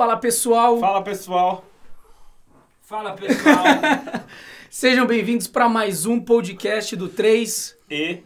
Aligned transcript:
Fala 0.00 0.16
pessoal, 0.16 0.80
Fala 0.80 1.02
pessoal. 1.02 1.64
Fala 2.80 3.12
pessoal, 3.12 3.66
sejam 4.70 5.06
bem-vindos 5.06 5.46
para 5.46 5.68
mais 5.68 6.06
um 6.06 6.18
podcast 6.18 6.96
do 6.96 7.06
3. 7.06 7.76
E 7.90 8.20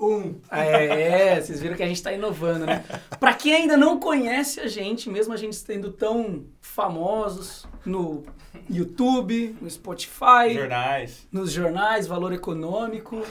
um. 0.00 0.36
É, 0.50 1.38
vocês 1.38 1.60
viram 1.60 1.76
que 1.76 1.82
a 1.82 1.86
gente 1.86 1.98
está 1.98 2.14
inovando, 2.14 2.64
né? 2.64 2.82
Para 3.20 3.34
quem 3.34 3.54
ainda 3.54 3.76
não 3.76 4.00
conhece 4.00 4.58
a 4.60 4.66
gente, 4.66 5.10
mesmo 5.10 5.34
a 5.34 5.36
gente 5.36 5.54
sendo 5.54 5.92
tão 5.92 6.46
famosos 6.62 7.66
no 7.84 8.24
YouTube, 8.70 9.54
no 9.60 9.68
Spotify, 9.68 10.54
jornais. 10.54 11.28
nos 11.30 11.52
jornais, 11.52 12.06
Valor 12.06 12.32
Econômico, 12.32 13.22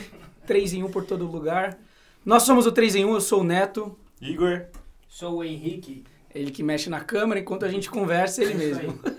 3 0.45 0.73
em 0.73 0.84
1 0.84 0.91
por 0.91 1.04
todo 1.04 1.25
lugar. 1.25 1.79
Nós 2.23 2.43
somos 2.43 2.68
o 2.68 2.71
3 2.71 2.98
em 2.98 3.05
1, 3.05 3.13
eu 3.16 3.21
sou 3.21 3.41
o 3.41 3.43
Neto, 3.43 3.98
Igor. 4.21 4.68
Sou 5.09 5.38
o 5.38 5.43
Henrique. 5.43 6.04
Ele 6.34 6.52
que 6.52 6.63
mexe 6.63 6.89
na 6.89 7.02
câmera 7.02 7.39
enquanto 7.39 7.66
a 7.66 7.70
gente 7.70 7.89
conversa, 7.89 8.44
ele 8.44 8.53
É 8.53 8.55
mesmo. 8.55 8.99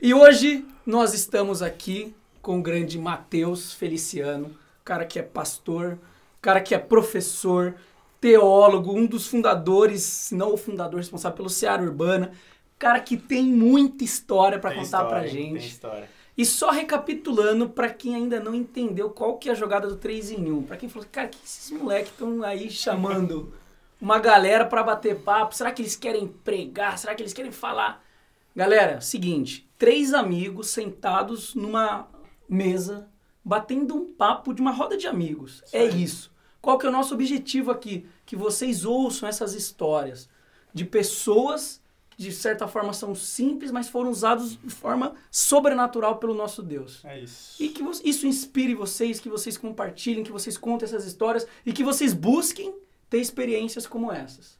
E 0.00 0.12
hoje 0.12 0.64
nós 0.84 1.14
estamos 1.14 1.62
aqui 1.62 2.14
com 2.42 2.58
o 2.58 2.62
grande 2.62 2.98
Matheus 2.98 3.72
Feliciano, 3.72 4.54
cara 4.84 5.06
que 5.06 5.18
é 5.18 5.22
pastor, 5.22 5.98
cara 6.40 6.60
que 6.60 6.74
é 6.74 6.78
professor, 6.78 7.74
teólogo, 8.20 8.92
um 8.92 9.06
dos 9.06 9.26
fundadores, 9.26 10.02
se 10.02 10.34
não 10.34 10.52
o 10.52 10.56
fundador 10.56 11.00
responsável 11.00 11.36
pelo 11.36 11.48
Seara 11.48 11.82
Urbana, 11.82 12.32
cara 12.78 13.00
que 13.00 13.16
tem 13.16 13.44
muita 13.44 14.04
história 14.04 14.58
para 14.58 14.70
contar 14.70 14.82
história, 14.82 15.08
pra 15.08 15.26
gente. 15.26 15.58
Tem 15.60 15.66
história. 15.66 16.10
E 16.36 16.44
só 16.44 16.70
recapitulando 16.70 17.70
para 17.70 17.88
quem 17.88 18.14
ainda 18.14 18.38
não 18.38 18.54
entendeu 18.54 19.08
qual 19.08 19.38
que 19.38 19.48
é 19.48 19.52
a 19.52 19.54
jogada 19.54 19.88
do 19.88 19.96
3 19.96 20.32
em 20.32 20.52
1. 20.52 20.62
Para 20.64 20.76
quem 20.76 20.88
falou, 20.88 21.08
cara, 21.10 21.28
que 21.28 21.38
esses 21.42 21.70
moleques 21.70 22.12
estão 22.12 22.42
aí 22.42 22.70
chamando 22.70 23.52
uma 24.00 24.18
galera 24.18 24.64
para 24.64 24.82
bater 24.82 25.20
papo? 25.20 25.54
Será 25.54 25.70
que 25.70 25.82
eles 25.82 25.96
querem 25.96 26.28
pregar? 26.28 26.98
Será 26.98 27.14
que 27.14 27.22
eles 27.22 27.32
querem 27.32 27.52
falar? 27.52 28.04
Galera, 28.54 29.00
seguinte, 29.00 29.68
três 29.78 30.14
amigos 30.14 30.68
sentados 30.68 31.54
numa 31.54 32.08
mesa, 32.48 33.08
batendo 33.44 33.94
um 33.94 34.12
papo 34.12 34.54
de 34.54 34.60
uma 34.60 34.70
roda 34.70 34.96
de 34.96 35.06
amigos. 35.06 35.62
é 35.72 35.84
isso. 35.84 36.34
Qual 36.60 36.78
que 36.78 36.86
é 36.86 36.88
o 36.88 36.92
nosso 36.92 37.14
objetivo 37.14 37.70
aqui? 37.70 38.08
Que 38.24 38.34
vocês 38.34 38.84
ouçam 38.84 39.28
essas 39.28 39.54
histórias 39.54 40.28
de 40.74 40.84
pessoas 40.84 41.80
que 42.10 42.22
de 42.22 42.32
certa 42.32 42.66
forma 42.66 42.92
são 42.92 43.14
simples, 43.14 43.70
mas 43.70 43.88
foram 43.88 44.10
usados 44.10 44.56
de 44.56 44.70
forma 44.70 45.14
sobrenatural 45.30 46.16
pelo 46.16 46.34
nosso 46.34 46.62
Deus. 46.62 47.04
É 47.04 47.20
isso. 47.20 47.62
E 47.62 47.68
que 47.68 47.84
isso 48.02 48.26
inspire 48.26 48.74
vocês, 48.74 49.20
que 49.20 49.28
vocês 49.28 49.56
compartilhem, 49.58 50.24
que 50.24 50.32
vocês 50.32 50.56
contem 50.56 50.86
essas 50.86 51.04
histórias 51.04 51.46
e 51.64 51.72
que 51.72 51.84
vocês 51.84 52.12
busquem 52.14 52.74
ter 53.08 53.18
experiências 53.18 53.86
como 53.86 54.12
essas. 54.12 54.58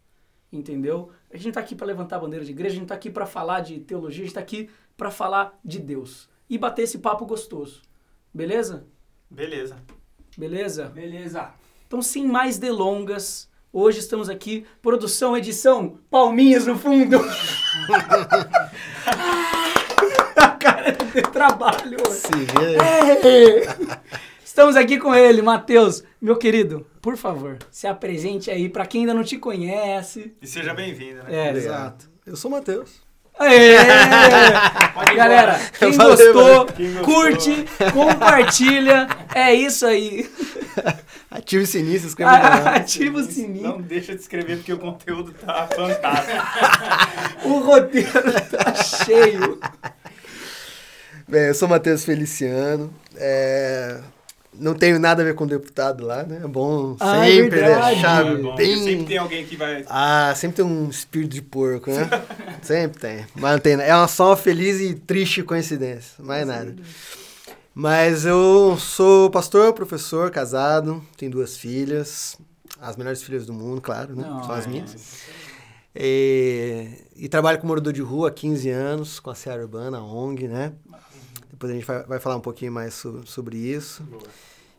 Entendeu? 0.52 1.10
A 1.32 1.36
gente 1.36 1.54
tá 1.54 1.60
aqui 1.60 1.74
para 1.74 1.86
levantar 1.86 2.16
a 2.16 2.20
bandeira 2.20 2.44
de 2.44 2.52
igreja, 2.52 2.76
a 2.76 2.78
gente 2.78 2.88
tá 2.88 2.94
aqui 2.94 3.10
para 3.10 3.26
falar 3.26 3.60
de 3.60 3.80
teologia, 3.80 4.22
a 4.22 4.26
gente 4.26 4.34
tá 4.34 4.40
aqui 4.40 4.70
para 4.96 5.10
falar 5.10 5.58
de 5.64 5.78
Deus 5.78 6.28
e 6.48 6.56
bater 6.56 6.82
esse 6.82 6.98
papo 6.98 7.26
gostoso. 7.26 7.82
Beleza? 8.32 8.86
Beleza. 9.30 9.76
Beleza? 10.36 10.86
Beleza. 10.88 11.50
Então, 11.86 12.00
sem 12.00 12.26
mais 12.26 12.58
delongas, 12.58 13.48
hoje 13.72 13.98
estamos 14.00 14.28
aqui, 14.28 14.66
produção, 14.80 15.36
edição, 15.36 15.98
palminhas 16.10 16.66
no 16.66 16.78
fundo. 16.78 17.18
a 20.36 20.48
cara 20.48 20.92
de 20.92 21.22
trabalho. 21.22 21.98
vê. 21.98 22.76
É. 22.76 24.35
Estamos 24.56 24.74
aqui 24.74 24.98
com 24.98 25.14
ele, 25.14 25.42
Matheus. 25.42 26.02
Meu 26.18 26.34
querido, 26.34 26.86
por 27.02 27.14
favor, 27.18 27.58
se 27.70 27.86
apresente 27.86 28.50
aí 28.50 28.70
para 28.70 28.86
quem 28.86 29.02
ainda 29.02 29.12
não 29.12 29.22
te 29.22 29.36
conhece. 29.36 30.32
E 30.40 30.46
seja 30.46 30.72
bem-vindo, 30.72 31.22
né? 31.24 31.50
É, 31.50 31.50
exato. 31.52 32.08
Eu 32.24 32.36
sou 32.36 32.50
o 32.50 32.54
Matheus. 32.54 33.02
Aê! 33.38 33.76
Galera, 35.14 35.60
quem 35.78 35.92
Valeu, 35.92 36.16
gostou, 36.16 36.42
valeu. 36.42 36.66
Quem 36.74 36.94
gostou. 36.94 37.04
curte, 37.14 37.66
compartilha. 37.92 39.06
É 39.34 39.52
isso 39.52 39.84
aí. 39.84 40.26
Ative 41.30 41.64
o 41.64 41.66
sininho, 41.66 42.00
se 42.00 42.06
inscreva 42.06 42.32
no 42.32 42.40
canal. 42.40 42.74
Ativa 42.76 43.18
o 43.18 43.24
sininho. 43.24 43.62
Não 43.62 43.82
deixa 43.82 44.14
de 44.14 44.22
escrever 44.22 44.56
porque 44.56 44.72
o 44.72 44.78
conteúdo 44.78 45.34
tá 45.34 45.68
fantástico. 45.68 47.44
O 47.44 47.58
roteiro 47.58 48.10
tá 48.50 48.74
cheio. 48.74 49.60
Bem, 51.28 51.48
eu 51.48 51.54
sou 51.54 51.68
o 51.68 51.70
Matheus 51.70 52.06
Feliciano. 52.06 52.90
É, 53.16 54.00
Não 54.58 54.74
tenho 54.74 54.98
nada 54.98 55.22
a 55.22 55.24
ver 55.24 55.34
com 55.34 55.46
deputado 55.46 56.04
lá, 56.04 56.22
né? 56.22 56.40
É 56.44 56.48
bom 56.48 56.96
Ah, 57.00 57.26
é 57.26 57.32
sempre 57.32 57.60
verdade. 57.60 57.94
deixar 57.94 58.26
É 58.26 58.34
bom, 58.34 58.42
porque 58.48 58.62
bem... 58.62 58.82
sempre 58.82 59.04
tem 59.06 59.18
alguém 59.18 59.46
que 59.46 59.56
vai. 59.56 59.84
Ah, 59.88 60.32
sempre 60.36 60.56
tem 60.56 60.64
um 60.64 60.88
espírito 60.88 61.34
de 61.34 61.42
porco, 61.42 61.90
né? 61.90 62.08
sempre 62.62 63.00
tem. 63.00 63.26
Mas 63.34 63.52
não 63.52 63.58
tem. 63.58 63.74
É 63.74 63.94
uma 63.94 64.08
só 64.08 64.28
uma 64.30 64.36
feliz 64.36 64.80
e 64.80 64.94
triste 64.94 65.42
coincidência. 65.42 66.22
Mais 66.22 66.46
nada. 66.46 66.74
Mas 67.74 68.24
eu 68.24 68.76
sou 68.78 69.30
pastor, 69.30 69.72
professor, 69.74 70.30
casado, 70.30 71.02
tenho 71.16 71.30
duas 71.30 71.56
filhas. 71.58 72.38
As 72.80 72.96
melhores 72.96 73.22
filhas 73.22 73.46
do 73.46 73.52
mundo, 73.52 73.80
claro, 73.80 74.14
né? 74.16 74.26
Não, 74.26 74.42
São 74.42 74.54
as 74.54 74.66
é. 74.66 74.68
minhas. 74.68 74.96
E, 75.98 76.88
e 77.16 77.28
trabalho 77.28 77.58
com 77.58 77.66
morador 77.66 77.92
de 77.92 78.02
rua 78.02 78.28
há 78.28 78.30
15 78.30 78.68
anos, 78.68 79.18
com 79.18 79.30
a 79.30 79.34
Seara 79.34 79.62
Urbana, 79.62 79.98
a 79.98 80.02
ONG, 80.04 80.46
né? 80.46 80.72
Depois 81.56 81.72
a 81.72 81.74
gente 81.74 81.86
vai, 81.86 82.02
vai 82.02 82.20
falar 82.20 82.36
um 82.36 82.40
pouquinho 82.40 82.70
mais 82.70 82.92
so- 82.92 83.22
sobre 83.24 83.56
isso. 83.56 84.02
Boa. 84.02 84.22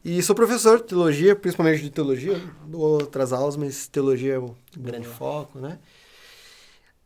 E 0.05 0.21
sou 0.21 0.35
professor 0.35 0.77
de 0.77 0.83
teologia, 0.83 1.35
principalmente 1.35 1.81
de 1.81 1.89
teologia. 1.89 2.39
Dou 2.65 2.81
outras 2.81 3.33
aulas, 3.33 3.57
mas 3.57 3.87
teologia 3.87 4.35
é 4.35 4.37
o 4.39 4.55
grande 4.77 5.07
foco, 5.07 5.57
né? 5.59 5.79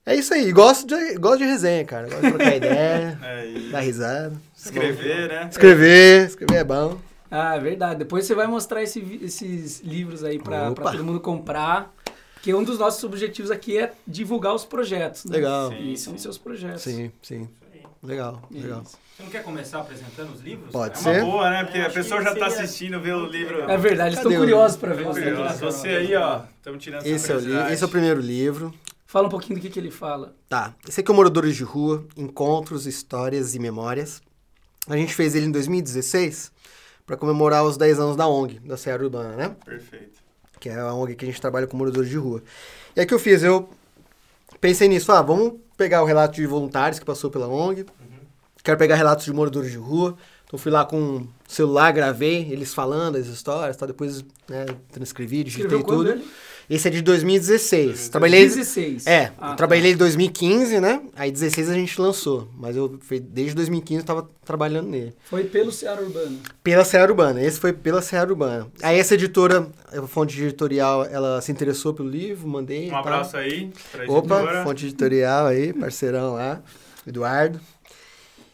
É 0.06 0.16
isso 0.16 0.34
aí. 0.34 0.52
Gosto 0.52 0.86
de, 0.88 1.16
gosto 1.18 1.38
de 1.40 1.46
resenha, 1.46 1.86
cara. 1.86 2.08
Gosto 2.10 2.22
de 2.24 2.30
trocar 2.30 2.56
ideia, 2.58 3.20
É, 3.24 3.70
dar 3.72 3.80
risada. 3.80 4.36
escrever, 4.56 5.30
né? 5.30 5.48
Escrever, 5.50 6.26
escrever 6.28 6.56
é 6.58 6.64
bom. 6.64 7.00
Ah, 7.30 7.56
é 7.56 7.60
verdade. 7.60 8.00
Depois 8.00 8.26
você 8.26 8.36
vai 8.36 8.46
mostrar 8.48 8.84
esse 8.84 9.00
esses 9.24 9.80
livros 9.80 10.24
aí 10.24 10.38
pra, 10.38 10.72
pra 10.72 10.84
Opa. 10.84 10.92
todo 10.92 11.04
mundo 11.04 11.20
comprar. 11.22 11.94
Porque 12.34 12.54
um 12.54 12.64
dos 12.64 12.78
nossos 12.80 13.02
objetivos 13.04 13.52
aqui 13.52 13.78
é 13.78 13.94
divulgar 14.06 14.54
os 14.54 14.66
projetos. 14.66 15.26
Né? 15.26 15.38
Legal. 15.38 15.70
Sim. 15.70 15.92
E 15.94 15.98
são 15.98 16.18
seus 16.18 16.38
projetos. 16.38 16.82
Sim, 16.82 17.12
sim. 17.22 17.48
Legal, 18.04 18.42
legal. 18.52 18.82
Isso. 18.82 18.98
Você 19.22 19.26
não 19.26 19.30
quer 19.32 19.44
começar 19.44 19.80
apresentando 19.82 20.34
os 20.34 20.42
livros? 20.42 20.72
Pode 20.72 20.98
É 20.98 20.98
ser. 21.02 21.22
uma 21.22 21.32
boa, 21.32 21.50
né? 21.52 21.64
Porque 21.64 21.78
Eu 21.78 21.86
a 21.86 21.90
pessoa 21.92 22.22
já 22.24 22.34
tá 22.36 22.50
seria- 22.50 22.64
assistindo, 22.66 23.00
vê 23.00 23.14
o 23.14 23.26
livro. 23.28 23.62
É 23.70 23.78
verdade, 23.78 24.10
eles 24.10 24.20
estão 24.20 24.32
Cadê 24.32 24.36
o 24.36 24.40
curiosos 24.40 24.82
livro? 24.82 24.96
pra 24.96 24.96
ver. 25.14 25.36
Curioso. 25.36 25.60
Você 25.60 25.88
aí, 25.90 26.16
ó, 26.16 26.42
estamos 26.58 26.84
tirando 26.84 27.00
essa 27.02 27.10
Esse 27.10 27.32
é, 27.32 27.36
o 27.36 27.40
li- 27.40 27.74
esse 27.74 27.84
é 27.84 27.86
o 27.86 27.90
primeiro 27.90 28.20
livro. 28.20 28.74
Fala 29.06 29.28
um 29.28 29.30
pouquinho 29.30 29.60
do 29.60 29.62
que, 29.62 29.70
que 29.70 29.80
ele 29.80 29.92
fala. 29.92 30.34
Tá. 30.50 30.74
Esse 30.88 31.02
aqui 31.02 31.12
é 31.12 31.14
o 31.14 31.16
Moradores 31.16 31.56
de 31.56 31.64
Rua, 31.64 32.04
Encontros, 32.18 32.88
Histórias 32.88 33.54
e 33.54 33.60
Memórias. 33.60 34.22
A 34.88 34.98
gente 34.98 35.14
fez 35.14 35.36
ele 35.36 35.46
em 35.46 35.52
2016 35.52 36.52
para 37.06 37.16
comemorar 37.16 37.64
os 37.64 37.78
10 37.78 38.00
anos 38.00 38.16
da 38.16 38.26
ONG, 38.28 38.60
da 38.60 38.76
Serra 38.78 39.04
Urbana, 39.04 39.36
né? 39.36 39.56
Perfeito. 39.64 40.20
que 40.60 40.70
é 40.70 40.80
a 40.80 40.94
ONG 40.94 41.16
que 41.16 41.26
a 41.26 41.28
gente 41.28 41.42
trabalha 41.42 41.66
com 41.68 41.76
moradores 41.76 42.08
de 42.10 42.18
rua. 42.18 42.42
E 42.96 43.00
aí 43.00 43.06
o 43.06 43.08
que 43.08 43.14
eu 43.16 43.20
fiz? 43.20 43.42
Eu 43.44 43.68
pensei 44.60 44.88
nisso, 44.88 45.12
ah, 45.12 45.22
vamos 45.22 45.54
pegar 45.76 46.04
o 46.04 46.06
relato 46.06 46.36
de 46.36 46.46
voluntários 46.46 47.00
que 47.00 47.06
passou 47.06 47.32
pela 47.32 47.48
ONG, 47.48 47.84
quero 48.64 48.78
pegar 48.78 48.96
relatos 48.96 49.26
de 49.26 49.34
moradores 49.34 49.72
de 49.72 49.78
rua, 49.78 50.16
então 50.46 50.58
fui 50.60 50.72
lá 50.72 50.84
com 50.86 51.00
um 51.00 51.28
celular, 51.48 51.92
gravei 51.92 52.48
eles 52.52 52.74
falando 52.74 53.16
as 53.18 53.28
histórias, 53.28 53.78
tá? 53.78 53.86
depois 53.86 54.24
né, 54.50 54.66
transcrevi, 54.92 55.44
digitei 55.44 55.66
Escreveu 55.66 55.86
tudo. 55.86 56.10
ele? 56.12 56.24
Esse 56.70 56.88
é 56.88 56.92
de 56.92 57.02
2016. 57.02 58.08
Trabalhei, 58.10 58.48
16. 58.48 59.06
é, 59.06 59.32
Ah, 59.38 59.48
eu 59.48 59.50
tá. 59.50 59.56
trabalhei 59.56 59.92
em 59.92 59.98
2015, 59.98 60.80
né? 60.80 61.02
Aí 61.18 61.30
16 61.30 61.70
a 61.70 61.74
gente 61.74 62.00
lançou, 62.00 62.48
mas 62.58 62.78
eu 62.78 62.98
desde 63.24 63.54
2015 63.56 64.00
eu 64.02 64.06
tava 64.06 64.30
trabalhando 64.46 64.88
nele. 64.88 65.14
Foi 65.26 65.44
pelo 65.44 65.70
Ceará 65.70 66.02
Urbano. 66.02 66.40
Pela 66.64 66.86
Serra 66.86 67.06
Urbana. 67.10 67.42
Esse 67.44 67.60
foi 67.60 67.74
pela 67.74 68.02
Serra 68.02 68.26
Urbana. 68.28 68.68
Aí 68.82 68.98
essa 69.00 69.16
editora, 69.16 69.68
a 69.92 70.02
fonte 70.08 70.40
editorial, 70.42 71.04
ela 71.06 71.42
se 71.42 71.52
interessou 71.52 71.94
pelo 71.94 72.08
livro, 72.08 72.48
mandei. 72.48 72.90
Um 72.90 72.96
abraço 72.96 73.36
aí 73.36 73.70
pra 73.92 74.06
Opa, 74.10 74.36
editora. 74.40 74.64
fonte 74.64 74.86
editorial 74.86 75.48
aí, 75.48 75.74
parceirão 75.74 76.36
lá, 76.36 76.62
Eduardo. 77.06 77.60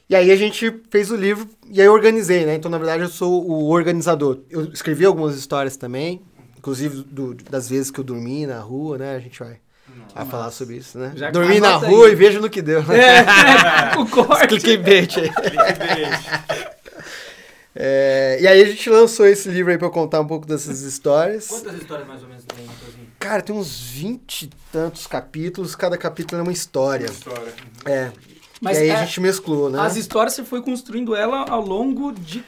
E 0.09 0.15
aí 0.15 0.31
a 0.31 0.36
gente 0.36 0.74
fez 0.89 1.12
o 1.12 1.15
livro 1.15 1.48
e 1.69 1.81
aí 1.81 1.88
eu 1.88 1.94
organizei, 1.94 2.45
né? 2.45 2.56
Então, 2.56 2.71
na 2.71 2.77
verdade, 2.77 3.04
eu 3.04 3.09
sou 3.09 3.45
o 3.45 3.69
organizador. 3.69 4.39
Eu 4.50 4.65
escrevi 4.71 5.04
algumas 5.06 5.36
histórias 5.38 5.75
também, 5.75 6.21
inclusive 6.57 7.04
do- 7.04 7.33
das 7.33 7.68
vezes 7.69 7.92
que 7.92 8.00
eu 8.00 8.04
dormi 8.04 8.45
na 8.48 8.59
rua, 8.59 8.98
né? 8.98 9.15
A 9.15 9.19
gente 9.19 9.38
vai, 9.38 9.57
vai 10.15 10.25
falar 10.25 10.51
sobre 10.51 10.77
isso, 10.77 10.98
né? 10.98 11.12
Já 11.15 11.30
dormi 11.30 11.59
na 11.59 11.75
rua 11.75 12.07
aí. 12.07 12.13
e 12.13 12.15
veja 12.15 12.39
no 12.39 12.50
que 12.50 12.62
deu. 12.62 12.81
né? 12.83 12.98
É, 13.00 13.98
o 14.00 14.06
corte. 14.07 14.48
Cliquei 14.48 14.77
bait 14.77 15.19
aí. 15.19 15.30
Clickbait. 15.30 16.77
É, 17.80 18.39
e 18.42 18.48
aí 18.48 18.60
a 18.60 18.65
gente 18.65 18.89
lançou 18.89 19.27
esse 19.27 19.50
livro 19.50 19.71
aí 19.71 19.77
pra 19.77 19.86
eu 19.86 19.92
contar 19.92 20.19
um 20.19 20.25
pouco 20.25 20.48
dessas 20.48 20.81
histórias. 20.81 21.48
Quantas 21.48 21.75
histórias 21.75 22.07
mais 22.07 22.24
ou 22.24 22.27
menos 22.30 22.44
tem, 22.45 22.65
Matheusinho? 22.65 23.07
Cara, 23.19 23.42
tem 23.44 23.56
uns 23.56 23.80
20 23.80 24.42
e 24.45 24.50
tantos 24.71 25.06
capítulos, 25.06 25.75
cada 25.75 25.95
capítulo 25.95 26.39
é 26.39 26.44
uma 26.44 26.51
história. 26.51 27.06
História. 27.06 27.53
É. 27.86 28.12
Mas 28.62 28.77
e 28.77 28.81
aí 28.81 28.89
é- 28.89 28.95
a 28.95 29.06
gente 29.06 29.19
mesclou, 29.21 29.69
né? 29.69 29.80
As 29.80 29.95
histórias 29.95 30.33
você 30.33 30.44
foi 30.44 30.62
construindo 30.62 31.15
ela 31.15 31.45
ao 31.50 31.62
longo 31.62 32.12
de 32.12 32.44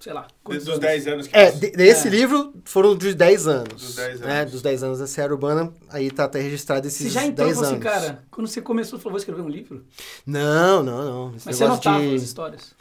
sei 0.00 0.12
lá, 0.12 0.28
Desde 0.46 0.62
os 0.62 0.68
anos? 0.68 0.80
10 0.80 1.06
anos 1.08 1.26
que 1.26 1.36
É, 1.36 1.50
de- 1.50 1.70
desse 1.72 2.06
É. 2.06 2.10
livro 2.10 2.54
foram 2.64 2.94
dos 2.94 3.14
10 3.16 3.48
anos. 3.48 3.82
Dos 3.82 3.94
10 3.96 4.20
Né? 4.20 4.40
anos. 4.40 4.52
Dos 4.52 4.62
10 4.62 4.82
anos 4.84 4.98
da 5.00 5.06
Serra 5.08 5.32
Urbana, 5.32 5.72
aí 5.90 6.08
tá 6.10 6.24
até 6.24 6.40
registrado 6.40 6.86
esses 6.86 7.02
Você 7.02 7.10
já 7.10 7.24
entrou 7.26 7.46
10 7.48 7.58
anos. 7.58 7.70
assim, 7.70 7.80
cara, 7.80 8.22
quando 8.30 8.46
você 8.46 8.62
começou, 8.62 8.98
falou, 8.98 9.12
vou 9.12 9.18
escrever 9.18 9.42
um 9.42 9.48
livro? 9.48 9.84
Não, 10.24 10.82
não, 10.84 11.04
não. 11.04 11.36
Esse 11.36 11.46
Mas 11.46 11.56
você 11.56 11.64
anotava 11.64 12.00
de- 12.00 12.14
as 12.14 12.22
histórias? 12.22 12.74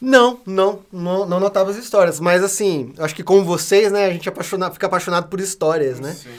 Não, 0.00 0.40
não, 0.46 0.80
não, 0.90 1.26
não 1.26 1.38
notava 1.40 1.70
as 1.70 1.76
histórias. 1.76 2.18
Mas 2.18 2.42
assim, 2.42 2.94
acho 2.98 3.14
que 3.14 3.22
como 3.22 3.44
vocês, 3.44 3.92
né, 3.92 4.06
a 4.06 4.10
gente 4.10 4.28
apaixona, 4.28 4.70
fica 4.70 4.86
apaixonado 4.86 5.28
por 5.28 5.40
histórias, 5.40 6.00
né? 6.00 6.12
Sim. 6.12 6.30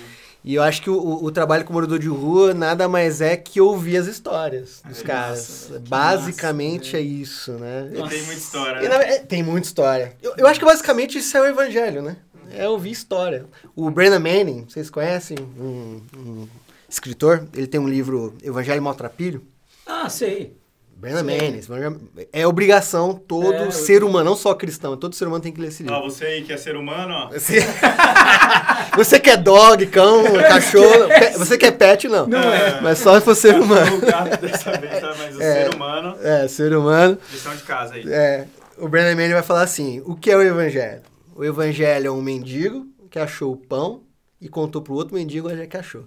E 0.43 0.55
eu 0.55 0.63
acho 0.63 0.81
que 0.81 0.89
o, 0.89 1.23
o- 1.23 1.31
trabalho 1.31 1.65
com 1.65 1.73
morador 1.73 1.99
de 1.99 2.07
rua 2.07 2.53
nada 2.53 2.87
mais 2.87 3.19
é 3.19 3.35
que 3.35 3.59
ouvir 3.59 3.97
as 3.97 4.07
histórias 4.07 4.81
dos 4.85 4.99
Que 5.01 5.07
caras. 5.07 5.69
que 5.71 5.89
Basicamente 5.89 6.85
massa, 6.85 6.97
é 6.97 7.01
isso, 7.01 7.51
né? 7.53 7.89
E 7.91 7.95
tem 8.09 8.23
muita 8.23 8.33
história, 8.39 8.79
E, 8.79 8.81
né? 8.83 8.97
na- 8.97 9.03
é, 9.03 9.19
tem 9.19 9.43
muita 9.43 9.67
história. 9.67 10.15
Eu, 10.21 10.33
eu 10.37 10.47
acho 10.47 10.57
que 10.59 10.65
basicamente 10.65 11.17
isso 11.17 11.35
é 11.35 11.41
o 11.41 11.45
evangelho, 11.45 12.01
né? 12.01 12.17
É 12.51 12.67
ouvir 12.67 12.91
história. 12.91 13.45
O 13.75 13.91
Brennan 13.91 14.19
Manning, 14.19 14.65
vocês 14.67 14.89
conhecem? 14.89 15.37
Um, 15.59 16.01
um 16.17 16.47
escritor. 16.89 17.47
Ele 17.53 17.67
tem 17.67 17.79
um 17.79 17.87
livro 17.87 18.33
Evangelho 18.41 18.81
Maltrapilho. 18.81 19.45
Ah, 19.85 20.09
sei. 20.09 20.57
Esse 21.01 21.71
Evangelho- 21.71 22.01
É 22.33 22.45
obrigação 22.45 23.13
todo 23.13 23.53
É, 23.53 23.67
eu- 23.67 23.71
ser 23.71 24.03
humano, 24.03 24.29
não 24.31 24.35
só 24.35 24.53
cristão. 24.53 24.97
Todo 24.97 25.15
ser 25.15 25.25
humano 25.27 25.41
tem 25.41 25.51
que 25.51 25.61
ler 25.61 25.67
esse 25.69 25.83
Ó, 25.83 25.85
livro. 25.95 26.11
você 26.11 26.25
aí 26.25 26.43
que 26.43 26.51
é 26.51 26.57
ser 26.57 26.75
humano, 26.75 27.13
ó. 27.13 27.27
Você, 27.29 27.59
você 28.95 29.19
quer 29.19 29.37
dog, 29.37 29.85
cão, 29.87 30.23
cachorro. 30.47 31.07
pe- 31.07 31.37
Você 31.37 31.57
quer 31.57 31.71
pet, 31.71 32.07
não. 32.07 32.27
Não 32.27 32.39
é. 32.53 32.79
Mas 32.83 32.99
só 32.99 33.17
se 33.19 33.25
for 33.25 33.35
ser 33.35 33.55
humano. 33.59 33.97
O 33.97 34.01
gato 34.01 34.41
dessa 34.41 34.71
vez, 34.77 34.99
tá? 34.99 35.15
Mas 35.17 35.35
o 35.35 35.41
É. 35.41 35.53
ser 35.65 35.75
humano, 35.75 36.15
É, 36.21 36.47
ser 36.47 36.75
humano. 36.75 37.17
lição 37.31 37.55
de 37.55 37.63
casa 37.63 37.95
aí. 37.95 38.03
É, 38.11 38.45
o 38.77 38.87
Brennan 38.87 39.15
Manning 39.15 39.33
vai 39.33 39.43
falar 39.43 39.61
assim: 39.63 40.01
o 40.05 40.15
que 40.15 40.29
é 40.31 40.35
o 40.35 40.41
evangelho? 40.41 41.01
O 41.35 41.43
evangelho 41.45 42.07
é 42.07 42.11
um 42.11 42.21
mendigo 42.21 42.85
que 43.09 43.17
achou 43.19 43.53
o 43.53 43.57
pão 43.57 44.01
e 44.41 44.49
contou 44.49 44.81
pro 44.81 44.93
outro 44.93 45.15
mendigo 45.15 45.49
onde 45.49 45.61
é 45.61 45.65
que 45.67 45.77
achou. 45.77 46.03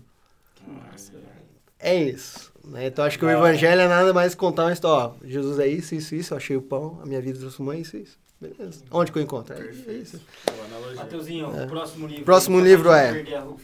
É 1.79 1.97
isso. 1.97 2.52
Né? 2.65 2.87
Então 2.87 3.05
acho 3.05 3.19
que 3.19 3.25
o 3.25 3.29
Da 3.29 3.39
hora. 3.39 3.49
evangelho 3.51 3.81
é 3.83 3.89
nada 3.89 4.13
mais 4.13 4.35
contar 4.35 4.65
uma 4.65 4.73
história. 4.73 5.15
Ó, 5.21 5.27
Jesus 5.27 5.59
é 5.59 5.67
isso, 5.67 5.95
isso, 5.95 6.15
isso, 6.15 6.33
eu 6.35 6.37
achei 6.39 6.57
o 6.57 6.63
pão, 6.63 6.99
a 7.03 7.07
minha 7.07 7.21
vida 7.21 7.39
transformou 7.39 7.75
isso, 7.75 7.97
isso. 7.97 8.19
Beleza. 8.41 8.83
Onde 8.91 9.13
que 9.13 9.19
eu 9.19 9.23
encontro? 9.23 9.55
É, 9.55 9.61
é 9.89 9.93
isso. 9.95 10.21
Analogia. 10.67 10.97
Mateuzinho, 10.97 11.47
É. 11.57 11.65
o 11.65 11.69
próximo 11.69 12.07
livro. 12.09 12.25
Próximo 12.25 12.61
livro 12.61 12.89
não 12.89 12.97
é- 12.97 13.13
o. 13.45 13.57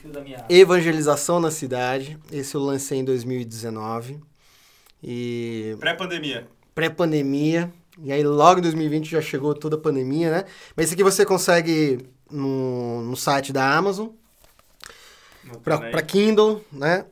Evangelização 0.49 1.41
na 1.41 1.51
cidade. 1.51 2.17
Esse 2.31 2.55
eu 2.55 2.61
lancei 2.61 2.99
em 3.01 3.05
2019. 3.05 4.21
E 5.03 5.77
Pré-pandemia. 5.81 6.47
pré-pandemia. 6.75 7.73
E 8.01 8.13
aí 8.13 8.23
logo 8.23 8.61
em 8.61 8.63
2020 8.63 9.11
já 9.11 9.21
chegou 9.21 9.53
toda 9.55 9.75
a 9.77 9.79
pandemia, 9.81 10.31
né? 10.31 10.45
Mas 10.77 10.87
esse 10.87 10.95
aqui 10.95 11.03
você 11.03 11.25
consegue 11.27 11.99
no, 12.31 13.03
no 13.03 13.17
site 13.17 13.53
da 13.53 13.77
Amazon. 13.77 14.09
Para 15.63 16.03
Kindle, 16.03 16.65
né? 16.73 17.05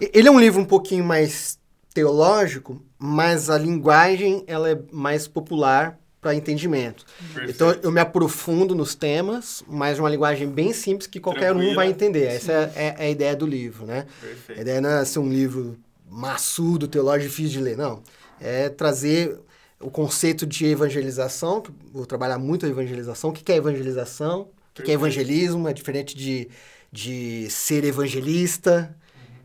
Ele 0.00 0.28
é 0.28 0.30
um 0.30 0.40
livro 0.40 0.60
um 0.60 0.64
pouquinho 0.64 1.04
mais 1.04 1.58
teológico, 1.94 2.82
mas 2.98 3.50
a 3.50 3.58
linguagem 3.58 4.44
ela 4.46 4.70
é 4.70 4.78
mais 4.92 5.26
popular 5.28 5.98
para 6.20 6.34
entendimento. 6.34 7.04
Perfeito. 7.34 7.50
Então 7.50 7.70
eu 7.82 7.90
me 7.90 8.00
aprofundo 8.00 8.74
nos 8.74 8.94
temas, 8.94 9.64
mas 9.66 9.96
de 9.96 10.02
uma 10.02 10.10
linguagem 10.10 10.48
bem 10.48 10.72
simples 10.72 11.06
que 11.06 11.18
qualquer 11.18 11.50
um 11.52 11.56
Tranquila. 11.56 11.74
vai 11.76 11.88
entender. 11.88 12.24
Essa 12.26 12.52
é, 12.52 12.72
é- 12.76 12.94
é 12.98 13.06
a 13.06 13.10
ideia 13.10 13.34
do 13.36 13.46
livro, 13.46 13.86
né? 13.86 14.06
A 14.22 14.26
Perfeito. 14.26 14.60
ideia 14.60 14.80
não 14.80 14.90
é 14.90 15.04
ser 15.04 15.18
um 15.18 15.28
livro 15.28 15.78
maçudo, 16.08 16.86
teológico, 16.88 17.28
difícil 17.30 17.52
de 17.58 17.60
ler, 17.60 17.76
não. 17.76 18.02
É 18.40 18.68
trazer 18.68 19.38
o 19.80 19.90
conceito 19.90 20.46
de 20.46 20.66
evangelização, 20.66 21.62
vou 21.92 22.04
trabalhar 22.04 22.38
muito 22.38 22.66
a 22.66 22.68
evangelização. 22.68 23.30
O 23.30 23.32
que 23.32 23.50
é 23.50 23.56
evangelização? 23.56 24.48
O 24.78 24.82
que 24.82 24.90
é 24.90 24.94
evangelismo? 24.94 25.68
É 25.68 25.72
diferente 25.72 26.14
de, 26.16 26.48
de 26.92 27.48
ser 27.50 27.84
evangelista, 27.84 28.94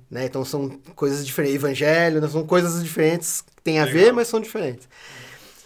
né? 0.10 0.26
Então 0.26 0.44
são 0.46 0.70
coisas 0.96 1.26
diferentes. 1.26 1.56
Evangelho, 1.56 2.22
né? 2.22 2.28
são 2.28 2.46
coisas 2.46 2.84
diferentes 2.84 3.42
que 3.42 3.62
têm 3.64 3.80
a 3.80 3.86
ver, 3.86 3.94
Legal. 3.94 4.16
mas 4.16 4.28
são 4.28 4.40
diferentes. 4.40 4.88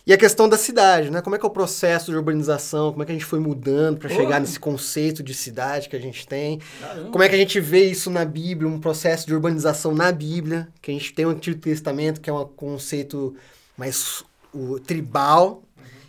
E 0.09 0.13
a 0.13 0.17
questão 0.17 0.49
da 0.49 0.57
cidade, 0.57 1.11
né? 1.11 1.21
Como 1.21 1.35
é 1.35 1.39
que 1.39 1.45
é 1.45 1.47
o 1.47 1.51
processo 1.51 2.09
de 2.09 2.17
urbanização? 2.17 2.91
Como 2.91 3.03
é 3.03 3.05
que 3.05 3.11
a 3.11 3.15
gente 3.15 3.25
foi 3.25 3.39
mudando 3.39 3.99
para 3.99 4.09
chegar 4.09 4.39
nesse 4.39 4.59
conceito 4.59 5.21
de 5.21 5.35
cidade 5.35 5.87
que 5.87 5.95
a 5.95 5.99
gente 5.99 6.27
tem? 6.27 6.59
Caramba. 6.79 7.11
Como 7.11 7.23
é 7.23 7.29
que 7.29 7.35
a 7.35 7.37
gente 7.37 7.59
vê 7.59 7.85
isso 7.85 8.09
na 8.09 8.25
Bíblia, 8.25 8.67
um 8.67 8.79
processo 8.79 9.27
de 9.27 9.35
urbanização 9.35 9.93
na 9.93 10.11
Bíblia, 10.11 10.67
que 10.81 10.89
a 10.89 10.93
gente 10.95 11.13
tem 11.13 11.27
o 11.27 11.29
Antigo 11.29 11.59
Testamento, 11.59 12.19
que 12.21 12.29
é 12.29 12.33
um 12.33 12.43
conceito 12.43 13.35
mais 13.77 14.23
o, 14.51 14.79
tribal, 14.79 15.61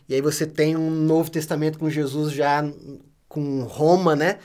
e 0.08 0.14
aí 0.14 0.22
você 0.22 0.46
tem 0.46 0.76
um 0.76 0.90
Novo 0.90 1.30
Testamento 1.30 1.78
com 1.78 1.90
Jesus 1.90 2.32
já 2.32 2.64
com 3.28 3.64
Roma, 3.64 4.16
né? 4.16 4.38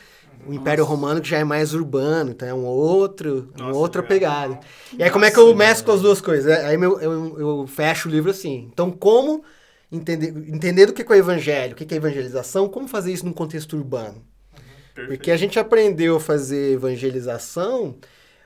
O 0.48 0.54
Império 0.54 0.86
Romano 0.86 1.22
que 1.22 1.30
já 1.30 1.40
é 1.40 1.44
mais 1.44 1.74
urbano, 1.74 2.32
então 2.32 2.48
é 2.48 2.54
um 2.54 2.66
outro, 2.66 3.52
uma 3.56 3.68
Nossa, 3.68 3.80
outra 3.80 4.02
legal. 4.02 4.50
pegada. 4.52 4.60
E 4.98 5.04
aí 5.04 5.10
como 5.10 5.26
é 5.26 5.32
que 5.32 5.40
eu 5.40 5.54
mesclo 5.56 5.94
as 5.94 6.02
duas 6.02 6.22
coisas? 6.22 6.52
Aí 6.64 6.76
eu, 6.76 7.00
eu, 7.00 7.40
eu 7.40 7.68
fecho 7.68 8.08
o 8.08 8.12
livro 8.12 8.32
assim. 8.32 8.70
Então 8.72 8.92
como 8.92 9.44
entender, 9.92 10.30
entender 10.48 10.86
do 10.86 10.94
que 10.94 11.02
é 11.02 11.06
o 11.06 11.16
evangelho, 11.16 11.74
o 11.74 11.76
que 11.76 11.94
é 11.94 11.98
evangelização, 11.98 12.68
como 12.68 12.88
fazer 12.88 13.12
isso 13.12 13.26
num 13.26 13.34
contexto 13.34 13.76
urbano? 13.76 14.22
Porque 14.94 15.30
a 15.30 15.38
gente 15.38 15.60
aprendeu 15.60 16.16
a 16.16 16.20
fazer 16.20 16.74
evangelização 16.74 17.96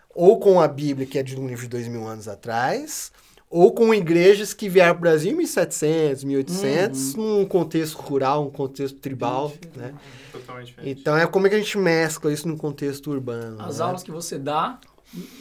ou 0.09 0.39
com 0.39 0.59
a 0.59 0.67
Bíblia, 0.67 1.05
que 1.05 1.19
é 1.19 1.23
de 1.23 1.39
um 1.39 1.47
livro 1.47 1.63
de 1.63 1.69
dois 1.69 1.87
mil 1.87 2.07
anos 2.07 2.27
atrás, 2.27 3.11
ou 3.49 3.71
com 3.73 3.93
igrejas 3.93 4.53
que 4.53 4.69
vieram 4.69 4.93
para 4.93 4.99
o 4.99 5.01
Brasil 5.01 5.31
em 5.31 5.35
1700, 5.35 6.23
1800, 6.23 7.15
num 7.15 7.45
contexto 7.45 7.95
rural, 7.97 8.45
um 8.45 8.51
contexto 8.51 8.99
tribal, 8.99 9.51
né? 9.75 9.93
Totalmente 10.31 10.67
diferente. 10.67 10.99
Então 11.01 11.17
é 11.17 11.25
como 11.25 11.47
é 11.47 11.49
que 11.49 11.55
a 11.55 11.59
gente 11.59 11.77
mescla 11.77 12.31
isso 12.31 12.47
num 12.47 12.57
contexto 12.57 13.09
urbano. 13.09 13.59
As 13.61 13.79
né? 13.79 13.85
aulas 13.85 14.03
que 14.03 14.11
você 14.11 14.37
dá 14.37 14.79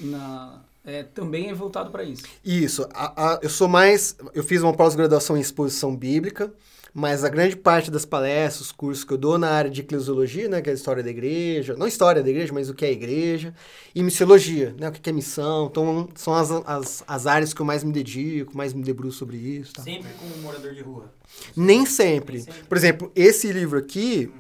na, 0.01 0.61
é, 0.85 1.03
também 1.03 1.51
é 1.51 1.55
voltado 1.55 1.91
para 1.91 2.03
isso. 2.03 2.23
Isso. 2.45 2.89
A- 2.95 3.33
a- 3.35 3.39
eu 3.43 3.51
sou 3.51 3.69
mais. 3.69 4.17
Eu 4.35 4.43
fiz 4.43 4.63
uma 4.63 4.73
pós-graduação 4.73 5.37
em 5.37 5.41
exposição 5.41 5.95
bíblica, 5.95 6.51
mas 6.95 7.25
a 7.25 7.29
grande 7.29 7.57
parte 7.57 7.91
das 7.91 8.05
palestras, 8.05 8.67
os 8.67 8.73
cursos 8.73 9.05
que 9.05 9.13
eu 9.13 9.19
dou 9.19 9.39
na 9.39 9.51
área 9.51 9.71
de 9.71 9.81
eclesiologia, 9.81 10.49
né, 10.49 10.61
que 10.61 10.69
é 10.69 10.73
a 10.73 10.75
história 10.75 11.03
da 11.03 11.11
igreja, 11.11 11.77
não 11.77 11.87
história 11.87 12.23
da 12.23 12.31
igreja, 12.31 12.53
mas 12.53 12.69
o 12.69 12.75
que 12.75 12.85
é 12.85 12.89
a 12.89 12.93
igreja, 12.93 13.55
e 13.95 14.03
missiologia, 14.03 14.75
né, 14.79 14.89
o 14.89 14.93
que 14.93 15.09
é 15.09 15.13
missão. 15.13 15.67
Então, 15.71 16.09
são 16.15 16.35
as, 16.35 16.51
as, 16.51 17.05
as 17.07 17.27
áreas 17.27 17.53
que 17.53 17.61
eu 17.61 17.67
mais 17.67 17.85
me 17.85 17.93
dedico, 17.93 18.57
mais 18.57 18.73
me 18.73 18.83
debruço 18.83 19.19
sobre 19.19 19.37
isso. 19.37 19.75
Tá? 19.75 19.83
Sempre 19.83 20.09
com 20.19 20.27
um 20.39 20.43
morador 20.43 20.75
de 20.75 20.83
rua. 20.83 21.13
Nem 21.57 21.87
sempre. 21.87 22.37
Nem 22.37 22.45
sempre. 22.45 22.65
Por 22.69 22.77
exemplo, 22.77 23.13
esse 23.15 23.53
livro 23.53 23.79
aqui, 23.79 24.31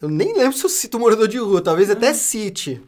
eu 0.00 0.08
nem 0.08 0.32
lembro 0.36 0.56
se 0.56 0.64
eu 0.64 0.70
cito 0.70 0.98
Morador 0.98 1.26
de 1.26 1.38
Rua, 1.38 1.60
talvez 1.60 1.90
até 1.90 2.14
cite. 2.14 2.80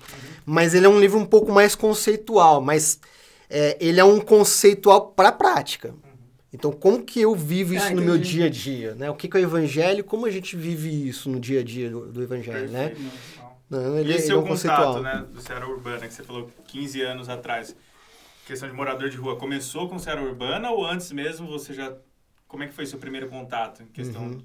Mas 0.46 0.74
ele 0.74 0.86
é 0.86 0.88
um 0.88 1.00
livro 1.00 1.18
um 1.18 1.24
pouco 1.24 1.50
mais 1.50 1.74
conceitual, 1.74 2.60
mas 2.60 3.00
é, 3.48 3.76
ele 3.80 3.98
é 3.98 4.04
um 4.04 4.20
conceitual 4.20 5.08
para 5.08 5.28
a 5.28 5.32
prática. 5.32 5.92
Então, 6.52 6.72
como 6.72 7.02
que 7.04 7.20
eu 7.20 7.34
vivo 7.34 7.74
isso 7.74 7.86
Ah, 7.86 7.94
no 7.94 8.02
meu 8.02 8.18
dia 8.18 8.46
a 8.46 8.50
dia? 8.50 8.94
Né? 8.94 9.08
O 9.10 9.14
que, 9.14 9.28
que 9.28 9.36
é 9.36 9.40
o 9.40 9.44
evangelho 9.44 10.00
e 10.00 10.02
como 10.02 10.26
a 10.26 10.30
gente 10.30 10.56
vive 10.56 11.08
isso 11.08 11.30
no 11.30 11.38
dia 11.38 11.60
a 11.60 11.64
dia 11.64 11.88
do, 11.90 12.10
do 12.12 12.22
evangelho, 12.22 12.70
né? 12.70 12.88
Perfeito. 12.88 13.20
Não, 13.70 13.96
E 13.98 14.00
ele, 14.00 14.14
esse 14.14 14.24
ele 14.24 14.32
é 14.32 14.34
seu 14.34 14.40
um 14.40 14.46
conceitual. 14.46 14.94
contato, 14.94 15.02
né, 15.02 15.26
do 15.32 15.40
Ceará 15.40 15.68
Urbana, 15.68 16.08
que 16.08 16.12
você 16.14 16.24
falou 16.24 16.50
15 16.66 17.00
anos 17.02 17.28
atrás, 17.28 17.76
questão 18.46 18.68
de 18.68 18.74
morador 18.74 19.08
de 19.10 19.16
rua, 19.16 19.36
começou 19.36 19.88
com 19.88 19.98
Ceará 19.98 20.22
Urbana 20.22 20.70
ou 20.70 20.84
antes 20.86 21.12
mesmo 21.12 21.48
você 21.48 21.74
já... 21.74 21.94
Como 22.48 22.62
é 22.64 22.68
que 22.68 22.74
foi 22.74 22.86
seu 22.86 22.98
primeiro 22.98 23.28
contato 23.28 23.82
em 23.82 23.86
questão 23.86 24.22
Uhum. 24.22 24.40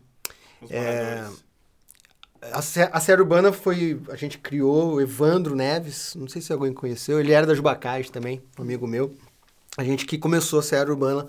com 0.59 0.65
os 0.65 0.71
É, 0.71 0.77
moradores? 0.77 1.45
A, 2.41 2.61
Sé- 2.61 2.89
a 2.93 2.99
Série 2.99 3.21
Urbana 3.21 3.51
foi. 3.51 3.99
A 4.09 4.15
gente 4.15 4.37
criou 4.37 4.93
o 4.93 5.01
Evandro 5.01 5.55
Neves, 5.55 6.15
não 6.15 6.27
sei 6.27 6.41
se 6.41 6.53
alguém 6.53 6.73
conheceu, 6.73 7.19
ele 7.19 7.31
era 7.31 7.45
da 7.47 7.55
Jubacais 7.55 8.09
também, 8.09 8.41
um 8.59 8.61
amigo 8.61 8.87
meu. 8.87 9.15
A 9.77 9.83
gente 9.83 10.05
que 10.05 10.17
começou 10.17 10.59
a 10.59 10.63
Série 10.63 10.89
Urbana 10.91 11.27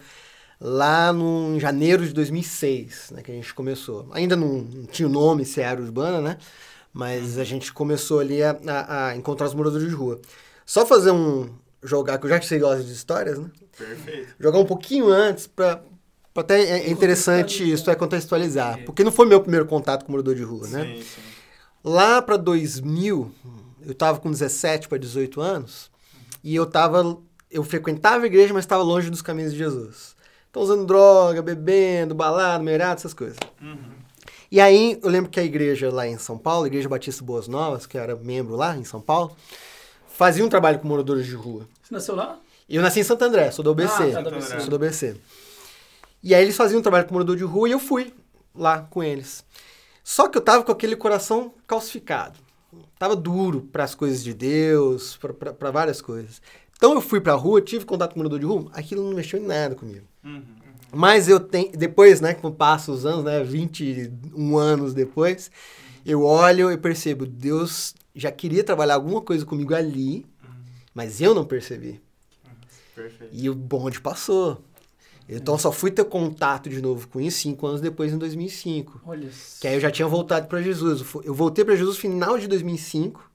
lá 0.61 1.13
no, 1.13 1.55
em 1.57 1.61
janeiro 1.61 2.07
de 2.07 2.13
2006, 2.13 3.11
né, 3.13 3.23
que 3.23 3.31
a 3.31 3.35
gente 3.35 3.53
começou. 3.55 4.09
Ainda 4.13 4.35
não, 4.37 4.59
não 4.63 4.87
tinha 4.87 5.09
o 5.09 5.11
nome 5.13 5.45
Seara 5.45 5.81
Urbana, 5.81 6.21
né? 6.21 6.39
Mas 6.93 7.39
a 7.39 7.45
gente 7.45 7.73
começou 7.73 8.21
ali 8.21 8.43
a, 8.43 8.57
a- 8.67 9.07
a 9.09 9.17
encontrar 9.17 9.47
os 9.47 9.55
moradores 9.55 9.87
de 9.89 9.95
rua. 9.95 10.21
Só 10.65 10.87
fazer 10.87 11.11
um. 11.11 11.51
Jogar, 11.83 12.19
que 12.19 12.25
eu 12.25 12.31
já 12.31 12.39
que 12.41 12.47
você 12.47 12.59
gosta 12.59 12.83
de 12.83 12.91
histórias, 12.93 13.39
né? 13.39 13.51
Perfeito. 13.77 14.35
Jogar 14.41 14.59
um 14.59 14.65
pouquinho 14.65 15.09
antes 15.09 15.47
pra. 15.47 15.83
pra 16.33 16.41
até 16.43 16.59
é 16.63 16.91
interessante 16.91 17.59
Contextualizar. 17.59 17.75
isso, 17.81 17.91
é 17.91 17.95
contextualizar. 17.95 18.85
Porque 18.87 19.05
não 19.05 19.13
foi 19.13 19.27
meu 19.27 19.41
primeiro 19.43 19.67
contato 19.67 20.05
com 20.07 20.11
morador 20.13 20.35
de 20.35 20.43
rua, 20.43 20.67
né? 20.69 20.95
Sim, 20.97 21.03
sim. 21.03 21.21
Lá 21.85 22.21
para 22.23 22.37
2000, 22.39 23.31
eu 23.87 23.95
tava 23.95 24.19
com 24.19 24.31
17 24.31 24.89
para 24.89 24.99
18 24.99 25.41
anos, 25.41 25.91
e 26.43 26.55
eu 26.57 26.65
tava 26.67 27.19
eu 27.51 27.63
frequentava 27.63 28.25
a 28.25 28.27
igreja, 28.27 28.53
mas 28.53 28.65
estava 28.65 28.83
longe 28.83 29.09
dos 29.11 29.23
caminhos 29.23 29.53
de 29.53 29.59
Jesus. 29.59 30.16
Então 30.57 30.65
usando 30.65 30.87
droga, 30.87 31.43
bebendo, 31.43 32.15
balada, 32.15 32.65
meirado, 32.65 32.95
essas 32.95 33.13
coisas. 33.13 33.37
Uhum. 33.61 33.77
E 34.51 34.59
aí 34.59 34.99
eu 35.03 35.11
lembro 35.11 35.31
que 35.31 35.39
a 35.39 35.45
igreja 35.45 35.93
lá 35.93 36.09
em 36.09 36.17
São 36.17 36.39
Paulo, 36.39 36.65
a 36.65 36.67
Igreja 36.67 36.89
Batista 36.89 37.23
Boas 37.23 37.47
Novas, 37.47 37.85
que 37.85 37.99
eu 37.99 38.01
era 38.01 38.17
membro 38.17 38.57
lá 38.57 38.75
em 38.75 38.83
São 38.83 38.99
Paulo, 38.99 39.37
fazia 40.09 40.43
um 40.43 40.49
trabalho 40.49 40.79
com 40.79 40.89
moradores 40.89 41.27
de 41.27 41.35
rua. 41.35 41.69
Você 41.83 41.93
nasceu 41.93 42.15
lá? 42.15 42.39
Eu 42.67 42.81
nasci 42.81 43.01
em 43.01 43.03
Santo 43.03 43.23
André, 43.23 43.51
sou 43.51 43.63
do 43.63 43.73
ABC. 43.73 44.15
Ah, 44.17 44.23
tá. 44.23 44.61
Sou 44.61 44.71
do 44.71 44.77
ABC. 44.77 45.17
E 46.23 46.35
aí 46.35 46.43
eles 46.43 46.57
faziam 46.57 46.79
um 46.79 46.83
trabalho 46.83 47.07
com 47.07 47.13
morador 47.13 47.37
de 47.37 47.45
rua 47.45 47.69
e 47.69 47.73
eu 47.73 47.79
fui. 47.79 48.15
lá 48.55 48.81
com 48.81 49.05
eles. 49.05 49.45
Só 50.03 50.27
que 50.27 50.39
eu 50.39 50.43
tava 50.43 50.65
com 50.65 50.73
aquele 50.73 50.97
coração 50.97 51.53
calcificado. 51.67 52.39
Tava 52.99 53.15
duro 53.15 53.69
para 53.71 53.85
as 53.85 53.95
coisas 53.95 54.25
de 54.25 54.33
Deus, 54.33 55.19
para 55.59 55.71
várias 55.71 56.01
coisas. 56.01 56.41
Então 56.75 56.95
eu 56.95 57.03
fui 57.03 57.21
pra 57.21 57.35
rua, 57.35 57.61
tive 57.61 57.85
contato 57.85 58.15
com 58.15 58.21
o 58.21 58.23
morador 58.23 58.39
de 58.39 58.47
rua, 58.47 58.71
aquilo 58.73 59.03
não 59.03 59.15
mexeu 59.15 59.39
em 59.39 59.47
nada 59.47 59.75
comigo. 59.75 60.07
Uhum. 60.27 60.43
Mas 60.93 61.29
eu 61.29 61.39
tenho, 61.39 61.73
depois, 61.73 62.21
né, 62.21 62.35
que 62.35 62.51
passa 62.51 62.91
os 62.91 63.07
anos, 63.07 63.25
né, 63.25 63.43
21 63.43 64.57
anos 64.57 64.95
depois, 64.95 65.51
eu 66.05 66.23
olho 66.23 66.71
e 66.71 66.77
percebo, 66.77 67.27
Deus 67.27 67.95
já 68.15 68.33
queria 68.33 68.65
trabalhar 68.65 68.95
alguma 68.95 69.21
coisa 69.21 69.45
comigo 69.45 69.75
ali, 69.75 70.27
mas 70.95 71.21
eu 71.21 71.35
não 71.35 71.45
percebi. 71.45 72.01
Perfeito. 72.95 73.31
E 73.33 73.51
o 73.51 73.55
bonde 73.55 74.01
passou. 74.01 74.63
Então 75.29 75.59
só 75.59 75.73
fui 75.73 75.91
ter 75.91 76.05
contato 76.05 76.71
de 76.71 76.81
novo 76.81 77.09
com 77.09 77.21
isso 77.21 77.41
cinco 77.41 77.67
anos 77.67 77.81
depois, 77.81 78.13
em 78.13 78.19
2005. 78.19 79.03
Olha. 79.05 79.29
Que 79.61 79.69
aí 79.69 79.75
eu 79.75 79.81
já 79.81 79.91
tinha 79.91 80.07
voltado 80.07 80.47
para 80.47 80.63
Jesus. 80.63 81.05
Eu 81.25 81.35
voltei 81.35 81.65
para 81.65 81.75
Jesus 81.75 81.97
no 81.97 82.01
final 82.01 82.39
de 82.39 82.47
2005 82.47 83.26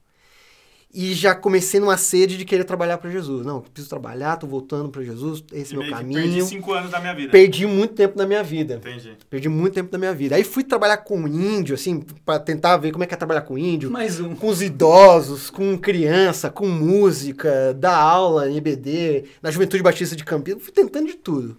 e 0.93 1.13
já 1.13 1.33
comecei 1.33 1.79
numa 1.79 1.97
sede 1.97 2.37
de 2.37 2.43
querer 2.43 2.63
trabalhar 2.63 2.97
para 2.97 3.09
Jesus. 3.09 3.45
Não, 3.45 3.55
eu 3.55 3.61
preciso 3.61 3.89
trabalhar, 3.89 4.35
tô 4.35 4.45
voltando 4.45 4.89
para 4.89 5.01
Jesus, 5.03 5.43
esse 5.53 5.73
é 5.73 5.77
meu 5.77 5.89
caminho. 5.89 6.21
perdi 6.21 6.43
cinco 6.43 6.73
anos 6.73 6.91
da 6.91 6.99
minha 6.99 7.13
vida. 7.13 7.31
Perdi 7.31 7.65
muito 7.65 7.93
tempo 7.93 8.17
da 8.17 8.27
minha 8.27 8.43
vida. 8.43 8.75
Entendi. 8.75 9.17
Perdi 9.29 9.49
muito 9.49 9.73
tempo 9.73 9.89
da 9.89 9.97
minha 9.97 10.13
vida. 10.13 10.35
Aí 10.35 10.43
fui 10.43 10.63
trabalhar 10.63 10.97
com 10.97 11.27
índio, 11.27 11.75
assim, 11.75 12.03
para 12.25 12.39
tentar 12.39 12.77
ver 12.77 12.91
como 12.91 13.03
é 13.03 13.07
que 13.07 13.13
é 13.13 13.17
trabalhar 13.17 13.41
com 13.41 13.57
índio. 13.57 13.89
Mais 13.89 14.19
um. 14.19 14.35
Com 14.35 14.47
os 14.47 14.61
idosos, 14.61 15.49
com 15.49 15.77
criança, 15.77 16.49
com 16.49 16.67
música, 16.67 17.73
dar 17.73 17.97
aula 17.97 18.49
em 18.49 18.57
EBD, 18.57 19.25
na 19.41 19.49
Juventude 19.49 19.81
Batista 19.81 20.15
de 20.15 20.25
Campinas, 20.25 20.61
fui 20.61 20.73
tentando 20.73 21.07
de 21.07 21.15
tudo. 21.15 21.57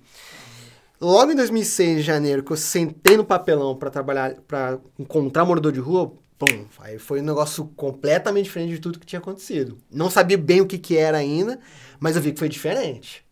Logo 1.01 1.33
em 1.33 1.35
2006, 1.35 1.99
em 1.99 2.01
janeiro, 2.01 2.45
que 2.45 2.53
eu 2.53 2.57
sentei 2.57 3.17
no 3.17 3.25
papelão 3.25 3.75
para 3.75 3.91
trabalhar, 3.91 4.37
para 4.47 4.79
encontrar 4.97 5.45
morador 5.45 5.73
de 5.73 5.81
rua, 5.81 6.13
pum, 6.47 6.67
aí 6.81 6.99
foi 6.99 7.21
um 7.21 7.25
negócio 7.25 7.65
completamente 7.77 8.45
diferente 8.45 8.71
de 8.71 8.81
tudo 8.81 8.99
que 8.99 9.07
tinha 9.07 9.21
acontecido. 9.21 9.79
Não 9.91 10.11
sabia 10.11 10.37
bem 10.39 10.61
o 10.61 10.67
que 10.67 10.79
que 10.79 10.97
era 10.97 11.19
ainda, 11.19 11.61
mas 12.01 12.17
eu 12.17 12.23
vi 12.23 12.33
que 12.33 12.39
foi 12.39 12.49
diferente. 12.49 13.25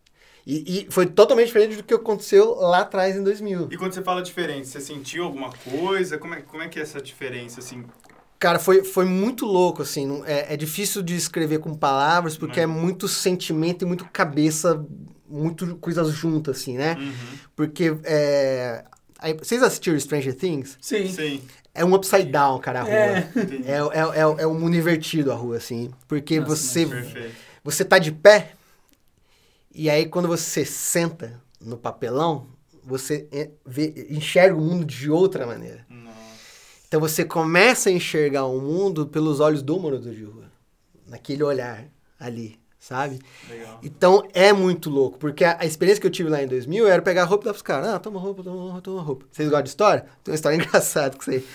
E, 0.47 0.87
e 0.87 0.91
foi 0.91 1.05
totalmente 1.05 1.47
diferente 1.47 1.75
do 1.75 1.83
que 1.83 1.93
aconteceu 1.93 2.55
lá 2.55 2.79
atrás 2.81 3.15
em 3.15 3.23
2000. 3.23 3.67
E 3.71 3.77
quando 3.77 3.93
você 3.93 4.01
fala 4.01 4.21
diferente, 4.21 4.67
você 4.67 4.79
sentiu 4.79 5.23
alguma 5.23 5.51
coisa? 5.51 6.17
Como 6.17 6.33
é, 6.33 6.41
como 6.41 6.63
é 6.63 6.67
que 6.67 6.79
é 6.79 6.81
essa 6.81 7.01
diferença, 7.01 7.59
assim? 7.59 7.83
Cara, 8.39 8.57
foi, 8.57 8.83
foi 8.83 9.05
muito 9.05 9.45
louco, 9.45 9.83
assim. 9.83 10.07
não- 10.07 10.25
É, 10.25 10.53
é 10.53 10.57
difícil 10.57 11.03
de 11.03 11.15
escrever 11.15 11.59
com 11.59 11.75
palavras, 11.75 12.35
porque 12.37 12.59
é 12.59 12.65
muito 12.65 13.07
sentimento 13.07 13.83
e 13.83 13.85
muito 13.85 14.05
cabeça, 14.05 14.83
muito 15.29 15.75
coisas 15.75 16.11
juntas, 16.11 16.57
assim, 16.57 16.75
né? 16.75 16.97
Uhum. 16.99 17.37
Porque, 17.55 17.95
é... 18.03 18.83
aí, 19.19 19.35
vocês 19.35 19.61
assistiram 19.61 19.99
Stranger 19.99 20.33
Things? 20.33 20.75
Sim. 20.81 21.07
Sim. 21.07 21.41
É 21.73 21.85
um 21.85 21.93
upside 21.95 22.25
down, 22.31 22.59
cara, 22.59 22.81
a 22.81 22.83
rua. 22.83 22.93
É. 22.93 23.19
Entendi. 23.35 23.63
É, 23.65 23.77
é, 23.77 24.19
é, 24.19 24.43
é 24.43 24.47
um 24.47 24.59
mundo 24.59 24.75
invertido 24.75 25.31
a 25.31 25.35
rua, 25.35 25.57
assim. 25.57 25.91
Porque 26.07 26.39
Nossa, 26.39 26.55
você, 26.55 26.85
Perfeito. 26.85 27.35
você 27.63 27.85
tá 27.85 27.97
de 27.97 28.11
pé, 28.11 28.53
e 29.73 29.89
aí 29.89 30.05
quando 30.05 30.27
você 30.27 30.65
senta 30.65 31.41
no 31.59 31.77
papelão, 31.77 32.47
você 32.83 33.27
é- 33.31 33.49
vê- 33.65 34.07
enxerga 34.09 34.55
o 34.55 34.61
mundo 34.61 34.83
de 34.83 35.09
outra 35.09 35.45
maneira. 35.47 35.85
Nossa. 35.89 36.11
Então 36.87 36.99
você 36.99 37.23
começa 37.23 37.89
a 37.89 37.91
enxergar 37.93 38.45
o 38.45 38.59
mundo 38.59 39.07
pelos 39.07 39.39
olhos 39.39 39.61
do 39.61 39.79
morador 39.79 40.13
de 40.13 40.23
rua. 40.23 40.51
Naquele 41.07 41.43
olhar 41.43 41.85
ali, 42.19 42.59
sabe? 42.81 43.19
Legal. 43.47 43.79
Então 43.83 44.27
é 44.33 44.51
muito 44.51 44.89
louco, 44.89 45.19
porque 45.19 45.45
a, 45.45 45.55
a 45.59 45.65
experiência 45.65 46.01
que 46.01 46.07
eu 46.07 46.11
tive 46.11 46.29
lá 46.29 46.41
em 46.41 46.47
2000 46.47 46.87
era 46.87 46.99
pegar 46.99 47.21
a 47.21 47.25
roupa 47.25 47.43
e 47.43 47.45
dar 47.45 47.51
pros 47.51 47.61
caras. 47.61 47.87
Ah, 47.87 47.99
toma 47.99 48.19
roupa, 48.19 48.43
toma 48.43 48.59
roupa, 48.59 48.81
toma 48.81 49.01
roupa. 49.01 49.25
Vocês 49.31 49.47
gostam 49.47 49.63
de 49.63 49.69
história? 49.69 50.05
Tem 50.23 50.31
uma 50.31 50.35
história 50.35 50.55
engraçada 50.57 51.15
com 51.15 51.21
isso 51.21 51.29
aí. 51.29 51.45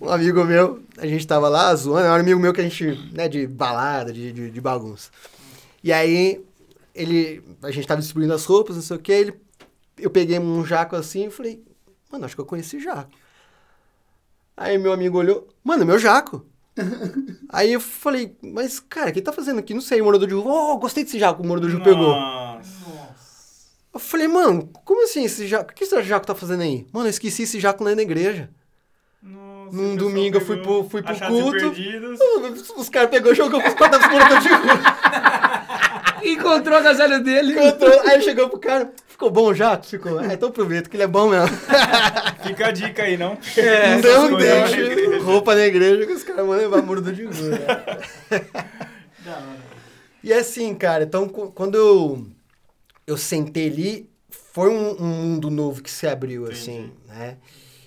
Um 0.00 0.08
amigo 0.08 0.44
meu, 0.44 0.80
a 0.96 1.06
gente 1.08 1.26
tava 1.26 1.48
lá 1.48 1.74
zoando, 1.74 2.06
era 2.06 2.12
um 2.12 2.20
amigo 2.20 2.40
meu 2.40 2.52
que 2.52 2.60
a 2.60 2.64
gente, 2.64 2.86
né, 3.12 3.28
de 3.28 3.48
balada, 3.48 4.12
de, 4.12 4.32
de, 4.32 4.50
de 4.52 4.60
bagunça. 4.60 5.10
E 5.82 5.92
aí, 5.92 6.40
ele, 6.94 7.42
a 7.62 7.72
gente 7.72 7.88
tava 7.88 8.00
distribuindo 8.00 8.32
as 8.32 8.44
roupas, 8.44 8.76
não 8.76 8.82
sei 8.82 8.96
o 8.96 9.00
que, 9.00 9.10
ele, 9.10 9.34
eu 9.98 10.08
peguei 10.08 10.38
um 10.38 10.64
jaco 10.64 10.94
assim 10.94 11.26
e 11.26 11.30
falei, 11.30 11.64
mano, 12.12 12.24
acho 12.24 12.36
que 12.36 12.40
eu 12.40 12.46
conheci 12.46 12.78
jaco. 12.78 13.10
Aí 14.56 14.78
meu 14.78 14.92
amigo 14.92 15.18
olhou, 15.18 15.48
mano, 15.64 15.84
meu 15.84 15.98
jaco. 15.98 16.46
Aí 17.48 17.72
eu 17.72 17.80
falei, 17.80 18.36
mas 18.42 18.78
cara, 18.80 19.10
o 19.10 19.12
que 19.12 19.20
tá 19.20 19.32
fazendo 19.32 19.58
aqui? 19.58 19.74
Não 19.74 19.80
sei, 19.80 20.00
o 20.00 20.04
morador 20.04 20.28
de 20.28 20.34
rua, 20.34 20.72
oh, 20.74 20.78
gostei 20.78 21.04
desse 21.04 21.18
jaco, 21.18 21.42
o 21.42 21.46
morador 21.46 21.68
de 21.70 21.76
rua 21.76 21.84
pegou. 21.84 22.08
Nossa. 22.08 22.70
Eu 23.92 23.98
falei, 24.00 24.28
mano, 24.28 24.70
como 24.84 25.02
assim 25.04 25.24
esse 25.24 25.46
jaco? 25.48 25.72
O 25.72 25.74
que 25.74 25.82
esse 25.84 26.02
jaco 26.02 26.26
tá 26.26 26.34
fazendo 26.34 26.62
aí? 26.62 26.86
Mano, 26.92 27.06
eu 27.06 27.10
esqueci 27.10 27.42
esse 27.42 27.58
jaco 27.58 27.82
lá 27.82 27.94
na 27.94 28.02
igreja. 28.02 28.48
Nossa, 29.22 29.76
Num 29.76 29.96
domingo 29.96 30.36
eu 30.36 30.40
fui 30.40 30.56
pro- 30.58 30.88
fui 30.88 31.02
pro 31.02 31.14
culto. 31.26 31.58
perdidos. 31.58 32.18
Os 32.76 32.88
caras 32.88 33.10
pegou, 33.10 33.34
jogou 33.34 33.60
pros 33.60 33.74
quatro 33.74 34.00
moradores 34.10 34.42
de 34.44 34.48
rua. 34.48 34.80
Encontrou 36.22 36.76
a 36.76 36.80
gazelha 36.80 37.18
dele. 37.20 37.52
Encontrou, 37.54 38.00
aí 38.08 38.20
chegou 38.22 38.48
pro 38.48 38.58
cara, 38.60 38.92
ficou 39.20 39.30
bom 39.30 39.52
jaco? 39.52 39.86
Ficou. 39.86 40.18
Ah, 40.18 40.32
então 40.32 40.48
aproveita 40.48 40.88
que 40.88 40.96
ele 40.96 41.02
é 41.02 41.06
bom 41.06 41.28
mesmo. 41.28 41.54
Fica 42.42 42.68
a 42.68 42.70
dica 42.70 43.02
aí, 43.02 43.18
não? 43.18 43.36
É, 43.56 44.00
não 44.00 44.40
igreja. 44.40 45.22
roupa 45.22 45.54
na 45.54 45.66
igreja 45.66 46.06
que 46.06 46.12
os 46.12 46.24
caras 46.24 46.46
vão 46.46 46.56
levar 46.56 46.82
né? 47.50 47.58
Da 49.22 49.32
hora. 49.32 49.70
E 50.24 50.32
assim, 50.32 50.74
cara, 50.74 51.04
então 51.04 51.28
quando 51.28 51.76
eu, 51.76 52.26
eu 53.06 53.18
sentei 53.18 53.68
ali, 53.68 54.10
foi 54.30 54.70
um, 54.70 54.96
um 54.98 55.06
mundo 55.06 55.50
novo 55.50 55.82
que 55.82 55.90
se 55.90 56.06
abriu, 56.06 56.44
Entendi. 56.44 56.58
assim, 56.58 56.92
né? 57.06 57.36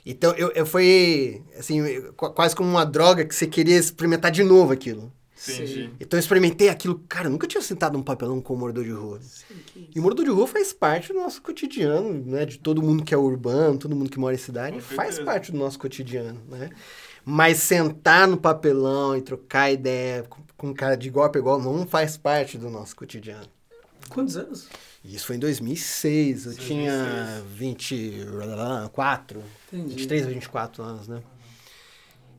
Então, 0.05 0.33
eu, 0.33 0.51
eu 0.51 0.65
foi, 0.65 1.41
assim, 1.57 1.81
quase 2.15 2.55
como 2.55 2.69
uma 2.69 2.85
droga 2.85 3.23
que 3.23 3.33
você 3.33 3.47
queria 3.47 3.77
experimentar 3.77 4.31
de 4.31 4.43
novo 4.43 4.73
aquilo. 4.73 5.11
Entendi. 5.51 5.89
Então, 5.99 6.17
eu 6.17 6.21
experimentei 6.21 6.69
aquilo, 6.69 7.03
cara, 7.07 7.27
eu 7.27 7.31
nunca 7.31 7.47
tinha 7.47 7.61
sentado 7.61 7.97
num 7.97 8.03
papelão 8.03 8.39
com 8.41 8.53
um 8.53 8.57
morador 8.57 8.83
de 8.83 8.91
rua. 8.91 9.19
E 9.93 9.99
o 9.99 10.03
morador 10.03 10.25
de 10.25 10.31
rua 10.31 10.47
faz 10.47 10.71
parte 10.73 11.11
do 11.11 11.19
nosso 11.19 11.41
cotidiano, 11.41 12.13
né? 12.25 12.45
De 12.45 12.57
todo 12.59 12.81
mundo 12.81 13.03
que 13.03 13.13
é 13.13 13.17
urbano, 13.17 13.77
todo 13.77 13.95
mundo 13.95 14.09
que 14.09 14.19
mora 14.19 14.35
em 14.35 14.37
cidade, 14.37 14.75
Com 14.75 14.81
faz 14.81 15.15
certeza. 15.15 15.25
parte 15.25 15.51
do 15.51 15.57
nosso 15.57 15.77
cotidiano, 15.79 16.39
né? 16.49 16.69
Mas 17.25 17.57
sentar 17.57 18.27
no 18.27 18.37
papelão 18.37 19.15
e 19.15 19.21
trocar 19.21 19.71
ideia 19.71 20.23
com, 20.23 20.41
com 20.57 20.67
um 20.67 20.73
cara 20.73 20.95
de 20.95 21.07
igual 21.07 21.29
para 21.29 21.39
igual 21.39 21.61
não 21.61 21.85
faz 21.87 22.17
parte 22.17 22.57
do 22.57 22.69
nosso 22.69 22.95
cotidiano. 22.95 23.47
Quantos 24.09 24.35
anos? 24.37 24.67
Isso 25.03 25.25
foi 25.25 25.35
em 25.35 25.39
2006, 25.39 26.45
eu 26.45 26.51
2006. 26.53 26.67
tinha 26.67 27.43
24, 27.55 29.41
Entendi. 29.71 29.89
23 29.89 30.25
ou 30.27 30.33
24 30.33 30.83
anos, 30.83 31.07
né? 31.07 31.21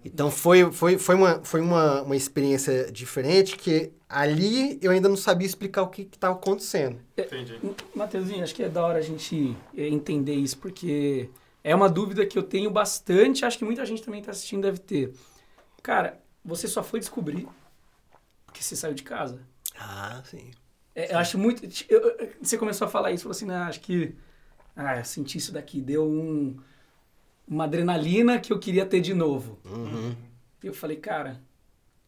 Então 0.04 0.30
foi, 0.30 0.70
foi, 0.70 0.99
foi, 0.99 1.14
uma, 1.14 1.40
foi 1.42 1.61
uma, 1.61 2.02
uma 2.02 2.16
experiência 2.16 2.90
diferente 2.92 3.56
que 3.56 3.92
ali 4.08 4.78
eu 4.82 4.90
ainda 4.90 5.08
não 5.08 5.16
sabia 5.16 5.46
explicar 5.46 5.82
o 5.82 5.88
que 5.88 6.02
estava 6.02 6.34
acontecendo. 6.34 7.00
Entendi. 7.16 7.58
Mateuzinho, 7.94 8.42
acho 8.42 8.54
que 8.54 8.62
é 8.62 8.68
da 8.68 8.84
hora 8.84 8.99
a 8.99 9.02
gente 9.02 9.56
eh, 9.76 9.88
entender 9.88 10.34
isso, 10.34 10.58
porque 10.58 11.30
é 11.62 11.75
uma 11.75 11.88
dúvida 11.88 12.26
que 12.26 12.37
eu 12.37 12.42
tenho 12.42 12.70
bastante, 12.70 13.44
acho 13.44 13.56
que 13.58 13.64
muita 13.64 13.84
gente 13.87 14.02
também 14.02 14.23
tá 14.23 14.30
assistindo 14.30 14.62
deve 14.62 14.78
ter. 14.78 15.14
Cara, 15.82 16.20
você 16.44 16.68
só 16.68 16.82
foi 16.82 17.00
descobrir 17.00 17.49
porque 18.44 18.62
você 18.62 18.76
saiu 18.76 18.94
de 18.94 19.02
casa. 19.02 19.40
Ah, 19.76 20.23
sim. 20.25 20.52
É, 20.94 21.12
eu 21.12 21.18
acho 21.18 21.37
muito. 21.37 21.64
eu- 21.88 22.30
você 22.40 22.56
começou 22.56 22.87
a 22.87 22.90
falar 22.90 23.11
isso, 23.11 23.25
falou 23.25 23.34
assim, 23.34 23.46
né, 23.46 23.56
acho 23.56 23.80
que. 23.80 24.14
Ah, 24.76 24.99
eu 24.99 25.04
senti 25.04 25.38
isso 25.38 25.52
daqui, 25.52 25.80
deu 25.80 26.04
um, 26.04 26.56
uma 27.46 27.64
adrenalina 27.64 28.38
que 28.38 28.52
eu 28.52 28.58
queria 28.58 28.86
ter 28.86 29.00
de 29.00 29.14
novo. 29.14 29.58
Uhum. 29.64 30.14
E 30.62 30.66
eu 30.66 30.74
falei, 30.74 30.96
cara, 30.96 31.40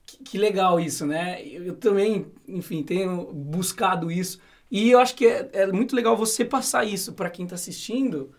que, 0.05 0.23
que 0.23 0.39
legal 0.39 0.81
isso, 0.81 1.07
né? 1.07 1.45
Eu, 1.47 1.65
eu 1.65 1.77
também, 1.77 2.27
enfim, 2.49 2.83
tenho 2.83 3.33
buscado 3.33 4.11
isso. 4.11 4.41
E 4.71 4.91
eu 4.91 4.99
acho 4.99 5.15
que 5.15 5.27
é, 5.27 5.49
é 5.53 5.67
muito 5.67 5.95
legal 5.95 6.17
você 6.17 6.45
passar 6.45 6.85
isso 6.85 7.13
para 7.13 7.31
quem 7.31 7.47
tá 7.47 7.55
assistindo. 7.55 8.33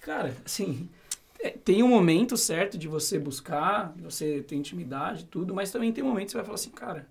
Cara, 0.00 0.36
assim, 0.44 0.88
é, 1.40 1.50
tem 1.50 1.82
um 1.82 1.88
momento 1.88 2.36
certo 2.36 2.78
de 2.78 2.86
você 2.86 3.18
buscar, 3.18 3.92
de 3.96 4.02
você 4.02 4.42
ter 4.42 4.54
intimidade 4.56 5.24
tudo, 5.24 5.54
mas 5.54 5.70
também 5.70 5.92
tem 5.92 6.04
um 6.04 6.08
momento 6.08 6.26
que 6.26 6.32
você 6.32 6.38
vai 6.38 6.44
falar 6.44 6.54
assim, 6.54 6.70
cara, 6.70 7.08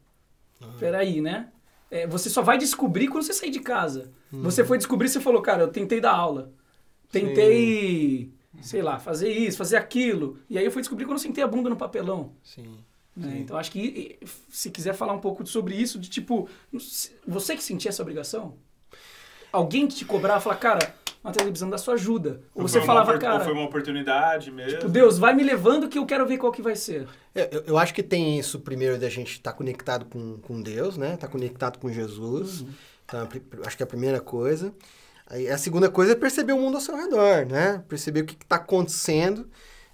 peraí, 0.80 1.22
né? 1.22 1.50
É, 1.92 2.08
você 2.08 2.30
só 2.30 2.42
vai 2.42 2.58
descobrir 2.58 3.08
quando 3.08 3.24
você 3.24 3.34
sair 3.34 3.52
de 3.52 3.60
casa. 3.60 4.12
Você 4.32 4.66
foi 4.66 4.78
descobrir, 4.78 5.08
você 5.08 5.22
falou, 5.22 5.42
cara, 5.42 5.64
eu 5.64 5.70
tentei 5.70 6.02
dar 6.02 6.14
aula. 6.14 6.52
Tentei, 7.10 8.34
sei 8.62 8.82
lá, 8.82 9.00
fazer 9.00 9.30
isso, 9.32 9.58
fazer 9.58 9.78
aquilo. 9.78 10.40
E 10.50 10.58
aí 10.58 10.66
eu 10.66 10.72
fui 10.72 10.82
descobrir 10.82 11.06
quando 11.06 11.18
eu 11.18 11.24
sentei 11.24 11.44
a 11.44 11.48
bunda 11.48 11.70
no 11.70 11.76
papelão. 11.76 12.32
Sim. 12.44 12.78
né? 13.16 13.32
Sim. 13.32 13.40
Então 13.40 13.58
acho 13.58 13.72
que 13.72 14.20
se 14.50 14.70
quiser 14.72 14.94
falar 14.94 15.14
um 15.14 15.20
pouco 15.20 15.46
sobre 15.46 15.76
isso, 15.76 15.98
de 16.00 16.10
tipo, 16.10 16.48
você 17.28 17.56
que 17.56 17.64
sentia 17.64 17.90
essa 17.90 18.02
obrigação? 18.02 18.56
Alguém 19.52 19.88
que 19.88 19.96
te 19.96 20.06
cobrava, 20.06 20.42
falar, 20.42 20.58
cara, 20.58 20.96
Matheus, 21.24 21.46
eu 21.46 21.52
precisando 21.52 21.72
da 21.72 21.78
sua 21.78 21.94
ajuda. 21.94 22.42
Ou 22.54 22.64
você 22.68 22.74
foi 22.74 22.82
uma 22.82 22.86
falava, 23.06 23.18
cara, 23.18 23.44
foi 23.44 23.54
uma 23.54 23.64
oportunidade 23.64 24.52
mesmo. 24.52 24.80
tipo, 24.80 24.92
Deus, 24.92 25.18
vai 25.18 25.34
me 25.34 25.44
levando 25.44 25.88
que 25.88 25.98
eu 25.98 26.06
quero 26.06 26.26
ver 26.28 26.38
qual 26.38 26.52
que 26.52 26.62
vai 26.62 26.76
ser. 26.76 27.08
É, 27.34 27.50
Eu, 27.56 27.62
eu 27.68 27.78
acho 27.78 27.94
que 27.94 28.04
tem 28.04 28.38
isso 28.38 28.60
primeiro 28.60 29.00
da 29.00 29.10
gente 29.10 29.32
estar 29.32 29.54
conectado 29.54 30.06
com, 30.06 30.38
com 30.40 30.62
Deus, 30.62 30.98
né? 30.98 31.14
Estar 31.14 31.28
conectado 31.30 31.80
com 31.80 31.90
Jesus. 31.92 32.66
Então, 33.06 33.22
a 33.24 33.26
pri- 33.26 33.42
acho 33.66 33.78
que 33.78 33.84
é 33.84 33.86
a 33.86 33.88
primeira 33.88 34.20
coisa. 34.20 34.74
Aí 35.28 35.50
a 35.50 35.58
segunda 35.58 35.90
coisa 35.90 36.12
é 36.12 36.16
perceber 36.16 36.54
o 36.54 36.60
mundo 36.60 36.76
ao 36.76 36.82
seu 36.82 36.96
redor, 36.96 37.46
né? 37.46 37.84
Perceber 37.88 38.22
o 38.22 38.26
que 38.26 38.36
está 38.36 38.58
acontecendo. 38.58 39.50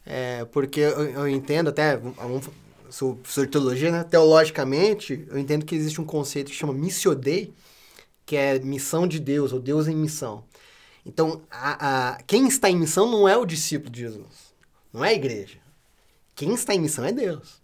É, 0.06 0.46
porque 0.46 0.80
eu, 0.80 1.04
eu 1.04 1.28
entendo 1.28 1.70
até, 1.70 1.96
vamos, 1.96 2.50
sou 2.90 3.16
professor 3.16 3.46
de 3.46 3.52
teologia, 3.52 3.92
né? 3.92 4.04
Teologicamente, 4.04 5.26
eu 5.30 5.38
entendo 5.38 5.66
que 5.66 5.76
existe 5.76 6.02
um 6.02 6.06
conceito 6.06 6.50
que 6.50 6.58
chama 6.58 6.74
missio 6.74 7.16
dei, 7.16 7.54
que 8.26 8.36
é 8.36 8.60
missão 8.60 9.08
de 9.08 9.20
Deus, 9.20 9.54
ou 9.54 9.60
Deus 9.60 9.88
em 9.88 9.96
missão. 9.96 10.44
Então, 11.06 11.42
a, 11.50 12.10
a, 12.12 12.24
quem 12.24 12.48
está 12.48 12.70
em 12.70 12.78
missão 12.78 13.10
não 13.10 13.28
é 13.28 13.36
o 13.38 13.46
discípulo 13.46 13.92
de 13.92 14.02
Jesus, 14.02 14.54
não 14.94 15.04
é 15.04 15.10
a 15.10 15.14
igreja. 15.14 15.58
Quem 16.36 16.54
está 16.54 16.74
em 16.74 16.80
missão 16.80 17.06
é 17.06 17.12
Deus. 17.12 17.62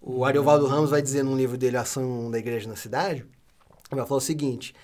O 0.00 0.24
Ariovaldo 0.24 0.66
Ramos 0.66 0.90
vai 0.90 1.00
dizer 1.00 1.22
num 1.22 1.36
livro 1.36 1.56
dele, 1.56 1.76
Ação 1.76 2.30
da 2.30 2.38
Igreja 2.38 2.68
na 2.68 2.74
Cidade, 2.74 3.20
ele 3.20 4.00
vai 4.00 4.06
falar 4.06 4.18
o 4.18 4.20
seguinte, 4.20 4.74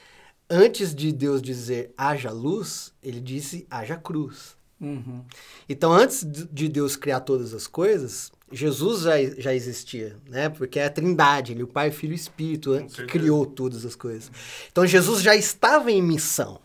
antes 0.49 0.95
de 0.95 1.13
Deus 1.13 1.43
dizer 1.43 1.93
haja 1.97 2.31
luz, 2.31 2.93
ele 3.03 3.21
disse 3.21 3.67
haja 3.71 3.97
cruz. 3.97 4.57
Uhum. 4.81 5.25
Então, 5.69 5.93
antes 5.93 6.25
de 6.25 6.69
Deus 6.69 6.97
criar 6.97 7.21
todas 7.21 7.53
as 7.53 7.67
coisas, 7.67 8.31
Jesus 8.51 9.03
já, 9.03 9.23
já 9.37 9.55
existia, 9.55 10.17
né? 10.29 10.49
Porque 10.49 10.79
é 10.79 10.87
a 10.87 10.91
trindade, 10.91 11.53
ele, 11.53 11.65
o 11.65 11.67
Pai, 11.67 11.91
Filho 11.91 12.13
e 12.13 12.17
Espírito, 12.17 12.75
né? 12.75 12.87
que 12.87 13.05
criou 13.07 13.45
todas 13.45 13.85
as 13.85 13.97
coisas. 13.97 14.31
Então, 14.71 14.87
Jesus 14.87 15.23
já 15.23 15.35
estava 15.35 15.91
em 15.91 16.01
missão. 16.01 16.61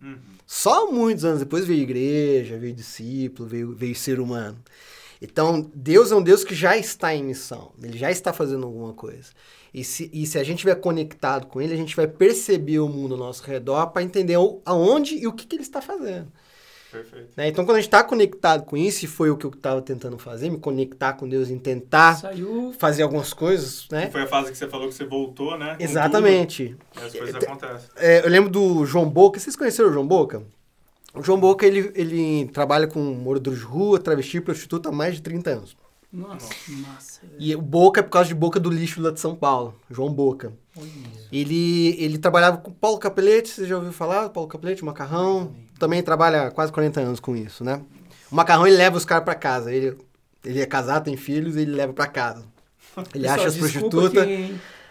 Uhum. 0.00 0.18
Só 0.46 0.90
muitos 0.92 1.24
anos 1.24 1.40
depois 1.40 1.64
veio 1.64 1.82
igreja, 1.82 2.58
veio 2.58 2.74
discípulo, 2.74 3.48
veio, 3.48 3.74
veio 3.74 3.94
ser 3.94 4.20
humano. 4.20 4.58
Então, 5.20 5.70
Deus 5.74 6.10
é 6.12 6.14
um 6.14 6.22
Deus 6.22 6.44
que 6.44 6.54
já 6.54 6.76
está 6.76 7.14
em 7.14 7.22
missão, 7.22 7.72
ele 7.82 7.98
já 7.98 8.10
está 8.10 8.32
fazendo 8.32 8.66
alguma 8.66 8.92
coisa. 8.92 9.30
E 9.72 9.82
se, 9.82 10.08
e 10.12 10.24
se 10.24 10.38
a 10.38 10.44
gente 10.44 10.58
estiver 10.58 10.76
conectado 10.76 11.46
com 11.46 11.60
ele, 11.60 11.74
a 11.74 11.76
gente 11.76 11.96
vai 11.96 12.06
perceber 12.06 12.78
o 12.78 12.88
mundo 12.88 13.14
ao 13.14 13.18
nosso 13.18 13.42
redor 13.42 13.88
para 13.88 14.02
entender 14.02 14.36
aonde 14.64 15.16
e 15.16 15.26
o 15.26 15.32
que, 15.32 15.46
que 15.46 15.56
ele 15.56 15.62
está 15.62 15.82
fazendo. 15.82 16.30
Perfeito. 16.94 17.30
Né? 17.36 17.48
Então, 17.48 17.64
quando 17.64 17.78
a 17.78 17.80
gente 17.80 17.88
está 17.88 18.04
conectado 18.04 18.62
com 18.62 18.76
isso, 18.76 19.04
e 19.04 19.08
foi 19.08 19.28
o 19.28 19.36
que 19.36 19.44
eu 19.44 19.50
estava 19.50 19.82
tentando 19.82 20.16
fazer, 20.16 20.48
me 20.48 20.58
conectar 20.58 21.14
com 21.14 21.28
Deus, 21.28 21.50
em 21.50 21.58
tentar 21.58 22.14
Saiu. 22.14 22.72
fazer 22.78 23.02
algumas 23.02 23.32
coisas, 23.32 23.88
né? 23.90 24.08
Foi 24.12 24.22
a 24.22 24.26
fase 24.28 24.52
que 24.52 24.56
você 24.56 24.68
falou 24.68 24.86
que 24.86 24.94
você 24.94 25.04
voltou, 25.04 25.58
né? 25.58 25.74
com 25.76 25.82
Exatamente. 25.82 26.76
tudo, 26.92 27.02
e 27.02 27.06
as 27.06 27.12
coisas 27.12 27.34
acontecem. 27.34 27.90
É, 27.96 28.24
eu 28.24 28.30
lembro 28.30 28.48
do 28.48 28.86
João 28.86 29.08
Boca. 29.10 29.40
Vocês 29.40 29.56
conheceram 29.56 29.90
o 29.90 29.92
João 29.92 30.06
Boca? 30.06 30.44
O 31.14 31.22
João 31.22 31.38
Boca, 31.38 31.64
ele, 31.64 31.92
ele 31.94 32.46
trabalha 32.48 32.86
com 32.88 33.00
moradores 33.00 33.60
de 33.60 33.64
rua, 33.64 34.00
travesti 34.00 34.38
e 34.38 34.40
prostituta 34.40 34.88
há 34.88 34.92
mais 34.92 35.14
de 35.14 35.22
30 35.22 35.50
anos. 35.50 35.76
Nossa, 36.12 36.48
massa. 36.68 37.20
E 37.38 37.54
o 37.54 37.60
Boca 37.60 38.00
é 38.00 38.02
por 38.02 38.10
causa 38.10 38.28
de 38.28 38.34
Boca 38.34 38.60
do 38.60 38.70
Lixo 38.70 39.00
lá 39.00 39.10
de 39.10 39.18
São 39.18 39.34
Paulo, 39.34 39.74
João 39.90 40.12
Boca. 40.12 40.52
Ele, 41.32 41.96
ele 41.98 42.18
trabalhava 42.18 42.58
com 42.58 42.72
Paulo 42.72 42.98
Capelete, 42.98 43.48
você 43.48 43.66
já 43.66 43.76
ouviu 43.76 43.92
falar? 43.92 44.28
Paulo 44.28 44.48
Capelete, 44.48 44.84
Macarrão. 44.84 45.52
Também 45.78 46.02
trabalha 46.02 46.48
há 46.48 46.50
quase 46.50 46.72
40 46.72 47.00
anos 47.00 47.20
com 47.20 47.36
isso, 47.36 47.64
né? 47.64 47.80
O 48.30 48.34
Macarrão, 48.34 48.66
ele 48.66 48.76
leva 48.76 48.96
os 48.96 49.04
caras 49.04 49.24
pra 49.24 49.34
casa. 49.34 49.72
Ele, 49.72 49.96
ele 50.44 50.60
é 50.60 50.66
casado, 50.66 51.04
tem 51.04 51.16
filhos, 51.16 51.56
ele 51.56 51.72
leva 51.72 51.92
pra 51.92 52.06
casa. 52.06 52.44
Ele 53.12 53.24
Pessoal, 53.24 53.34
acha 53.34 53.48
as 53.48 53.56
prostitutas... 53.56 54.28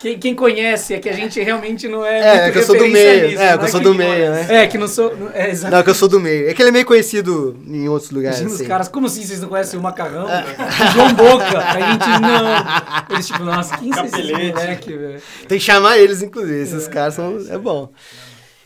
Quem, 0.04 0.20
quem, 0.20 0.36
conhece 0.36 0.94
é 0.94 1.00
que 1.00 1.08
a 1.08 1.14
gente 1.14 1.42
realmente 1.42 1.88
não 1.88 2.06
é. 2.06 2.20
É, 2.20 2.42
muito 2.42 2.52
que 2.54 2.60
eu 2.60 2.64
sou 2.64 2.78
do 2.78 2.88
meio. 2.90 3.28
nisso, 3.30 3.42
é, 3.42 3.52
não 3.52 3.58
que 3.60 3.64
eu 3.64 3.70
sou 3.70 3.80
que- 3.80 3.86
do 3.86 3.96
meio, 3.96 4.32
né? 4.32 4.48
É, 4.50 4.68
que 4.68 4.78
não 4.78 4.88
sou. 4.90 5.16
não- 5.16 5.32
É, 5.32 5.50
exato. 5.50 5.74
Não, 5.74 5.82
que 5.82 5.90
eu 5.90 5.96
sou 5.96 6.10
do 6.10 6.20
meio. 6.20 6.50
É 6.50 6.54
que 6.54 6.62
ele 6.62 6.70
é 6.70 6.72
meio 6.74 6.86
conhecido 6.86 7.58
em 7.66 7.88
outros 7.88 8.12
lugares. 8.12 8.38
Imagina 8.40 8.54
os 8.54 8.60
assim. 8.62 8.70
caras, 8.70 8.90
como 8.90 9.08
assim 9.08 9.24
vocês 9.24 9.40
não 9.40 9.48
conhecem 9.48 9.80
o 9.80 9.82
macarrão? 9.82 10.28
É. 10.30 10.42
O 10.44 10.92
João 10.92 11.14
Boca. 11.14 11.58
A 11.58 11.92
gente 11.92 12.08
não. 12.22 13.16
Eles, 13.16 13.28
tipo, 13.28 13.44
nossa, 13.46 13.78
quem 13.78 13.94
são 13.94 14.04
esses 14.06 14.18
Capelete. 14.20 14.52
moleque, 14.54 14.98
velho? 14.98 15.22
Tem 15.48 15.58
que 15.58 15.64
chamar 15.64 15.98
eles, 15.98 16.22
inclusive. 16.22 16.62
Esses 16.62 16.86
É, 16.86 16.90
caras 16.90 17.14
são. 17.14 17.38
É 17.50 17.58
bom. 17.58 17.90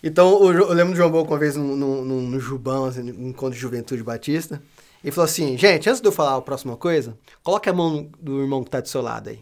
Então, 0.03 0.43
eu 0.51 0.73
lembro 0.73 0.93
do 0.93 0.97
João 0.97 1.11
Boca 1.11 1.31
uma 1.31 1.39
vez 1.39 1.55
no, 1.55 1.75
no, 1.75 2.03
no, 2.03 2.21
no 2.21 2.39
Jubão, 2.39 2.85
assim, 2.85 3.03
no 3.03 3.27
encontro 3.29 3.53
de 3.53 3.59
juventude 3.61 4.01
batista. 4.01 4.59
Ele 5.03 5.11
falou 5.11 5.25
assim: 5.25 5.55
gente, 5.55 5.87
antes 5.87 6.01
de 6.01 6.07
eu 6.07 6.11
falar 6.11 6.35
a 6.35 6.41
próxima 6.41 6.75
coisa, 6.75 7.15
coloque 7.43 7.69
a 7.69 7.73
mão 7.73 8.09
do 8.19 8.41
irmão 8.41 8.63
que 8.63 8.71
tá 8.71 8.79
do 8.79 8.87
seu 8.89 9.01
lado 9.03 9.29
aí. 9.29 9.39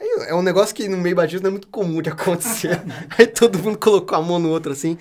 Aí 0.00 0.28
é 0.28 0.34
um 0.34 0.42
negócio 0.42 0.74
que 0.74 0.88
no 0.88 0.96
meio 0.96 1.16
batista 1.16 1.42
não 1.42 1.48
é 1.48 1.52
muito 1.52 1.68
comum 1.68 2.00
de 2.00 2.10
acontecer. 2.10 2.80
aí 3.18 3.26
todo 3.26 3.58
mundo 3.58 3.78
colocou 3.78 4.16
a 4.16 4.22
mão 4.22 4.38
no 4.38 4.50
outro 4.50 4.72
assim. 4.72 4.96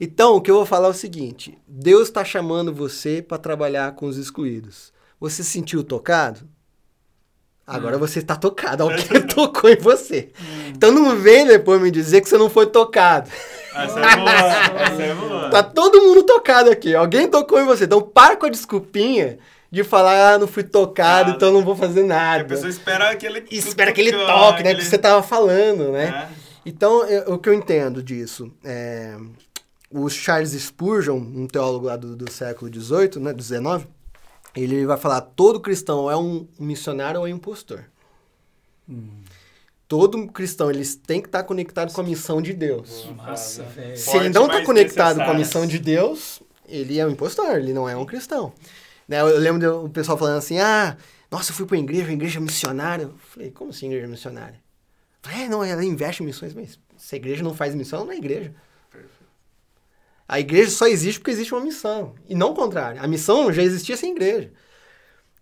Então, 0.00 0.36
o 0.36 0.40
que 0.40 0.50
eu 0.50 0.54
vou 0.54 0.66
falar 0.66 0.88
é 0.88 0.90
o 0.90 0.94
seguinte: 0.94 1.58
Deus 1.66 2.08
está 2.08 2.24
chamando 2.24 2.72
você 2.72 3.20
para 3.20 3.36
trabalhar 3.38 3.92
com 3.94 4.06
os 4.06 4.16
excluídos. 4.16 4.92
Você 5.20 5.42
se 5.42 5.50
sentiu 5.50 5.82
tocado? 5.82 6.48
Agora 7.66 7.98
você 7.98 8.20
está 8.20 8.34
tocado. 8.34 8.84
Alguém 8.88 9.26
tocou 9.26 9.68
em 9.68 9.76
você. 9.76 10.30
Então 10.68 10.90
não 10.90 11.16
vem 11.16 11.46
depois 11.46 11.82
me 11.82 11.90
dizer 11.90 12.22
que 12.22 12.28
você 12.28 12.38
não 12.38 12.48
foi 12.48 12.66
tocado. 12.66 13.30
Essa 13.74 14.00
é 14.00 14.16
boa, 14.16 14.30
essa 14.30 15.02
é 15.02 15.14
boa. 15.14 15.50
Tá 15.50 15.62
todo 15.62 16.00
mundo 16.00 16.22
tocado 16.22 16.70
aqui. 16.70 16.94
Alguém 16.94 17.28
tocou 17.28 17.60
em 17.60 17.66
você. 17.66 17.84
Então 17.84 18.00
para 18.00 18.36
com 18.36 18.46
a 18.46 18.50
desculpinha 18.50 19.38
de 19.70 19.84
falar, 19.84 20.34
ah, 20.34 20.38
não 20.38 20.46
fui 20.48 20.62
tocado, 20.62 21.26
Nada. 21.30 21.36
então 21.36 21.52
não 21.52 21.62
vou 21.64 21.76
fazer 21.76 22.00
A 22.02 22.06
nada. 22.06 22.44
pessoa 22.44 22.70
espera 22.70 23.10
aquele... 23.10 23.44
E 23.50 23.58
espera 23.58 23.92
que 23.92 24.00
ele 24.00 24.12
toque, 24.12 24.62
né? 24.62 24.70
aquele- 24.70 24.76
Que 24.76 24.84
você 24.90 24.96
tava 24.98 25.22
falando, 25.22 25.92
né? 25.92 26.28
É. 26.32 26.48
Então, 26.64 27.04
eu- 27.06 27.34
o 27.34 27.38
que 27.38 27.48
eu 27.48 27.54
entendo 27.54 28.02
disso 28.02 28.52
é... 28.64 29.16
O 29.90 30.08
Charles 30.10 30.50
Spurgeon, 30.52 31.16
um 31.16 31.46
teólogo 31.46 31.86
lá 31.86 31.96
do, 31.96 32.14
do 32.14 32.30
século 32.30 32.70
XVIII, 32.72 33.18
né? 33.22 33.32
Do 33.32 33.42
XIX, 33.42 33.86
ele 34.54 34.84
vai 34.84 34.98
falar, 34.98 35.20
todo 35.22 35.60
cristão 35.60 36.10
é 36.10 36.16
um 36.16 36.46
missionário 36.58 37.20
ou 37.20 37.26
é 37.26 37.30
um 37.32 37.36
impostor. 37.36 37.84
Todo 39.86 40.26
cristão, 40.28 40.70
eles 40.70 40.94
têm 40.94 41.20
que 41.22 41.28
estar 41.28 41.42
conectado 41.44 41.92
com 41.92 42.00
a 42.02 42.04
missão 42.04 42.42
de 42.42 42.52
Deus. 42.52 43.08
Nossa, 43.16 43.62
velho. 43.62 43.96
Se 43.96 44.14
ele 44.16 44.28
não 44.28 44.44
está 44.46 44.62
conectado 44.62 45.16
com 45.16 45.30
a 45.30 45.34
missão 45.34 45.66
de 45.66 45.78
Deus, 45.78 46.42
ele 46.68 46.98
é 46.98 47.06
um 47.06 47.10
impostor, 47.10 47.56
ele 47.56 47.72
não 47.72 47.88
é 47.88 47.96
um 47.96 48.04
cristão. 48.04 48.52
Né, 49.08 49.20
Eu 49.20 49.38
lembro 49.38 49.82
do 49.82 49.90
pessoal 49.90 50.18
falando 50.18 50.36
assim, 50.36 50.60
ah, 50.60 50.96
nossa, 51.30 51.50
eu 51.50 51.56
fui 51.56 51.66
pra 51.66 51.78
igreja, 51.78 52.12
igreja 52.12 52.40
missionária. 52.40 53.04
Eu 53.04 53.14
falei, 53.18 53.50
como 53.50 53.70
assim 53.70 53.86
igreja 53.86 54.06
missionária? 54.06 54.60
Eu 55.24 55.30
falei, 55.30 55.46
é, 55.46 55.48
não, 55.48 55.64
ela 55.64 55.84
investe 55.84 56.22
em 56.22 56.26
missões, 56.26 56.52
mas 56.54 56.78
se 56.96 57.14
a 57.14 57.18
igreja 57.18 57.42
não 57.42 57.54
faz 57.54 57.74
missão, 57.74 58.04
não 58.04 58.12
é 58.12 58.16
igreja. 58.16 58.54
A 60.28 60.38
igreja 60.38 60.70
só 60.70 60.86
existe 60.86 61.18
porque 61.18 61.30
existe 61.30 61.54
uma 61.54 61.64
missão. 61.64 62.14
E 62.28 62.34
não 62.34 62.50
o 62.50 62.54
contrário. 62.54 63.02
A 63.02 63.06
missão 63.06 63.50
já 63.50 63.62
existia 63.62 63.96
sem 63.96 64.12
igreja. 64.12 64.52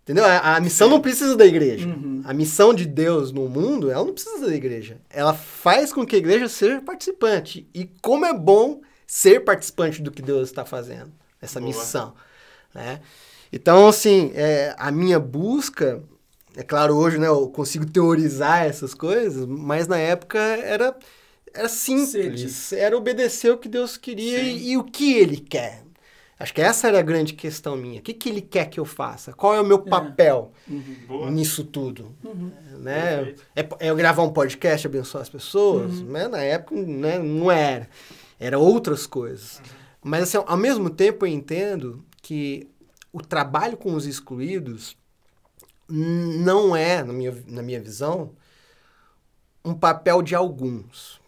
Entendeu? 0.03 0.23
A, 0.23 0.55
a 0.55 0.59
missão 0.61 0.87
não 0.87 1.01
precisa 1.01 1.35
da 1.35 1.45
igreja. 1.45 1.85
Uhum. 1.85 2.21
A 2.23 2.33
missão 2.33 2.73
de 2.73 2.85
Deus 2.85 3.33
no 3.33 3.49
mundo, 3.49 3.91
ela 3.91 4.05
não 4.05 4.13
precisa 4.13 4.47
da 4.47 4.55
igreja. 4.55 5.01
Ela 5.09 5.33
faz 5.33 5.91
com 5.91 6.05
que 6.05 6.15
a 6.15 6.19
igreja 6.19 6.47
seja 6.47 6.81
participante. 6.81 7.67
E 7.73 7.85
como 8.01 8.25
é 8.25 8.33
bom 8.33 8.79
ser 9.05 9.43
participante 9.43 10.01
do 10.01 10.09
que 10.09 10.21
Deus 10.21 10.47
está 10.47 10.63
fazendo. 10.63 11.11
Essa 11.41 11.59
Boa. 11.59 11.73
missão. 11.73 12.13
Né? 12.73 13.01
Então, 13.57 13.87
assim, 13.87 14.31
é, 14.35 14.75
a 14.77 14.91
minha 14.91 15.19
busca... 15.19 16.03
É 16.55 16.63
claro, 16.63 16.95
hoje 16.95 17.17
né, 17.17 17.27
eu 17.27 17.47
consigo 17.49 17.85
teorizar 17.85 18.65
essas 18.65 18.93
coisas, 18.93 19.45
mas 19.45 19.87
na 19.87 19.97
época 19.97 20.39
era, 20.39 20.95
era 21.53 21.69
simples. 21.69 22.73
Era 22.73 22.97
obedecer 22.97 23.51
o 23.51 23.57
que 23.57 23.67
Deus 23.69 23.95
queria 23.95 24.39
Sim. 24.39 24.45
e, 24.45 24.71
e 24.71 24.77
o 24.77 24.83
que 24.83 25.13
Ele 25.13 25.37
quer. 25.37 25.83
Acho 26.39 26.53
que 26.53 26.61
essa 26.61 26.87
era 26.87 26.99
a 26.99 27.03
grande 27.03 27.33
questão 27.33 27.75
minha. 27.75 27.99
O 27.99 28.03
que, 28.03 28.13
que 28.13 28.29
Ele 28.29 28.41
quer 28.41 28.69
que 28.69 28.79
eu 28.79 28.85
faça? 28.85 29.33
Qual 29.33 29.53
é 29.53 29.61
o 29.61 29.65
meu 29.65 29.79
papel 29.79 30.51
Boa. 31.07 31.29
nisso 31.29 31.63
tudo? 31.63 32.15
Uhum. 32.23 32.51
Né? 32.79 33.35
É, 33.55 33.61
é 33.61 33.89
eu 33.89 33.95
gravar 33.95 34.23
um 34.23 34.29
podcast, 34.29 34.85
abençoar 34.85 35.23
as 35.23 35.29
pessoas? 35.29 36.01
Né? 36.01 36.27
Na 36.27 36.41
época 36.41 36.75
né, 36.75 37.19
não 37.19 37.51
era. 37.51 37.87
Era 38.39 38.57
outras 38.57 39.05
coisas. 39.05 39.61
Mas 40.03 40.23
assim, 40.23 40.43
ao 40.43 40.57
mesmo 40.57 40.89
tempo 40.89 41.25
eu 41.25 41.29
entendo 41.31 42.03
que 42.21 42.67
o 43.11 43.21
trabalho 43.21 43.77
com 43.77 43.93
os 43.93 44.05
excluídos 44.05 44.97
não 45.89 46.75
é, 46.75 47.03
na 47.03 47.13
minha, 47.13 47.43
na 47.47 47.61
minha 47.61 47.79
visão, 47.79 48.33
um 49.63 49.73
papel 49.73 50.21
de 50.21 50.35
alguns. 50.35 51.19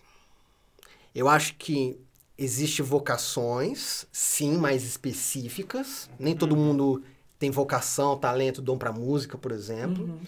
Eu 1.14 1.28
acho 1.28 1.56
que 1.56 2.00
existe 2.38 2.82
vocações, 2.82 4.06
sim, 4.12 4.58
mais 4.58 4.84
específicas. 4.84 6.10
Nem 6.18 6.36
todo 6.36 6.56
mundo 6.56 7.04
tem 7.38 7.52
vocação, 7.52 8.18
talento, 8.18 8.62
dom 8.62 8.78
para 8.78 8.92
música, 8.92 9.38
por 9.38 9.52
exemplo. 9.52 10.06
Uhum. 10.06 10.20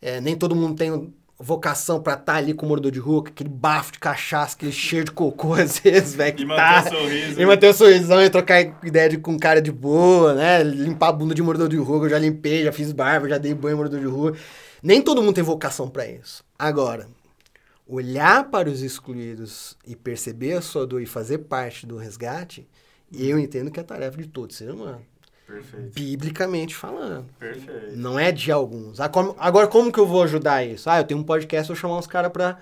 É, 0.00 0.20
nem 0.20 0.36
todo 0.36 0.56
mundo 0.56 0.76
tem 0.76 1.12
vocação 1.42 2.00
pra 2.00 2.14
estar 2.14 2.36
ali 2.36 2.54
com 2.54 2.64
o 2.64 2.68
morador 2.68 2.90
de 2.92 2.98
rua, 3.00 3.24
aquele 3.26 3.48
bafo 3.50 3.92
de 3.92 3.98
cachaça, 3.98 4.54
aquele 4.56 4.72
cheiro 4.72 5.06
de 5.06 5.10
cocô, 5.12 5.54
às 5.60 5.78
vezes, 5.80 6.14
velho. 6.14 6.40
E 6.40 6.44
manter 6.44 6.56
tá- 6.62 6.84
o 6.86 6.88
sorriso. 7.00 7.40
e 7.40 7.46
manter 7.46 7.68
o 7.68 7.74
sorrisão 7.74 8.22
e 8.22 8.30
trocar 8.30 8.60
ideia 8.84 9.08
de, 9.08 9.18
com 9.18 9.38
cara 9.38 9.60
de 9.60 9.72
boa, 9.72 10.34
né? 10.34 10.62
Limpar 10.62 11.08
a 11.08 11.12
bunda 11.12 11.34
de 11.34 11.42
morador 11.42 11.68
de 11.68 11.76
rua, 11.76 11.98
que 12.00 12.06
eu 12.06 12.10
já 12.10 12.18
limpei, 12.18 12.62
já 12.64 12.72
fiz 12.72 12.92
barba, 12.92 13.28
já 13.28 13.38
dei 13.38 13.52
banho 13.54 13.74
em 13.74 13.76
morador 13.76 13.98
de 14.00 14.06
rua. 14.06 14.34
Nem 14.82 15.02
todo 15.02 15.22
mundo 15.22 15.34
tem 15.34 15.44
vocação 15.44 15.88
pra 15.88 16.06
isso. 16.06 16.44
Agora, 16.58 17.08
olhar 17.86 18.48
para 18.50 18.68
os 18.70 18.80
excluídos 18.82 19.76
e 19.86 19.94
perceber 19.96 20.54
a 20.54 20.60
sua 20.62 20.86
dor 20.86 21.02
e 21.02 21.06
fazer 21.06 21.38
parte 21.38 21.86
do 21.86 21.96
resgate, 21.96 22.68
eu 23.12 23.38
entendo 23.38 23.70
que 23.70 23.78
é 23.80 23.82
tarefa 23.82 24.16
de 24.16 24.26
todo 24.28 24.52
ser 24.52 24.70
humano. 24.70 25.02
Perfeito. 25.52 25.92
Biblicamente 25.94 26.74
falando. 26.74 27.26
Perfeito. 27.38 27.96
Não 27.96 28.18
é 28.18 28.32
de 28.32 28.50
alguns. 28.50 29.00
Ah, 29.00 29.08
como- 29.08 29.34
Agora, 29.38 29.66
como 29.66 29.92
que 29.92 29.98
eu 30.00 30.06
vou 30.06 30.22
ajudar 30.22 30.64
isso? 30.64 30.88
Ah, 30.88 30.98
eu 31.00 31.04
tenho 31.04 31.20
um 31.20 31.24
podcast, 31.24 31.68
vou 31.68 31.76
chamar 31.76 31.98
uns 31.98 32.06
caras 32.06 32.32
pra 32.32 32.58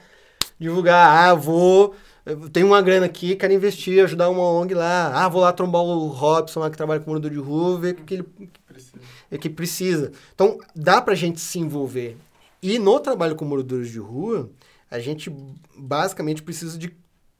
divulgar. 0.58 1.08
Ah, 1.30 1.34
vou 1.34 1.94
eu 2.26 2.50
tenho 2.50 2.66
uma 2.66 2.82
grana 2.82 3.06
aqui, 3.06 3.34
quero 3.34 3.52
investir, 3.52 4.04
ajudar 4.04 4.28
uma 4.28 4.42
ONG 4.42 4.74
lá. 4.74 5.10
Ah, 5.24 5.28
vou 5.28 5.40
lá 5.40 5.52
trombar 5.52 5.82
o 5.82 6.06
Robson 6.08 6.60
lá 6.60 6.70
que 6.70 6.76
trabalha 6.76 7.00
com 7.00 7.10
morador 7.10 7.30
de 7.30 7.38
rua, 7.38 7.78
ver 7.78 7.92
o 7.94 8.04
que 8.04 8.14
ele 8.14 8.26
Precisa. 8.68 8.98
é 9.30 9.38
que 9.38 9.48
precisa. 9.48 10.12
Então, 10.34 10.58
dá 10.76 11.00
pra 11.00 11.14
gente 11.14 11.40
se 11.40 11.58
envolver. 11.58 12.16
E 12.62 12.78
no 12.78 13.00
trabalho 13.00 13.34
com 13.34 13.44
moradores 13.46 13.88
de 13.90 13.98
rua, 13.98 14.50
a 14.90 14.98
gente 14.98 15.34
basicamente 15.76 16.42
precisa 16.42 16.76
de 16.78 16.94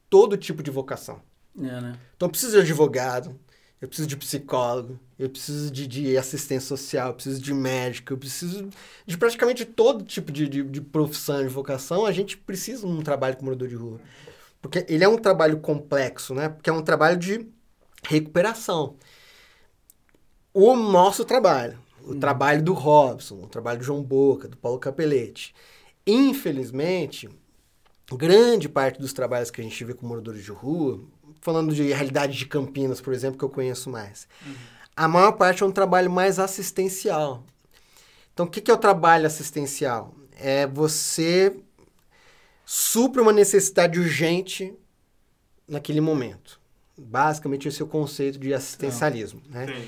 todo 0.09 0.35
tipo 0.35 0.63
de 0.63 0.71
vocação. 0.71 1.19
É, 1.57 1.61
né? 1.79 1.95
Então, 2.15 2.25
eu 2.27 2.31
preciso 2.31 2.53
de 2.53 2.61
advogado, 2.63 3.35
eu 3.81 3.87
preciso 3.87 4.07
de 4.07 4.15
psicólogo, 4.15 4.99
eu 5.17 5.27
preciso 5.27 5.71
de, 5.71 5.87
de 5.87 6.15
assistência 6.15 6.67
social, 6.67 7.07
eu 7.07 7.13
preciso 7.15 7.41
de 7.41 7.51
médico, 7.51 8.13
eu 8.13 8.17
preciso 8.17 8.69
de 9.07 9.17
praticamente 9.17 9.65
todo 9.65 10.05
tipo 10.05 10.31
de, 10.31 10.47
de, 10.47 10.63
de 10.63 10.79
profissão, 10.79 11.41
de 11.41 11.47
vocação. 11.47 12.05
A 12.05 12.11
gente 12.11 12.37
precisa 12.37 12.85
de 12.85 12.93
um 12.93 13.01
trabalho 13.01 13.37
com 13.37 13.45
morador 13.45 13.67
de 13.67 13.75
rua. 13.75 13.99
Porque 14.61 14.85
ele 14.87 15.03
é 15.03 15.09
um 15.09 15.17
trabalho 15.17 15.59
complexo, 15.59 16.35
né? 16.35 16.49
Porque 16.49 16.69
é 16.69 16.73
um 16.73 16.83
trabalho 16.83 17.17
de 17.17 17.47
recuperação. 18.07 18.95
O 20.53 20.75
nosso 20.75 21.25
trabalho, 21.25 21.79
o 22.03 22.13
trabalho 22.13 22.61
do 22.61 22.73
Robson, 22.73 23.43
o 23.43 23.47
trabalho 23.47 23.79
do 23.79 23.85
João 23.85 24.03
Boca, 24.03 24.47
do 24.47 24.57
Paulo 24.57 24.77
Capelete. 24.77 25.55
Infelizmente, 26.05 27.29
grande 28.11 28.69
parte 28.69 28.99
dos 28.99 29.13
trabalhos 29.13 29.49
que 29.49 29.59
a 29.59 29.63
gente 29.63 29.83
vê 29.83 29.95
com 29.95 30.05
moradores 30.05 30.43
de 30.43 30.51
rua, 30.51 30.99
falando 31.41 31.73
de 31.73 31.91
realidade 31.91 32.37
de 32.37 32.45
Campinas, 32.45 33.01
por 33.01 33.13
exemplo, 33.13 33.37
que 33.37 33.43
eu 33.43 33.49
conheço 33.49 33.89
mais, 33.89 34.27
a 34.95 35.07
maior 35.07 35.33
parte 35.33 35.63
é 35.63 35.65
um 35.65 35.71
trabalho 35.71 36.09
mais 36.09 36.39
assistencial. 36.39 37.43
Então, 38.33 38.45
o 38.45 38.49
que 38.49 38.61
que 38.61 38.71
é 38.71 38.73
o 38.73 38.77
trabalho 38.77 39.25
assistencial? 39.25 40.13
É 40.39 40.65
você 40.65 41.55
supre 42.65 43.21
uma 43.21 43.33
necessidade 43.33 43.99
urgente 43.99 44.73
naquele 45.67 45.99
momento. 45.99 46.59
Basicamente, 46.97 47.67
esse 47.67 47.81
é 47.81 47.85
o 47.85 47.87
conceito 47.87 48.37
de 48.39 48.53
assistencialismo. 48.53 49.41
Né? 49.49 49.85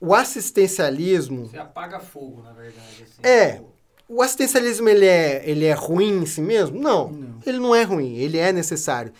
O 0.00 0.14
assistencialismo 0.14 1.46
Você 1.46 1.58
apaga 1.58 2.00
fogo, 2.00 2.42
na 2.42 2.52
verdade. 2.52 3.02
assim. 3.02 3.22
É. 3.22 3.62
O 4.08 4.20
assistencialismo 4.20 4.88
ele 4.88 5.06
é, 5.06 5.42
ele 5.48 5.64
é 5.64 5.72
ruim 5.72 6.22
em 6.22 6.26
si 6.26 6.40
mesmo? 6.40 6.78
Não, 6.78 7.10
Não. 7.10 7.40
Ele 7.46 7.58
não 7.58 7.74
é 7.74 7.82
ruim, 7.82 8.16
ele 8.16 8.36
é 8.36 8.52
necessário. 8.52 9.12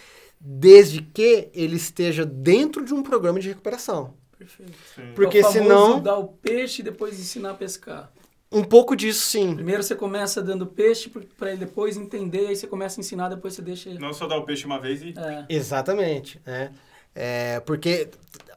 Desde 0.46 1.00
que 1.00 1.48
ele 1.54 1.76
esteja 1.76 2.26
dentro 2.26 2.84
de 2.84 2.92
um 2.92 3.02
programa 3.02 3.40
de 3.40 3.48
recuperação. 3.48 4.12
Perfeito. 4.38 4.72
Sim. 4.94 5.12
Porque 5.14 5.38
É 5.38 5.42
senão- 5.44 6.00
dar 6.02 6.18
o 6.18 6.28
peixe 6.28 6.82
e 6.82 6.84
depois 6.84 7.18
ensinar 7.18 7.52
a 7.52 7.54
pescar. 7.54 8.12
Um 8.52 8.62
pouco 8.62 8.94
disso 8.94 9.26
sim. 9.26 9.54
Primeiro 9.54 9.82
você 9.82 9.94
começa 9.94 10.42
dando 10.42 10.66
peixe 10.66 11.10
para 11.38 11.48
ele 11.50 11.58
depois 11.60 11.96
entender, 11.96 12.48
aí 12.48 12.54
você 12.56 12.66
começa 12.66 13.00
a 13.00 13.02
ensinar, 13.02 13.28
depois 13.30 13.54
você 13.54 13.62
deixa 13.62 13.88
ele. 13.88 13.98
Não 13.98 14.12
só 14.12 14.26
dar 14.26 14.36
o 14.36 14.44
peixe 14.44 14.66
uma 14.66 14.78
vez 14.78 15.02
e. 15.02 15.14
É. 15.16 15.46
Exatamente. 15.48 16.40
Né? 16.44 16.70
É, 17.14 17.60
porque 17.60 18.08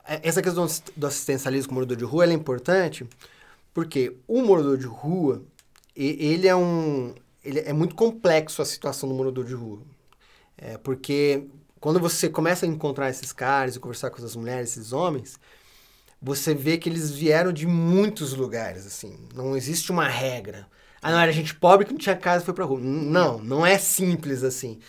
essa 0.06 0.42
questão 0.42 0.68
do 0.96 1.08
assistencialismo 1.08 1.70
com 1.70 1.72
o 1.72 1.76
morador 1.76 1.96
de 1.98 2.04
rua 2.04 2.24
ela 2.26 2.34
é 2.34 2.36
importante 2.36 3.08
porque 3.74 4.18
o 4.28 4.42
morador 4.42 4.78
de 4.78 4.86
rua, 4.88 5.42
ele 5.96 6.48
é 6.48 6.56
um. 6.56 7.16
Ele 7.44 7.60
é 7.62 7.72
muito 7.72 7.96
complexo 7.96 8.62
a 8.62 8.66
situação 8.66 9.08
do 9.08 9.16
morador 9.16 9.46
de 9.46 9.54
rua. 9.54 9.80
É, 10.58 10.78
porque 10.78 11.46
quando 11.88 12.02
você 12.02 12.28
começa 12.28 12.66
a 12.66 12.70
encontrar 12.70 13.10
esses 13.10 13.32
caras 13.32 13.78
e 13.78 13.80
conversar 13.80 14.10
com 14.10 14.18
essas 14.18 14.36
mulheres, 14.36 14.72
esses 14.72 14.92
homens, 14.92 15.40
você 16.22 16.54
vê 16.54 16.78
que 16.78 16.90
eles 16.90 17.12
vieram 17.12 17.54
de 17.54 17.66
muitos 17.66 18.34
lugares, 18.34 18.86
assim. 18.86 19.18
Não 19.34 19.56
existe 19.56 19.90
uma 19.90 20.06
regra. 20.06 20.68
Ah, 21.02 21.14
não, 21.14 21.20
era 21.22 21.32
gente 21.32 21.56
pobre 21.56 21.86
que 21.86 21.94
não 21.94 21.98
tinha 21.98 22.14
casa 22.18 22.44
e 22.44 22.46
foi 22.46 22.54
pra 22.54 22.66
rua. 22.66 22.78
Não, 22.82 23.38
não 23.40 23.66
é 23.66 23.78
simples 23.78 24.44
assim. 24.44 24.80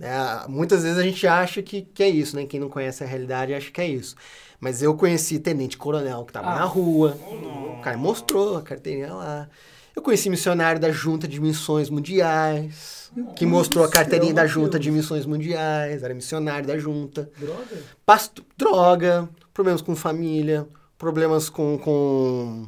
né? 0.00 0.08
muitas 0.48 0.82
vezes 0.82 0.96
a 0.96 1.02
gente 1.02 1.26
acha 1.26 1.60
que, 1.60 1.82
que 1.82 2.02
é 2.02 2.08
isso, 2.08 2.34
né? 2.34 2.46
Quem 2.46 2.58
não 2.58 2.70
conhece 2.70 3.04
a 3.04 3.06
realidade 3.06 3.52
acha 3.52 3.70
que 3.70 3.80
é 3.82 3.86
isso. 3.86 4.16
Mas 4.58 4.80
eu 4.80 4.94
conheci 4.94 5.38
tenente 5.38 5.76
coronel 5.76 6.24
que 6.24 6.32
tava 6.32 6.48
Ah. 6.52 6.60
na 6.60 6.64
rua. 6.64 7.18
não. 7.20 7.80
O 7.80 7.82
cara 7.82 7.98
mostrou 7.98 8.56
a 8.56 8.62
carteirinha 8.62 9.12
lá. 9.12 9.46
Eu 9.96 10.02
conheci 10.02 10.28
missionário 10.28 10.78
da 10.78 10.92
Junta 10.92 11.26
de 11.26 11.40
Missões 11.40 11.88
Mundiais, 11.88 13.10
que 13.34 13.46
mostrou 13.46 13.82
a 13.82 13.88
carteirinha 13.88 14.34
da 14.34 14.46
Junta 14.46 14.78
de 14.78 14.90
Missões 14.90 15.24
Mundiais, 15.24 16.02
era 16.02 16.12
missionário 16.12 16.66
da 16.66 16.76
Junta. 16.78 17.30
Droga? 17.38 17.82
Pasto, 18.04 18.44
droga, 18.58 19.26
problemas 19.54 19.80
com 19.80 19.96
família, 19.96 20.68
problemas 20.98 21.48
com, 21.48 21.78
com 21.78 22.66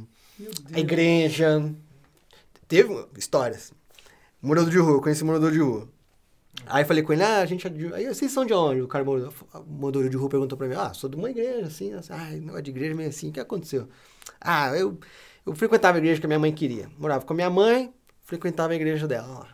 a 0.72 0.80
igreja. 0.80 1.70
Teve 2.66 3.06
histórias. 3.16 3.72
Morador 4.40 4.70
de 4.70 4.78
rua, 4.78 4.92
eu 4.94 5.00
conheci 5.02 5.22
morador 5.22 5.52
de 5.52 5.58
rua. 5.58 5.86
Aí 6.66 6.84
falei 6.84 7.02
com 7.02 7.12
ele, 7.12 7.22
ah, 7.22 7.40
a 7.40 7.46
gente 7.46 7.66
é 7.66 7.70
de... 7.70 7.92
Aí, 7.94 8.06
vocês 8.06 8.32
são 8.32 8.44
de 8.44 8.54
onde? 8.54 8.80
O 8.80 8.88
cara, 8.88 9.04
morador- 9.04 10.08
de 10.08 10.16
rua 10.16 10.28
perguntou 10.30 10.56
pra 10.56 10.66
mim, 10.66 10.74
ah, 10.76 10.92
sou 10.94 11.08
de 11.10 11.16
uma 11.16 11.30
igreja, 11.30 11.66
assim, 11.66 11.92
assim. 11.92 12.12
Ah, 12.12 12.30
negócio 12.30 12.62
de 12.62 12.70
igreja 12.70 12.94
meio 12.94 13.10
assim, 13.10 13.28
o 13.28 13.32
que 13.32 13.38
aconteceu? 13.40 13.86
Ah, 14.40 14.74
eu, 14.76 14.98
eu 15.48 15.54
frequentava 15.54 15.96
a 15.96 16.00
igreja 16.00 16.20
que 16.20 16.26
a 16.26 16.28
minha 16.28 16.38
mãe 16.38 16.52
queria. 16.52 16.90
Morava 16.98 17.24
com 17.24 17.32
a 17.32 17.37
minha 17.37 17.48
mãe, 17.48 17.92
frequentava 18.22 18.72
a 18.74 18.76
igreja 18.76 19.08
dela 19.08 19.26
lá. 19.26 19.48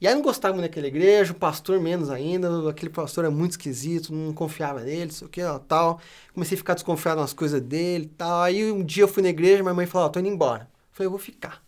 E 0.00 0.06
aí 0.06 0.14
não 0.14 0.20
gostava 0.20 0.52
muito 0.52 0.66
daquela 0.66 0.86
igreja, 0.86 1.32
o 1.32 1.34
pastor 1.34 1.80
menos 1.80 2.10
ainda, 2.10 2.68
aquele 2.68 2.90
pastor 2.90 3.24
é 3.24 3.30
muito 3.30 3.52
esquisito, 3.52 4.12
não 4.12 4.34
confiava 4.34 4.80
nele, 4.80 5.10
sei 5.10 5.26
o 5.26 5.30
que, 5.30 5.42
ó, 5.42 5.58
tal. 5.58 5.98
Comecei 6.34 6.56
a 6.56 6.58
ficar 6.58 6.74
desconfiado 6.74 7.20
nas 7.20 7.32
coisas 7.32 7.60
dele 7.62 8.12
tal. 8.18 8.42
Aí 8.42 8.70
um 8.70 8.84
dia 8.84 9.04
eu 9.04 9.08
fui 9.08 9.22
na 9.22 9.30
igreja, 9.30 9.62
minha 9.62 9.72
mãe 9.72 9.86
falou, 9.86 10.08
ó, 10.08 10.10
tô 10.10 10.20
indo 10.20 10.28
embora. 10.28 10.64
Eu 10.64 10.68
falei, 10.92 11.06
eu 11.06 11.10
vou 11.10 11.18
ficar. 11.18 11.64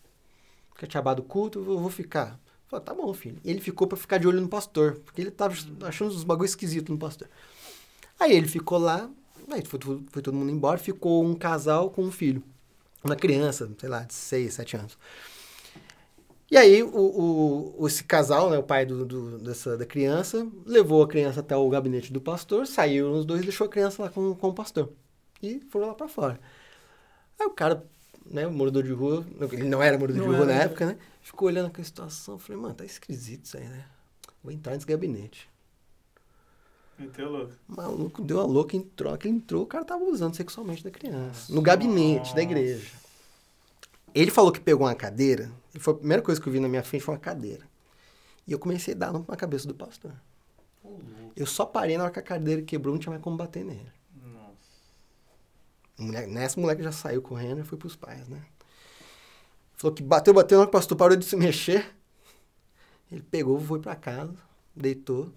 Porque 0.69 0.85
tinha 0.85 0.99
acabado 0.99 1.19
o 1.19 1.23
culto, 1.23 1.59
eu 1.59 1.79
vou 1.79 1.89
ficar. 1.89 2.33
Eu 2.33 2.69
falei, 2.69 2.85
tá 2.85 2.93
bom, 2.93 3.11
filho. 3.13 3.39
E 3.43 3.49
ele 3.49 3.61
ficou 3.61 3.87
pra 3.87 3.97
ficar 3.97 4.19
de 4.19 4.27
olho 4.27 4.39
no 4.39 4.47
pastor, 4.47 4.99
porque 5.03 5.19
ele 5.19 5.31
tava 5.31 5.55
achando 5.81 6.13
uns 6.13 6.23
bagulho 6.23 6.45
esquisito 6.45 6.91
no 6.91 6.99
pastor. 6.99 7.27
Aí 8.19 8.33
ele 8.33 8.47
ficou 8.47 8.77
lá, 8.77 9.09
aí 9.49 9.65
foi, 9.65 9.79
foi 10.11 10.21
todo 10.21 10.35
mundo 10.35 10.51
embora, 10.51 10.77
ficou 10.77 11.25
um 11.25 11.33
casal 11.33 11.89
com 11.89 12.03
um 12.03 12.11
filho. 12.11 12.43
Uma 13.03 13.15
criança, 13.15 13.69
sei 13.79 13.89
lá, 13.89 14.03
de 14.03 14.13
6, 14.13 14.53
7 14.55 14.75
anos. 14.77 14.97
E 16.49 16.55
aí, 16.55 16.81
o, 16.81 17.75
o, 17.77 17.87
esse 17.87 18.03
casal, 18.05 18.49
né, 18.49 18.57
o 18.57 18.63
pai 18.63 18.85
do, 18.85 19.05
do- 19.05 19.37
dessa, 19.39 19.77
da 19.77 19.85
criança, 19.85 20.47
levou 20.65 21.03
a 21.03 21.07
criança 21.07 21.41
até 21.41 21.55
o 21.57 21.69
gabinete 21.69 22.11
do 22.13 22.21
pastor, 22.21 22.65
saiu 22.65 23.11
os 23.11 23.25
dois 23.25 23.41
e 23.41 23.43
deixou 23.43 23.67
a 23.67 23.69
criança 23.69 24.03
lá 24.03 24.09
com, 24.09 24.33
com 24.33 24.47
o 24.47 24.53
pastor. 24.53 24.89
E 25.41 25.59
foram 25.69 25.87
lá 25.87 25.93
pra 25.93 26.07
fora. 26.07 26.39
Aí 27.39 27.45
o 27.47 27.51
cara, 27.51 27.83
né, 28.25 28.47
o 28.47 28.51
morador 28.51 28.83
de 28.83 28.91
rua, 28.91 29.25
ele 29.51 29.65
não 29.69 29.81
era 29.81 29.97
morador 29.97 30.21
Não 30.21 30.29
de 30.29 30.35
rua 30.37 30.45
era, 30.45 30.55
na 30.55 30.63
época, 30.63 30.85
né? 30.85 30.97
Ficou 31.21 31.47
olhando 31.47 31.67
aquela 31.67 31.85
situação, 31.85 32.39
falei, 32.39 32.61
mano, 32.61 32.75
tá 32.75 32.85
esquisito 32.85 33.45
isso 33.45 33.57
aí, 33.57 33.67
né? 33.67 33.85
Vou 34.43 34.51
entrar 34.51 34.73
nesse 34.73 34.85
gabinete. 34.85 35.49
Meteu 36.97 37.29
louco. 37.31 37.53
O 37.69 37.75
maluco 37.75 38.21
deu 38.23 38.39
a 38.39 38.43
louca, 38.45 38.75
entrou, 38.75 39.15
que 39.17 39.27
ele 39.27 39.37
entrou, 39.37 39.63
o 39.63 39.67
cara 39.67 39.85
tava 39.85 40.01
abusando 40.03 40.35
sexualmente 40.35 40.83
da 40.83 40.89
criança. 40.89 41.53
No 41.53 41.61
gabinete 41.61 42.33
da 42.33 42.41
igreja. 42.41 42.91
Ele 44.15 44.31
falou 44.31 44.51
que 44.51 44.59
pegou 44.59 44.87
uma 44.87 44.95
cadeira, 44.95 45.51
foi 45.77 45.93
a 45.93 45.97
primeira 45.97 46.23
coisa 46.23 46.41
que 46.41 46.47
eu 46.49 46.53
vi 46.53 46.59
na 46.59 46.67
minha 46.67 46.81
frente 46.83 47.03
foi 47.03 47.13
uma 47.13 47.19
cadeira. 47.19 47.63
E 48.47 48.51
eu 48.51 48.57
comecei 48.57 48.93
a 48.95 48.97
dar 48.97 49.13
na 49.13 49.35
cabeça 49.35 49.67
do 49.67 49.75
pastor. 49.75 50.11
Eu 51.35 51.45
só 51.45 51.65
parei 51.65 51.97
na 51.97 52.05
hora 52.05 52.11
que 52.13 52.17
a 52.17 52.23
cadeira 52.23 52.61
quebrou, 52.63 52.95
não 52.95 52.99
tinha 52.99 53.11
mais 53.11 53.21
como 53.21 53.37
bater 53.37 53.63
nele. 53.63 53.91
Nossa. 54.23 54.55
O 55.99 56.03
moleque- 56.03 56.31
nessa 56.31 56.59
moleque 56.59 56.81
já 56.81 56.91
saiu 56.91 57.21
correndo 57.21 57.59
e 57.61 57.63
foi 57.63 57.77
pros 57.77 57.95
pais, 57.95 58.27
né? 58.27 58.41
Falou 59.75 59.93
que 59.93 60.01
bateu, 60.01 60.33
bateu, 60.33 60.57
na 60.57 60.61
hora 60.61 60.67
que 60.71 60.75
o 60.75 60.79
pastor 60.79 60.97
parou 60.97 61.15
de 61.15 61.25
se 61.25 61.35
mexer. 61.35 61.93
Ele 63.11 63.21
pegou, 63.21 63.59
foi 63.59 63.79
pra 63.79 63.95
casa, 63.95 64.33
deitou. 64.75 65.31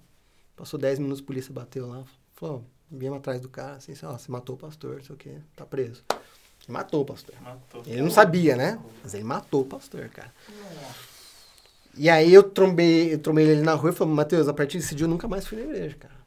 Passou 0.61 0.79
10 0.79 0.99
minutos, 0.99 1.23
a 1.23 1.27
polícia 1.27 1.55
bateu 1.55 1.87
lá. 1.87 2.05
Falou, 2.35 2.57
ó, 2.57 2.61
viemos 2.94 3.16
atrás 3.16 3.40
do 3.40 3.49
cara, 3.49 3.77
assim, 3.77 3.94
ó, 4.03 4.12
você 4.12 4.31
matou 4.31 4.57
o 4.57 4.59
pastor, 4.59 4.96
não 4.96 5.03
sei 5.03 5.14
o 5.14 5.18
quê, 5.18 5.37
tá 5.57 5.64
preso. 5.64 6.05
Ele 6.11 6.73
matou 6.75 7.01
o 7.01 7.05
pastor. 7.07 7.35
Matou. 7.40 7.83
Ele 7.87 8.03
não 8.03 8.11
sabia, 8.11 8.55
né? 8.57 8.79
Mas 9.03 9.14
ele 9.14 9.25
matou 9.25 9.62
o 9.62 9.64
pastor, 9.64 10.11
cara. 10.11 10.31
E 11.96 12.11
aí 12.11 12.31
eu 12.31 12.42
trombei, 12.42 13.14
eu 13.14 13.18
trombei 13.18 13.49
ele 13.49 13.62
na 13.62 13.73
rua 13.73 13.88
e 13.88 13.94
falei, 13.94 14.12
Matheus, 14.12 14.49
a 14.49 14.53
partir 14.53 14.77
desse 14.77 14.94
dia 14.94 15.07
eu 15.07 15.09
nunca 15.09 15.27
mais 15.27 15.46
fui 15.46 15.57
na 15.57 15.64
igreja, 15.64 15.96
cara. 15.99 16.19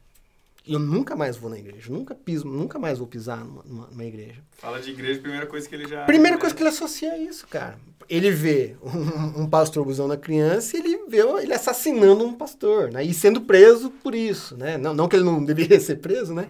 Eu 0.66 0.80
nunca 0.80 1.14
mais 1.16 1.36
vou 1.36 1.50
na 1.50 1.58
igreja, 1.60 1.92
nunca 1.92 2.16
piso, 2.16 2.48
nunca 2.48 2.80
mais 2.80 2.98
vou 2.98 3.06
pisar 3.06 3.44
numa, 3.44 3.64
numa- 3.64 3.88
numa 3.88 4.06
igreja. 4.06 4.42
Fala 4.58 4.80
de 4.80 4.92
igreja, 4.92 5.20
primeira 5.20 5.46
coisa 5.46 5.68
que 5.68 5.76
ele 5.76 5.88
já. 5.88 6.06
Primeira 6.06 6.38
coisa 6.38 6.56
que 6.56 6.62
ele 6.62 6.70
associa 6.70 7.10
é 7.14 7.18
isso, 7.22 7.46
cara. 7.48 7.78
Ele 8.10 8.32
vê 8.32 8.76
um, 8.84 9.42
um 9.44 9.50
pastor 9.50 9.84
abusando 9.84 10.10
da 10.10 10.18
criança 10.18 10.76
e 10.76 10.80
ele 10.80 11.00
vê 11.08 11.20
ele 11.42 11.54
assassinando 11.54 12.26
um 12.26 12.34
pastor, 12.34 12.92
né? 12.92 13.04
E 13.04 13.14
sendo 13.14 13.42
preso 13.42 13.90
por 13.90 14.16
isso, 14.16 14.56
né? 14.56 14.78
Não, 14.78 14.94
não 14.94 15.08
que 15.10 15.16
ele 15.18 15.26
não 15.26 15.44
deveria 15.46 15.80
ser 15.82 15.98
preso, 15.98 16.34
né? 16.34 16.48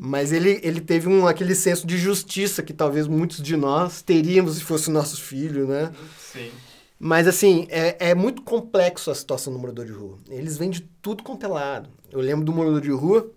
Mas 0.00 0.32
ele, 0.32 0.58
ele 0.62 0.80
teve 0.80 1.08
um, 1.08 1.26
aquele 1.26 1.54
senso 1.54 1.86
de 1.86 1.96
justiça 1.96 2.62
que 2.62 2.72
talvez 2.72 3.06
muitos 3.06 3.40
de 3.40 3.56
nós 3.56 4.02
teríamos 4.02 4.56
se 4.56 4.64
fosse 4.64 4.90
nosso 4.90 5.20
filho, 5.20 5.66
né? 5.66 5.92
Sim. 6.32 6.50
Mas 6.98 7.26
assim, 7.28 7.66
é, 7.70 8.10
é 8.10 8.14
muito 8.14 8.42
complexo 8.42 9.10
a 9.10 9.14
situação 9.14 9.52
do 9.52 9.58
morador 9.58 9.84
de 9.84 9.92
rua. 9.92 10.18
Eles 10.28 10.56
vêm 10.56 10.70
de 10.70 10.80
tudo 11.02 11.22
quanto 11.22 11.44
é 11.44 11.48
lado. 11.48 11.88
Eu 12.10 12.20
lembro 12.20 12.44
do 12.44 12.52
morador 12.52 12.80
de 12.80 12.90
rua, 12.90 13.30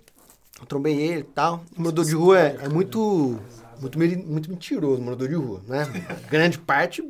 eu 0.59 0.65
trombei 0.65 0.99
ele 0.99 1.19
e 1.21 1.23
tal. 1.23 1.63
O 1.77 1.81
morador 1.81 2.05
de 2.05 2.15
rua 2.15 2.39
é, 2.39 2.57
é 2.63 2.69
muito 2.69 3.39
Muito, 3.79 3.97
muito 3.99 4.49
mentiroso, 4.49 5.01
morador 5.01 5.27
de 5.27 5.35
rua, 5.35 5.61
né? 5.67 5.85
Grande 6.29 6.57
parte 6.57 7.03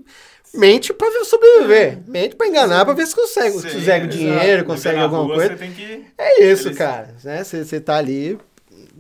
mente 0.54 0.94
pra 0.94 1.10
ver- 1.10 1.24
sobreviver. 1.26 2.00
Mente 2.08 2.36
pra 2.36 2.48
enganar, 2.48 2.84
pra 2.86 2.94
ver 2.94 3.06
se 3.08 3.16
consegue, 3.16 3.52
Sim, 3.58 3.62
consegue 3.64 4.06
exato. 4.08 4.18
dinheiro, 4.18 4.66
consegue 4.66 5.00
alguma 5.00 5.24
rua, 5.24 5.36
coisa. 5.36 5.56
Que... 5.58 6.06
É 6.18 6.44
isso, 6.44 6.68
Eles- 6.70 6.78
cara. 6.78 7.16
Né? 7.24 7.44
Você 7.44 7.64
você 7.64 7.80
tá 7.80 7.96
ali, 7.98 8.38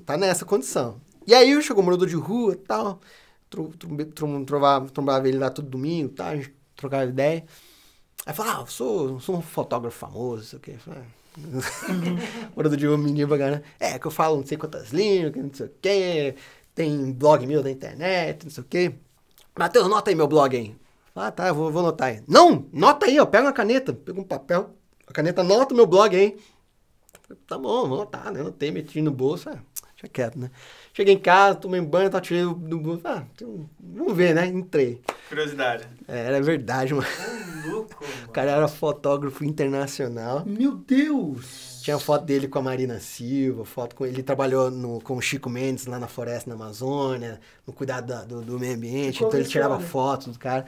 tá 0.05 0.15
nessa 0.17 0.45
condição. 0.45 0.99
E 1.25 1.33
aí 1.33 1.61
chegou 1.61 1.81
o 1.81 1.85
morador 1.85 2.07
de 2.07 2.15
rua 2.15 2.53
e 2.53 2.57
tal. 2.57 3.01
Tro, 3.49 3.69
tro, 3.77 4.05
tro, 4.07 4.45
trovava, 4.45 4.89
trombava 4.89 5.27
ele 5.27 5.37
lá 5.37 5.49
todo 5.49 5.67
domingo, 5.69 6.09
tá? 6.09 6.27
A 6.29 6.35
gente 6.35 6.53
trocava 6.75 7.05
ideia. 7.05 7.43
Aí 8.25 8.33
falava, 8.33 8.59
ah, 8.59 8.61
eu 8.63 8.67
sou, 8.67 9.19
sou 9.21 9.37
um 9.37 9.41
fotógrafo 9.41 9.97
famoso, 9.97 10.37
não 10.41 10.43
sei 10.49 10.59
o 10.59 10.61
quê. 10.61 10.71
Eu 10.75 10.79
falei, 10.79 10.99
"Ah." 11.01 11.17
morador 12.55 12.77
de 12.77 12.87
rua, 12.87 12.97
menino 12.97 13.37
caramba. 13.37 13.63
É, 13.79 13.99
que 13.99 14.07
eu 14.07 14.11
falo 14.11 14.37
não 14.37 14.45
sei 14.45 14.57
quantas 14.57 14.89
línguas, 14.89 15.35
não 15.35 15.53
sei 15.53 15.65
o 15.67 15.71
quê. 15.81 16.35
Tem 16.73 17.11
blog 17.11 17.45
meu 17.45 17.63
da 17.63 17.71
internet, 17.71 18.43
não 18.45 18.51
sei 18.51 18.63
o 18.63 18.67
quê. 18.67 18.93
Matheus, 19.57 19.87
nota 19.87 20.11
aí 20.11 20.15
meu 20.15 20.27
blog 20.27 20.55
aí. 20.55 20.75
Ah, 21.15 21.31
tá, 21.31 21.51
vou, 21.51 21.71
vou 21.71 21.81
anotar 21.81 22.09
aí. 22.09 22.23
Não, 22.27 22.67
nota 22.71 23.07
aí, 23.07 23.19
ó. 23.19 23.25
Pega 23.25 23.45
uma 23.45 23.53
caneta, 23.53 23.91
pega 23.93 24.19
um 24.19 24.23
papel. 24.23 24.75
A 25.07 25.11
caneta 25.13 25.41
anota 25.41 25.73
o 25.73 25.77
meu 25.77 25.87
blog 25.87 26.15
aí. 26.15 26.37
Tá 27.47 27.57
bom, 27.57 27.87
vou 27.87 28.01
anotar, 28.01 28.31
né? 28.31 28.41
Anotei, 28.41 28.71
meti 28.71 29.01
no 29.01 29.11
bolso. 29.11 29.49
Ah, 29.49 29.57
deixa 29.99 30.07
quieto, 30.13 30.37
né? 30.37 30.51
Cheguei 30.93 31.13
em 31.15 31.19
casa, 31.19 31.57
tomei 31.57 31.81
banho, 31.81 32.09
tá 32.09 32.21
tirei 32.21 32.43
do. 32.43 33.01
Ah, 33.03 33.23
tem- 33.35 33.69
vamos 33.79 34.15
ver, 34.15 34.33
né? 34.35 34.45
Entrei. 34.47 35.01
Curiosidade. 35.29 35.85
É, 36.07 36.19
era 36.27 36.41
verdade, 36.41 36.93
mano. 36.93 37.07
Ô, 37.65 37.69
louco, 37.69 38.03
O 38.05 38.07
mano. 38.07 38.27
cara 38.29 38.51
era 38.51 38.67
fotógrafo 38.67 39.43
internacional. 39.43 40.43
Meu 40.45 40.73
Deus! 40.75 41.81
Tinha 41.83 41.97
foto 41.99 42.25
dele 42.25 42.47
com 42.47 42.59
a 42.59 42.61
Marina 42.61 42.99
Silva, 42.99 43.63
foto 43.65 43.95
com 43.95 44.05
ele 44.05 44.21
trabalhou 44.21 44.69
no, 44.69 44.99
com 45.01 45.15
o 45.15 45.21
Chico 45.21 45.49
Mendes 45.49 45.85
lá 45.85 45.97
na 45.99 46.07
floresta 46.07 46.49
na 46.49 46.55
Amazônia, 46.55 47.39
no 47.65 47.71
cuidado 47.73 48.07
da- 48.07 48.23
do, 48.25 48.41
do 48.41 48.59
meio 48.59 48.75
ambiente, 48.75 49.13
Ficou 49.13 49.27
então 49.29 49.39
ele 49.39 49.47
tirava 49.49 49.75
viciado. 49.77 49.91
fotos 49.91 50.27
do 50.33 50.39
cara. 50.39 50.65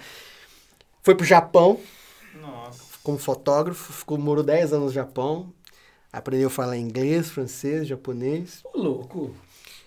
Foi 1.04 1.16
pro 1.16 1.26
Japão 1.26 1.80
Nossa. 2.40 2.80
como 3.04 3.18
fotógrafo, 3.18 3.92
ficou 3.94 4.18
morou 4.18 4.44
10 4.44 4.72
anos 4.74 4.88
no 4.88 4.92
Japão, 4.94 5.52
aprendeu 6.12 6.48
a 6.48 6.52
falar 6.52 6.78
inglês, 6.78 7.30
francês, 7.30 7.88
japonês, 7.88 8.62
Ô, 8.74 8.78
louco. 8.78 9.36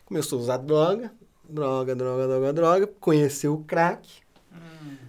começou 0.04 0.38
a 0.38 0.42
usar 0.42 0.56
droga, 0.58 1.12
droga, 1.48 1.94
droga, 1.94 2.26
droga, 2.26 2.52
droga, 2.52 2.86
conheceu 3.00 3.54
o 3.54 3.64
crack, 3.64 4.08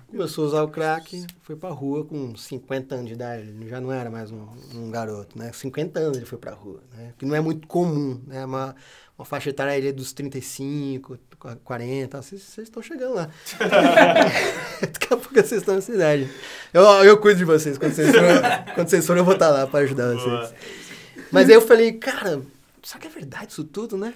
começou 0.08 0.44
a 0.44 0.48
usar 0.48 0.64
o 0.64 0.68
crack, 0.68 1.26
foi 1.42 1.56
pra 1.56 1.70
rua 1.70 2.06
com 2.06 2.36
50 2.36 2.96
anos 2.96 3.08
de 3.08 3.14
idade, 3.14 3.48
ele 3.50 3.68
já 3.68 3.82
não 3.82 3.92
era 3.92 4.10
mais 4.10 4.32
um, 4.32 4.46
um 4.76 4.92
garoto, 4.92 5.38
né? 5.38 5.52
50 5.52 6.00
anos 6.00 6.18
ele 6.18 6.26
foi 6.26 6.38
pra 6.38 6.54
rua, 6.54 6.82
né? 6.96 7.14
Que 7.18 7.26
não 7.26 7.36
é 7.36 7.42
muito 7.42 7.68
comum, 7.68 8.22
né? 8.28 8.46
Uma, 8.46 8.76
uma 9.18 9.26
faixa 9.26 9.50
etária 9.50 9.74
ali 9.74 9.92
dos 9.92 10.14
35, 10.14 11.18
40, 11.64 12.22
vocês 12.22 12.58
estão 12.60 12.82
chegando 12.82 13.16
lá. 13.16 13.30
Daqui 14.82 15.06
a 15.14 15.18
pouco 15.18 15.34
vocês 15.34 15.54
estão 15.54 15.76
nessa 15.76 15.92
idade. 15.92 16.30
Eu, 16.74 16.84
eu 17.04 17.18
cuido 17.18 17.40
de 17.40 17.46
vocês, 17.46 17.78
quando 17.78 17.94
vocês 17.94 18.12
forem, 18.12 18.74
quando 18.76 18.90
vocês 18.90 19.06
forem 19.06 19.22
eu 19.22 19.26
vou 19.26 19.34
estar 19.34 19.50
lá 19.50 19.68
pra 19.68 19.80
ajudar 19.82 20.14
vocês. 20.14 20.54
Mas 21.34 21.50
aí 21.50 21.56
eu 21.56 21.62
falei, 21.62 21.94
cara, 21.94 22.42
será 22.84 23.00
que 23.00 23.08
é 23.08 23.10
verdade 23.10 23.52
isso 23.52 23.64
tudo, 23.64 23.98
né? 23.98 24.14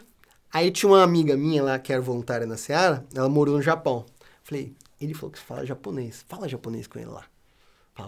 Aí 0.53 0.71
tinha 0.71 0.89
uma 0.89 1.03
amiga 1.03 1.35
minha 1.35 1.63
lá, 1.63 1.79
que 1.79 1.91
era 1.91 2.01
voluntária 2.01 2.45
na 2.45 2.55
Seara, 2.55 3.05
ela 3.13 3.27
morou 3.27 3.57
no 3.57 3.61
Japão. 3.61 4.05
Falei, 4.43 4.73
ele 5.01 5.13
falou 5.13 5.31
que 5.31 5.39
fala 5.39 5.65
japonês. 5.65 6.23
Fala 6.27 6.47
japonês 6.47 6.87
com 6.87 6.99
ele 6.99 7.09
lá. 7.09 7.25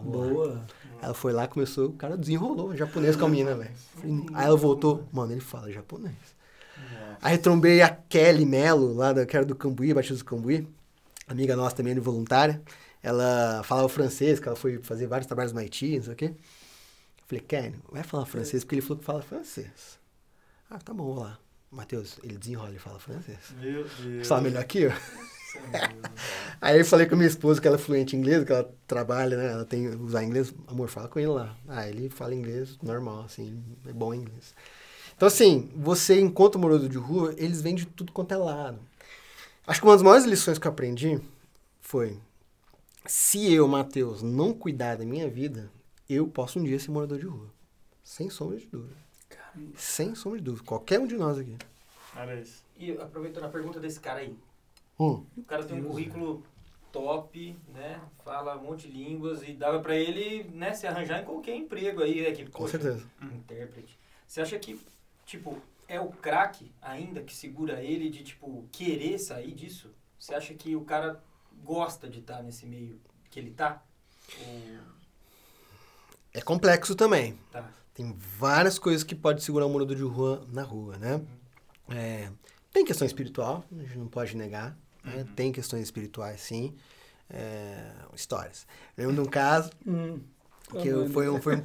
Boa. 0.02 0.64
Ela 1.02 1.14
foi 1.14 1.34
lá, 1.34 1.48
começou, 1.48 1.88
o 1.88 1.94
cara 1.94 2.16
desenrolou 2.16 2.76
japonês 2.76 3.16
com 3.16 3.26
a 3.26 3.30
mina, 3.30 3.56
velho. 3.56 3.72
Aí 4.34 4.46
ela 4.46 4.56
voltou, 4.56 5.04
mano, 5.12 5.32
ele 5.32 5.42
fala 5.42 5.72
japonês. 5.72 6.16
Aí 7.22 7.38
trombei 7.38 7.82
a 7.82 7.90
Kelly 7.90 8.46
Mello, 8.46 8.94
lá 8.94 9.12
da, 9.12 9.26
que 9.26 9.36
era 9.36 9.46
do 9.46 9.56
Cambuí, 9.56 9.94
Batista 9.94 10.18
do 10.18 10.26
Cambuí, 10.26 10.68
amiga 11.28 11.56
nossa 11.56 11.76
também, 11.76 11.98
voluntária. 12.00 12.62
Ela 13.02 13.62
falava 13.64 13.90
francês, 13.90 14.40
que 14.40 14.48
ela 14.48 14.56
foi 14.56 14.78
fazer 14.84 15.08
vários 15.08 15.26
trabalhos 15.26 15.52
no 15.52 15.60
Haiti, 15.60 15.98
não 15.98 16.04
sei 16.04 16.14
o 16.14 16.16
quê. 16.16 16.34
Falei, 17.30 17.44
Kelly, 17.44 17.76
vai 17.92 18.02
falar 18.02 18.26
francês, 18.26 18.64
porque 18.64 18.74
ele 18.74 18.82
falou 18.82 18.98
que 18.98 19.06
fala 19.06 19.22
francês. 19.22 20.00
Ah, 20.68 20.80
tá 20.80 20.92
bom, 20.92 21.14
vou 21.14 21.20
lá. 21.20 21.40
Matheus, 21.70 22.18
ele 22.24 22.40
desenrola 22.40 22.74
e 22.74 22.80
fala 22.80 22.98
francês. 22.98 23.38
Meu 23.62 23.88
Deus. 24.02 24.28
Fala 24.28 24.42
melhor 24.42 24.64
que 24.64 24.80
eu? 24.80 24.92
Aí 26.60 26.80
eu 26.80 26.86
falei 26.86 27.06
com 27.06 27.14
a 27.14 27.18
minha 27.18 27.30
esposa, 27.30 27.62
que 27.62 27.68
ela 27.68 27.76
é 27.76 27.80
fluente 27.80 28.16
em 28.16 28.20
inglês, 28.20 28.44
que 28.44 28.52
ela 28.52 28.68
trabalha, 28.88 29.38
né? 29.38 29.52
Ela 29.52 29.64
tem 29.64 29.90
usar 29.90 30.24
inglês. 30.24 30.52
Amor, 30.66 30.90
fala 30.90 31.08
com 31.08 31.20
ele 31.20 31.28
lá. 31.28 31.56
Ah, 31.68 31.88
ele 31.88 32.10
fala 32.10 32.34
inglês 32.34 32.80
normal, 32.82 33.26
assim, 33.26 33.64
é 33.88 33.94
bom 33.94 34.12
em 34.12 34.22
inglês. 34.22 34.56
Então, 35.16 35.28
assim, 35.28 35.72
você, 35.76 36.20
enquanto 36.20 36.58
morador 36.58 36.90
de 36.90 36.98
rua, 36.98 37.36
eles 37.38 37.62
vêm 37.62 37.76
de 37.76 37.86
tudo 37.86 38.12
quanto 38.12 38.34
é 38.34 38.38
lado. 38.38 38.80
Acho 39.68 39.82
que 39.82 39.86
uma 39.86 39.94
das 39.94 40.02
maiores 40.02 40.26
lições 40.26 40.58
que 40.58 40.66
eu 40.66 40.72
aprendi 40.72 41.22
foi: 41.80 42.18
se 43.06 43.54
eu, 43.54 43.68
Matheus, 43.68 44.24
não 44.24 44.52
cuidar 44.52 44.98
da 44.98 45.06
minha 45.06 45.30
vida, 45.30 45.70
eu 46.10 46.28
posso 46.28 46.60
um 46.60 46.64
dia 46.64 46.80
ser 46.80 46.92
morador 46.92 47.20
de 47.20 47.26
rua. 47.26 47.50
Sem 48.04 48.30
sombra 48.30 48.58
de 48.58 48.66
dúvida. 48.66 48.96
Sem 49.76 50.16
sombra 50.16 50.40
de 50.40 50.46
dúvida. 50.46 50.66
Qualquer 50.66 51.00
um 51.00 51.06
de 51.06 51.16
nós 51.16 51.38
aqui. 51.38 51.56
E 52.76 52.92
aproveitando 52.94 53.44
a 53.46 53.50
pergunta 53.50 53.80
desse 53.80 54.00
cara 54.00 54.22
aí. 54.22 54.36
Hum. 55.00 55.24
O 55.38 55.44
cara 55.44 55.64
tem 55.64 55.80
um 55.80 55.88
currículo 55.88 56.44
top, 56.92 57.56
né? 57.74 58.02
Fala 58.24 58.58
um 58.58 58.64
monte 58.64 58.88
de 58.88 58.94
línguas 58.94 59.44
e 59.44 59.54
dava 59.54 59.80
pra 59.80 59.96
ele, 59.96 60.44
né, 60.46 60.74
se 60.74 60.88
arranjar 60.88 61.22
em 61.22 61.26
qualquer 61.26 61.56
emprego 61.56 62.02
aí, 62.02 62.22
né? 62.22 62.32
Que, 62.32 62.46
Com 62.46 62.64
poxa, 62.64 62.80
certeza. 62.80 63.06
Intérprete. 63.22 63.98
Você 64.26 64.42
acha 64.42 64.58
que, 64.58 64.80
tipo, 65.26 65.62
é 65.88 66.00
o 66.00 66.10
craque 66.10 66.72
ainda 66.82 67.22
que 67.22 67.36
segura 67.36 67.84
ele 67.84 68.10
de, 68.10 68.24
tipo, 68.24 68.68
querer 68.72 69.20
sair 69.20 69.54
disso? 69.54 69.92
Você 70.20 70.34
acha 70.34 70.54
que 70.54 70.76
o 70.76 70.82
cara 70.82 71.24
gosta 71.64 72.10
de 72.10 72.20
estar 72.20 72.42
nesse 72.42 72.66
meio 72.66 73.00
que 73.30 73.40
ele 73.40 73.52
tá? 73.52 73.84
Ou 74.42 74.99
É 76.40 76.42
complexo 76.42 76.96
também. 76.96 77.38
tá? 77.52 77.66
Tem 77.94 78.16
várias 78.38 78.80
coisas 78.80 79.04
que 79.04 79.14
pode 79.14 79.44
segurar 79.44 79.66
um 79.66 79.70
morador 79.70 79.96
de 79.96 80.04
rua 80.04 80.42
na 80.54 80.64
rua, 80.64 80.98
né? 80.98 81.20
É, 81.94 82.30
tem 82.72 82.86
questão 82.86 83.06
espiritual, 83.06 83.64
a 83.78 83.82
gente 83.84 83.98
não 83.98 84.08
pode 84.08 84.38
negar. 84.38 84.74
né? 85.04 85.26
Tem 85.36 85.52
questões 85.52 85.84
espirituais, 85.84 86.40
sim. 86.40 86.74
É, 87.30 87.92
histórias. 88.16 88.66
Lembro 88.98 89.16
de 89.16 89.20
um 89.22 89.26
caso 89.26 89.70
Hum. 89.86 90.20
que 90.82 90.88
eu, 90.88 91.10
foi 91.10 91.30
um... 91.30 91.42
Foi 91.42 91.58
um 91.58 91.62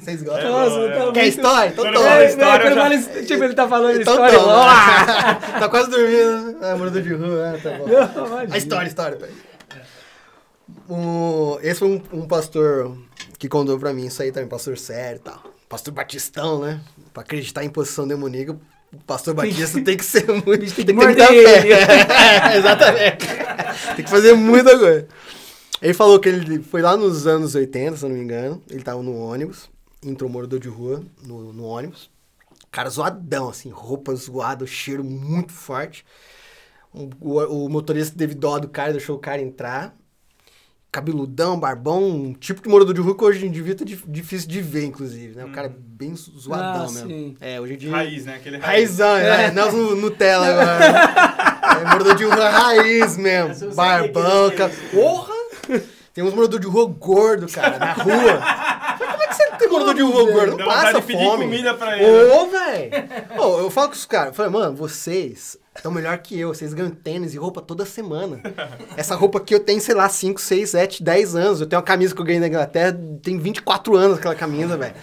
vocês 0.00 0.22
gostam? 0.22 0.46
É 0.46 0.50
Nossa, 0.50 0.76
é 0.80 0.88
tá. 0.88 0.94
Quer 1.12 1.22
muito- 1.22 1.28
história? 1.28 1.70
Então 1.70 1.92
toma. 1.92 2.08
É, 2.08 2.26
história, 2.28 2.70
quando 2.74 3.02
já- 3.02 3.22
tipo, 3.26 3.44
ele 3.44 3.54
tá 3.54 3.68
falando 3.68 4.00
Então 4.00 4.12
história. 4.12 4.38
toma. 4.38 5.34
tá 5.60 5.68
quase 5.70 5.90
dormindo. 5.90 6.58
Ah, 6.62 6.76
morador 6.76 7.02
de 7.02 7.14
rua, 7.14 7.54
ah, 7.54 7.60
tá 7.62 7.78
bom. 7.78 7.86
Não. 7.88 8.52
A 8.52 8.56
história, 8.58 8.84
a 8.84 8.88
história. 8.88 9.16
peraí. 9.16 9.34
O, 10.88 11.58
esse 11.62 11.80
foi 11.80 11.88
um, 11.88 12.02
um 12.20 12.26
pastor 12.28 12.96
que 13.38 13.48
contou 13.48 13.78
pra 13.78 13.92
mim 13.92 14.06
isso 14.06 14.22
aí 14.22 14.30
também, 14.30 14.48
pastor 14.48 14.76
sério 14.78 15.16
e 15.16 15.20
tal. 15.20 15.42
Pastor 15.68 15.92
Batistão, 15.94 16.60
né? 16.60 16.80
Pra 17.12 17.22
acreditar 17.22 17.64
em 17.64 17.70
posição 17.70 18.06
demoníaca, 18.06 18.52
o 18.92 18.96
pastor 19.06 19.34
Batista 19.34 19.80
tem 19.82 19.96
que 19.96 20.04
ser 20.04 20.26
muito. 20.44 20.58
Tem 20.58 20.68
que 20.68 20.84
ter 20.84 20.92
muita 20.92 21.26
fé. 21.26 22.52
É, 22.52 22.56
exatamente. 22.58 23.26
tem 23.96 24.04
que 24.04 24.10
fazer 24.10 24.34
muita 24.34 24.78
coisa. 24.78 25.08
Ele 25.80 25.94
falou 25.94 26.18
que 26.20 26.28
ele 26.28 26.62
foi 26.62 26.80
lá 26.82 26.96
nos 26.96 27.26
anos 27.26 27.54
80, 27.54 27.96
se 27.96 28.04
eu 28.04 28.08
não 28.08 28.16
me 28.16 28.22
engano. 28.22 28.62
Ele 28.70 28.82
tava 28.82 29.02
no 29.02 29.16
ônibus, 29.18 29.68
entrou 30.02 30.28
um 30.28 30.32
morador 30.32 30.58
de 30.60 30.68
rua 30.68 31.02
no, 31.22 31.52
no 31.52 31.64
ônibus. 31.64 32.10
Cara 32.70 32.88
zoadão, 32.90 33.48
assim, 33.48 33.70
roupa 33.70 34.14
zoada, 34.14 34.66
cheiro 34.66 35.02
muito 35.04 35.52
forte. 35.52 36.04
O, 36.92 37.08
o- 37.20 37.64
o 37.66 37.68
motorista 37.68 38.16
teve 38.16 38.34
dó 38.34 38.58
do 38.58 38.68
cara, 38.68 38.92
deixou 38.92 39.16
o 39.16 39.20
cara 39.20 39.40
entrar. 39.42 39.94
Cabeludão, 40.94 41.58
barbão, 41.58 42.04
um 42.08 42.32
tipo 42.34 42.62
de 42.62 42.68
morador 42.68 42.94
de 42.94 43.00
rua 43.00 43.16
que 43.18 43.24
hoje 43.24 43.44
em 43.44 43.50
dia 43.50 43.74
tá 43.74 43.84
dif- 43.84 44.04
difícil 44.06 44.48
de 44.48 44.60
ver, 44.60 44.84
inclusive, 44.84 45.34
né? 45.36 45.44
O 45.44 45.50
cara 45.50 45.66
é 45.66 45.72
bem 45.76 46.14
zoadão 46.14 46.84
Ah, 46.84 46.92
mesmo. 46.92 47.08
sim. 47.10 47.36
É, 47.40 47.60
hoje 47.60 47.74
em 47.74 47.76
dia. 47.78 47.90
Raiz, 47.90 48.24
né? 48.24 48.36
Aquele 48.36 48.58
raiz. 48.58 48.98
Raizão, 49.00 49.14
né? 49.16 49.50
Nelson 49.50 49.76
Nu- 49.76 49.96
Nutella 49.96 50.46
agora. 50.46 51.80
é 51.80 51.84
morador 51.90 52.14
de 52.14 52.24
rua 52.24 52.48
raiz 52.48 53.16
mesmo. 53.16 53.74
Barbão, 53.74 54.50
que 54.50 54.56
cara. 54.56 54.72
Porra! 54.92 55.34
Tem 56.12 56.22
uns 56.22 56.32
morador 56.32 56.60
de 56.60 56.68
rua 56.68 56.86
gordo, 56.86 57.48
cara, 57.48 57.76
na 57.76 57.92
rua. 57.92 58.40
Mas 59.00 59.10
como 59.10 59.22
é 59.24 59.26
que 59.26 59.34
você 59.34 59.50
tem 59.58 59.68
morador 59.68 59.94
de 59.96 60.02
rua 60.02 60.30
gordo? 60.32 60.56
Não 60.56 60.64
vontade 60.64 60.92
passa 60.92 61.02
fome. 61.02 61.44
comida 61.44 61.74
pra 61.74 61.98
ele. 61.98 62.06
né? 62.06 62.34
Ô, 62.34 62.46
velho! 62.46 62.90
Ô, 63.42 63.58
eu 63.62 63.68
falo 63.70 63.88
com 63.88 63.94
os 63.94 64.06
caras, 64.06 64.28
eu 64.28 64.34
falei, 64.34 64.52
mano, 64.52 64.76
vocês 64.76 65.58
estão 65.74 65.92
melhor 65.92 66.16
que 66.18 66.38
eu, 66.38 66.54
vocês 66.54 66.72
ganham 66.72 66.90
tênis 66.90 67.34
e 67.34 67.38
roupa 67.38 67.60
toda 67.60 67.84
semana. 67.84 68.40
Essa 68.96 69.14
roupa 69.14 69.38
aqui 69.38 69.54
eu 69.54 69.60
tenho, 69.60 69.80
sei 69.80 69.94
lá, 69.94 70.08
5, 70.08 70.40
6, 70.40 70.70
7, 70.70 71.02
10 71.02 71.36
anos. 71.36 71.60
Eu 71.60 71.66
tenho 71.66 71.80
uma 71.80 71.86
camisa 71.86 72.14
que 72.14 72.20
eu 72.20 72.24
ganhei 72.24 72.40
na 72.40 72.48
Inglaterra, 72.48 72.98
tem 73.22 73.38
24 73.38 73.96
anos 73.96 74.18
aquela 74.18 74.34
camisa, 74.34 74.76
velho. 74.76 74.94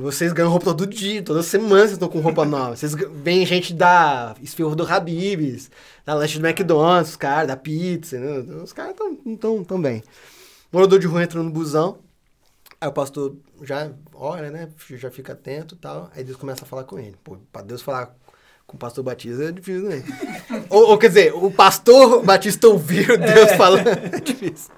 Vocês 0.00 0.32
ganham 0.32 0.50
roupa 0.50 0.66
todo 0.66 0.86
dia, 0.86 1.22
toda 1.22 1.42
semana 1.42 1.82
vocês 1.82 1.92
estão 1.92 2.08
com 2.08 2.18
roupa 2.18 2.44
nova. 2.44 2.74
Vocês 2.74 2.94
vem 2.94 3.46
gente 3.46 3.72
da 3.72 4.34
esfirro 4.42 4.74
do 4.74 4.84
Habib's, 4.84 5.70
da 6.04 6.14
lanche 6.14 6.38
do 6.38 6.46
McDonald's, 6.46 7.10
os 7.10 7.16
caras, 7.16 7.46
da 7.46 7.56
pizza, 7.56 8.18
né? 8.18 8.38
Os 8.62 8.72
caras 8.72 8.92
estão 8.92 9.36
tão, 9.36 9.62
tão 9.62 9.80
bem. 9.80 10.02
Morador 10.72 10.98
de 10.98 11.06
rua 11.06 11.22
entrando 11.22 11.44
no 11.44 11.52
busão. 11.52 11.98
Aí 12.80 12.88
o 12.88 12.92
pastor 12.92 13.36
já 13.62 13.92
olha, 14.12 14.50
né? 14.50 14.68
Já 14.90 15.10
fica 15.10 15.32
atento 15.32 15.76
e 15.76 15.78
tal. 15.78 16.10
Aí 16.14 16.24
Deus 16.24 16.36
começa 16.36 16.64
a 16.64 16.68
falar 16.68 16.84
com 16.84 16.98
ele. 16.98 17.16
Pô, 17.22 17.38
pra 17.52 17.62
Deus 17.62 17.80
falar 17.80 18.16
Com 18.66 18.76
o 18.76 18.78
pastor 18.78 19.04
Batista 19.04 19.44
é 19.44 19.52
difícil, 19.52 19.88
né? 19.88 20.02
ou, 20.70 20.90
ou, 20.90 20.98
quer 20.98 21.08
dizer, 21.08 21.34
o 21.34 21.50
pastor 21.50 22.24
Batista 22.24 22.68
ouvir 22.68 23.10
o 23.10 23.18
Deus 23.18 23.52
falando 23.52 23.88
é 23.88 24.20
difícil. 24.20 24.72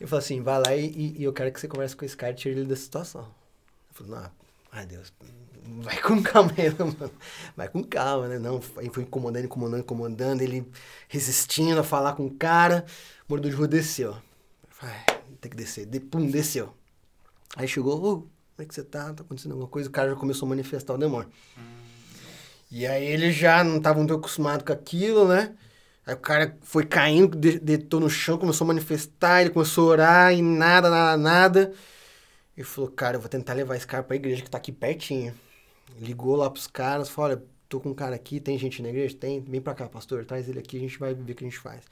Eu 0.00 0.08
falei 0.08 0.24
assim, 0.24 0.42
vai 0.42 0.58
lá 0.58 0.74
e, 0.74 1.16
e 1.18 1.24
eu 1.24 1.32
quero 1.32 1.52
que 1.52 1.60
você 1.60 1.68
converse 1.68 1.94
com 1.94 2.04
esse 2.04 2.16
cara 2.16 2.32
e 2.32 2.36
tire 2.36 2.58
ele 2.58 2.68
da 2.68 2.76
situação. 2.76 3.22
Eu 3.22 4.06
falei, 4.06 4.12
não, 4.12 4.30
ai 4.72 4.86
Deus, 4.86 5.12
vai 5.80 5.96
com 6.00 6.22
calma 6.22 6.52
aí, 6.58 6.70
mano. 6.78 7.10
Vai 7.56 7.68
com 7.68 7.82
calma, 7.82 8.28
né? 8.28 8.38
Não, 8.38 8.60
aí 8.76 8.90
foi 8.90 9.04
incomodando, 9.04 9.44
incomodando, 9.44 9.80
incomodando, 9.80 10.42
ele 10.42 10.70
resistindo 11.08 11.78
a 11.78 11.84
falar 11.84 12.14
com 12.14 12.26
o 12.26 12.34
cara. 12.34 12.84
O 13.28 13.32
morador 13.32 13.50
de 13.50 13.56
rua 13.56 13.68
desceu. 13.68 14.10
Eu 14.10 14.18
falei, 14.70 14.96
tem 15.40 15.50
que 15.50 15.56
descer. 15.56 15.86
De, 15.86 16.00
pum, 16.00 16.26
desceu. 16.28 16.74
Aí 17.56 17.68
chegou, 17.68 17.96
ô, 17.96 18.16
como 18.16 18.28
é 18.58 18.64
que 18.64 18.74
você 18.74 18.82
tá? 18.82 19.12
Tá 19.14 19.22
acontecendo 19.22 19.52
alguma 19.52 19.68
coisa? 19.68 19.88
O 19.88 19.92
cara 19.92 20.10
já 20.10 20.16
começou 20.16 20.46
a 20.46 20.48
manifestar 20.50 20.94
o 20.94 20.98
demônio. 20.98 21.30
Hum. 21.56 21.83
E 22.74 22.88
aí 22.88 23.06
ele 23.06 23.30
já 23.30 23.62
não 23.62 23.76
estava 23.76 23.98
muito 23.98 24.14
acostumado 24.14 24.64
com 24.64 24.72
aquilo, 24.72 25.28
né? 25.28 25.54
Aí 26.04 26.12
o 26.14 26.18
cara 26.18 26.58
foi 26.62 26.84
caindo, 26.84 27.36
deitou 27.36 28.00
no 28.00 28.10
chão, 28.10 28.36
começou 28.36 28.64
a 28.64 28.68
manifestar, 28.68 29.42
ele 29.42 29.50
começou 29.50 29.90
a 29.90 29.92
orar 29.92 30.34
e 30.34 30.42
nada, 30.42 30.90
nada, 30.90 31.16
nada. 31.16 31.72
Ele 32.56 32.66
falou, 32.66 32.90
cara, 32.90 33.16
eu 33.16 33.20
vou 33.20 33.28
tentar 33.28 33.52
levar 33.52 33.76
esse 33.76 33.86
cara 33.86 34.02
pra 34.02 34.16
igreja 34.16 34.42
que 34.42 34.50
tá 34.50 34.58
aqui 34.58 34.72
pertinho. 34.72 35.32
Ligou 36.00 36.34
lá 36.34 36.50
pros 36.50 36.66
caras, 36.66 37.08
falou, 37.08 37.30
olha, 37.30 37.44
tô 37.68 37.78
com 37.78 37.90
um 37.90 37.94
cara 37.94 38.16
aqui, 38.16 38.40
tem 38.40 38.58
gente 38.58 38.82
na 38.82 38.88
igreja? 38.88 39.16
Tem, 39.16 39.40
vem 39.40 39.60
pra 39.60 39.72
cá, 39.74 39.88
pastor, 39.88 40.24
traz 40.24 40.48
ele 40.48 40.58
aqui, 40.58 40.76
a 40.76 40.80
gente 40.80 40.98
vai 40.98 41.14
ver 41.14 41.32
o 41.32 41.34
que 41.36 41.44
a 41.44 41.48
gente 41.48 41.60
faz. 41.60 41.84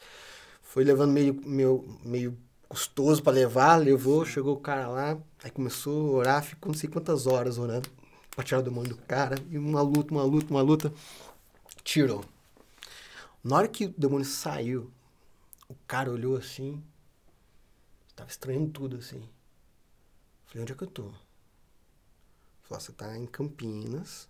Foi 0.63 0.83
levando 0.83 1.13
meio, 1.13 1.41
meio, 1.47 1.99
meio 2.05 2.37
custoso 2.69 3.23
para 3.23 3.35
levar, 3.35 3.77
levou, 3.77 4.25
chegou 4.27 4.55
o 4.55 4.61
cara 4.61 4.89
lá, 4.89 5.17
aí 5.45 5.51
começou 5.53 6.17
a 6.17 6.19
orar, 6.19 6.43
ficou 6.43 6.73
não 6.73 6.79
sei 6.79 6.91
quantas 6.91 7.29
horas 7.29 7.57
orando 7.57 7.89
pra 8.35 8.45
tirar 8.45 8.61
o 8.61 8.63
demônio 8.63 8.97
do 8.97 9.03
cara, 9.03 9.37
e 9.51 9.59
uma 9.59 9.83
luta, 9.83 10.13
uma 10.13 10.25
luta, 10.25 10.51
uma 10.51 10.63
luta, 10.63 10.93
tirou. 11.85 12.25
Na 13.45 13.57
hora 13.57 13.69
que 13.69 13.87
o 13.87 13.95
demônio 13.97 14.25
saiu, 14.25 14.91
o 15.69 15.75
cara 15.87 16.11
olhou 16.11 16.37
assim, 16.37 16.83
tava 18.15 18.31
estranhando 18.31 18.71
tudo 18.71 18.97
assim. 18.97 19.29
Falei, 20.47 20.63
onde 20.63 20.73
é 20.73 20.75
que 20.77 20.83
eu 20.83 20.89
tô? 20.89 21.11
Falou, 22.63 22.81
você 22.81 22.93
tá 22.93 23.17
em 23.17 23.27
Campinas, 23.27 24.29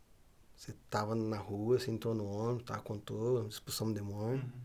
você 0.57 0.75
tava 0.89 1.15
na 1.15 1.39
rua, 1.39 1.79
você 1.79 1.91
entrou 1.91 2.15
no 2.15 2.27
ônibus, 2.27 2.65
tá, 2.65 2.79
contou, 2.81 3.47
expulsão 3.47 3.89
do 3.89 3.95
demônio. 3.95 4.43
Uhum. 4.43 4.61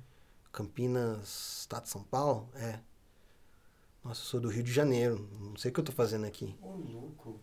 Campinas, 0.52 1.60
estado 1.62 1.84
de 1.84 1.90
São 1.90 2.04
Paulo? 2.04 2.50
É. 2.56 2.80
Nossa, 4.04 4.22
eu 4.22 4.26
sou 4.26 4.40
do 4.40 4.48
Rio 4.48 4.64
de 4.64 4.72
Janeiro, 4.72 5.30
não 5.40 5.58
sei 5.58 5.70
o 5.70 5.74
que 5.74 5.80
eu 5.80 5.84
tô 5.84 5.92
fazendo 5.92 6.26
aqui. 6.26 6.56
Ô, 6.62 6.70
louco. 6.70 7.40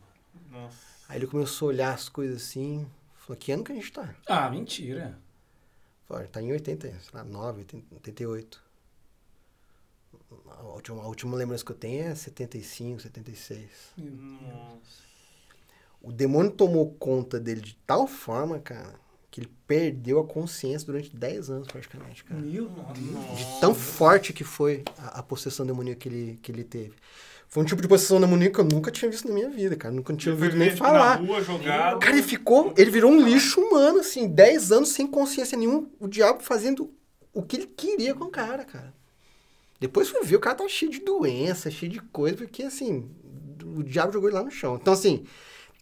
Nossa. 0.50 0.93
Aí 1.08 1.18
ele 1.18 1.26
começou 1.26 1.68
a 1.68 1.72
olhar 1.72 1.94
as 1.94 2.08
coisas 2.08 2.42
assim, 2.42 2.86
falou, 3.16 3.36
que 3.38 3.52
ano 3.52 3.64
que 3.64 3.72
a 3.72 3.74
gente 3.74 3.92
tá? 3.92 4.14
Ah, 4.26 4.48
mentira. 4.50 5.18
Falou, 6.06 6.26
tá 6.28 6.40
em 6.40 6.52
80, 6.52 6.88
sei 6.88 6.98
lá, 7.12 7.24
9, 7.24 7.66
88. 7.92 8.62
A 10.48 10.62
última, 10.62 11.02
a 11.02 11.06
última 11.06 11.36
lembrança 11.36 11.64
que 11.64 11.72
eu 11.72 11.76
tenho 11.76 12.04
é 12.04 12.14
75, 12.14 13.02
76. 13.02 13.70
Nossa. 13.98 15.04
O 16.02 16.12
demônio 16.12 16.50
tomou 16.50 16.92
conta 16.94 17.40
dele 17.40 17.60
de 17.60 17.74
tal 17.86 18.06
forma, 18.06 18.58
cara, 18.58 18.94
que 19.30 19.40
ele 19.40 19.50
perdeu 19.66 20.20
a 20.20 20.26
consciência 20.26 20.86
durante 20.86 21.14
10 21.16 21.50
anos, 21.50 21.68
praticamente, 21.68 22.22
cara. 22.24 22.40
Meu 22.40 22.68
Deus. 22.68 23.38
De 23.38 23.60
tão 23.60 23.74
forte 23.74 24.32
que 24.32 24.44
foi 24.44 24.84
a, 24.98 25.20
a 25.20 25.22
possessão 25.22 25.64
demoníaca 25.64 26.00
que 26.00 26.08
ele, 26.08 26.38
que 26.42 26.52
ele 26.52 26.64
teve. 26.64 26.94
Foi 27.54 27.62
um 27.62 27.66
tipo 27.66 27.80
de 27.80 27.86
possessão 27.86 28.20
demoníaca 28.20 28.54
que 28.54 28.60
eu 28.62 28.64
nunca 28.64 28.90
tinha 28.90 29.08
visto 29.08 29.28
na 29.28 29.32
minha 29.32 29.48
vida, 29.48 29.76
cara. 29.76 29.94
Nunca 29.94 30.12
tinha 30.12 30.34
ouvido 30.34 30.56
nem 30.56 30.74
falar. 30.74 31.20
Rua, 31.20 31.40
jogado. 31.40 32.00
Cara, 32.00 32.12
ele 32.12 32.22
ficou. 32.24 32.74
Ele 32.76 32.90
virou 32.90 33.12
um 33.12 33.22
lixo 33.22 33.60
humano, 33.60 34.00
assim, 34.00 34.26
10 34.26 34.72
anos 34.72 34.88
sem 34.88 35.06
consciência 35.06 35.56
nenhuma. 35.56 35.86
O 36.00 36.08
diabo 36.08 36.42
fazendo 36.42 36.90
o 37.32 37.44
que 37.44 37.58
ele 37.58 37.66
queria 37.68 38.12
com 38.12 38.24
o 38.24 38.28
cara, 38.28 38.64
cara. 38.64 38.92
Depois 39.78 40.08
fui 40.08 40.24
ver, 40.24 40.34
o 40.34 40.40
cara 40.40 40.56
tava 40.56 40.68
cheio 40.68 40.90
de 40.90 40.98
doença, 40.98 41.70
cheio 41.70 41.92
de 41.92 42.00
coisa, 42.00 42.36
porque 42.36 42.64
assim, 42.64 43.08
o 43.64 43.84
diabo 43.84 44.12
jogou 44.12 44.28
ele 44.28 44.36
lá 44.36 44.42
no 44.42 44.50
chão. 44.50 44.74
Então, 44.74 44.92
assim, 44.92 45.22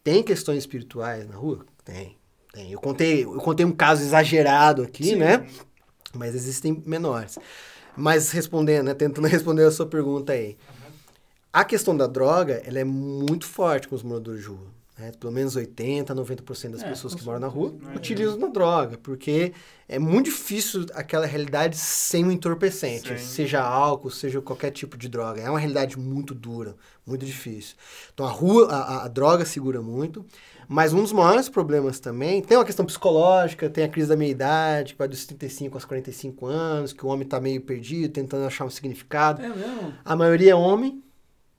tem 0.04 0.22
questões 0.22 0.58
espirituais 0.58 1.26
na 1.26 1.36
rua? 1.36 1.64
Tem. 1.82 2.18
Tem. 2.52 2.70
Eu 2.70 2.80
contei, 2.80 3.24
eu 3.24 3.38
contei 3.38 3.64
um 3.64 3.72
caso 3.72 4.02
exagerado 4.02 4.82
aqui, 4.82 5.04
Sim. 5.04 5.16
né? 5.16 5.46
Mas 6.14 6.34
existem 6.34 6.82
menores. 6.84 7.38
Mas 7.96 8.30
respondendo, 8.30 8.88
né? 8.88 8.94
Tentando 8.94 9.24
responder 9.26 9.64
a 9.64 9.70
sua 9.70 9.86
pergunta 9.86 10.34
aí. 10.34 10.58
A 11.52 11.64
questão 11.64 11.94
da 11.94 12.06
droga, 12.06 12.62
ela 12.64 12.78
é 12.78 12.84
muito 12.84 13.46
forte 13.46 13.86
com 13.86 13.94
os 13.94 14.02
moradores 14.02 14.40
de 14.40 14.48
rua. 14.48 14.82
Né? 14.98 15.12
Pelo 15.18 15.32
menos 15.32 15.56
80%, 15.56 16.06
90% 16.06 16.70
das 16.70 16.82
é, 16.82 16.88
pessoas 16.88 17.14
que 17.14 17.24
moram 17.24 17.40
na 17.40 17.46
rua 17.46 17.74
é 17.92 17.96
utilizam 17.96 18.42
a 18.44 18.48
droga, 18.48 18.96
porque 18.96 19.52
é 19.88 19.98
muito 19.98 20.26
difícil 20.26 20.86
aquela 20.94 21.26
realidade 21.26 21.76
sem 21.76 22.24
um 22.24 22.30
entorpecente, 22.30 23.08
Sim. 23.08 23.26
seja 23.26 23.60
álcool, 23.60 24.10
seja 24.10 24.40
qualquer 24.40 24.70
tipo 24.70 24.96
de 24.96 25.08
droga. 25.08 25.42
É 25.42 25.50
uma 25.50 25.58
realidade 25.58 25.98
muito 25.98 26.34
dura, 26.34 26.74
muito 27.06 27.26
difícil. 27.26 27.74
Então 28.14 28.24
a 28.24 28.30
rua, 28.30 28.68
a, 28.68 29.04
a 29.04 29.08
droga 29.08 29.44
segura 29.44 29.82
muito, 29.82 30.24
mas 30.68 30.92
um 30.92 31.02
dos 31.02 31.12
maiores 31.12 31.48
problemas 31.48 31.98
também, 31.98 32.40
tem 32.40 32.56
uma 32.56 32.64
questão 32.64 32.86
psicológica, 32.86 33.68
tem 33.68 33.84
a 33.84 33.88
crise 33.88 34.08
da 34.08 34.16
meia-idade, 34.16 34.92
que 34.92 34.98
vai 34.98 35.08
dos 35.08 35.26
35 35.26 35.76
aos 35.76 35.84
45 35.84 36.46
anos, 36.46 36.92
que 36.92 37.04
o 37.04 37.08
homem 37.08 37.24
está 37.24 37.40
meio 37.40 37.60
perdido, 37.60 38.10
tentando 38.12 38.46
achar 38.46 38.64
um 38.64 38.70
significado. 38.70 39.42
É 39.42 39.48
mesmo? 39.48 39.92
A 40.04 40.14
maioria 40.14 40.52
é 40.52 40.54
homem, 40.54 41.02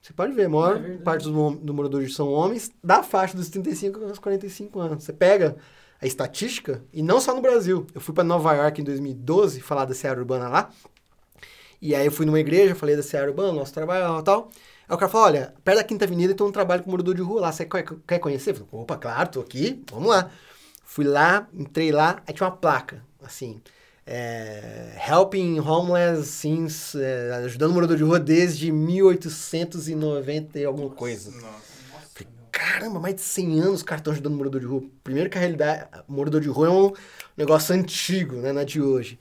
você 0.04 0.12
pode 0.12 0.34
ver, 0.34 0.48
a 0.48 0.50
maior 0.50 0.84
é 0.84 0.98
parte 0.98 1.24
dos 1.24 1.60
do 1.60 1.74
moradores 1.74 2.13
são 2.13 2.30
homens 2.30 2.70
da 2.84 3.02
faixa 3.02 3.38
dos 3.38 3.48
35 3.48 4.04
aos 4.04 4.20
45 4.20 4.78
anos. 4.78 5.04
Você 5.06 5.13
pega 5.13 5.56
a 6.02 6.06
estatística, 6.06 6.84
e 6.92 7.02
não 7.02 7.22
só 7.22 7.34
no 7.34 7.42
Brasil. 7.42 7.88
Eu 7.96 8.02
fui 8.02 8.13
para 8.13 8.26
Nova 8.26 8.54
York 8.54 8.82
em 8.82 8.84
2012 8.84 9.62
falar 9.62 9.86
da 9.86 9.94
Seara 9.94 10.20
Urbana 10.20 10.50
lá. 10.50 10.70
E 11.82 11.96
aí 11.96 12.06
eu 12.06 12.12
fui 12.12 12.26
numa 12.26 12.38
igreja, 12.42 12.76
falei 12.76 12.98
da 12.98 13.02
Seara 13.02 13.30
Urbana, 13.30 13.54
nosso 13.54 13.74
trabalho 13.74 14.20
e 14.20 14.24
tal. 14.24 14.52
Aí 14.89 14.94
o 14.94 14.98
cara 14.98 15.10
falou, 15.10 15.28
olha, 15.28 15.54
perto 15.63 15.78
da 15.78 15.84
Quinta 15.86 16.04
Avenida 16.04 16.34
tem 16.36 16.46
um 16.46 16.52
trabalho 16.52 16.84
com 16.84 16.92
morador 16.92 17.16
de 17.16 17.22
rua 17.22 17.39
lá, 17.39 17.54
você 17.54 17.63
quer, 17.63 17.86
quer 18.06 18.20
conhecer? 18.20 18.50
Eu 18.50 18.56
falei, 18.56 18.70
opa, 18.74 18.98
claro, 18.98 19.30
tô 19.30 19.39
aqui, 19.39 19.82
vamos 19.89 20.10
lá. 20.10 20.30
Fui 20.84 21.06
lá, 21.06 21.48
entrei 21.54 21.94
lá, 21.94 22.22
aí 22.28 22.34
tinha 22.34 22.46
uma 22.46 22.58
placa, 22.58 23.02
assim, 23.24 23.62
é, 24.06 24.96
helping 25.08 25.60
homeless 25.60 26.28
since, 26.28 27.00
é, 27.00 27.34
ajudando 27.46 27.72
o 27.72 27.74
morador 27.74 27.98
de 27.98 28.04
rua 28.04 28.20
desde 28.20 28.72
1890 28.72 30.60
e 30.60 30.66
alguma 30.66 30.89
coisa. 30.89 31.32
Nossa. 31.32 31.74
Caramba, 32.52 33.00
mais 33.00 33.16
de 33.16 33.22
100 33.22 33.60
anos 33.60 33.74
os 33.76 33.84
caras 33.84 34.02
estão 34.02 34.13
ajudando 34.13 34.34
o 34.34 34.38
morador 34.38 34.62
de 34.62 34.68
rua. 34.68 34.84
Primeiro 35.04 35.30
que 35.30 35.38
a 35.38 35.42
realidade, 35.42 35.88
morador 36.08 36.39
de 36.39 36.48
rua 36.48 36.68
é 36.68 36.70
um 36.70 36.92
negócio 37.36 37.74
antigo, 37.74 38.36
né, 38.38 38.52
na 38.52 38.63
de 38.63 38.80
hoje. 38.80 39.20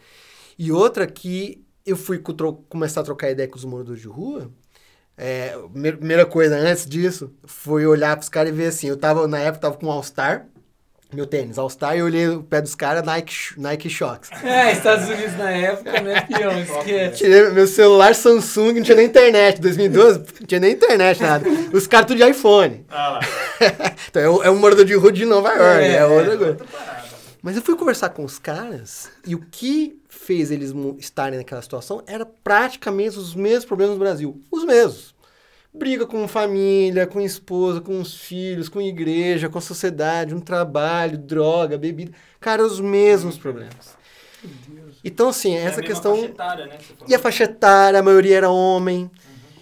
E 0.59 0.71
outra 0.71 1.07
que 1.07 1.65
eu 1.85 1.97
fui 1.97 2.23
começar 2.69 3.01
a 3.01 3.05
trocar 3.05 3.31
ideia 3.31 3.49
com 3.49 3.57
os 3.57 3.65
moradores 3.65 4.01
de 4.01 4.07
rua, 4.07 4.51
é, 5.17 5.57
primeira 5.73 6.27
coisa 6.27 6.57
antes 6.57 6.87
disso 6.87 7.33
foi 7.45 7.87
olhar 7.87 8.17
para 8.17 8.23
os 8.23 8.29
caras 8.29 8.53
e 8.53 8.57
ver 8.57 8.67
assim, 8.67 8.89
eu 8.89 8.97
tava, 8.97 9.27
na 9.27 9.39
época, 9.39 9.63
tava 9.63 9.77
com 9.77 9.87
um 9.87 9.91
All-Star, 9.91 10.47
meu 11.13 11.27
tênis 11.27 11.59
All 11.59 11.69
Star 11.69 11.95
e 11.95 11.99
eu 11.99 12.07
olhei 12.07 12.29
o 12.29 12.43
pé 12.43 12.61
dos 12.61 12.75
caras 12.75 13.05
Nike, 13.05 13.35
Nike 13.57 13.91
Shox. 13.91 14.31
É, 14.43 14.73
Estados 14.73 15.09
Unidos 15.09 15.37
na 15.37 15.51
época, 15.51 16.01
né, 16.01 16.21
pião? 16.23 16.53
Esquece. 16.61 17.17
Tirei 17.19 17.51
meu 17.51 17.67
celular 17.67 18.15
Samsung, 18.15 18.75
não 18.75 18.83
tinha 18.83 18.97
nem 18.97 19.07
internet. 19.07 19.61
2012, 19.61 20.19
não 20.19 20.47
tinha 20.47 20.61
nem 20.61 20.73
internet, 20.73 21.23
nada. 21.23 21.49
Os 21.73 21.87
caras 21.87 22.07
tudo 22.07 22.17
de 22.17 22.31
iPhone. 22.31 22.85
Ah 22.89 23.11
lá. 23.11 23.21
então 24.09 24.23
é, 24.23 24.31
um, 24.31 24.43
é 24.45 24.51
um 24.51 24.59
morador 24.59 24.85
de 24.85 24.95
rua 24.95 25.13
de 25.13 25.25
Nova 25.25 25.51
York, 25.51 25.85
é, 25.85 25.97
é 25.97 26.07
outra 26.07 26.37
coisa. 26.37 26.59
Mas 27.43 27.57
eu 27.57 27.63
fui 27.63 27.77
conversar 27.77 28.11
com 28.11 28.25
os 28.25 28.39
caras 28.39 29.11
e 29.27 29.35
o 29.35 29.41
que 29.51 30.01
fez 30.09 30.51
eles 30.53 30.73
estarem 30.99 31.39
naquela 31.39 31.61
situação 31.61 32.03
era 32.07 32.25
praticamente 32.25 33.19
os 33.19 33.35
mesmos 33.35 33.65
problemas 33.65 33.97
do 33.97 33.99
Brasil. 33.99 34.41
Os 34.51 34.65
mesmos 34.65 35.12
briga 35.73 36.07
com 36.07 36.29
família, 36.29 37.07
com 37.07 37.21
esposa, 37.21 37.81
com 37.81 38.01
os 38.01 38.15
filhos, 38.15 38.69
com 38.69 38.81
igreja, 38.81 39.49
com 39.49 39.59
a 39.59 39.63
sociedade, 39.63 40.35
um 40.35 40.41
trabalho, 40.41 41.17
droga, 41.17 41.79
bebida. 41.79 42.13
Cara, 42.39 42.65
os 42.65 42.81
mesmos 42.81 43.39
problemas. 43.39 43.97
Então, 45.05 45.29
assim, 45.29 45.55
essa 45.55 45.81
é 45.81 45.85
questão. 45.85 46.15
Faixa 46.15 46.29
etária, 46.29 46.67
né, 46.67 46.79
e 47.09 47.15
a 47.15 47.19
faixa 47.19 47.45
etária, 47.45 48.01
a 48.01 48.03
maioria 48.03 48.37
era 48.37 48.51
homem. 48.51 49.05
Uhum. 49.05 49.11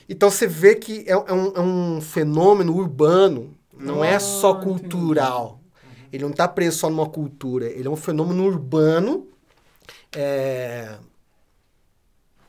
Então 0.08 0.30
você 0.30 0.46
vê 0.46 0.74
que 0.74 1.04
é, 1.06 1.12
é, 1.12 1.32
um, 1.32 1.52
é 1.54 1.60
um, 1.60 2.00
fenômeno 2.00 2.74
urbano, 2.74 3.54
não 3.78 4.04
é 4.04 4.18
só 4.18 4.54
cultural. 4.54 5.60
Uhum. 5.62 5.90
Ele 6.12 6.24
não 6.24 6.30
está 6.30 6.48
preso 6.48 6.78
só 6.78 6.90
numa 6.90 7.08
cultura, 7.08 7.66
ele 7.66 7.86
é 7.86 7.90
um 7.90 7.96
fenômeno 7.96 8.44
urbano 8.44 9.28
é, 10.12 10.96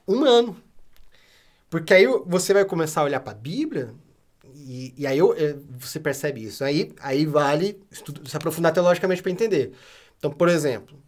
humano. 0.07 0.57
Porque 1.71 1.93
aí 1.93 2.05
você 2.25 2.53
vai 2.53 2.65
começar 2.65 2.99
a 2.99 3.05
olhar 3.05 3.21
para 3.21 3.31
a 3.31 3.35
Bíblia 3.35 3.95
e, 4.53 4.93
e 4.97 5.07
aí 5.07 5.17
eu, 5.17 5.33
você 5.79 6.01
percebe 6.01 6.43
isso. 6.43 6.65
Aí, 6.65 6.91
aí 6.99 7.25
vale 7.25 7.81
estudo, 7.89 8.29
se 8.29 8.35
aprofundar 8.35 8.73
teologicamente 8.73 9.23
para 9.23 9.31
entender. 9.31 9.71
Então, 10.19 10.29
por 10.29 10.49
exemplo, 10.49 11.01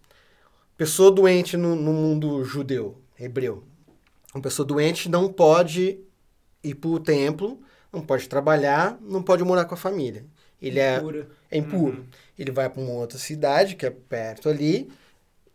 pessoa 0.78 1.12
doente 1.12 1.58
no, 1.58 1.76
no 1.76 1.92
mundo 1.92 2.46
judeu, 2.46 2.98
hebreu. 3.20 3.66
Uma 4.34 4.42
pessoa 4.42 4.66
doente 4.66 5.10
não 5.10 5.32
pode 5.32 6.00
ir 6.64 6.76
para 6.76 6.90
o 6.90 7.00
templo, 7.00 7.62
não 7.92 8.00
pode 8.00 8.30
trabalhar, 8.30 8.98
não 9.02 9.22
pode 9.22 9.44
morar 9.44 9.66
com 9.66 9.74
a 9.74 9.78
família. 9.78 10.26
ele 10.62 10.80
é, 10.80 11.04
é 11.52 11.58
impuro. 11.58 11.98
Uhum. 11.98 12.06
Ele 12.40 12.52
vai 12.52 12.70
para 12.70 12.82
uma 12.82 12.94
outra 12.94 13.18
cidade, 13.18 13.76
que 13.76 13.86
é 13.86 13.90
perto 13.90 14.48
ali, 14.48 14.90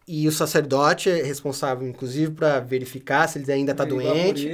e 0.08 0.26
o 0.26 0.32
sacerdote 0.32 1.10
é 1.10 1.22
responsável, 1.22 1.86
inclusive, 1.86 2.32
para 2.32 2.58
verificar 2.60 3.28
se 3.28 3.38
ele 3.38 3.52
ainda 3.52 3.72
está 3.72 3.84
doente. 3.84 4.46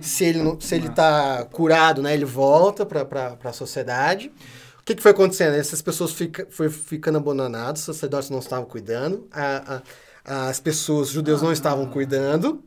Se 0.00 0.24
ele, 0.24 0.42
não, 0.42 0.60
se 0.60 0.74
ele 0.74 0.88
tá 0.88 1.44
curado, 1.52 2.00
né, 2.02 2.14
ele 2.14 2.24
volta 2.24 2.84
para 2.86 3.36
a 3.44 3.52
sociedade. 3.52 4.32
O 4.80 4.84
que, 4.84 4.94
que 4.96 5.02
foi 5.02 5.12
acontecendo? 5.12 5.54
Essas 5.54 5.80
pessoas 5.82 6.12
fica, 6.12 6.46
foi 6.50 6.68
ficando 6.70 7.18
abandonadas, 7.18 7.80
os 7.80 7.86
sacerdotes 7.94 8.30
não 8.30 8.40
estavam 8.40 8.64
cuidando, 8.64 9.28
a- 9.30 9.82
a- 10.24 10.48
as 10.48 10.58
pessoas, 10.58 11.08
os 11.08 11.14
judeus 11.14 11.40
não 11.42 11.52
estavam 11.52 11.86
cuidando, 11.86 12.62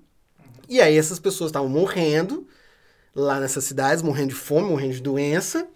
e 0.70 0.80
aí 0.80 0.98
essas 0.98 1.20
pessoas 1.20 1.50
estavam 1.50 1.68
morrendo 1.68 2.48
lá 3.16 3.40
nessas 3.40 3.64
cidades, 3.66 4.02
morrendo 4.04 4.30
de 4.30 4.36
fome, 4.36 4.70
morrendo 4.70 4.94
de 4.94 5.02
doença, 5.02 5.68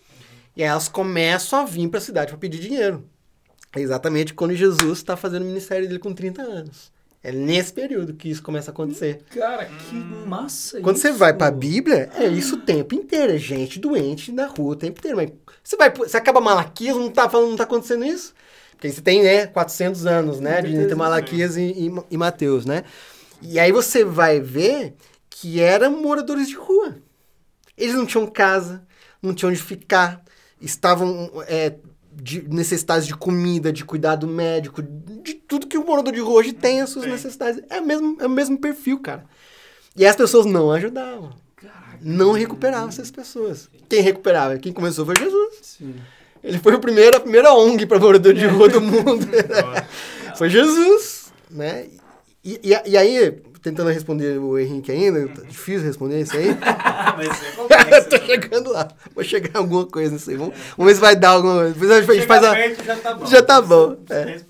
e 0.55 0.63
aí 0.63 0.69
elas 0.69 0.87
começam 0.87 1.59
a 1.61 1.65
vir 1.65 1.89
para 1.89 1.99
a 1.99 2.01
cidade 2.01 2.31
para 2.31 2.37
pedir 2.37 2.59
dinheiro. 2.59 3.05
É 3.75 3.79
exatamente 3.79 4.33
quando 4.33 4.55
Jesus 4.55 4.99
está 4.99 5.15
fazendo 5.15 5.43
o 5.43 5.45
ministério 5.45 5.87
dele 5.87 5.99
com 5.99 6.13
30 6.13 6.41
anos. 6.41 6.91
É 7.21 7.31
nesse 7.33 7.73
período 7.73 8.13
que 8.13 8.29
isso 8.29 8.41
começa 8.41 8.71
a 8.71 8.73
acontecer. 8.73 9.21
Cara, 9.31 9.65
que 9.65 9.95
massa 9.95 10.79
Quando 10.79 10.97
você 10.97 11.09
isso. 11.09 11.17
vai 11.17 11.33
pra 11.33 11.51
Bíblia, 11.51 12.09
é 12.15 12.25
isso 12.27 12.55
o 12.55 12.61
tempo 12.61 12.95
inteiro. 12.95 13.33
É 13.33 13.37
gente 13.37 13.77
doente 13.77 14.31
na 14.31 14.47
rua 14.47 14.71
o 14.71 14.75
tempo 14.75 14.99
inteiro. 14.99 15.17
Mas 15.17 15.31
você 15.61 15.75
vai, 15.75 15.89
você 15.93 16.15
acaba 16.15 16.39
Malaquias, 16.39 16.95
não 16.95 17.11
tá 17.11 17.29
falando, 17.29 17.49
não 17.49 17.57
tá 17.57 17.63
acontecendo 17.63 18.05
isso? 18.05 18.33
Porque 18.71 18.89
você 18.89 19.01
tem, 19.01 19.21
né, 19.21 19.47
400 19.47 20.05
anos, 20.05 20.39
né, 20.39 20.61
de, 20.61 20.73
entre 20.73 20.95
Malaquias 20.95 21.57
e, 21.57 21.63
e, 21.63 21.91
e 22.09 22.17
Mateus, 22.17 22.65
né? 22.65 22.85
E 23.41 23.59
aí 23.59 23.73
você 23.73 24.05
vai 24.05 24.39
ver 24.39 24.95
que 25.29 25.59
eram 25.59 26.01
moradores 26.01 26.47
de 26.47 26.55
rua. 26.55 26.95
Eles 27.77 27.95
não 27.95 28.05
tinham 28.05 28.25
casa, 28.27 28.81
não 29.21 29.33
tinham 29.33 29.51
onde 29.51 29.61
ficar, 29.61 30.23
estavam 30.61 31.29
é, 31.47 31.75
de 32.21 32.47
necessidades 32.49 33.07
de 33.07 33.15
comida, 33.15 33.71
de 33.71 33.83
cuidado 33.85 34.27
médico, 34.27 34.81
de 34.81 35.33
tudo 35.33 35.67
que 35.67 35.77
o 35.77 35.85
morador 35.85 36.13
de 36.13 36.19
rua 36.19 36.39
hoje 36.39 36.53
tem 36.53 36.81
as 36.81 36.89
suas 36.89 37.05
necessidades. 37.05 37.61
É 37.69 37.79
o, 37.79 37.85
mesmo, 37.85 38.17
é 38.19 38.25
o 38.25 38.29
mesmo 38.29 38.57
perfil, 38.57 38.99
cara. 38.99 39.25
E 39.95 40.05
as 40.05 40.15
pessoas 40.15 40.45
não 40.45 40.71
ajudavam. 40.71 41.31
Não 42.01 42.31
recuperavam 42.31 42.87
essas 42.89 43.11
pessoas. 43.11 43.69
Quem 43.89 44.01
recuperava? 44.01 44.57
Quem 44.57 44.71
começou 44.71 45.05
foi 45.05 45.15
Jesus. 45.17 45.55
Sim. 45.61 45.95
Ele 46.43 46.57
foi 46.57 46.73
o 46.73 46.79
primeiro, 46.79 47.17
a 47.17 47.19
primeira 47.19 47.53
ONG 47.53 47.85
para 47.85 47.99
morador 47.99 48.33
de 48.33 48.45
rua 48.45 48.69
do 48.69 48.79
mundo. 48.81 49.27
foi 50.37 50.49
Jesus, 50.49 51.33
né? 51.51 51.87
E, 52.43 52.59
e, 52.63 52.89
e 52.91 52.97
aí, 52.97 53.41
tentando 53.61 53.89
responder 53.89 54.39
o 54.39 54.57
Henrique 54.57 54.91
ainda, 54.91 55.27
tá 55.27 55.41
difícil 55.41 55.85
responder 55.85 56.21
isso 56.21 56.35
aí. 56.35 56.49
Mas 57.17 57.43
é 57.91 58.01
tô 58.09 58.17
chegando 58.25 58.71
lá. 58.71 58.87
Vou 59.13 59.23
chegar 59.23 59.59
alguma 59.59 59.85
coisa 59.85 60.13
nisso 60.13 60.29
aí. 60.29 60.37
Vamos, 60.37 60.55
vamos 60.77 60.91
ver 60.91 60.95
se 60.95 61.01
vai 61.01 61.15
dar 61.15 61.29
alguma 61.29 61.55
coisa. 61.55 61.73
Depois 61.73 61.91
a 61.91 62.13
gente 62.13 62.27
faz 62.27 62.43
a... 62.43 62.53
perto, 62.53 62.83
já 62.83 62.95
tá 62.95 63.13
bom. 63.13 63.25
Já 63.25 63.41
tá 63.41 63.61
bom, 63.61 63.97
é. 64.09 64.41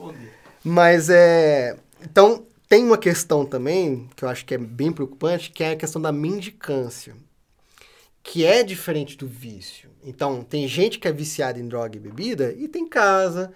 Mas 0.64 1.10
é. 1.10 1.78
Então, 2.02 2.46
tem 2.68 2.84
uma 2.84 2.98
questão 2.98 3.46
também, 3.46 4.10
que 4.16 4.24
eu 4.24 4.30
acho 4.30 4.46
que 4.46 4.54
é 4.54 4.58
bem 4.58 4.92
preocupante, 4.92 5.52
que 5.52 5.64
é 5.64 5.72
a 5.72 5.76
questão 5.76 6.02
da 6.02 6.12
mendicância. 6.12 7.16
Que 8.22 8.46
é 8.46 8.64
diferente 8.64 9.18
do 9.18 9.28
vício. 9.28 9.90
Então, 10.04 10.44
tem 10.44 10.68
gente 10.68 11.00
que 11.00 11.08
é 11.08 11.12
viciada 11.12 11.60
em 11.60 11.68
droga 11.68 11.98
e 11.98 12.00
bebida 12.00 12.54
e 12.58 12.68
tem 12.68 12.88
casa, 12.88 13.52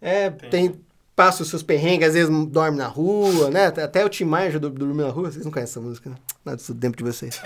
é, 0.00 0.30
tem, 0.30 0.78
passa 1.18 1.42
os 1.42 1.48
seus 1.48 1.64
perrengues, 1.64 2.06
às 2.06 2.14
vezes 2.14 2.30
dorme 2.46 2.78
na 2.78 2.86
rua, 2.86 3.50
né? 3.50 3.66
Até 3.66 4.04
o 4.04 4.08
Tim 4.08 4.22
Maia 4.22 4.52
já 4.52 4.58
dormiu 4.60 5.04
na 5.04 5.10
rua. 5.10 5.32
Vocês 5.32 5.44
não 5.44 5.50
conhecem 5.50 5.72
essa 5.72 5.80
música, 5.80 6.10
né? 6.10 6.16
Nada 6.44 6.62
do 6.64 6.74
tempo 6.76 6.96
de 6.96 7.02
vocês. 7.02 7.40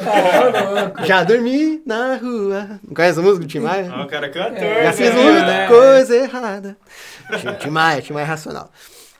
já 1.07 1.25
dormi 1.25 1.81
na 1.87 2.16
rua. 2.16 2.79
Não 2.87 2.95
conhece 2.95 3.12
essa 3.18 3.23
música 3.23 3.47
do 3.47 3.49
Tim 3.51 3.61
Maia? 3.61 3.91
Ah, 3.91 4.05
o 4.05 4.07
cara 4.09 4.27
é 4.27 4.29
cantor. 4.29 4.59
É, 4.62 4.75
Já 4.83 4.91
né? 4.91 4.93
fiz 4.93 5.07
É, 5.07 5.12
muita 5.14 5.47
né? 5.47 5.68
coisa 5.68 6.14
errada. 6.16 6.77
Tim- 7.61 7.70
Maia, 7.70 8.03
Tim 8.03 8.12
Maia 8.12 8.27
racional. 8.27 8.70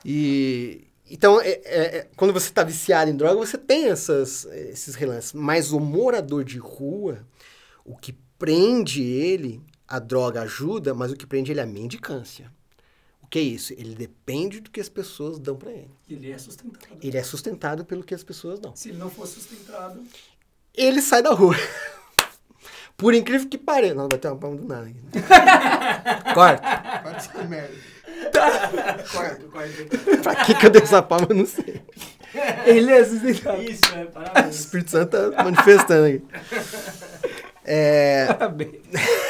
E 0.05 0.84
então, 1.11 1.40
é- 1.40 1.48
é- 1.64 1.96
é, 1.96 2.07
quando 2.14 2.34
você 2.34 2.48
está 2.48 2.62
viciado 2.62 3.11
em 3.11 3.16
droga, 3.16 3.34
você 3.36 3.57
tem 3.57 3.88
essas, 3.88 4.44
esses 4.44 4.94
relances. 4.94 5.32
Mas 5.32 5.72
o 5.72 5.80
morador 5.80 6.44
de 6.44 6.59
rua, 6.59 7.20
o 7.86 7.96
que 7.96 8.14
prende 8.38 9.03
ele, 9.03 9.62
a 9.88 9.98
droga 9.98 10.42
ajuda, 10.42 10.92
mas 10.92 11.11
o 11.11 11.16
que 11.16 11.26
prende 11.26 11.50
ele 11.53 11.61
é 11.61 11.62
a 11.62 11.66
mendicância. 11.66 12.50
O 13.33 13.35
que 13.35 13.39
é 13.39 13.43
isso? 13.43 13.72
Ele 13.72 13.95
depende 13.95 14.61
do 14.61 14.70
que 14.70 14.78
as 14.78 14.91
pessoas 14.91 15.39
dão 15.39 15.57
para 15.57 15.70
ele. 15.70 15.91
Ele 16.07 16.30
é 16.30 16.37
sustentado. 16.37 16.99
Ele 17.03 17.16
é 17.16 17.22
sustentado 17.22 17.83
pelo 17.83 18.05
que 18.05 18.14
as 18.14 18.22
pessoas 18.22 18.59
dão. 18.61 18.76
Se 18.76 18.91
ele 18.91 18.99
não 18.99 19.09
for 19.09 19.26
sustentado. 19.26 20.05
Ele 20.74 21.01
sai 21.01 21.22
da 21.22 21.30
rua. 21.33 21.57
Por 22.95 23.14
incrível 23.14 23.49
que 23.49 23.57
pareça. 23.57 23.95
Não, 23.95 24.07
vai 24.07 24.18
ter 24.18 24.28
uma 24.28 24.37
palma 24.37 24.57
do 24.59 24.68
nada 24.68 24.87
aqui. 24.87 25.01
Corta. 26.35 26.61
Corta 27.03 27.16
essa 27.16 27.45
merda. 27.45 27.74
Quarto, 29.11 29.47
quarto. 29.47 30.22
Pra 30.22 30.45
que, 30.45 30.55
que 30.55 30.66
eu 30.66 30.70
dei 30.70 30.83
essa 30.83 31.03
palma, 31.03 31.26
eu 31.30 31.37
não 31.37 31.47
sei. 31.47 31.80
Ele 32.66 32.93
é 32.93 33.03
sustentado. 33.03 33.62
Isso, 33.62 33.83
é, 33.95 34.05
O 34.05 34.11
parabéns. 34.11 34.57
Espírito 34.61 34.91
Santo 34.91 35.30
tá 35.33 35.43
manifestando 35.43 36.07
aqui. 36.07 36.22
É. 37.64 38.26
Parabéns. 38.26 38.74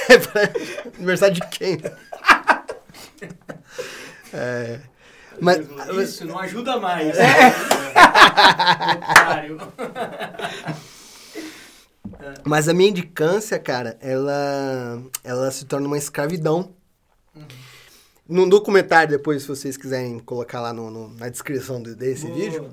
é 0.09 0.19
pra- 0.19 0.51
Aniversário 0.97 1.35
de 1.37 1.47
quem? 1.51 1.79
É. 4.35 4.81
Mas. 5.41 5.59
Isso, 5.99 6.25
não 6.27 6.39
ajuda 6.39 6.79
mais. 6.79 7.16
É. 7.18 7.55
Otário. 9.11 9.59
Mas 12.45 12.68
a 12.68 12.75
mendicância, 12.75 13.59
cara, 13.59 13.97
ela, 14.01 15.03
ela 15.25 15.51
se 15.51 15.64
torna 15.64 15.87
uma 15.87 15.99
escravidão. 15.99 16.73
Num 18.29 18.49
documentário, 18.49 19.11
depois, 19.11 19.43
se 19.43 19.49
vocês 19.49 19.77
quiserem 19.77 20.18
colocar 20.18 20.61
lá 20.61 20.73
no, 20.73 20.91
no- 20.91 21.09
na 21.14 21.29
descrição 21.29 21.83
do- 21.83 21.95
desse 21.97 22.27
Boa. 22.27 22.39
vídeo, 22.39 22.70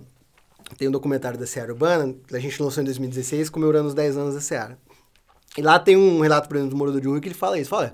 tem 0.78 0.88
um 0.88 0.92
documentário 0.92 1.38
da 1.38 1.46
Seara 1.48 1.72
Urbana, 1.74 2.14
que 2.28 2.36
a 2.36 2.40
gente 2.40 2.62
lançou 2.62 2.82
em 2.82 2.86
2016, 2.86 3.50
comemorando 3.50 3.88
os 3.88 3.94
10 3.94 4.16
anos 4.18 4.36
da 4.36 4.42
Seara. 4.42 4.78
E 5.58 5.62
lá 5.62 5.80
tem 5.80 5.98
um 5.98 6.20
relato, 6.22 6.48
por 6.48 6.56
exemplo, 6.58 6.72
do 6.72 6.78
morador 6.78 7.02
de 7.02 7.08
rua 7.08 7.20
que 7.20 7.28
ele 7.28 7.36
fala 7.36 7.60
isso, 7.60 7.70
fala, 7.70 7.84
olha, 7.84 7.94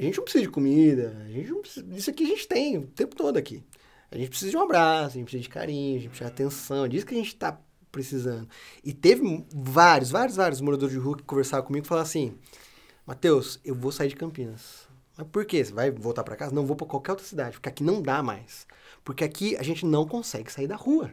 a 0.00 0.04
gente 0.04 0.16
não 0.16 0.24
precisa 0.24 0.44
de 0.44 0.50
comida, 0.50 1.14
a 1.26 1.28
gente 1.28 1.50
não 1.50 1.60
precisa, 1.60 1.86
isso 1.94 2.08
aqui 2.08 2.24
a 2.24 2.28
gente 2.28 2.48
tem 2.48 2.78
o 2.78 2.86
tempo 2.86 3.14
todo 3.14 3.36
aqui. 3.36 3.62
A 4.10 4.16
gente 4.16 4.30
precisa 4.30 4.50
de 4.50 4.56
um 4.56 4.62
abraço, 4.62 5.16
a 5.16 5.18
gente 5.18 5.24
precisa 5.24 5.42
de 5.42 5.48
carinho, 5.48 5.98
a 5.98 6.00
gente 6.00 6.08
precisa 6.08 6.30
de 6.30 6.34
atenção, 6.34 6.84
é 6.84 6.88
disso 6.88 7.06
que 7.06 7.14
a 7.14 7.18
gente 7.18 7.36
tá 7.36 7.60
precisando. 7.92 8.48
E 8.82 8.92
teve 8.92 9.44
vários, 9.54 10.10
vários, 10.10 10.36
vários 10.36 10.60
moradores 10.60 10.94
de 10.94 10.98
rua 10.98 11.16
que 11.16 11.22
conversavam 11.22 11.66
comigo 11.66 11.84
e 11.84 11.88
falavam 11.88 12.08
assim, 12.08 12.34
Matheus, 13.06 13.60
eu 13.64 13.74
vou 13.74 13.92
sair 13.92 14.08
de 14.08 14.16
Campinas. 14.16 14.88
Mas 15.16 15.26
por 15.28 15.44
quê? 15.44 15.62
Você 15.62 15.72
vai 15.72 15.90
voltar 15.90 16.24
para 16.24 16.34
casa? 16.34 16.54
Não, 16.54 16.64
vou 16.64 16.76
para 16.76 16.86
qualquer 16.86 17.12
outra 17.12 17.26
cidade, 17.26 17.52
porque 17.52 17.68
aqui 17.68 17.84
não 17.84 18.00
dá 18.00 18.22
mais. 18.22 18.66
Porque 19.04 19.22
aqui 19.22 19.54
a 19.56 19.62
gente 19.62 19.84
não 19.84 20.06
consegue 20.06 20.50
sair 20.50 20.66
da 20.66 20.76
rua. 20.76 21.12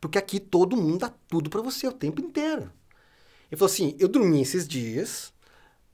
Porque 0.00 0.16
aqui 0.16 0.38
todo 0.38 0.76
mundo 0.76 0.98
dá 0.98 1.12
tudo 1.28 1.50
para 1.50 1.60
você 1.60 1.86
o 1.88 1.92
tempo 1.92 2.20
inteiro. 2.20 2.72
Ele 3.50 3.58
falou 3.58 3.72
assim, 3.72 3.96
eu 3.98 4.08
dormi 4.08 4.40
esses 4.40 4.66
dias, 4.66 5.32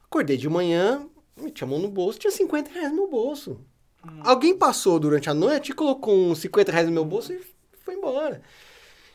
acordei 0.04 0.36
de 0.36 0.48
manhã, 0.48 1.08
meti 1.44 1.64
a 1.64 1.66
mão 1.66 1.78
no 1.78 1.88
bolso, 1.88 2.18
tinha 2.18 2.30
50 2.30 2.70
reais 2.70 2.90
no 2.90 2.96
meu 2.96 3.08
bolso. 3.08 3.60
Alguém 4.20 4.56
passou 4.56 4.98
durante 4.98 5.28
a 5.28 5.34
noite 5.34 5.70
e 5.72 5.74
colocou 5.74 6.14
uns 6.14 6.38
50 6.40 6.70
reais 6.72 6.86
no 6.86 6.92
meu 6.92 7.04
bolso 7.04 7.32
e 7.32 7.40
foi 7.84 7.94
embora. 7.94 8.42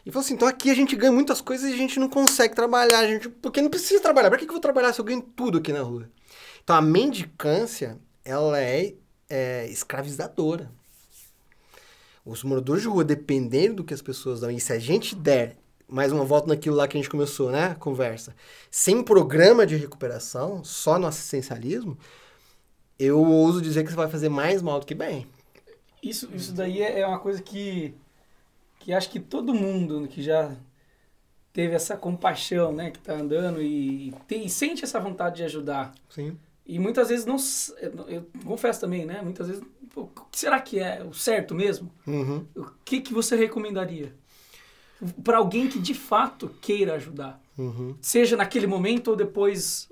E 0.06 0.12
falou 0.12 0.26
assim, 0.26 0.34
então 0.34 0.48
aqui 0.48 0.70
a 0.70 0.76
gente 0.76 0.96
ganha 0.96 1.12
muitas 1.12 1.40
coisas 1.40 1.70
e 1.70 1.74
a 1.74 1.78
gente 1.78 2.00
não 2.00 2.10
consegue 2.10 2.54
trabalhar, 2.54 3.00
a 3.00 3.08
gente, 3.08 3.30
porque 3.30 3.62
não 3.62 3.70
precisa 3.70 4.02
trabalhar. 4.02 4.30
Pra 4.30 4.38
que 4.38 4.46
que 4.46 4.50
eu 4.52 4.56
vou 4.56 4.62
trabalhar 4.62 4.92
se 4.92 5.00
eu 5.00 5.06
ganho 5.06 5.22
tudo 5.22 5.60
aqui 5.60 5.72
na 5.72 5.82
rua? 5.82 6.10
Então 6.62 6.76
a 6.76 6.82
mendicância, 6.82 7.98
ela 8.24 8.60
é, 8.60 8.94
é 9.30 9.68
escravizadora. 9.70 10.72
Os 12.26 12.44
moradores 12.44 12.84
de 12.84 12.90
rua, 12.90 13.04
dependendo 13.04 13.76
do 13.76 13.84
que 13.84 13.94
as 13.94 14.02
pessoas 14.02 14.42
dão, 14.42 14.52
e 14.52 14.60
se 14.60 14.72
a 14.74 14.80
gente 14.80 15.16
der, 15.16 15.58
mais 15.94 16.12
uma 16.12 16.26
volta 16.26 16.48
naquilo 16.48 16.76
lá 16.76 16.88
que 16.88 16.98
a 16.98 17.00
gente 17.00 17.10
começou, 17.10 17.52
né, 17.52 17.66
a 17.66 17.76
conversa, 17.76 18.36
sem 18.72 19.04
programa 19.04 19.66
de 19.66 19.76
recuperação, 19.76 20.64
só 20.64 20.98
no 20.98 21.06
assistencialismo, 21.06 21.96
eu 22.98 23.22
ouso 23.22 23.62
dizer 23.62 23.84
que 23.84 23.90
você 23.92 23.96
vai 23.96 24.10
fazer 24.10 24.30
mais 24.30 24.62
mal 24.62 24.80
do 24.80 24.86
que 24.86 24.96
bem. 24.96 25.28
Isso, 26.02 26.30
isso 26.34 26.52
daí 26.54 26.82
é 26.82 27.02
é 27.02 27.08
uma 27.08 27.20
coisa 27.20 27.42
que, 27.42 27.94
que 28.80 28.92
acho 28.92 29.10
que 29.10 29.20
todo 29.20 29.54
mundo 29.54 30.08
que 30.08 30.22
já 30.24 30.56
teve 31.54 31.76
essa 31.76 31.96
compaixão, 31.96 32.74
né, 32.74 32.90
que 32.90 33.00
tá 33.00 33.14
andando 33.14 33.62
e, 33.62 34.14
tem- 34.28 34.46
e 34.46 34.50
sente 34.50 34.84
essa 34.84 35.00
vontade 35.00 35.38
de 35.38 35.44
ajudar. 35.44 35.94
Sim. 36.10 36.38
E 36.66 36.80
muitas 36.80 37.10
vezes 37.10 37.26
não. 37.26 37.36
Eu, 38.08 38.26
confesso 38.46 38.80
também, 38.82 39.06
né? 39.06 39.22
Muitas 39.22 39.48
vezes. 39.50 39.62
pô, 39.94 40.08
será 40.32 40.62
que 40.62 40.80
é 40.80 41.04
o 41.04 41.14
certo 41.14 41.54
mesmo? 41.54 41.92
Uhum. 42.08 42.46
O 42.56 42.66
que, 42.86 43.02
que 43.02 43.14
você 43.14 43.36
recomendaria? 43.36 44.14
Para 45.24 45.38
alguém 45.38 45.68
que 45.68 45.80
de 45.80 45.94
fato 45.94 46.50
queira 46.62 46.94
ajudar. 46.96 47.42
Uhum. 47.58 47.96
Seja 48.02 48.36
naquele 48.36 48.68
momento 48.68 49.10
ou 49.10 49.16
depois. 49.16 49.90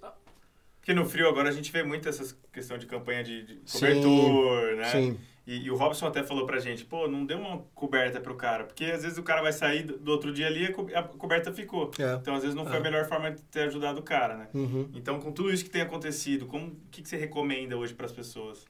Porque 0.79 0.93
no 0.93 1.05
frio 1.05 1.27
agora 1.29 1.49
a 1.49 1.51
gente 1.51 1.71
vê 1.71 1.83
muito 1.83 2.09
essa 2.09 2.35
questão 2.51 2.77
de 2.77 2.85
campanha 2.87 3.23
de, 3.23 3.43
de 3.43 3.59
Sim, 3.65 3.79
cobertor, 3.79 4.75
né? 4.77 4.85
Sim. 4.91 5.19
E, 5.45 5.63
e 5.65 5.71
o 5.71 5.75
Robson 5.75 6.05
até 6.07 6.23
falou 6.23 6.45
pra 6.45 6.59
gente, 6.59 6.85
pô, 6.85 7.07
não 7.07 7.25
dê 7.25 7.33
uma 7.33 7.59
coberta 7.73 8.19
pro 8.21 8.35
cara, 8.35 8.63
porque 8.63 8.85
às 8.85 9.01
vezes 9.03 9.17
o 9.17 9.23
cara 9.23 9.41
vai 9.41 9.51
sair 9.51 9.83
do, 9.83 9.97
do 9.97 10.11
outro 10.11 10.31
dia 10.31 10.47
ali 10.47 10.63
e 10.63 10.67
a 10.67 10.73
co- 10.73 10.87
a 10.93 11.03
coberta 11.03 11.51
ficou. 11.51 11.91
É. 11.99 12.13
Então 12.15 12.35
às 12.35 12.41
vezes 12.41 12.55
não 12.55 12.63
foi 12.65 12.75
É. 12.75 12.77
a 12.77 12.81
melhor 12.81 13.07
forma 13.07 13.31
de 13.31 13.41
ter 13.43 13.61
ajudado 13.61 13.99
o 13.99 14.03
cara, 14.03 14.37
né? 14.37 14.47
Uhum. 14.53 14.87
Então 14.93 15.19
com 15.19 15.31
tudo 15.31 15.51
isso 15.51 15.63
que 15.63 15.69
tem 15.69 15.81
acontecido, 15.81 16.45
como 16.45 16.67
o 16.67 16.75
que, 16.91 17.01
que 17.01 17.09
você 17.09 17.17
recomenda 17.17 17.75
hoje 17.77 17.93
pras 17.93 18.11
pessoas? 18.11 18.65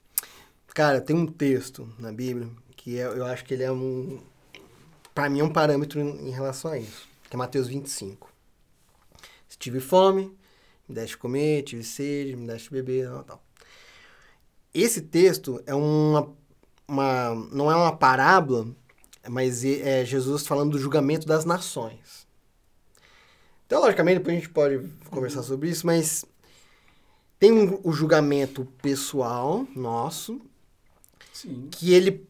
Cara, 0.74 1.02
tem 1.02 1.16
um 1.16 1.28
texto 1.28 1.88
na 2.00 2.12
Bíblia 2.12 2.48
que 2.76 2.98
é- 2.98 3.04
eu 3.06 3.26
acho 3.26 3.44
que 3.46 3.54
ele 3.54 3.64
é 3.64 3.72
um. 3.72 4.20
Pra 5.14 5.30
mim 5.30 5.40
é 5.40 5.44
um 5.44 5.52
parâmetro 5.52 6.00
em, 6.00 6.28
em 6.30 6.32
relação 6.32 6.72
a 6.72 6.78
isso. 6.78 7.08
Que 7.30 7.36
é 7.36 7.38
Mateus 7.38 7.68
25. 7.68 8.30
Se 9.48 9.58
tive 9.58 9.80
fome, 9.80 10.36
me 10.88 10.96
deste 10.96 11.18
comer, 11.18 11.64
tive 11.64 11.84
sede, 11.84 12.36
me 12.36 12.48
deste 12.48 12.72
beber, 12.72 13.08
tal, 13.10 13.24
tal. 13.24 13.44
Esse 14.74 15.02
texto 15.02 15.62
é 15.66 15.76
uma, 15.76 16.30
uma. 16.88 17.36
Não 17.52 17.70
é 17.70 17.76
uma 17.76 17.96
parábola, 17.96 18.68
mas 19.30 19.66
é 19.66 20.06
Jesus 20.06 20.48
falando 20.48 20.72
do 20.72 20.80
julgamento 20.80 21.28
das 21.28 21.44
nações. 21.44 22.26
Teologicamente, 23.68 24.20
depois 24.20 24.36
a 24.36 24.40
gente 24.40 24.50
pode 24.50 24.88
conversar 25.10 25.44
sobre 25.44 25.70
isso, 25.70 25.86
mas 25.86 26.26
tem 27.40 27.52
um- 27.52 27.80
o 27.84 27.92
julgamento 27.94 28.66
pessoal 28.82 29.66
nosso, 29.76 30.42
Sim. 31.34 31.68
que 31.72 31.94
ele 31.94 32.28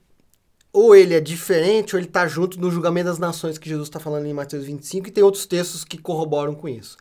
ou 0.73 0.95
ele 0.95 1.13
é 1.13 1.19
diferente 1.19 1.95
ou 1.95 1.99
ele 1.99 2.07
está 2.07 2.27
junto 2.27 2.59
no 2.59 2.71
julgamento 2.71 3.07
das 3.07 3.19
nações 3.19 3.57
que 3.57 3.69
Jesus 3.69 3.87
está 3.87 3.99
falando 3.99 4.25
em 4.25 4.33
Mateus 4.33 4.65
25 4.65 5.07
e 5.07 5.11
tem 5.11 5.23
outros 5.23 5.45
textos 5.45 5.83
que 5.83 5.97
corroboram 5.97 6.55
com 6.55 6.67
isso. 6.67 6.97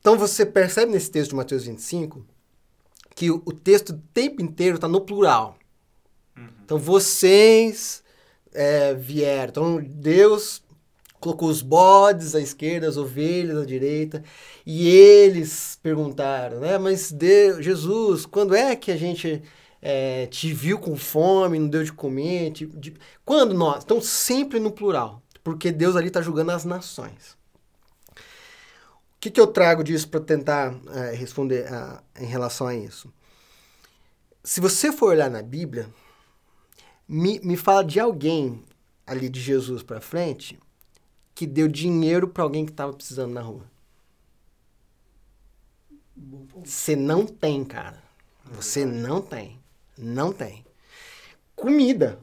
Então 0.00 0.16
você 0.16 0.46
percebe 0.46 0.92
nesse 0.92 1.10
texto 1.10 1.30
de 1.30 1.36
Mateus 1.36 1.64
25 1.64 2.24
que 3.14 3.30
o, 3.30 3.42
o 3.44 3.52
texto 3.52 3.90
o 3.90 3.98
tempo 4.14 4.40
inteiro 4.40 4.76
está 4.76 4.86
no 4.86 5.00
plural. 5.00 5.56
Então 6.64 6.78
vocês 6.78 8.02
é, 8.52 8.94
vieram. 8.94 9.48
Então 9.48 9.82
Deus 9.82 10.62
colocou 11.18 11.48
os 11.48 11.62
bodes 11.62 12.34
à 12.34 12.40
esquerda, 12.40 12.88
as 12.88 12.96
ovelhas 12.96 13.58
à 13.58 13.64
direita, 13.64 14.22
e 14.64 14.88
eles 14.88 15.78
perguntaram, 15.82 16.60
né? 16.60 16.78
Mas 16.78 17.10
Deus, 17.10 17.64
Jesus, 17.64 18.24
quando 18.24 18.54
é 18.54 18.76
que 18.76 18.92
a 18.92 18.96
gente 18.96 19.42
é, 19.82 20.26
te 20.26 20.52
viu 20.52 20.78
com 20.78 20.96
fome, 20.96 21.58
não 21.58 21.68
deu 21.68 21.84
de 21.84 21.92
comer? 21.92 22.52
Te- 22.52 22.66
de- 22.66 22.94
Quando 23.24 23.54
nós? 23.54 23.84
Então 23.84 24.00
sempre 24.00 24.58
no 24.60 24.72
plural, 24.72 25.22
porque 25.44 25.72
Deus 25.72 25.96
ali 25.96 26.08
está 26.08 26.20
julgando 26.22 26.52
as 26.52 26.64
nações. 26.64 27.36
O 29.16 29.20
que, 29.20 29.30
que 29.30 29.40
eu 29.40 29.46
trago 29.48 29.82
disso 29.82 30.08
para 30.08 30.20
tentar 30.20 30.74
é, 30.94 31.14
responder 31.14 31.66
a- 31.72 32.02
em 32.20 32.26
relação 32.26 32.66
a 32.68 32.74
isso? 32.74 33.12
Se 34.42 34.60
você 34.60 34.90
for 34.92 35.10
olhar 35.10 35.30
na 35.30 35.42
Bíblia, 35.42 35.88
me, 37.08 37.40
me 37.40 37.56
fala 37.56 37.84
de 37.84 37.98
alguém 38.00 38.62
ali 39.06 39.28
de 39.28 39.40
Jesus 39.40 39.82
para 39.82 40.00
frente 40.00 40.58
que 41.34 41.46
deu 41.46 41.68
dinheiro 41.68 42.28
para 42.28 42.42
alguém 42.44 42.66
que 42.66 42.72
estava 42.72 42.92
precisando 42.92 43.32
na 43.34 43.42
rua. 43.42 43.64
Você 46.64 46.94
não 46.96 47.26
tem, 47.26 47.64
cara. 47.64 48.02
Você 48.52 48.84
não 48.84 49.20
tem. 49.20 49.57
Não 49.98 50.32
tem. 50.32 50.64
Comida. 51.56 52.18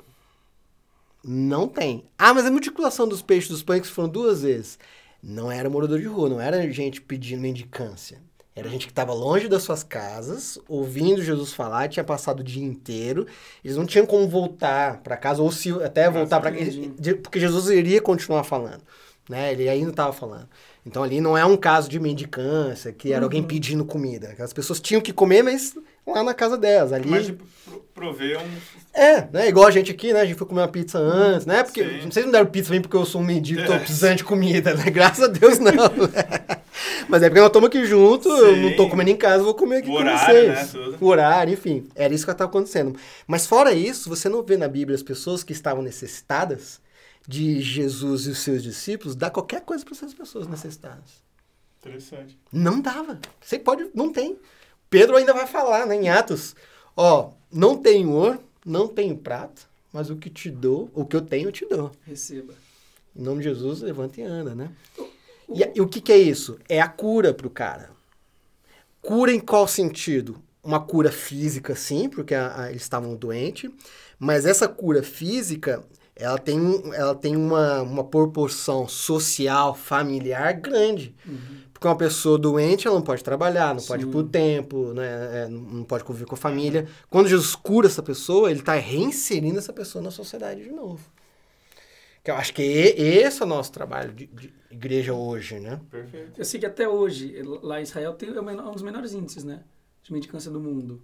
Não 1.22 1.68
tem. 1.68 2.06
Ah, 2.18 2.34
mas 2.34 2.46
a 2.46 2.52
multiplicação 2.52 3.08
dos 3.08 3.22
peixes 3.22 3.50
dos 3.50 3.64
pães 3.64 3.82
que 3.82 3.88
foram 3.88 4.08
duas 4.08 4.44
vezes. 4.44 4.80
Não 5.22 5.52
era 5.52 5.70
morador 5.70 6.00
de 6.00 6.06
rua, 6.06 6.30
não 6.30 6.40
era 6.40 6.72
gente 6.72 7.02
pedindo 7.02 7.42
mendicância. 7.42 8.22
Era 8.56 8.70
gente 8.70 8.86
que 8.86 8.92
estava 8.92 9.14
longe 9.14 9.50
das 9.50 9.64
suas 9.64 9.84
casas, 9.84 10.58
ouvindo 10.70 11.22
Jesus 11.22 11.52
falar, 11.52 11.90
tinha 11.90 12.06
passado 12.06 12.40
o 12.40 12.44
dia 12.44 12.64
inteiro. 12.64 13.28
Eles 13.62 13.76
não 13.76 13.86
tinham 13.86 14.06
como 14.06 14.30
voltar 14.30 15.02
para 15.02 15.18
casa, 15.18 15.42
ou 15.42 15.52
se 15.52 15.72
até 15.84 16.10
voltar 16.10 16.40
para 16.40 16.52
entendi. 16.52 17.16
Porque 17.16 17.38
Jesus 17.38 17.68
iria 17.70 18.00
continuar 18.00 18.46
falando. 18.46 18.82
Né? 19.28 19.52
Ele 19.52 19.68
ainda 19.68 19.90
estava 19.90 20.14
falando. 20.14 20.48
Então 20.86 21.04
ali 21.04 21.20
não 21.20 21.38
é 21.38 21.44
um 21.44 21.58
caso 21.58 21.90
de 21.90 22.00
mendicância, 22.00 22.94
que 22.94 23.12
era 23.12 23.26
alguém 23.26 23.44
pedindo 23.44 23.84
comida. 23.84 24.34
As 24.40 24.54
pessoas 24.54 24.80
tinham 24.80 25.02
que 25.02 25.12
comer, 25.12 25.44
mas 25.44 25.76
lá 26.06 26.24
na 26.24 26.34
casa 26.34 26.58
delas. 26.58 26.92
Ali... 26.94 27.08
Mas 27.10 27.26
de 27.26 27.34
pro- 27.34 27.80
prover 27.94 28.40
um. 28.40 28.48
É, 28.94 29.28
né? 29.32 29.48
Igual 29.50 29.68
a 29.68 29.72
gente 29.72 29.92
aqui, 29.92 30.14
né? 30.14 30.22
A 30.22 30.26
gente 30.26 30.38
foi 30.38 30.48
comer 30.48 30.62
uma 30.62 30.68
pizza 30.68 30.98
antes, 31.00 31.46
né? 31.46 31.64
Porque 31.64 31.84
Sim. 31.84 32.10
vocês 32.12 32.26
não 32.26 32.32
deram 32.32 32.46
pizza 32.46 32.68
pra 32.68 32.76
mim 32.76 32.82
porque 32.82 32.96
eu 32.98 33.06
sou 33.06 33.22
um 33.22 33.24
mendigo 33.26 33.66
tô 33.66 33.74
É. 33.74 33.80
precisando 33.80 34.18
de 34.18 34.24
comida, 34.24 34.74
né? 34.74 34.90
Graças 34.90 35.24
a 35.24 35.28
Deus, 35.28 35.60
não. 35.60 35.74
Mas 37.08 37.22
é 37.24 37.30
porque 37.30 37.40
nós 37.40 37.48
estamos 37.50 37.68
aqui 37.68 37.86
junto, 37.86 38.28
eu 38.30 38.56
Sim. 38.56 38.62
não 38.62 38.76
tô 38.76 38.90
comendo 38.90 39.10
em 39.12 39.16
casa, 39.16 39.38
eu 39.42 39.46
vou 39.46 39.54
comer 39.54 39.78
aqui 39.78 39.90
O 39.90 39.94
com 39.94 39.98
horário, 40.00 40.54
vocês. 40.56 40.74
né. 40.74 40.98
O 41.00 41.06
horário, 41.08 41.54
enfim. 41.54 41.88
Era 41.96 42.14
isso 42.14 42.26
que 42.26 42.32
estava 42.32 42.50
acontecendo. 42.50 42.98
Mas 43.28 43.46
fora 43.46 43.74
isso, 43.74 44.10
você 44.10 44.28
não 44.28 44.42
vê 44.44 44.58
na 44.58 44.68
Bíblia 44.68 44.96
as 44.96 45.04
pessoas 45.04 45.44
que 45.44 45.54
estavam 45.54 45.84
necessitadas 45.84 46.82
de 47.28 47.60
Jesus 47.62 48.26
e 48.28 48.30
os 48.32 48.40
seus 48.40 48.62
discípulos 48.64 49.16
dar 49.16 49.30
qualquer 49.30 49.62
coisa 49.62 49.84
para 49.86 49.94
essas 49.96 50.14
pessoas 50.14 50.48
necessitadas. 50.48 51.24
Interessante. 51.82 52.38
Não 52.52 52.80
dava. 52.82 53.20
Você 53.42 53.60
pode, 53.60 53.88
não 53.94 54.12
tem. 54.12 54.38
Pedro 54.96 55.18
ainda 55.18 55.34
vai 55.34 55.46
falar, 55.46 55.86
né, 55.86 55.94
em 55.98 56.08
Atos. 56.08 56.56
Ó, 56.96 57.32
não 57.52 57.76
tenho 57.76 58.12
ouro, 58.12 58.40
não 58.66 58.88
tenho 58.88 59.18
prata, 59.18 59.64
mas 59.92 60.10
o 60.10 60.16
que 60.16 60.30
te 60.30 60.50
dou, 60.50 60.90
o 60.96 61.04
que 61.06 61.18
eu 61.18 61.22
tenho, 61.22 61.50
eu 61.50 61.52
te 61.52 61.66
dou. 61.66 61.92
Receba. 62.06 62.54
Em 63.14 63.22
nome 63.22 63.40
de 63.44 63.50
Jesus, 63.50 63.82
levanta 63.82 64.22
e 64.22 64.24
anda, 64.24 64.56
né? 64.56 64.70
E, 65.54 65.70
e 65.76 65.82
o 65.82 65.88
que, 65.90 66.00
que 66.00 66.14
é 66.14 66.18
isso? 66.18 66.58
É 66.70 66.80
a 66.80 66.88
cura 66.88 67.34
pro 67.34 67.50
cara. 67.50 67.90
Cura 69.02 69.34
em 69.34 69.40
qual 69.42 69.68
sentido? 69.68 70.42
Uma 70.64 70.80
cura 70.80 71.12
física, 71.12 71.76
sim, 71.76 72.08
porque 72.08 72.34
a- 72.34 72.62
a- 72.62 72.70
eles 72.70 72.82
estavam 72.84 73.16
doentes, 73.18 73.70
mas 74.18 74.46
essa 74.46 74.66
cura 74.66 75.04
física, 75.04 75.84
ela 76.16 76.38
tem, 76.40 76.58
ela 76.94 77.14
tem 77.14 77.36
uma, 77.36 77.82
uma 77.82 78.04
proporção 78.06 78.88
social, 78.88 79.76
familiar 79.76 80.54
grande. 80.54 81.14
Porque 81.76 81.88
uma 81.90 81.98
pessoa 81.98 82.38
doente, 82.38 82.88
ela 82.88 82.96
não 82.96 83.04
pode 83.04 83.22
trabalhar, 83.22 83.76
não 83.76 83.84
pode 83.84 84.04
ir 84.04 84.06
Sim. 84.06 84.12
por 84.14 84.24
tempo, 84.30 84.94
né? 84.94 85.44
é, 85.44 85.48
não 85.50 85.84
pode 85.84 86.06
conviver 86.06 86.26
com 86.26 86.34
a 86.34 86.38
família. 86.38 86.88
Quando 87.10 87.28
Jesus 87.28 87.54
cura 87.54 87.86
essa 87.88 88.02
pessoa, 88.02 88.50
ele 88.50 88.62
está 88.62 88.76
reinserindo 88.76 89.60
essa 89.60 89.74
pessoa 89.74 90.02
na 90.02 90.10
sociedade 90.10 90.64
de 90.64 90.72
novo. 90.72 91.06
Que 92.24 92.32
eu 92.32 92.36
acho 92.36 92.54
que 92.54 92.62
esse 92.62 93.42
é 93.42 93.46
o 93.46 93.48
nosso 93.48 93.74
trabalho 93.74 94.14
de, 94.14 94.26
de 94.26 94.54
igreja 94.72 95.14
hoje, 95.14 95.60
né? 95.60 95.82
Perfeito. 95.92 96.32
Eu 96.40 96.46
sei 96.46 96.62
que 96.62 96.66
até 96.66 96.88
hoje, 96.88 97.42
lá 97.62 97.78
em 97.82 97.84
Israel, 97.84 98.14
tem 98.14 98.30
é 98.30 98.40
um 98.42 98.72
dos 98.72 98.82
menores 98.82 99.14
índices, 99.14 99.44
né? 99.44 99.62
De 100.02 100.14
mendicância 100.14 100.50
do 100.50 100.62
mundo. 100.62 101.02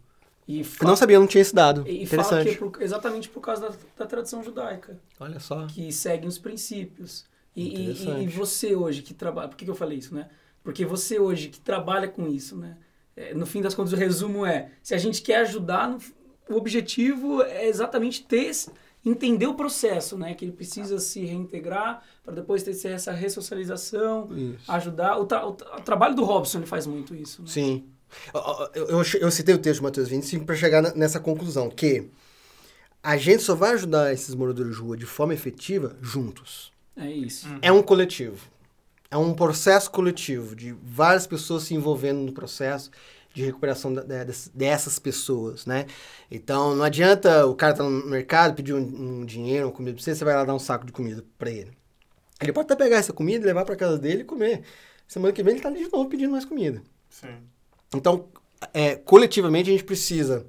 E 0.47 0.59
Eu 0.59 0.65
fa- 0.65 0.86
não 0.86 0.95
sabia, 0.95 1.19
não 1.19 1.28
tinha 1.28 1.41
esse 1.41 1.53
dado. 1.53 1.84
E 1.86 2.05
fala 2.07 2.24
que 2.24 2.34
é 2.34 2.39
Interessante. 2.53 2.57
por- 2.72 2.82
exatamente 2.82 3.28
por 3.30 3.41
causa 3.41 3.69
da, 3.69 3.76
da 3.97 4.05
tradição 4.05 4.41
judaica, 4.41 4.97
Olha 5.19 5.39
só. 5.39 5.67
que 5.67 5.91
seguem 5.91 6.30
os 6.30 6.38
princípios. 6.38 7.26
E, 7.53 7.61
e- 7.67 7.84
Interessante. 7.91 8.24
e 8.24 8.28
você 8.30 8.74
hoje 8.74 9.01
que 9.01 9.13
trabalha. 9.13 9.49
Por 9.49 9.57
que, 9.57 9.65
que 9.65 9.72
eu 9.72 9.76
falei 9.76 9.97
isso, 9.97 10.15
né? 10.15 10.30
Porque 10.64 10.86
você 10.86 11.20
hoje 11.20 11.49
que 11.49 11.59
trabalha 11.59 12.07
com 12.07 12.28
isso, 12.28 12.55
né? 12.55 12.78
É, 13.16 13.34
no 13.34 13.45
fim 13.45 13.62
das 13.62 13.74
contas, 13.76 13.93
o 13.93 13.95
resumo 13.95 14.45
é: 14.45 14.72
se 14.84 14.93
a 14.93 14.97
gente 14.97 15.22
quer 15.22 15.38
ajudar, 15.38 15.89
no- 15.89 15.99
o 16.49 16.55
objetivo 16.55 17.41
é 17.43 17.68
exatamente 17.68 18.24
ter 18.24 18.45
esse- 18.45 18.70
entender 19.05 19.47
o 19.47 19.55
processo, 19.55 20.18
né? 20.18 20.34
Que 20.36 20.45
ele 20.45 20.51
precisa 20.51 20.99
se 20.99 21.26
reintegrar 21.26 22.03
para 22.24 22.34
depois 22.36 22.62
ter 22.64 22.72
essa 22.89 23.12
ressocialização, 23.12 24.30
Isso. 24.36 24.72
ajudar. 24.72 25.18
O, 25.18 25.26
tra- 25.26 25.45
o 25.45 25.53
tra- 25.53 25.78
o 25.78 25.82
trabalho 25.82 26.16
do 26.16 26.24
Robson 26.24 26.59
ele 26.59 26.68
faz 26.68 26.86
muito 26.86 27.16
isso. 27.16 27.41
Né? 27.41 27.47
Sim. 27.47 27.86
Eu, 28.74 28.88
eu, 28.88 29.03
eu 29.22 29.32
citei 29.32 29.55
o 29.55 29.57
texto 29.57 29.80
de 29.80 29.84
Mateus 29.84 30.09
25 30.09 30.45
para 30.45 30.55
chegar 30.55 30.82
nessa 30.95 31.20
conclusão, 31.20 31.70
que 31.70 32.09
a 33.01 33.18
gente 33.18 33.41
só 33.41 33.55
vai 33.55 33.72
ajudar 33.74 34.14
esses 34.14 34.36
moradores 34.36 34.76
de 34.76 34.82
rua 34.82 34.97
de 34.97 35.05
forma 35.05 35.34
efetiva 35.34 35.95
juntos. 36.01 36.72
É 36.95 37.09
isso. 37.09 37.47
É 37.62 37.72
um 37.72 37.82
coletivo. 37.82 38.38
É 39.12 39.18
um 39.18 39.34
processo 39.34 39.91
coletivo 39.91 40.55
de 40.55 40.72
várias 40.82 41.28
pessoas 41.28 41.64
se 41.64 41.76
envolvendo 41.76 42.20
no 42.22 42.32
processo 42.32 42.89
de 43.34 43.43
recuperação 43.43 43.93
da- 43.93 44.03
da- 44.03 44.24
dessas- 44.53 44.99
pessoas, 44.99 45.66
né? 45.66 45.86
Então, 46.30 46.76
não 46.76 46.84
adianta 46.84 47.45
o 47.45 47.53
cara 47.53 47.74
tá 47.74 47.84
no 47.84 48.05
mercado, 48.07 48.55
pedir 48.55 48.74
um, 48.74 48.80
um 48.80 49.26
dinheiro, 49.26 49.68
uma 49.68 49.72
comida 49.74 49.93
pra 49.95 50.03
você, 50.03 50.16
você 50.16 50.24
vai 50.26 50.34
lá 50.36 50.45
dar 50.45 50.53
um 50.55 50.59
saco 50.59 50.86
de 50.86 50.91
comida 50.93 51.24
pra 51.38 51.49
ele. 51.49 51.72
Ele 52.41 52.53
pode 52.53 52.66
até 52.72 52.76
pegar 52.84 52.97
essa 52.97 53.14
comida, 53.14 53.45
levar 53.45 53.66
pra 53.66 53.76
casa 53.76 53.97
dele 53.97 54.22
e 54.22 54.26
comer. 54.26 54.64
Semana 55.07 55.34
que 55.34 55.43
vem 55.43 55.53
ele 55.53 55.62
tá 55.62 55.70
ali 55.70 55.84
de 55.86 55.91
novo 55.91 56.09
pedindo 56.09 56.32
mais 56.32 56.45
comida. 56.45 56.82
Sim. 57.09 57.36
Então, 57.93 58.26
é, 58.74 58.95
coletivamente, 58.95 59.70
a 59.70 59.74
gente 59.74 59.84
precisa 59.84 60.45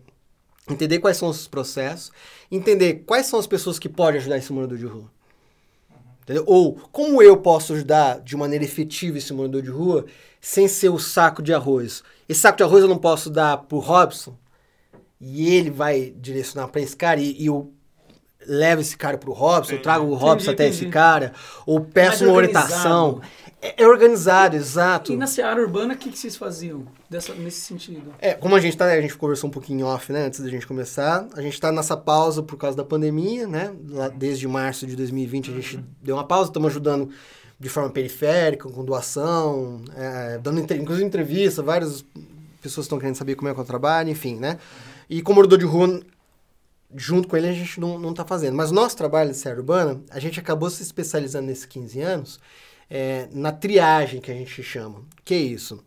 entender 0.71 1.01
quais 1.01 1.17
são 1.17 1.29
os 1.29 1.49
processos, 1.49 2.13
entender 2.51 3.03
quais 3.07 3.27
são 3.27 3.39
as 3.39 3.47
pessoas 3.47 3.79
que 3.79 3.89
podem 3.89 4.21
ajudar 4.21 4.39
esse 4.39 4.53
morador 4.53 4.79
de 4.79 4.87
rua. 4.87 5.11
Entendeu? 6.23 6.45
Ou 6.47 6.75
como 6.93 7.23
eu 7.23 7.37
posso 7.37 7.73
ajudar 7.75 8.20
de 8.20 8.37
maneira 8.37 8.64
efetiva 8.64 9.18
esse 9.18 9.33
morador 9.33 9.61
de 9.61 9.70
rua 9.70 10.07
sem 10.41 10.66
ser 10.66 10.89
o 10.89 10.99
saco 10.99 11.43
de 11.43 11.53
arroz. 11.53 12.03
Esse 12.29 12.41
saco 12.41 12.57
de 12.57 12.62
arroz 12.62 12.83
eu 12.83 12.89
não 12.89 12.99
posso 12.99 13.29
dar 13.29 13.59
pro 13.59 13.79
Robson 13.79 14.37
e 15.20 15.55
ele 15.55 15.70
vai 15.70 16.12
direcionar 16.16 16.68
para 16.68 16.81
esse 16.81 16.97
cara 16.97 17.20
e, 17.20 17.41
e 17.41 17.47
eu 17.47 17.73
levo 18.47 18.81
esse 18.81 18.97
cara 18.97 19.16
pro 19.16 19.33
Robson, 19.33 19.75
eu 19.75 19.83
trago 19.83 20.07
o 20.07 20.14
Robson 20.14 20.51
Entendi, 20.51 20.51
até 20.51 20.66
entendi. 20.66 20.83
esse 20.85 20.91
cara, 20.91 21.33
ou 21.64 21.81
peço 21.81 22.25
uma 22.25 22.35
orientação. 22.35 23.20
É, 23.63 23.85
é 23.85 23.87
organizado, 23.87 24.57
exato. 24.57 25.13
E 25.13 25.17
na 25.17 25.29
seara 25.29 25.63
urbana, 25.63 25.95
o 25.95 25.97
que, 25.97 26.11
que 26.11 26.19
vocês 26.19 26.35
faziam 26.35 26.85
dessa, 27.09 27.33
nesse 27.33 27.61
sentido? 27.61 28.13
É, 28.19 28.35
como 28.35 28.57
a 28.57 28.61
gente 28.61 28.77
tá, 28.77 28.87
a 28.87 29.01
gente 29.01 29.17
conversou 29.17 29.49
um 29.49 29.53
pouquinho 29.53 29.87
off, 29.87 30.13
né, 30.13 30.27
antes 30.27 30.41
da 30.41 30.51
gente 30.51 30.67
começar. 30.67 31.29
A 31.35 31.41
gente 31.41 31.61
tá 31.61 31.71
nessa 31.71 31.97
pausa 31.97 32.43
por 32.43 32.57
causa 32.57 32.77
da 32.77 32.85
pandemia, 32.85 33.47
né? 33.47 33.73
Lá 33.89 34.09
desde 34.09 34.49
março 34.49 34.85
de 34.85 34.97
2020 34.97 35.53
a 35.53 35.55
gente 35.55 35.85
deu 36.03 36.17
uma 36.17 36.27
pausa, 36.27 36.51
estamos 36.51 36.71
ajudando 36.71 37.11
de 37.61 37.69
forma 37.69 37.89
periférica, 37.91 38.69
com 38.69 38.85
doação, 38.85 39.81
é, 39.97 40.39
dando 40.39 40.59
inclusive 40.59 41.07
entrevista, 41.07 41.63
várias 41.63 42.05
pessoas 42.61 42.87
estão 42.87 42.99
querendo 42.99 43.15
saber 43.15 43.37
como 43.37 43.49
é 43.49 43.55
que 43.55 43.61
eu 43.61 43.65
trabalho, 43.65 44.11
enfim, 44.11 44.35
né? 44.35 44.59
E 45.09 45.23
como 45.23 45.37
morador 45.37 45.59
de 45.59 45.65
rua, 45.65 46.01
junto 46.97 47.29
com 47.29 47.37
ele 47.37 47.49
a 47.49 47.53
gente 47.53 47.79
não, 47.79 47.97
não 47.97 48.13
tá 48.13 48.25
fazendo. 48.25 48.57
Mas 48.57 48.73
nosso 48.73 48.97
trabalho 48.97 49.31
de 49.31 49.37
Serra 49.37 49.59
Urbana, 49.59 50.01
a 50.11 50.19
gente 50.19 50.41
acabou 50.41 50.69
se 50.69 50.83
especializando 50.83 51.47
nesses 51.47 51.65
15 51.65 52.01
anos 52.01 52.41
é, 52.95 53.26
na 53.32 53.51
triagem 53.51 54.20
que 54.20 54.30
a 54.30 54.34
gente 54.34 54.62
chama. 54.62 55.01
Que 55.24 55.32
é 55.32 55.38
isso? 55.38 55.82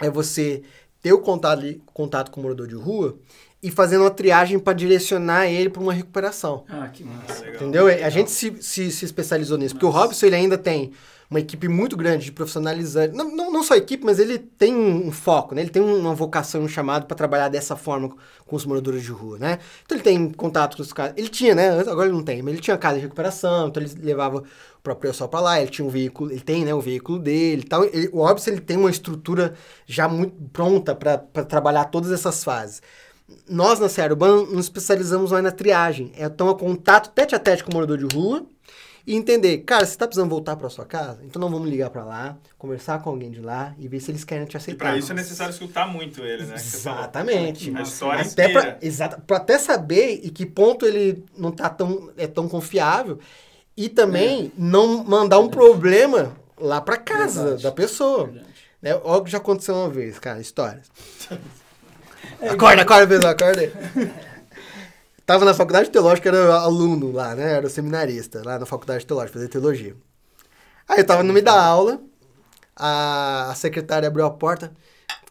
É 0.00 0.08
você 0.08 0.62
ter 1.02 1.12
o 1.12 1.18
contato, 1.18 1.58
ali- 1.58 1.82
contato 1.92 2.30
com 2.30 2.38
o 2.40 2.42
morador 2.44 2.68
de 2.68 2.76
rua 2.76 3.18
e 3.60 3.68
fazendo 3.70 4.02
uma 4.02 4.10
triagem 4.10 4.58
para 4.58 4.72
direcionar 4.72 5.48
ele 5.48 5.68
para 5.68 5.82
uma 5.82 5.92
recuperação. 5.92 6.64
Ah, 6.68 6.88
que 6.88 7.02
massa. 7.02 7.40
Legal. 7.40 7.54
Entendeu? 7.56 7.86
A 7.88 8.08
gente 8.10 8.30
se, 8.30 8.56
se, 8.62 8.92
se 8.92 9.04
especializou 9.04 9.58
nisso. 9.58 9.74
Porque 9.74 9.86
o 9.86 9.90
Robson, 9.90 10.26
ele 10.26 10.36
ainda 10.36 10.56
tem 10.56 10.92
uma 11.28 11.38
equipe 11.38 11.68
muito 11.68 11.96
grande 11.96 12.24
de 12.24 12.32
profissionalizantes. 12.32 13.16
Não, 13.16 13.34
não, 13.36 13.52
não 13.52 13.62
só 13.62 13.76
equipe, 13.76 14.04
mas 14.04 14.18
ele 14.18 14.36
tem 14.38 14.74
um, 14.74 15.08
um 15.08 15.12
foco, 15.12 15.54
né? 15.54 15.60
Ele 15.62 15.70
tem 15.70 15.80
uma 15.82 16.14
vocação, 16.14 16.62
um 16.62 16.68
chamado 16.68 17.06
para 17.06 17.16
trabalhar 17.16 17.48
dessa 17.48 17.76
forma 17.76 18.16
com 18.46 18.56
os 18.56 18.64
moradores 18.66 19.02
de 19.02 19.12
rua, 19.12 19.38
né? 19.38 19.58
Então 19.84 19.96
ele 19.96 20.02
tem 20.02 20.30
contato 20.32 20.76
com 20.76 20.82
os 20.82 20.92
caras. 20.92 21.14
Ele 21.16 21.28
tinha, 21.28 21.54
né? 21.54 21.78
Agora 21.80 22.08
ele 22.08 22.16
não 22.16 22.24
tem, 22.24 22.42
mas 22.42 22.54
ele 22.54 22.62
tinha 22.62 22.76
casa 22.76 22.96
de 22.96 23.02
recuperação, 23.02 23.68
então 23.68 23.80
ele 23.82 23.92
levava 24.02 24.42
o 24.80 24.82
próprio 24.82 25.10
pessoal 25.10 25.28
para 25.28 25.40
lá, 25.40 25.60
ele 25.60 25.70
tinha 25.70 25.86
um 25.86 25.90
veículo, 25.90 26.30
ele 26.32 26.40
tem, 26.40 26.64
né, 26.64 26.74
o 26.74 26.80
veículo 26.80 27.18
dele 27.18 27.62
e 27.62 27.68
tal. 27.68 27.84
Ele- 27.84 28.08
o 28.12 28.24
Robson, 28.26 28.50
ele 28.50 28.60
tem 28.62 28.78
uma 28.78 28.90
estrutura 28.90 29.52
já 29.86 30.08
muito 30.08 30.34
pronta 30.52 30.94
para 30.94 31.18
trabalhar 31.44 31.84
todas 31.84 32.10
essas 32.10 32.42
fases. 32.42 32.80
Nós, 33.48 33.78
na 33.78 33.88
Serra 33.88 34.08
Urbana, 34.08 34.42
nos 34.46 34.64
especializamos 34.66 35.30
mais 35.32 35.44
na 35.44 35.52
triagem. 35.52 36.12
É, 36.16 36.24
Então, 36.24 36.48
é 36.50 36.54
contato 36.54 37.10
tete 37.10 37.34
a 37.34 37.38
tete 37.38 37.62
com 37.62 37.70
o 37.70 37.74
morador 37.74 37.98
de 37.98 38.16
rua 38.16 38.44
e 39.06 39.14
entender, 39.14 39.58
cara, 39.58 39.84
você 39.86 39.96
tá 39.96 40.06
precisando 40.06 40.30
voltar 40.30 40.56
para 40.56 40.68
sua 40.68 40.84
casa? 40.86 41.20
Então, 41.24 41.40
não 41.40 41.50
vamos 41.50 41.68
ligar 41.68 41.90
para 41.90 42.04
lá, 42.04 42.36
conversar 42.58 43.00
com 43.02 43.10
alguém 43.10 43.30
de 43.30 43.40
lá 43.40 43.74
e 43.78 43.86
ver 43.86 44.00
se 44.00 44.10
eles 44.10 44.24
querem 44.24 44.46
te 44.46 44.54
E 44.54 44.56
aceitar. 44.56 44.84
pra 44.86 44.96
isso 44.98 45.12
é 45.12 45.14
necessário 45.14 45.52
escutar 45.52 45.86
muito 45.86 46.22
ele, 46.22 46.44
né? 46.44 46.54
Exatamente. 46.54 47.72
A 47.76 47.82
história 47.82 48.22
Até 48.22 48.48
pra, 48.48 48.60
inteira. 48.62 48.78
exato, 48.82 49.20
pra 49.26 49.36
até 49.36 49.58
saber 49.58 50.20
em 50.24 50.30
que 50.30 50.44
ponto 50.46 50.84
ele 50.86 51.22
não 51.36 51.52
tá 51.52 51.68
tão, 51.68 52.10
é 52.16 52.26
tão 52.26 52.48
confiável 52.48 53.18
e 53.80 53.88
também 53.88 54.52
não 54.58 55.02
mandar 55.02 55.38
um 55.38 55.48
problema 55.48 56.36
lá 56.60 56.82
pra 56.82 56.98
casa 56.98 57.42
Verdade. 57.42 57.62
da 57.62 57.72
pessoa. 57.72 58.26
Verdade. 58.26 58.46
Né? 58.82 58.94
Olha 59.02 59.20
o 59.20 59.24
que 59.24 59.30
já 59.30 59.38
aconteceu 59.38 59.74
uma 59.74 59.88
vez, 59.88 60.18
cara, 60.18 60.38
histórias. 60.38 60.90
acorda, 62.46 62.82
acorda, 62.82 63.06
pessoal, 63.06 63.32
acorda 63.32 63.60
aí. 63.62 63.72
Tava 65.24 65.46
na 65.46 65.54
faculdade 65.54 65.88
teológica, 65.88 66.28
era 66.28 66.56
aluno 66.56 67.10
lá, 67.10 67.34
né? 67.34 67.52
Era 67.52 67.70
seminarista 67.70 68.42
lá 68.44 68.58
na 68.58 68.66
faculdade 68.66 69.06
teológica, 69.06 69.34
fazia 69.34 69.48
teologia. 69.48 69.96
Aí 70.86 70.98
eu 70.98 71.06
tava 71.06 71.22
no 71.22 71.32
meio 71.32 71.44
da 71.44 71.58
aula, 71.64 72.02
a, 72.76 73.50
secretária 73.56 74.08
abriu 74.08 74.26
a 74.26 74.30
porta. 74.30 74.72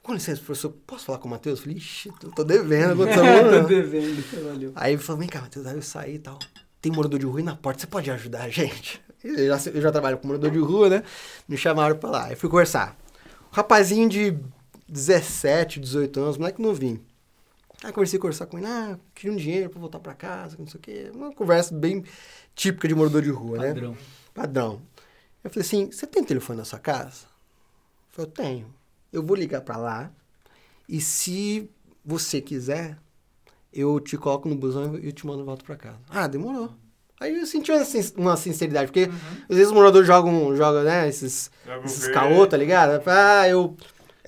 Com 0.02 0.14
licença, 0.14 0.42
professor, 0.42 0.74
posso 0.88 1.06
falar 1.06 1.20
com 1.20 1.28
o 1.28 1.32
Matheus? 1.32 1.60
Eu 1.60 1.64
falei, 1.66 1.78
ixi, 1.78 2.12
tô, 2.20 2.32
tô 2.32 2.44
devendo, 2.44 2.94
aconteceu 2.94 3.22
Tô 3.22 3.30
alguma 3.30 3.50
coisa. 3.50 3.68
devendo, 3.68 4.44
valeu. 4.44 4.72
Aí 4.74 4.94
ele 4.94 5.02
falou, 5.02 5.20
vem 5.20 5.30
cá, 5.30 5.42
Matheus, 5.42 5.68
aí 5.68 5.76
eu 5.76 5.82
saí 5.84 6.16
e 6.16 6.20
tal. 6.20 6.40
Tem 6.82 6.92
morador 6.92 7.20
de 7.20 7.26
rua 7.26 7.40
aí 7.40 7.44
na 7.44 7.56
porta, 7.56 7.82
você 7.82 7.88
pode 7.88 8.10
ajudar 8.10 8.44
a 8.44 8.50
gente? 8.50 9.02
Eu 9.22 9.58
já, 9.58 9.70
eu 9.72 9.82
já 9.82 9.92
trabalho 9.92 10.18
com 10.18 10.28
morador 10.28 10.50
de 10.50 10.60
rua, 10.60 10.88
né? 10.90 11.04
Me 11.46 11.58
chamaram 11.58 11.98
pra 11.98 12.10
lá. 12.10 12.26
Aí 12.28 12.38
fui 12.38 12.50
conversar. 12.50 12.98
Um 13.52 13.56
rapazinho 13.56 14.08
de 14.08 14.40
17, 14.88 15.78
18 15.78 16.22
anos, 16.22 16.38
moleque 16.38 16.62
novinho. 16.62 17.04
Aí 17.84 17.92
conversei, 17.92 18.18
conversar 18.18 18.46
com 18.46 18.58
ele, 18.58 18.68
ah, 18.68 18.98
queria 19.14 19.34
um 19.34 19.36
dinheiro 19.36 19.70
pra 19.70 19.80
voltar 19.80 20.00
pra 20.00 20.14
casa, 20.14 20.56
não 20.58 20.68
sei 20.68 20.78
o 20.78 20.82
quê. 20.82 21.12
Uma 21.14 21.34
conversa 21.34 21.76
bem 21.76 22.06
típica 22.56 22.88
de 22.88 22.96
morador 22.96 23.22
de 23.22 23.30
rua, 23.30 23.58
né? 23.58 23.68
Padrão. 23.74 23.98
Padrão. 24.34 24.82
Eu 25.44 25.50
falei 25.50 25.66
assim, 25.66 25.92
você 25.92 26.08
tem 26.08 26.24
telefone 26.24 26.60
na 26.60 26.66
sua 26.66 26.80
casa? 26.80 27.26
Eu 27.26 28.26
falei, 28.26 28.30
eu 28.30 28.34
tenho. 28.34 28.76
Eu 29.12 29.22
vou 29.22 29.36
ligar 29.36 29.60
pra 29.62 29.76
lá 29.76 30.12
e 30.88 31.00
se 31.00 31.70
você 32.04 32.42
quiser, 32.42 32.98
eu 33.74 34.00
te 34.00 34.18
coloco 34.18 34.48
no 34.50 34.56
busão 34.56 34.98
e 34.98 35.08
eu 35.08 35.12
te 35.12 35.26
mando 35.26 35.40
de 35.40 35.46
volta 35.46 35.64
pra 35.64 35.76
casa. 35.76 36.00
Ah, 36.10 36.28
demorou. 36.28 36.72
Aí 37.20 37.38
eu 37.38 37.46
senti 37.46 37.72
uma, 37.72 37.84
sin- 37.84 38.14
uma 38.16 38.38
sinceridade, 38.38 38.88
porque 38.88 39.10
às 39.50 39.56
vezes 39.58 39.72
o 39.72 39.76
morador 39.76 40.06
joga, 40.06 40.30
um, 40.30 40.56
joga 40.56 40.84
né, 40.84 41.08
esses, 41.10 41.52
Joga 41.66 41.86
esses 41.86 42.08
caô, 42.08 42.48
tá 42.48 42.56
ligado? 42.56 43.02
Ah, 43.06 43.48
eu... 43.48 43.76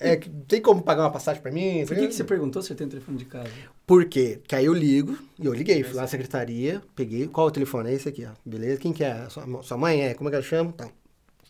É, 0.04 0.18
que 0.18 0.30
tem 0.48 0.60
como 0.60 0.82
pagar 0.82 1.04
uma 1.04 1.12
passagem 1.12 1.40
pra 1.44 1.52
mim? 1.52 1.86
Por 1.86 1.96
que, 1.96 2.08
que 2.08 2.14
você 2.16 2.24
perguntou 2.24 2.60
se 2.64 2.74
eu 2.74 2.76
tenho 2.76 2.90
telefone 2.90 3.20
de 3.20 3.26
casa? 3.26 3.52
Por 3.86 4.06
quê? 4.06 4.40
Que 4.48 4.56
aí 4.56 4.66
eu 4.66 4.74
ligo, 4.74 5.16
e 5.38 5.46
eu 5.46 5.54
liguei, 5.54 5.84
fui 5.84 5.94
lá 5.94 6.02
na 6.02 6.08
secretaria, 6.08 6.82
peguei, 6.96 7.28
qual 7.28 7.48
o 7.48 7.52
telefone? 7.52 7.92
É 7.92 7.94
esse 7.94 8.10
aqui, 8.10 8.26
ó. 8.26 8.32
Beleza? 8.44 8.80
Quem 8.80 8.92
que 8.92 9.04
é? 9.04 9.30
Sua, 9.30 9.46
sua 9.62 9.78
mãe 9.78 10.02
é? 10.02 10.14
Como 10.16 10.28
é 10.28 10.32
que 10.32 10.36
ela 10.38 10.44
chama? 10.44 10.72
Tá. 10.72 10.86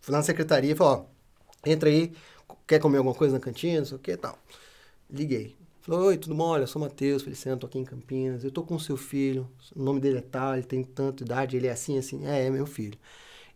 Fui 0.01 0.11
lá 0.11 0.17
na 0.17 0.23
secretaria 0.23 0.73
e 0.73 0.75
falei, 0.75 1.01
ó, 1.01 1.05
entra 1.65 1.87
aí, 1.87 2.11
quer 2.67 2.79
comer 2.79 2.97
alguma 2.97 3.15
coisa 3.15 3.33
na 3.35 3.39
cantina, 3.39 3.79
não 3.79 3.85
sei 3.85 3.95
o 3.95 3.99
que 3.99 4.17
tal. 4.17 4.37
Liguei. 5.09 5.55
Falei, 5.81 5.99
oi, 6.01 6.17
tudo 6.17 6.35
bom? 6.35 6.45
Olha, 6.49 6.63
eu 6.63 6.67
sou 6.67 6.81
o 6.81 6.85
Matheus 6.85 7.23
Feliciano, 7.23 7.59
tô 7.59 7.65
aqui 7.67 7.79
em 7.79 7.83
Campinas, 7.85 8.43
eu 8.43 8.51
tô 8.51 8.61
com 8.63 8.75
o 8.75 8.79
seu 8.79 8.95
filho, 8.95 9.49
o 9.75 9.81
nome 9.81 9.99
dele 9.99 10.19
é 10.19 10.21
tal, 10.21 10.53
ele 10.53 10.63
tem 10.63 10.83
tanta 10.83 11.23
idade, 11.23 11.57
ele 11.57 11.67
é 11.67 11.71
assim, 11.71 11.97
assim, 11.97 12.25
é, 12.27 12.45
é 12.45 12.49
meu 12.49 12.67
filho. 12.67 12.97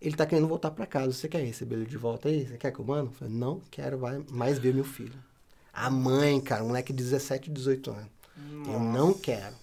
Ele 0.01 0.15
tá 0.15 0.25
querendo 0.25 0.47
voltar 0.47 0.71
pra 0.71 0.85
casa, 0.87 1.13
você 1.13 1.27
quer 1.29 1.43
receber 1.43 1.75
ele 1.77 1.85
de 1.85 1.97
volta 1.97 2.29
aí? 2.29 2.47
Você 2.47 2.57
quer 2.57 2.71
que 2.71 2.79
eu 2.79 2.85
mando? 2.85 3.11
Eu 3.11 3.13
falei, 3.15 3.33
não, 3.33 3.61
quero 3.71 3.97
vai 3.99 4.23
mais 4.31 4.59
ver 4.59 4.73
meu 4.73 4.83
filho. 4.85 5.13
A 5.73 5.89
mãe, 5.89 6.39
cara, 6.41 6.63
um 6.63 6.67
moleque 6.67 6.93
de 6.93 7.03
17, 7.03 7.51
18 7.51 7.91
anos. 7.91 8.09
Eu 8.65 8.79
não 8.79 9.13
quero. 9.13 9.55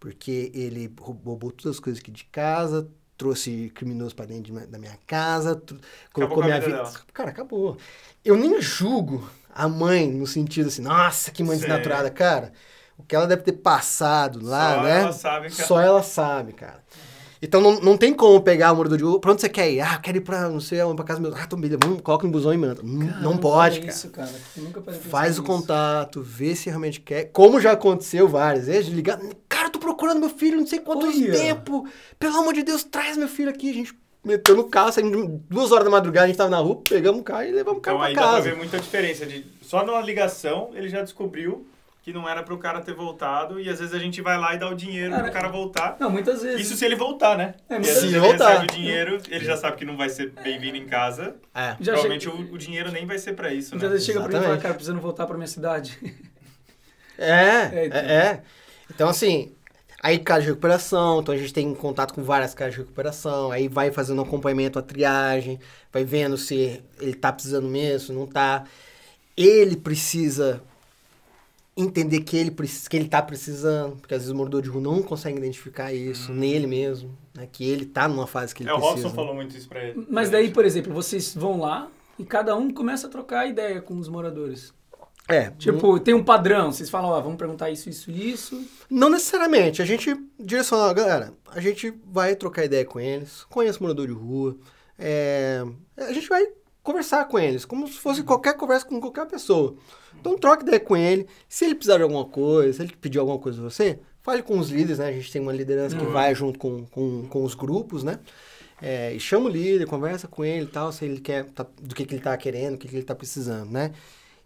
Porque 0.00 0.50
ele 0.54 0.92
roubou 1.00 1.50
todas 1.52 1.76
as 1.76 1.80
coisas 1.80 2.00
aqui 2.00 2.10
de 2.10 2.24
casa, 2.24 2.88
trouxe 3.16 3.70
criminoso 3.74 4.14
pra 4.14 4.26
dentro 4.26 4.52
de 4.52 4.66
da 4.66 4.78
minha 4.78 4.98
casa, 5.06 5.56
tr- 5.56 5.76
colocou 6.12 6.42
minha 6.42 6.58
vida 6.60 6.66
vida. 6.66 6.82
dela. 6.82 6.92
Cara, 7.12 7.30
acabou. 7.30 7.76
Eu 8.24 8.36
nem 8.36 8.60
julgo 8.60 9.28
a 9.54 9.68
mãe 9.68 10.10
no 10.10 10.26
sentido 10.26 10.66
assim, 10.68 10.82
nossa, 10.82 11.30
que 11.30 11.42
mãe 11.42 11.56
Sei. 11.56 11.66
desnaturada, 11.68 12.10
cara. 12.10 12.52
O 12.98 13.02
que 13.02 13.14
ela 13.14 13.26
deve 13.26 13.42
ter 13.42 13.52
passado 13.52 14.40
lá, 14.44 14.74
Só 14.76 14.82
né? 14.82 15.00
ela 15.00 15.12
sabe, 15.12 15.50
cara. 15.50 15.68
Só 15.68 15.80
ela 15.80 16.02
sabe, 16.02 16.52
cara. 16.52 16.82
Então 17.42 17.60
não, 17.60 17.78
não 17.80 17.96
tem 17.98 18.14
como 18.14 18.40
pegar 18.40 18.72
o 18.72 18.76
morador 18.76 18.96
de 18.96 19.04
rua. 19.04 19.20
Pra 19.20 19.32
onde 19.32 19.42
você 19.42 19.50
quer 19.50 19.70
ir? 19.70 19.80
Ah, 19.80 19.98
quero 19.98 20.16
ir 20.16 20.20
pra, 20.22 20.48
não 20.48 20.60
sei, 20.60 20.78
pra 20.96 21.04
casa 21.04 21.20
do 21.20 21.28
meu. 21.28 21.36
Ah, 21.36 21.42
então 21.44 21.60
beleza, 21.60 21.78
vamos, 21.82 22.00
coloca 22.00 22.24
no 22.26 22.32
busão 22.32 22.54
e 22.54 22.56
manda. 22.56 22.80
Não- 22.82 23.20
não 23.20 23.36
pode, 23.36 23.80
cara. 23.80 23.90
Isso, 23.92 24.08
cara. 24.08 24.30
Faz 25.10 25.38
o 25.38 25.42
contato, 25.42 26.22
vê 26.22 26.54
se 26.56 26.70
realmente 26.70 27.00
quer. 27.00 27.24
Como 27.32 27.60
já 27.60 27.72
aconteceu 27.72 28.26
várias 28.28 28.66
vezes, 28.66 28.90
ligar. 28.90 29.18
Cara, 29.46 29.66
eu 29.66 29.70
tô 29.72 29.78
procurando 29.78 30.20
meu 30.20 30.30
filho, 30.30 30.56
não 30.58 30.66
sei 30.66 30.78
quanto 30.78 31.04
Olha. 31.06 31.32
tempo. 31.32 31.86
Pelo 32.18 32.38
amor 32.38 32.54
de 32.54 32.62
Deus, 32.62 32.82
traz 32.82 33.16
meu 33.16 33.28
filho 33.28 33.50
aqui. 33.50 33.74
Gente 33.74 33.92
meteu 34.24 34.56
no 34.56 34.64
carro, 34.64 34.92
saímos 34.92 35.40
duas 35.48 35.70
horas 35.72 35.84
da 35.84 35.90
madrugada, 35.90 36.24
a 36.24 36.28
gente 36.28 36.36
tava 36.36 36.50
na 36.50 36.58
rua, 36.58 36.80
pegamos 36.88 37.20
o 37.20 37.24
carro 37.24 37.44
e 37.44 37.52
levamos 37.52 37.78
o 37.78 37.80
carro 37.82 37.96
Então 37.98 38.06
aí 38.06 38.14
pra 38.14 38.22
dá 38.22 38.28
pra 38.28 38.36
casa. 38.38 38.50
ver 38.50 38.56
muita 38.56 38.78
diferença. 38.78 39.26
De, 39.26 39.44
só 39.62 39.84
numa 39.84 40.00
ligação 40.00 40.70
ele 40.74 40.88
já 40.88 41.02
descobriu 41.02 41.66
que 42.02 42.12
não 42.12 42.28
era 42.28 42.42
pro 42.42 42.58
cara 42.58 42.82
ter 42.82 42.92
voltado 42.92 43.58
e 43.58 43.66
às 43.68 43.78
vezes 43.78 43.94
a 43.94 43.98
gente 43.98 44.20
vai 44.20 44.36
lá 44.36 44.54
e 44.54 44.58
dá 44.58 44.68
o 44.68 44.74
dinheiro 44.74 45.10
Cara, 45.12 45.22
pro 45.24 45.32
cara 45.32 45.48
voltar. 45.48 45.96
Não, 45.98 46.10
muitas 46.10 46.42
vezes. 46.42 46.66
Isso 46.66 46.76
se 46.76 46.84
ele 46.84 46.94
voltar, 46.96 47.34
né? 47.38 47.54
É, 47.66 47.76
às 47.76 47.86
se 47.86 47.98
ele 48.06 48.08
ele 48.16 48.20
voltar. 48.20 48.48
recebe 48.50 48.64
o 48.64 48.76
dinheiro, 48.76 49.18
ele 49.30 49.44
já 49.44 49.56
sabe 49.56 49.76
que 49.78 49.86
não 49.86 49.96
vai 49.96 50.10
ser 50.10 50.30
bem-vindo 50.42 50.76
em 50.76 50.84
casa. 50.86 51.34
É. 51.54 51.74
Já 51.80 51.92
Provavelmente 51.92 52.24
chega- 52.24 52.36
o, 52.36 52.54
o 52.54 52.58
dinheiro 52.58 52.92
nem 52.92 53.06
vai 53.06 53.18
ser 53.18 53.32
pra 53.32 53.54
isso, 53.54 53.70
Muitas 53.70 53.88
né? 53.88 53.92
vezes 53.94 54.04
chega 54.06 54.20
pra 54.20 54.28
mim 54.28 54.36
e 54.38 54.42
fala, 54.42 54.58
cara, 54.58 54.74
precisando 54.74 55.00
voltar 55.00 55.26
pra 55.26 55.36
minha 55.36 55.46
cidade. 55.46 55.98
É, 57.16 57.24
É, 57.26 57.70
é, 57.72 57.86
então. 57.86 57.98
é. 58.00 58.42
Então, 58.94 59.08
assim, 59.08 59.52
aí 60.04 60.18
casa 60.18 60.42
de 60.42 60.48
recuperação, 60.48 61.20
então 61.20 61.34
a 61.34 61.38
gente 61.38 61.52
tem 61.52 61.74
contato 61.74 62.12
com 62.14 62.22
várias 62.22 62.54
casas 62.54 62.74
de 62.74 62.80
recuperação, 62.80 63.50
aí 63.50 63.66
vai 63.68 63.90
fazendo 63.90 64.18
um 64.20 64.24
acompanhamento, 64.24 64.78
a 64.78 64.82
triagem, 64.82 65.58
vai 65.92 66.04
vendo 66.04 66.36
se 66.36 66.80
ele 67.00 67.14
tá 67.14 67.32
precisando 67.32 67.66
mesmo, 67.68 68.06
se 68.08 68.12
não 68.12 68.26
tá. 68.26 68.64
Ele 69.36 69.74
precisa 69.76 70.62
entender 71.76 72.20
que 72.20 72.36
ele, 72.36 72.50
preci- 72.52 72.88
que 72.88 72.96
ele 72.96 73.08
tá 73.08 73.20
precisando, 73.20 73.96
porque 73.96 74.14
às 74.14 74.20
vezes 74.20 74.32
o 74.32 74.36
morador 74.36 74.62
de 74.62 74.68
rua 74.68 74.80
não 74.80 75.02
consegue 75.02 75.38
identificar 75.38 75.92
isso 75.92 76.32
nele 76.32 76.66
mesmo, 76.66 77.10
né? 77.34 77.48
Que 77.50 77.68
ele 77.68 77.84
tá 77.84 78.06
numa 78.06 78.26
fase 78.26 78.54
que 78.54 78.62
ele 78.62 78.70
É, 78.70 78.72
o 78.72 78.76
precisa. 78.78 79.02
Robson 79.08 79.16
falou 79.16 79.34
muito 79.34 79.56
isso 79.56 79.68
pra 79.68 79.82
ele. 79.82 80.06
Mas 80.08 80.28
pra 80.28 80.38
daí, 80.38 80.44
gente. 80.46 80.54
por 80.54 80.64
exemplo, 80.64 80.92
vocês 80.92 81.34
vão 81.34 81.58
lá 81.58 81.88
e 82.18 82.24
cada 82.24 82.54
um 82.54 82.70
começa 82.72 83.08
a 83.08 83.10
trocar 83.10 83.48
ideia 83.48 83.80
com 83.80 83.98
os 83.98 84.08
moradores. 84.08 84.72
É, 85.28 85.50
Tipo, 85.52 85.98
tem 85.98 86.12
um 86.14 86.22
padrão. 86.22 86.70
Vocês 86.70 86.90
falam, 86.90 87.10
ó, 87.10 87.20
vamos 87.20 87.38
perguntar 87.38 87.70
isso, 87.70 87.88
isso, 87.88 88.10
isso. 88.10 88.62
Não 88.90 89.08
necessariamente. 89.08 89.80
A 89.80 89.84
gente 89.84 90.14
direciona, 90.38 90.92
galera, 90.92 91.32
a 91.50 91.60
gente 91.60 91.92
vai 92.04 92.36
trocar 92.36 92.64
ideia 92.64 92.84
com 92.84 93.00
eles, 93.00 93.44
conhece 93.44 93.78
o 93.78 93.82
morador 93.82 94.06
de 94.06 94.12
rua, 94.12 94.56
é, 94.98 95.64
a 95.96 96.12
gente 96.12 96.28
vai 96.28 96.46
conversar 96.82 97.24
com 97.26 97.38
eles, 97.38 97.64
como 97.64 97.88
se 97.88 97.94
fosse 97.98 98.22
qualquer 98.22 98.54
conversa 98.54 98.84
com 98.86 99.00
qualquer 99.00 99.26
pessoa. 99.26 99.74
Então 100.20 100.36
troca 100.36 100.62
ideia 100.62 100.78
com 100.78 100.94
ele. 100.96 101.26
Se 101.48 101.64
ele 101.64 101.74
precisar 101.74 101.96
de 101.96 102.02
alguma 102.02 102.26
coisa, 102.26 102.74
se 102.74 102.82
ele 102.82 102.94
pedir 103.00 103.18
alguma 103.18 103.38
coisa 103.38 103.56
de 103.58 103.64
você, 103.64 103.98
fale 104.20 104.42
com 104.42 104.58
os 104.58 104.68
líderes, 104.70 104.98
né? 104.98 105.08
A 105.08 105.12
gente 105.12 105.32
tem 105.32 105.40
uma 105.40 105.52
liderança 105.52 105.96
que 105.96 106.04
Uhum. 106.04 106.12
vai 106.12 106.34
junto 106.34 106.58
com, 106.58 106.84
com, 106.86 107.26
com 107.28 107.42
os 107.44 107.54
grupos, 107.54 108.04
né? 108.04 108.18
É, 108.82 109.14
e 109.14 109.20
chama 109.20 109.46
o 109.46 109.48
líder, 109.48 109.86
conversa 109.86 110.28
com 110.28 110.44
ele 110.44 110.64
e 110.64 110.68
tal, 110.68 110.92
se 110.92 111.04
ele 111.06 111.20
quer, 111.20 111.44
tá- 111.46 111.66
do 111.80 111.94
que, 111.94 112.04
que 112.04 112.14
ele 112.14 112.22
tá 112.22 112.36
querendo, 112.36 112.74
o 112.74 112.78
que, 112.78 112.86
que 112.88 112.96
ele 112.96 113.04
tá 113.04 113.14
precisando, 113.14 113.70
né? 113.70 113.90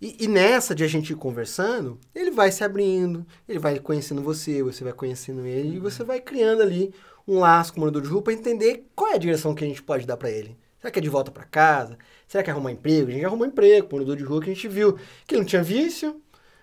E, 0.01 0.25
e 0.25 0.29
nessa 0.29 0.75
de 0.75 0.85
a 0.85 0.87
gente 0.87 1.13
ir 1.13 1.17
conversando, 1.17 1.99
ele 2.15 2.31
vai 2.31 2.53
se 2.53 2.63
abrindo, 2.63 3.27
ele 3.49 3.59
vai 3.59 3.79
conhecendo 3.79 4.23
você, 4.23 4.63
você 4.63 4.85
vai 4.85 4.93
conhecendo 4.93 5.45
ele, 5.45 5.77
e 5.77 5.81
você 5.81 6.05
vai 6.05 6.21
criando 6.21 6.63
ali 6.63 6.95
um 7.27 7.39
laço 7.41 7.73
com 7.73 7.79
o 7.79 7.81
morador 7.81 8.03
de 8.03 8.09
rua 8.09 8.23
para 8.23 8.33
entender 8.33 8.87
qual 8.95 9.11
é 9.11 9.15
a 9.15 9.19
direção 9.19 9.55
que 9.55 9.65
a 9.65 9.67
gente 9.67 9.83
pode 9.83 10.07
dar 10.07 10.17
para 10.17 10.31
ele. 10.31 10.57
Será 10.81 10.91
que 10.91 10.99
é 10.99 11.03
de 11.03 11.09
volta 11.09 11.31
para 11.31 11.45
casa? 11.45 11.99
Será 12.27 12.43
que 12.43 12.51
é 12.51 12.53
arrumar 12.53 12.71
emprego? 12.71 13.09
A 13.09 13.13
gente 13.13 13.25
arrumou 13.25 13.47
emprego 13.47 13.89
com 13.89 13.97
o 13.97 13.99
morador 13.99 14.17
de 14.17 14.23
rua 14.23 14.41
que 14.41 14.51
a 14.51 14.55
gente 14.55 14.69
viu 14.69 14.97
que 15.27 15.35
ele 15.35 15.41
não 15.41 15.47
tinha 15.47 15.63
vício, 15.63 16.23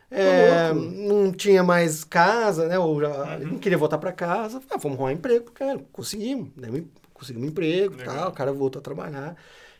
é, 0.09 0.71
não 0.73 1.31
tinha 1.33 1.63
mais 1.63 2.03
casa, 2.03 2.67
né? 2.67 2.79
Ou 2.79 3.01
já, 3.01 3.35
ele 3.35 3.51
não 3.51 3.57
queria 3.59 3.77
voltar 3.77 3.97
pra 3.97 4.13
casa. 4.13 4.61
Ah, 4.69 4.77
vamos 4.77 4.97
arrumar 4.97 5.09
um 5.09 5.13
emprego 5.13 5.51
cara. 5.51 5.79
Conseguimos, 5.91 6.49
né? 6.55 6.69
conseguimos 7.13 7.47
um 7.47 7.51
emprego, 7.51 7.95
Legal. 7.95 8.15
tal, 8.15 8.29
o 8.29 8.33
cara 8.33 8.53
voltou 8.53 8.79
a 8.79 8.83
trabalhar, 8.83 9.35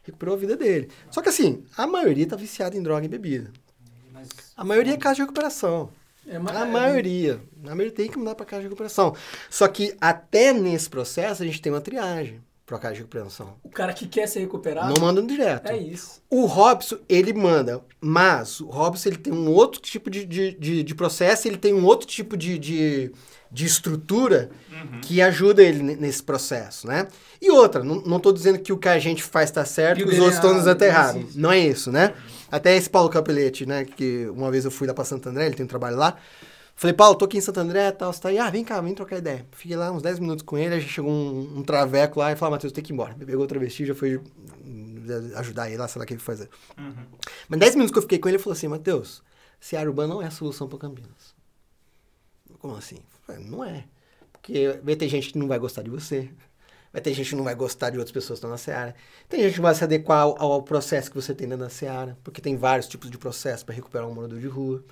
recuperou 0.06 0.36
a 0.36 0.38
vida 0.38 0.56
dele. 0.56 0.90
Só 1.10 1.22
que 1.22 1.30
assim, 1.30 1.64
a 1.76 1.88
maioria 1.88 2.28
tá 2.28 2.36
viciada 2.36 2.78
em 2.78 2.84
droga 2.84 3.06
e 3.06 3.10
bebida. 3.10 3.52
Mas, 4.12 4.30
A 4.56 4.64
maioria 4.64 4.94
é 4.94 4.98
casa 4.98 5.16
de 5.16 5.22
recuperação. 5.22 5.90
É, 6.28 6.38
A 6.38 6.40
maioria. 6.40 7.42
A 7.64 7.76
maioria 7.76 7.92
tem 7.92 8.10
que 8.10 8.18
mudar 8.18 8.36
para 8.36 8.46
casa 8.46 8.62
de 8.64 8.68
recuperação. 8.68 9.16
Só 9.50 9.68
que 9.68 9.96
até 10.00 10.54
nesse 10.54 10.90
processo 10.90 11.44
a 11.44 11.46
gente 11.46 11.62
tem 11.62 11.72
uma 11.72 11.82
triagem 11.82 12.42
para 12.66 12.80
casa 12.80 12.94
de 12.96 13.00
recuperação. 13.02 13.56
O 13.64 13.70
cara 13.70 13.94
que 13.94 14.08
quer 14.08 14.28
ser 14.28 14.40
recuperado. 14.40 14.94
Não 14.94 15.00
mandando 15.06 15.28
direto. 15.28 15.70
É 15.70 15.78
isso. 15.78 16.22
O 16.30 16.46
Robson, 16.46 16.98
ele 17.08 17.32
manda, 17.32 17.80
mas 18.02 18.60
o 18.60 18.66
Robson 18.66 19.10
ele 19.10 19.18
tem 19.18 19.32
um 19.32 19.50
outro 19.52 19.80
tipo 19.80 20.10
de, 20.10 20.26
de, 20.26 20.52
de, 20.60 20.84
de 20.84 20.96
processo, 20.96 21.48
ele 21.48 21.58
tem 21.58 21.74
um 21.74 21.86
outro 21.86 22.08
tipo 22.08 22.36
de, 22.36 22.58
de, 22.58 23.12
de 23.52 23.66
estrutura 23.66 24.50
Uhum. 24.72 25.00
que 25.00 25.22
ajuda 25.22 25.64
ele 25.64 25.82
ne- 25.82 25.96
nesse 25.96 26.22
processo, 26.22 26.86
né? 26.86 27.08
E 27.42 27.50
outra, 27.50 27.82
não, 27.82 28.02
não 28.02 28.20
tô 28.20 28.34
dizendo 28.34 28.60
que 28.60 28.74
o 28.74 28.78
que 28.78 28.90
a 28.90 29.00
gente 29.00 29.24
faz 29.24 29.50
tá 29.50 29.64
certo 29.64 30.02
E 30.02 30.04
o 30.04 30.08
os 30.10 30.16
outros 30.18 30.36
estão 30.36 30.54
dizendo 30.58 30.82
errado, 30.82 30.82
tá 30.82 30.86
não 30.86 30.92
errado. 31.14 31.18
existe. 31.22 31.40
Não 31.40 31.52
é 31.52 31.60
isso, 31.60 31.92
né? 31.94 32.14
Até 32.52 32.76
esse 32.76 32.90
Paulo 32.90 33.10
Capelete, 33.10 33.66
né? 33.66 33.86
Que 33.86 34.28
uma 34.36 34.52
vez 34.52 34.66
eu 34.66 34.72
fui 34.72 34.86
lá 34.86 34.94
pra 34.94 35.06
Santo 35.06 35.30
André, 35.30 35.46
ele 35.46 35.56
tem 35.56 35.64
um 35.64 35.70
trabalho 35.70 35.96
lá. 35.96 36.18
Falei, 36.78 36.94
Paulo, 36.94 37.16
tô 37.16 37.24
aqui 37.24 37.38
em 37.38 37.42
Santo 37.42 37.60
André 37.62 37.88
e 37.88 37.92
tal, 37.94 38.12
você 38.12 38.20
tá 38.20 38.30
aí? 38.30 38.38
Ah, 38.38 38.50
vem 38.50 38.64
cá, 38.64 38.82
vem 38.82 38.94
trocar 38.94 39.18
ideia. 39.18 39.46
Fiquei 39.52 39.78
lá 39.78 39.92
uns 39.92 40.02
10 40.02 40.20
minutos 40.20 40.44
com 40.44 40.58
ele, 40.58 40.76
aí 40.76 40.82
já 40.82 40.88
chegou 40.88 41.10
um, 41.10 41.60
um 41.60 41.64
traveco 41.64 42.20
lá 42.20 42.34
e 42.34 42.36
falou, 42.36 42.52
Matheus, 42.52 42.74
tem 42.74 42.84
que 42.84 42.92
ir 42.92 42.94
embora. 42.94 43.16
Me 43.16 43.26
pegou 43.26 43.46
o 43.46 43.48
travesti, 43.48 43.86
já 43.86 43.96
foi 43.96 44.18
hum, 44.18 45.06
ajudar 45.36 45.70
ele 45.70 45.78
lá, 45.78 45.88
sei 45.88 46.00
lá 46.00 46.04
o 46.04 46.08
que 46.08 46.14
ele 46.14 46.22
fazer. 46.22 46.50
Uhum. 46.78 46.94
Mas 47.48 47.60
10 47.60 47.76
minutos 47.76 47.94
que 47.94 47.98
eu 47.98 48.02
fiquei 48.02 48.20
com 48.20 48.28
ele, 48.28 48.36
ele 48.36 48.44
falou 48.44 48.58
assim, 48.58 48.68
Matheus, 48.68 49.24
esse 49.62 49.78
área 49.78 49.90
urbana 49.90 50.16
não 50.16 50.22
é 50.22 50.28
a 50.28 50.32
solução 50.32 50.68
para 50.68 50.78
Campinas. 50.78 51.34
Como 52.60 52.76
assim? 52.76 52.98
Falei, 53.26 53.42
não 53.46 53.64
é. 53.64 53.86
Porque 54.34 54.80
vai 54.84 54.98
ter 54.98 55.08
gente 55.08 55.32
que 55.32 55.38
não 55.38 55.48
vai 55.48 55.58
gostar 55.58 55.82
de 55.82 55.90
você. 55.90 56.30
Vai 56.92 57.02
ter 57.02 57.14
gente 57.14 57.30
que 57.30 57.36
não 57.36 57.44
vai 57.44 57.56
gostar 57.56 57.90
de 57.90 57.98
outras 57.98 58.12
pessoas 58.12 58.38
que 58.38 58.46
estão 58.46 58.50
na 58.50 58.58
Seara. 58.58 58.96
Tem 59.30 59.42
gente 59.42 59.56
que 59.56 59.62
vai 59.62 59.74
se 59.74 59.84
adequar 59.84 60.24
ao, 60.24 60.42
ao 60.42 60.64
processo 60.64 61.10
que 61.10 61.16
você 61.16 61.34
tem 61.34 61.48
dentro 61.48 61.64
da 61.64 61.70
Seara. 61.70 62.18
Porque 62.24 62.42
tem 62.42 62.58
vários 62.58 62.88
tipos 62.88 63.10
de 63.10 63.18
processo 63.18 63.66
para 63.66 63.76
recuperar 63.76 64.08
um 64.08 64.14
morador 64.14 64.40
de 64.40 64.48
rua. 64.48 64.84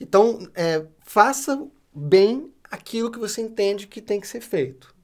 Então, 0.00 0.38
é, 0.54 0.84
faça 1.00 1.66
bem 1.94 2.50
aquilo 2.70 3.10
que 3.10 3.18
você 3.18 3.40
entende 3.42 3.86
que 3.86 4.00
tem 4.00 4.20
que 4.20 4.26
ser 4.28 4.40
feito. 4.40 4.94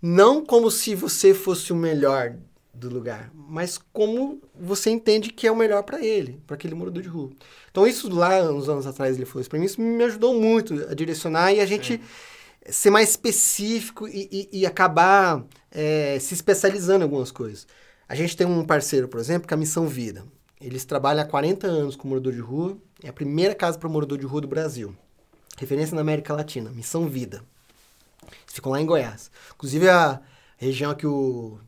Não 0.00 0.44
como 0.44 0.70
se 0.70 0.94
você 0.94 1.34
fosse 1.34 1.72
o 1.72 1.76
melhor 1.76 2.36
do 2.72 2.88
lugar, 2.88 3.32
mas 3.34 3.78
como 3.92 4.40
você 4.54 4.90
entende 4.90 5.30
que 5.30 5.46
é 5.46 5.50
o 5.50 5.56
melhor 5.56 5.82
para 5.82 6.00
ele, 6.04 6.40
para 6.46 6.54
aquele 6.54 6.74
morador 6.76 7.02
de 7.02 7.08
rua. 7.08 7.30
Então 7.70 7.84
isso 7.86 8.08
lá, 8.08 8.40
uns 8.52 8.68
anos 8.68 8.86
atrás, 8.86 9.16
ele 9.16 9.26
falou 9.26 9.40
isso 9.40 9.50
para 9.50 9.58
mim, 9.58 9.64
isso 9.66 9.80
me 9.80 10.04
ajudou 10.04 10.40
muito 10.40 10.74
a 10.88 10.94
direcionar 10.94 11.52
e 11.52 11.60
a 11.60 11.66
gente 11.66 12.00
ser 12.70 12.90
mais 12.90 13.10
específico 13.10 14.06
e, 14.08 14.28
e- 14.52 14.60
e 14.60 14.66
acabar 14.66 15.44
é, 15.70 16.18
se 16.20 16.34
especializando 16.34 17.00
em 17.00 17.02
algumas 17.04 17.30
coisas. 17.32 17.66
A 18.08 18.14
gente 18.14 18.36
tem 18.36 18.46
um 18.46 18.64
parceiro, 18.64 19.08
por 19.08 19.18
exemplo, 19.20 19.48
que 19.48 19.54
é 19.54 19.56
a 19.56 19.58
Missão 19.58 19.86
Vida. 19.88 20.24
Eles 20.60 20.84
trabalham 20.84 21.22
há 21.22 21.26
40 21.26 21.66
anos 21.66 21.94
com 21.96 22.08
morador 22.08 22.32
de 22.32 22.40
rua, 22.40 22.76
é 23.02 23.08
a 23.08 23.12
primeira 23.12 23.54
casa 23.54 23.78
para 23.78 23.88
morador 23.88 24.18
de 24.18 24.26
rua 24.26 24.40
do 24.40 24.48
Brasil. 24.48 24.94
Referência 25.56 25.94
na 25.94 26.00
América 26.00 26.34
Latina, 26.34 26.70
Missão 26.70 27.06
Vida. 27.08 27.42
Eles 28.24 28.54
ficam 28.54 28.72
lá 28.72 28.80
em 28.80 28.86
Goiás. 28.86 29.30
Inclusive 29.54 29.88
a 29.88 30.20
região 30.56 30.94
que 30.94 31.06
o. 31.06 31.58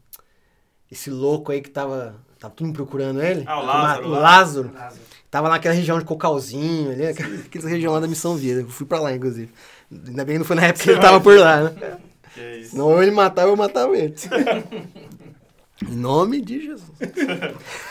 Esse 0.90 1.08
louco 1.10 1.52
aí 1.52 1.60
que 1.60 1.70
tava. 1.70 2.16
Tava 2.38 2.54
todo 2.54 2.66
mundo 2.66 2.76
procurando 2.76 3.22
ele. 3.22 3.44
Ah, 3.46 3.60
o 3.60 3.66
Lázaro, 3.66 4.06
O 4.06 4.10
lá. 4.10 4.18
Lázaro. 4.18 4.72
Lázaro. 4.72 5.00
Tava 5.30 5.48
lá 5.48 5.54
naquela 5.54 5.74
região 5.74 5.98
de 5.98 6.04
Cocalzinho, 6.04 6.90
ali, 6.90 7.06
aquela 7.06 7.34
aquela 7.36 7.68
região 7.68 7.92
lá 7.92 8.00
da 8.00 8.08
Missão 8.08 8.34
Vida. 8.36 8.62
Eu 8.62 8.68
fui 8.68 8.86
pra 8.86 8.98
lá, 8.98 9.14
inclusive. 9.14 9.52
Ainda 9.92 10.24
bem 10.24 10.34
que 10.34 10.38
não 10.40 10.44
foi 10.46 10.56
na 10.56 10.66
época 10.66 10.84
que 10.84 10.90
ele 10.90 11.00
tava 11.00 11.20
por 11.20 11.38
lá, 11.38 11.62
né? 11.70 11.98
Que 12.34 12.40
é 12.40 12.58
isso. 12.58 12.70
Senão 12.70 12.88
ou 12.88 13.02
ele 13.02 13.12
matava 13.12 13.50
eu 13.50 13.56
matava 13.56 13.96
ele. 13.96 14.14
em 15.88 15.96
nome 15.96 16.40
de 16.40 16.60
Jesus. 16.62 16.90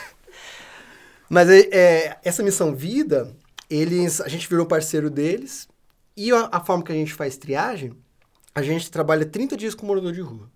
Mas 1.30 1.48
é, 1.48 1.60
é, 1.70 2.18
essa 2.24 2.42
missão 2.42 2.74
vida, 2.74 3.32
eles, 3.70 4.20
a 4.20 4.26
gente 4.28 4.48
virou 4.48 4.66
parceiro 4.66 5.08
deles. 5.08 5.68
E 6.16 6.32
a, 6.32 6.48
a 6.50 6.60
forma 6.60 6.82
que 6.82 6.90
a 6.90 6.94
gente 6.94 7.14
faz 7.14 7.36
triagem, 7.36 7.92
a 8.52 8.60
gente 8.62 8.90
trabalha 8.90 9.24
30 9.24 9.56
dias 9.56 9.72
com 9.72 9.86
morador 9.86 10.12
de 10.12 10.20
rua. 10.20 10.50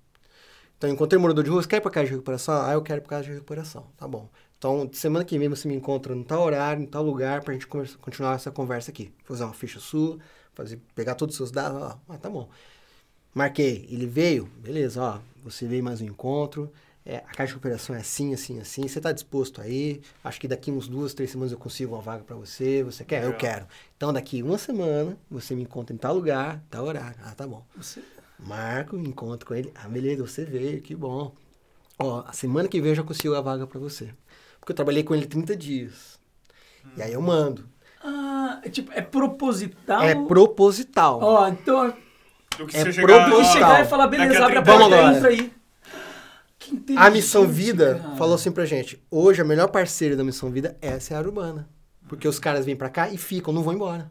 Então, 0.77 0.91
encontrei 0.91 1.17
morador 1.19 1.45
de 1.45 1.51
rua, 1.51 1.63
você 1.63 1.69
quer 1.69 1.77
ir 1.77 1.81
pra 1.81 1.93
casa 1.93 2.07
de 2.07 2.13
recuperação? 2.13 2.61
Ah, 2.67 2.73
eu 2.73 2.83
quero 2.83 3.01
pra 3.03 3.11
casa 3.11 3.25
de 3.25 3.35
recuperação. 3.35 3.87
Tá 3.97 4.09
bom. 4.09 4.29
Então, 4.59 4.91
semana 4.93 5.25
que 5.25 5.39
vem 5.39 5.49
você 5.49 5.69
me 5.69 5.77
encontra 5.77 6.13
no 6.13 6.25
tal 6.25 6.43
horário, 6.43 6.83
em 6.83 6.87
tal 6.87 7.05
lugar, 7.05 7.43
pra 7.45 7.55
gente 7.55 7.69
conversa- 7.69 7.97
continuar 7.99 8.35
essa 8.35 8.51
conversa 8.51 8.91
aqui. 8.91 9.13
Fazer 9.25 9.45
uma 9.45 9.55
ficha 9.55 9.79
sua, 9.79 10.19
fazer, 10.55 10.81
pegar 10.95 11.15
todos 11.15 11.35
os 11.35 11.37
seus 11.37 11.53
dados. 11.53 11.81
Ó, 11.81 11.99
ah, 12.09 12.19
tá 12.19 12.29
bom. 12.29 12.49
Marquei, 13.33 13.87
ele 13.91 14.07
veio, 14.07 14.47
beleza, 14.59 15.01
ó, 15.03 15.21
você 15.45 15.67
veio 15.67 15.85
mais 15.85 16.01
um 16.01 16.07
encontro, 16.07 16.73
é, 17.07 17.17
a 17.19 17.21
caixa 17.21 17.47
de 17.49 17.53
recuperação 17.55 17.95
é 17.95 17.99
assim, 18.01 18.33
assim, 18.33 18.59
assim, 18.61 18.89
você 18.89 19.01
tá 19.01 19.13
disposto 19.13 19.61
aí, 19.61 20.01
acho 20.23 20.41
que 20.41 20.49
daqui 20.49 20.71
uns 20.71 20.89
duas, 20.89 21.13
três 21.13 21.31
semanas 21.31 21.53
eu 21.53 21.59
consigo 21.59 21.95
uma 21.95 22.01
vaga 22.01 22.25
pra 22.25 22.35
você, 22.37 22.83
você 22.83 23.05
quer? 23.05 23.19
Eu 23.23 23.27
Legal. 23.27 23.39
quero. 23.41 23.67
Então 23.97 24.13
daqui 24.13 24.43
uma 24.43 24.57
semana, 24.59 25.17
você 25.31 25.55
me 25.55 25.63
encontra 25.63 25.95
em 25.95 25.99
tal 25.99 26.15
lugar, 26.15 26.63
tal 26.71 26.85
horário, 26.87 27.17
ah, 27.23 27.35
tá 27.35 27.47
bom. 27.47 27.65
Você- 27.77 28.03
Marco, 28.39 28.97
encontro 28.97 29.47
com 29.47 29.55
ele, 29.55 29.71
ah, 29.75 29.89
beleza, 29.89 30.27
você 30.27 30.45
veio, 30.45 30.81
que 30.81 30.95
bom. 30.95 31.33
Ó, 31.99 32.25
a 32.27 32.33
semana 32.33 32.69
que 32.69 32.81
vem 32.81 32.91
eu 32.91 32.97
já 32.97 33.03
consigo 33.05 33.35
a 33.35 33.41
vaga 33.41 33.67
pra 33.67 33.79
você. 33.79 34.11
Porque 34.59 34.73
eu 34.73 34.77
trabalhei 34.77 35.05
com 35.05 35.15
ele 35.15 35.27
30 35.27 35.55
dias. 35.55 36.19
E 36.97 37.03
aí 37.03 37.13
eu 37.13 37.21
mando. 37.23 37.69
Ah, 38.03 38.61
é 38.65 38.69
tipo, 38.69 38.91
é 38.93 39.01
proposital. 39.01 40.03
É 40.03 40.15
proposital. 40.15 41.21
Ó, 41.23 41.49
então 41.49 41.95
Do 42.59 42.67
que 42.67 42.77
É 42.77 42.81
você 42.85 42.93
chegar, 42.93 43.27
proposital. 43.29 43.41
eu 43.41 43.41
ó, 43.41 43.53
chegar 43.53 43.81
e 43.83 43.85
falar, 43.89 44.07
beleza, 44.09 44.45
abre 44.45 44.59
a 44.59 44.63
30 44.63 44.79
porta 44.79 45.17
entra 45.17 45.29
aí. 45.29 45.53
A 46.97 47.11
Missão 47.11 47.47
Vida 47.47 47.99
cara. 48.01 48.17
falou 48.17 48.35
assim 48.35 48.51
pra 48.53 48.65
gente: 48.65 49.03
hoje 49.11 49.41
a 49.41 49.45
melhor 49.45 49.69
parceira 49.69 50.17
da 50.17 50.25
Missão 50.25 50.51
Vida 50.51 50.77
é 50.81 50.93
a 50.93 51.01
Seara 51.01 51.27
Urbana. 51.27 51.69
Porque 52.09 52.29
os 52.29 52.39
caras 52.39 52.65
vêm 52.67 52.77
pra 52.77 52.91
cá 52.91 53.09
e 53.09 53.17
ficam, 53.17 53.53
não 53.53 53.63
vão 53.63 53.73
embora. 53.75 54.09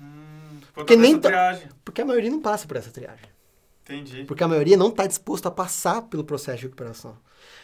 Hum, 0.00 0.58
Porque 0.74 0.96
nem 0.96 1.18
tá- 1.18 1.28
triagem. 1.28 1.68
Porque 1.84 2.00
a 2.00 2.04
maioria 2.04 2.30
não 2.30 2.40
passa 2.40 2.66
por 2.66 2.76
essa 2.76 2.90
triagem. 2.90 3.26
Entendi. 3.84 4.24
Porque 4.24 4.42
a 4.44 4.48
maioria 4.48 4.76
não 4.76 4.90
tá 4.90 5.06
disposto 5.06 5.46
a 5.46 5.50
passar 5.50 6.02
pelo 6.02 6.24
processo 6.24 6.58
de 6.58 6.64
recuperação. 6.64 7.16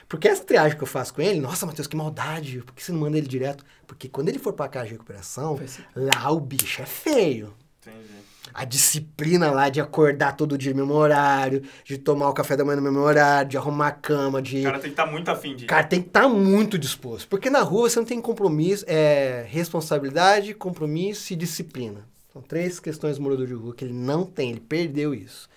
Porque 0.08 0.28
essa 0.28 0.44
triagem 0.44 0.76
que 0.76 0.82
eu 0.82 0.86
faço 0.86 1.12
com 1.14 1.20
ele, 1.22 1.40
nossa, 1.40 1.66
Matheus, 1.66 1.86
que 1.86 1.96
maldade, 1.96 2.60
por 2.60 2.74
que 2.74 2.82
você 2.82 2.92
não 2.92 3.00
manda 3.00 3.16
ele 3.18 3.26
direto? 3.26 3.64
Porque 3.86 4.08
quando 4.08 4.28
ele 4.28 4.38
for 4.38 4.52
pra 4.52 4.68
casa 4.68 4.86
de 4.86 4.92
recuperação, 4.92 5.58
lá 5.94 6.30
o 6.30 6.40
bicho 6.40 6.80
é 6.82 6.86
feio. 6.86 7.54
Entendi. 7.80 8.13
A 8.54 8.64
disciplina 8.64 9.50
lá 9.50 9.68
de 9.68 9.80
acordar 9.80 10.36
todo 10.36 10.56
dia 10.56 10.72
no 10.72 10.78
mesmo 10.78 10.94
horário, 10.94 11.62
de 11.84 11.98
tomar 11.98 12.28
o 12.28 12.32
café 12.32 12.56
da 12.56 12.64
manhã 12.64 12.76
no 12.76 12.82
mesmo 12.82 13.00
horário, 13.00 13.50
de 13.50 13.56
arrumar 13.56 13.88
a 13.88 13.92
cama, 13.92 14.40
de. 14.40 14.60
O 14.60 14.62
cara 14.62 14.78
tem 14.78 14.82
que 14.82 14.88
estar 14.90 15.06
muito 15.06 15.28
afim 15.28 15.56
de. 15.56 15.64
O 15.64 15.66
cara 15.66 15.84
tem 15.84 16.00
que 16.00 16.08
estar 16.08 16.28
muito 16.28 16.78
disposto. 16.78 17.28
Porque 17.28 17.50
na 17.50 17.62
rua 17.62 17.90
você 17.90 17.98
não 17.98 18.06
tem 18.06 18.20
compromisso, 18.20 18.84
é 18.86 19.44
responsabilidade, 19.48 20.54
compromisso 20.54 21.32
e 21.32 21.36
disciplina. 21.36 22.06
São 22.32 22.40
três 22.40 22.78
questões 22.78 23.16
do 23.16 23.22
morador 23.22 23.46
de 23.46 23.54
rua 23.54 23.74
que 23.74 23.84
ele 23.84 23.92
não 23.92 24.24
tem, 24.24 24.50
ele 24.50 24.60
perdeu 24.60 25.12
isso. 25.12 25.48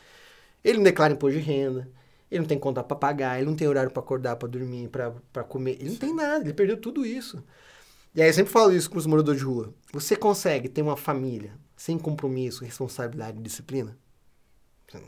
Ele 0.64 0.78
não 0.78 0.84
declara 0.84 1.14
imposto 1.14 1.40
de 1.40 1.44
renda, 1.44 1.88
ele 2.32 2.42
não 2.42 2.48
tem 2.48 2.58
conta 2.58 2.84
para 2.84 2.98
pagar, 2.98 3.38
ele 3.38 3.46
não 3.46 3.56
tem 3.56 3.68
horário 3.68 3.92
para 3.92 4.02
acordar, 4.02 4.36
para 4.36 4.48
dormir, 4.48 4.90
para 4.90 5.44
comer, 5.44 5.78
ele 5.80 5.92
não 5.92 5.98
tem 5.98 6.14
nada, 6.14 6.44
ele 6.44 6.54
perdeu 6.54 6.78
tudo 6.78 7.06
isso. 7.06 7.44
E 8.14 8.22
aí 8.22 8.30
eu 8.30 8.34
sempre 8.34 8.52
falo 8.52 8.74
isso 8.74 8.90
com 8.90 8.98
os 8.98 9.06
moradores 9.06 9.40
de 9.40 9.46
rua. 9.46 9.72
Você 9.94 10.16
consegue 10.16 10.68
ter 10.68 10.82
uma 10.82 10.98
família 10.98 11.52
sem 11.88 11.98
compromisso, 11.98 12.66
responsabilidade 12.66 13.40
e 13.40 13.42
disciplina? 13.42 13.98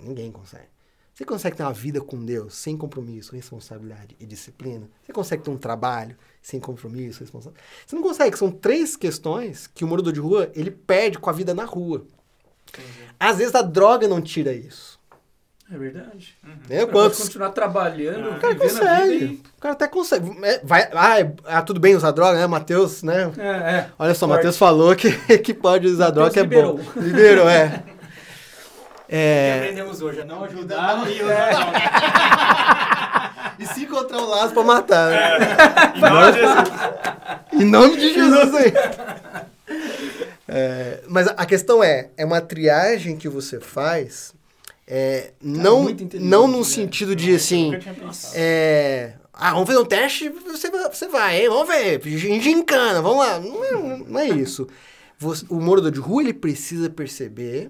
Ninguém 0.02 0.32
consegue. 0.32 0.70
Você 1.14 1.26
consegue 1.26 1.58
ter 1.58 1.64
uma 1.64 1.74
vida 1.74 2.00
com 2.00 2.24
Deus 2.24 2.56
sem 2.56 2.78
compromisso, 2.78 3.36
responsabilidade 3.36 4.16
e 4.18 4.26
disciplina? 4.26 4.90
Você 5.04 5.12
consegue 5.12 5.44
ter 5.44 5.50
um 5.50 5.58
trabalho 5.58 6.16
sem 6.42 6.58
compromisso, 6.58 7.20
responsabilidade? 7.20 7.68
Você 7.86 7.96
não 7.98 8.02
consegue. 8.02 8.38
São 8.38 8.50
três 8.50 8.96
questões 8.96 9.68
que 9.68 9.84
o 9.84 9.88
morador 9.90 10.14
de 10.14 10.22
rua 10.22 10.50
ele 10.56 10.72
perde 10.72 11.20
com 11.20 11.30
a 11.30 11.34
vida 11.34 11.54
na 11.54 11.66
rua. 11.66 12.08
Entendi. 12.70 13.10
Às 13.20 13.40
vezes 13.40 13.56
a 13.56 13.62
droga 13.62 14.08
não 14.08 14.22
tira 14.22 14.54
isso. 14.54 14.99
É 15.72 15.78
verdade. 15.78 16.36
Cara 16.68 16.80
pode 16.88 16.92
Quantos? 16.92 17.20
continuar 17.20 17.50
trabalhando, 17.52 18.30
Ah. 18.32 18.38
O 18.38 18.40
cara 18.40 18.56
consegue. 18.56 19.44
O 19.58 19.62
cara 19.62 19.74
até 19.74 19.88
consegue. 19.88 20.36
É, 20.44 20.60
vai, 20.64 20.90
ah, 20.94 21.20
é- 21.20 21.62
tudo 21.62 21.80
bem 21.80 21.96
usar 21.96 22.10
droga, 22.12 22.40
né? 22.40 22.48
Matheus, 22.48 23.04
né? 23.04 23.32
e... 23.38 23.42
É, 23.42 23.46
é. 23.46 23.88
Olha 24.00 24.16
só. 24.16 24.26
Matheus 24.26 24.58
falou 24.58 24.96
que, 24.96 25.12
que 25.40 25.54
pode 25.54 25.86
usar 25.88 26.06
Matheus 26.06 26.16
droga, 26.16 26.32
que 26.32 26.40
é 26.40 26.42
liberou. 26.42 26.78
bom. 26.78 26.84
Liberou, 27.02 27.48
é. 27.50 27.84
que 29.08 29.16
É. 29.16 29.58
aprendemos 29.62 30.02
hoje 30.02 30.22
a 30.22 30.26
não 30.26 30.44
ajudar 30.44 30.98
Não, 30.98 31.08
e 31.08 31.22
é. 31.22 31.50
E 33.60 33.66
se 33.68 33.84
encontrar 33.84 34.18
um 34.20 34.26
laço 34.28 34.54
pra 34.54 34.64
matar, 34.64 35.10
né? 35.12 35.38
Em 35.96 36.00
nome 36.06 36.32
de 36.32 36.40
Jesus. 36.40 36.70
Em 37.52 37.66
nome 37.66 37.98
de 37.98 38.14
Jesus 38.14 38.56
aí. 38.56 38.74
É, 40.48 41.02
mas 41.08 41.28
a 41.28 41.46
questão 41.46 41.84
é, 41.84 42.10
é 42.18 42.26
uma 42.26 42.42
triagem 42.42 43.16
que 43.18 43.30
você 43.30 43.60
faz, 43.60 44.34
é, 44.92 45.34
não, 45.40 45.86
não 46.20 46.48
no 46.48 46.58
né? 46.60 46.64
sentido 46.64 47.16
de 47.16 47.36
assim, 47.36 47.72
é, 48.34 49.14
ah, 49.32 49.52
vamos 49.54 49.68
fazer 49.68 49.80
um 49.80 49.86
teste, 49.86 50.30
você 50.30 50.72
vai, 50.72 50.90
você 50.90 51.08
vai, 51.08 51.42
hein? 51.42 51.50
vamos 51.50 51.68
ver, 51.68 52.02
gincana, 52.42 53.00
vamos 53.00 53.20
lá. 53.20 53.40
Não 53.40 53.64
é, 53.64 53.98
não 54.08 54.20
é 54.20 54.30
isso. 54.30 54.68
você- 55.20 55.46
o 55.48 55.60
morador 55.62 55.92
de 55.92 56.00
rua 56.00 56.24
ele 56.24 56.34
precisa 56.34 56.90
perceber 56.90 57.70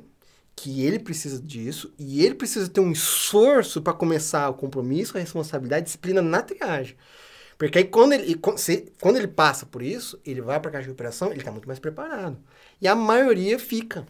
que 0.55 0.85
ele 0.85 0.97
precisa 0.99 1.41
disso 1.41 1.93
e 1.99 2.23
ele 2.25 2.35
precisa 2.35 2.69
ter 2.69 2.79
um 2.79 2.91
esforço 2.91 3.81
para 3.81 3.93
começar 3.93 4.49
o 4.49 4.53
compromisso, 4.53 5.17
a 5.17 5.19
responsabilidade, 5.19 5.81
a 5.81 5.85
disciplina 5.85 6.21
na 6.21 6.41
triagem. 6.41 6.95
Porque 7.57 7.79
aí 7.79 7.83
quando 7.85 8.13
ele, 8.13 8.35
quando 9.01 9.17
ele 9.17 9.27
passa 9.27 9.65
por 9.65 9.81
isso, 9.81 10.17
ele 10.25 10.41
vai 10.41 10.59
para 10.59 10.69
a 10.69 10.71
caixa 10.71 10.83
de 10.83 10.89
recuperação, 10.89 11.29
ele 11.31 11.39
está 11.39 11.51
muito 11.51 11.67
mais 11.67 11.79
preparado. 11.79 12.37
E 12.81 12.87
a 12.87 12.95
maioria 12.95 13.59
fica. 13.59 14.05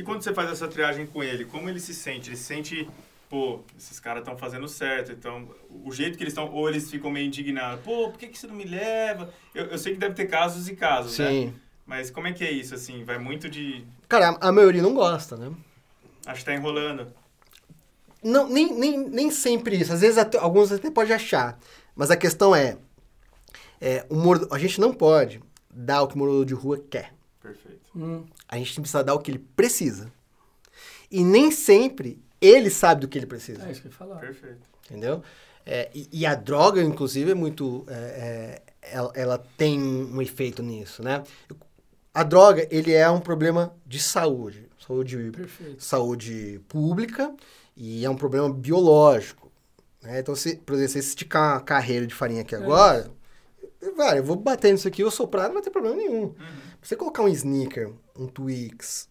E 0.00 0.02
quando 0.02 0.22
você 0.22 0.32
faz 0.32 0.50
essa 0.50 0.66
triagem 0.66 1.04
com 1.04 1.22
ele, 1.22 1.44
como 1.44 1.68
ele 1.68 1.78
se 1.78 1.92
sente? 1.92 2.30
Ele 2.30 2.36
se 2.38 2.44
sente, 2.44 2.88
pô, 3.28 3.60
esses 3.78 4.00
caras 4.00 4.22
estão 4.22 4.34
fazendo 4.34 4.66
certo, 4.66 5.12
então 5.12 5.46
o 5.84 5.92
jeito 5.92 6.16
que 6.16 6.24
eles 6.24 6.32
estão, 6.32 6.50
ou 6.50 6.70
eles 6.70 6.90
ficam 6.90 7.10
meio 7.10 7.26
indignados, 7.26 7.84
pô, 7.84 8.08
por 8.08 8.18
que, 8.18 8.28
que 8.28 8.38
você 8.38 8.46
não 8.46 8.54
me 8.54 8.64
leva? 8.64 9.30
Eu, 9.54 9.66
eu 9.66 9.76
sei 9.76 9.92
que 9.92 9.98
deve 9.98 10.14
ter 10.14 10.24
casos 10.24 10.70
e 10.70 10.74
casos, 10.74 11.18
né? 11.18 11.28
Sim. 11.28 11.54
Mas 11.84 12.10
como 12.10 12.26
é 12.26 12.32
que 12.32 12.42
é 12.42 12.50
isso, 12.50 12.74
assim? 12.74 13.04
Vai 13.04 13.18
muito 13.18 13.46
de. 13.50 13.84
Cara, 14.08 14.38
a, 14.40 14.50
maioria 14.50 14.80
não 14.80 14.94
gosta, 14.94 15.36
né? 15.36 15.52
Acho 16.24 16.38
que 16.40 16.46
tá 16.46 16.54
enrolando. 16.54 17.12
Não, 18.24 18.48
nem, 18.48 18.72
nem, 18.72 18.96
nem 19.06 19.30
sempre 19.30 19.76
isso. 19.76 19.92
Às 19.92 20.00
vezes 20.00 20.16
até- 20.16 20.38
alguns 20.38 20.72
até 20.72 20.90
podem 20.90 21.12
achar. 21.14 21.58
Mas 21.94 22.10
a 22.10 22.16
questão 22.16 22.56
é, 22.56 22.78
é 23.78 24.06
o 24.08 24.14
moro- 24.14 24.48
a 24.50 24.58
gente 24.58 24.80
não 24.80 24.94
pode 24.94 25.42
dar 25.70 26.00
o 26.02 26.08
que 26.08 26.14
o 26.14 26.18
morador 26.18 26.46
de 26.46 26.54
rua 26.54 26.82
quer. 26.88 27.12
Perfeito. 27.42 27.80
Hum, 27.94 28.24
A 28.50 28.56
gente 28.56 28.74
precisa 28.80 29.04
dar 29.04 29.14
o 29.14 29.20
que 29.20 29.30
ele 29.30 29.38
precisa. 29.38 30.12
E 31.10 31.22
nem 31.22 31.50
sempre 31.50 32.20
ele 32.40 32.70
sabe 32.70 33.02
do 33.02 33.08
que 33.08 33.18
ele 33.18 33.26
precisa. 33.26 33.66
é 33.66 33.70
isso 33.70 33.80
que 33.80 33.88
eu 33.88 33.92
ia 33.92 33.96
falar. 33.96 34.16
Perfeito. 34.16 34.60
Entendeu? 34.86 35.22
É, 35.64 35.90
e, 35.94 36.08
e 36.12 36.26
a 36.26 36.34
droga, 36.34 36.82
inclusive, 36.82 37.30
é 37.30 37.34
muito. 37.34 37.84
é, 37.88 37.94
é, 37.94 38.62
ela, 38.82 39.12
ela 39.14 39.38
tem 39.56 39.78
um 39.80 40.20
efeito 40.20 40.62
nisso, 40.62 41.02
né? 41.02 41.22
A 42.12 42.24
droga, 42.24 42.66
ele 42.70 42.92
é 42.92 43.08
um 43.08 43.20
problema 43.20 43.72
de 43.86 44.00
saúde. 44.00 44.68
Saúde, 44.84 45.30
Perfeito. 45.30 45.84
saúde 45.84 46.60
pública 46.66 47.32
e 47.76 48.04
é 48.04 48.10
um 48.10 48.16
problema 48.16 48.52
biológico. 48.52 49.52
né? 50.02 50.18
Então, 50.18 50.34
se, 50.34 50.56
por 50.56 50.74
exemplo, 50.74 50.88
se 50.88 51.02
você 51.02 51.08
esticar 51.10 51.54
uma 51.54 51.60
carreira 51.60 52.06
de 52.06 52.14
farinha 52.14 52.40
aqui 52.40 52.56
agora, 52.56 53.08
vai, 53.96 54.18
eu 54.18 54.24
vou 54.24 54.34
bater 54.34 54.72
nisso 54.72 54.88
aqui, 54.88 55.02
eu 55.02 55.10
soprar, 55.10 55.46
não 55.46 55.54
vai 55.54 55.62
ter 55.62 55.70
problema 55.70 55.94
nenhum. 55.96 56.34
Você 56.82 56.96
colocar 56.96 57.22
um 57.22 57.28
sneaker, 57.28 57.92
um 58.20 58.26
Twix, 58.26 59.08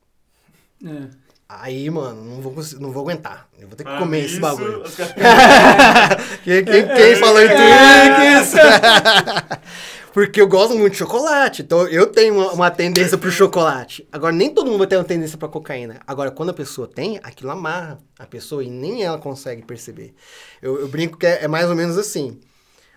É. 0.86 1.08
aí, 1.48 1.90
mano, 1.90 2.24
não 2.24 2.42
vou, 2.42 2.54
não 2.80 2.92
vou 2.92 3.04
aguentar. 3.04 3.48
Eu 3.60 3.68
vou 3.68 3.76
ter 3.76 3.84
que 3.84 3.90
Falando 3.90 4.04
comer 4.04 4.20
esse 4.20 4.28
nisso, 4.28 4.42
bagulho. 4.42 4.84
Quem, 6.44 6.64
quem, 6.64 6.88
quem 6.88 7.16
falou 7.16 7.42
em 7.42 7.48
Twix? 7.48 8.54
Porque 10.14 10.42
eu 10.42 10.48
gosto 10.48 10.76
muito 10.76 10.94
de 10.94 10.98
chocolate. 11.00 11.62
Então 11.62 11.88
eu 11.88 12.08
tenho 12.08 12.34
uma, 12.36 12.52
uma 12.52 12.72
tendência 12.72 13.18
pro 13.18 13.32
chocolate. 13.32 14.08
Agora, 14.12 14.34
nem 14.34 14.54
todo 14.54 14.68
mundo 14.68 14.80
vai 14.80 14.88
ter 14.88 14.98
uma 14.98 15.04
tendência 15.04 15.38
pra 15.38 15.48
cocaína. 15.48 16.00
Agora, 16.06 16.32
quando 16.32 16.50
a 16.50 16.54
pessoa 16.54 16.88
tem, 16.88 17.20
aquilo 17.24 17.52
amarra 17.52 18.00
a 18.18 18.26
pessoa 18.26 18.64
e 18.64 18.70
nem 18.70 19.04
ela 19.04 19.18
consegue 19.20 19.62
perceber. 19.64 20.14
Eu, 20.62 20.80
eu 20.80 20.88
brinco 20.88 21.18
que 21.18 21.26
é, 21.28 21.44
é 21.44 21.48
mais 21.48 21.70
ou 21.70 21.76
menos 21.76 21.98
assim. 21.98 22.40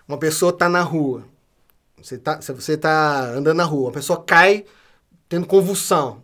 Uma 0.07 0.17
pessoa 0.17 0.51
tá 0.51 0.67
na 0.67 0.81
rua. 0.81 1.23
Você 2.01 2.17
tá, 2.17 2.39
você 2.41 2.75
tá 2.75 3.29
andando 3.29 3.57
na 3.57 3.63
rua, 3.63 3.89
a 3.89 3.93
pessoa 3.93 4.21
cai 4.21 4.65
tendo 5.29 5.47
convulsão. 5.47 6.21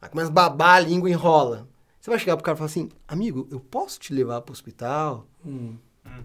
Aí 0.00 0.08
começa 0.08 0.28
a 0.30 0.32
babar, 0.32 0.76
a 0.76 0.80
língua 0.80 1.10
enrola. 1.10 1.66
Você 2.00 2.10
vai 2.10 2.18
chegar 2.18 2.36
pro 2.36 2.44
cara 2.44 2.56
e 2.56 2.58
falar 2.58 2.66
assim, 2.70 2.90
amigo, 3.08 3.48
eu 3.50 3.58
posso 3.58 3.98
te 3.98 4.12
levar 4.12 4.42
pro 4.42 4.52
hospital? 4.52 5.26
Hum. 5.44 5.76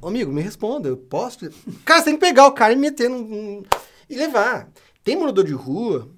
Ô, 0.02 0.08
amigo, 0.10 0.32
me 0.32 0.42
responda, 0.42 0.90
eu 0.90 0.98
posso? 0.98 1.50
te- 1.50 1.56
Cara, 1.86 2.00
você 2.00 2.06
tem 2.06 2.16
que 2.16 2.20
pegar 2.20 2.48
o 2.48 2.52
cara 2.52 2.74
e 2.74 2.76
meter 2.76 3.10
num, 3.10 3.24
num- 3.24 3.64
e 4.10 4.16
levar. 4.16 4.70
Tem 5.04 5.16
morador 5.16 5.46
de 5.46 5.54
rua 5.54 6.10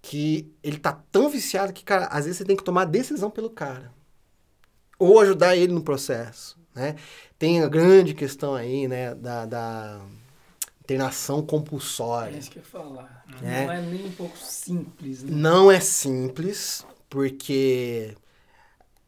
que 0.00 0.50
ele 0.62 0.78
tá 0.78 0.92
tão 1.10 1.28
viciado 1.28 1.72
que, 1.72 1.84
cara, 1.84 2.06
às 2.06 2.24
vezes 2.24 2.38
você 2.38 2.44
tem 2.44 2.56
que 2.56 2.62
tomar 2.64 2.84
decisão 2.84 3.30
pelo 3.30 3.50
cara. 3.50 3.92
Ou 4.98 5.18
ajudar 5.20 5.56
ele 5.56 5.72
no 5.72 5.82
processo, 5.82 6.58
né? 6.74 6.94
Tem 7.38 7.62
a 7.62 7.68
grande 7.68 8.14
questão 8.14 8.54
aí, 8.54 8.86
né, 8.86 9.14
da, 9.14 9.46
da 9.46 10.00
internação 10.94 11.38
É 11.40 11.42
compulsória. 11.42 12.36
isso 12.36 12.50
que 12.50 12.58
eu 12.58 12.62
ia 12.62 12.68
falar. 12.68 13.24
É. 13.42 13.64
Não 13.66 13.72
é 13.72 13.80
nem 13.82 14.06
um 14.06 14.12
pouco 14.12 14.36
simples, 14.38 15.22
né? 15.22 15.30
Não 15.32 15.70
é 15.70 15.80
simples, 15.80 16.84
porque 17.08 18.14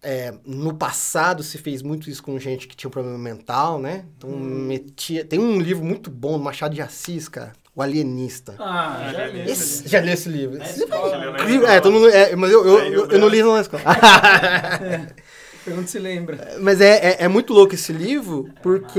é, 0.02 0.34
no 0.44 0.74
passado 0.74 1.42
se 1.42 1.58
fez 1.58 1.82
muito 1.82 2.08
isso 2.10 2.22
com 2.22 2.38
gente 2.38 2.66
que 2.68 2.76
tinha 2.76 2.88
um 2.88 2.92
problema 2.92 3.18
mental, 3.18 3.78
né? 3.78 4.04
Então 4.16 4.30
metia. 4.30 5.24
Tem 5.24 5.38
um 5.38 5.60
livro 5.60 5.84
muito 5.84 6.10
bom 6.10 6.38
do 6.38 6.44
Machado 6.44 6.74
de 6.74 6.82
Assis, 6.82 7.28
cara. 7.28 7.52
O 7.74 7.80
Alienista. 7.80 8.54
Ah, 8.58 9.10
já 9.12 9.26
li. 9.28 9.50
Esse- 9.50 9.88
já 9.88 10.00
li 10.00 10.10
esse 10.10 10.28
livro? 10.28 10.58
Na 10.58 10.64
Esse 10.66 10.80
livro 10.80 10.94
é 10.94 11.18
né? 11.30 11.30
incrível. 11.40 11.66
É, 11.68 11.80
todo 11.80 11.92
mundo, 11.94 12.08
é, 12.10 12.36
mas 12.36 12.50
eu, 12.52 12.66
eu, 12.66 12.78
eu, 12.92 13.10
eu 13.12 13.18
não 13.18 13.28
li 13.28 13.42
na 13.42 13.60
escola. 13.62 13.82
Pergunta 15.64 15.86
se 15.86 15.98
lembra. 15.98 16.56
mas 16.60 16.80
é, 16.80 17.12
é, 17.12 17.16
é 17.24 17.28
muito 17.28 17.52
louco 17.54 17.74
esse 17.74 17.92
livro, 17.92 18.50
porque. 18.62 18.98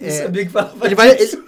Não 0.00 0.08
é, 0.08 0.10
sabia 0.10 0.44
que 0.44 0.50
falava 0.50 0.84
ele 0.84 0.94
vai. 0.94 1.14
disso. 1.16 1.42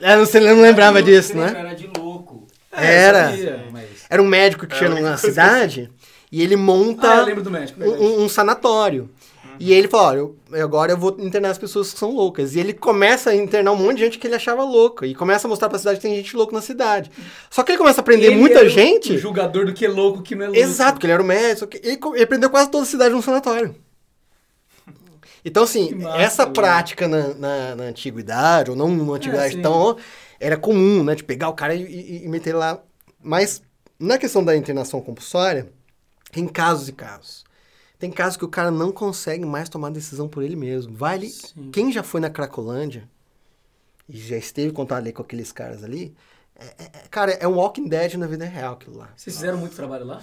Ele, 0.00 0.10
é, 0.10 0.16
você 0.16 0.40
não 0.40 0.60
lembrava 0.60 1.02
disso, 1.02 1.36
né? 1.36 1.54
Era 1.56 1.74
de 1.74 1.90
louco. 1.96 2.46
É, 2.72 2.82
eu 2.82 2.88
Era. 2.88 3.64
mas... 3.72 3.84
Era 4.08 4.22
um 4.22 4.26
médico 4.26 4.66
que 4.66 4.74
É, 4.74 4.78
tinha 4.78 4.90
a 4.90 4.92
única 4.92 5.10
na 5.10 5.16
coisa 5.18 5.26
que 5.26 5.32
cidade 5.32 5.90
e 6.32 6.42
ele 6.42 6.56
monta. 6.56 7.12
Ah, 7.12 7.16
eu 7.18 7.24
lembro 7.26 7.42
do 7.42 7.50
médico, 7.50 7.82
um, 7.82 8.28
sanatório. 8.28 9.10
E 9.58 9.74
ele 9.74 9.88
falou, 9.88 10.06
olha, 10.06 10.58
eu- 10.58 10.64
agora 10.64 10.92
eu 10.92 10.96
vou 10.96 11.14
internar 11.18 11.50
as 11.50 11.58
pessoas 11.58 11.92
que 11.92 11.98
são 11.98 12.14
loucas. 12.14 12.54
E 12.54 12.60
ele 12.60 12.72
começa 12.72 13.28
a 13.28 13.36
internar 13.36 13.72
um 13.72 13.76
monte 13.76 13.98
de 13.98 14.04
gente 14.04 14.18
que 14.18 14.26
ele 14.26 14.34
achava 14.34 14.64
louca. 14.64 15.06
E 15.06 15.14
começa 15.14 15.46
a 15.46 15.50
mostrar 15.50 15.68
pra 15.68 15.78
cidade 15.78 15.98
que 15.98 16.02
tem 16.02 16.16
gente 16.16 16.34
louca 16.34 16.54
na 16.54 16.62
cidade. 16.62 17.10
Só 17.50 17.62
que 17.62 17.72
ele 17.72 17.78
começa 17.78 18.00
a 18.00 18.04
prender 18.04 18.30
Ele 18.30 18.40
muita 18.40 18.66
gente. 18.70 19.12
O 19.12 19.18
julgador 19.18 19.66
do 19.66 19.74
que 19.74 19.84
é 19.84 19.88
louco, 19.88 20.22
que 20.22 20.34
não 20.34 20.44
é 20.44 20.48
louco. 20.48 20.60
Exato, 20.60 20.92
porque 20.94 21.06
ele 21.06 21.12
era 21.12 21.22
o 21.22 21.26
médico. 21.26 21.66
que 21.66 21.76
Ele, 21.86 21.98
ele 22.14 22.26
prendeu 22.26 22.48
quase 22.48 22.70
toda 22.70 22.84
a 22.84 22.86
cidade 22.86 23.14
num 23.14 23.20
sanatório. 23.20 23.74
Então, 25.44 25.62
assim, 25.62 25.94
massa, 25.94 26.18
essa 26.18 26.42
velho. 26.44 26.54
prática 26.54 27.08
na, 27.08 27.28
na, 27.34 27.74
na 27.76 27.84
antiguidade, 27.84 28.70
ou 28.70 28.76
não 28.76 28.88
numa 28.90 29.16
antiguidade 29.16 29.54
sim. 29.54 29.62
tão. 29.62 29.96
Era 30.38 30.56
comum, 30.56 31.02
né? 31.04 31.14
De 31.14 31.24
pegar 31.24 31.48
o 31.48 31.54
cara 31.54 31.74
e, 31.74 31.82
e- 31.84 32.24
e 32.24 32.28
meter 32.28 32.54
lá. 32.54 32.80
Mas, 33.22 33.62
na 33.98 34.18
questão 34.18 34.42
da 34.44 34.56
internação 34.56 35.00
compulsória, 35.00 35.70
tem 36.32 36.46
casos 36.46 36.88
e 36.88 36.92
casos. 36.92 37.44
Tem 37.98 38.10
casos 38.10 38.36
que 38.38 38.44
o 38.44 38.48
cara 38.48 38.70
não 38.70 38.90
consegue 38.92 39.44
mais 39.44 39.68
tomar 39.68 39.90
decisão 39.90 40.26
por 40.28 40.42
ele 40.42 40.56
mesmo. 40.56 40.94
Vai 40.96 41.14
ali. 41.16 41.28
Sim. 41.28 41.70
Quem 41.70 41.92
já 41.92 42.02
foi 42.02 42.20
na 42.20 42.30
Cracolândia 42.30 43.06
e 44.08 44.16
já 44.18 44.36
esteve 44.36 44.70
em 44.70 44.74
contato 44.74 44.98
ali 44.98 45.12
com 45.12 45.22
aqueles 45.22 45.52
caras 45.52 45.84
ali, 45.84 46.14
é- 46.58 46.64
é- 46.64 46.84
é- 46.84 47.08
cara, 47.10 47.32
é 47.32 47.46
um 47.46 47.56
Walking 47.56 47.88
Dead 47.88 48.14
na 48.14 48.26
vida 48.26 48.44
real 48.46 48.74
aquilo 48.74 48.96
lá. 48.96 49.10
Vocês 49.16 49.36
fizeram 49.36 49.58
muito 49.58 49.76
trabalho 49.76 50.04
lá? 50.06 50.22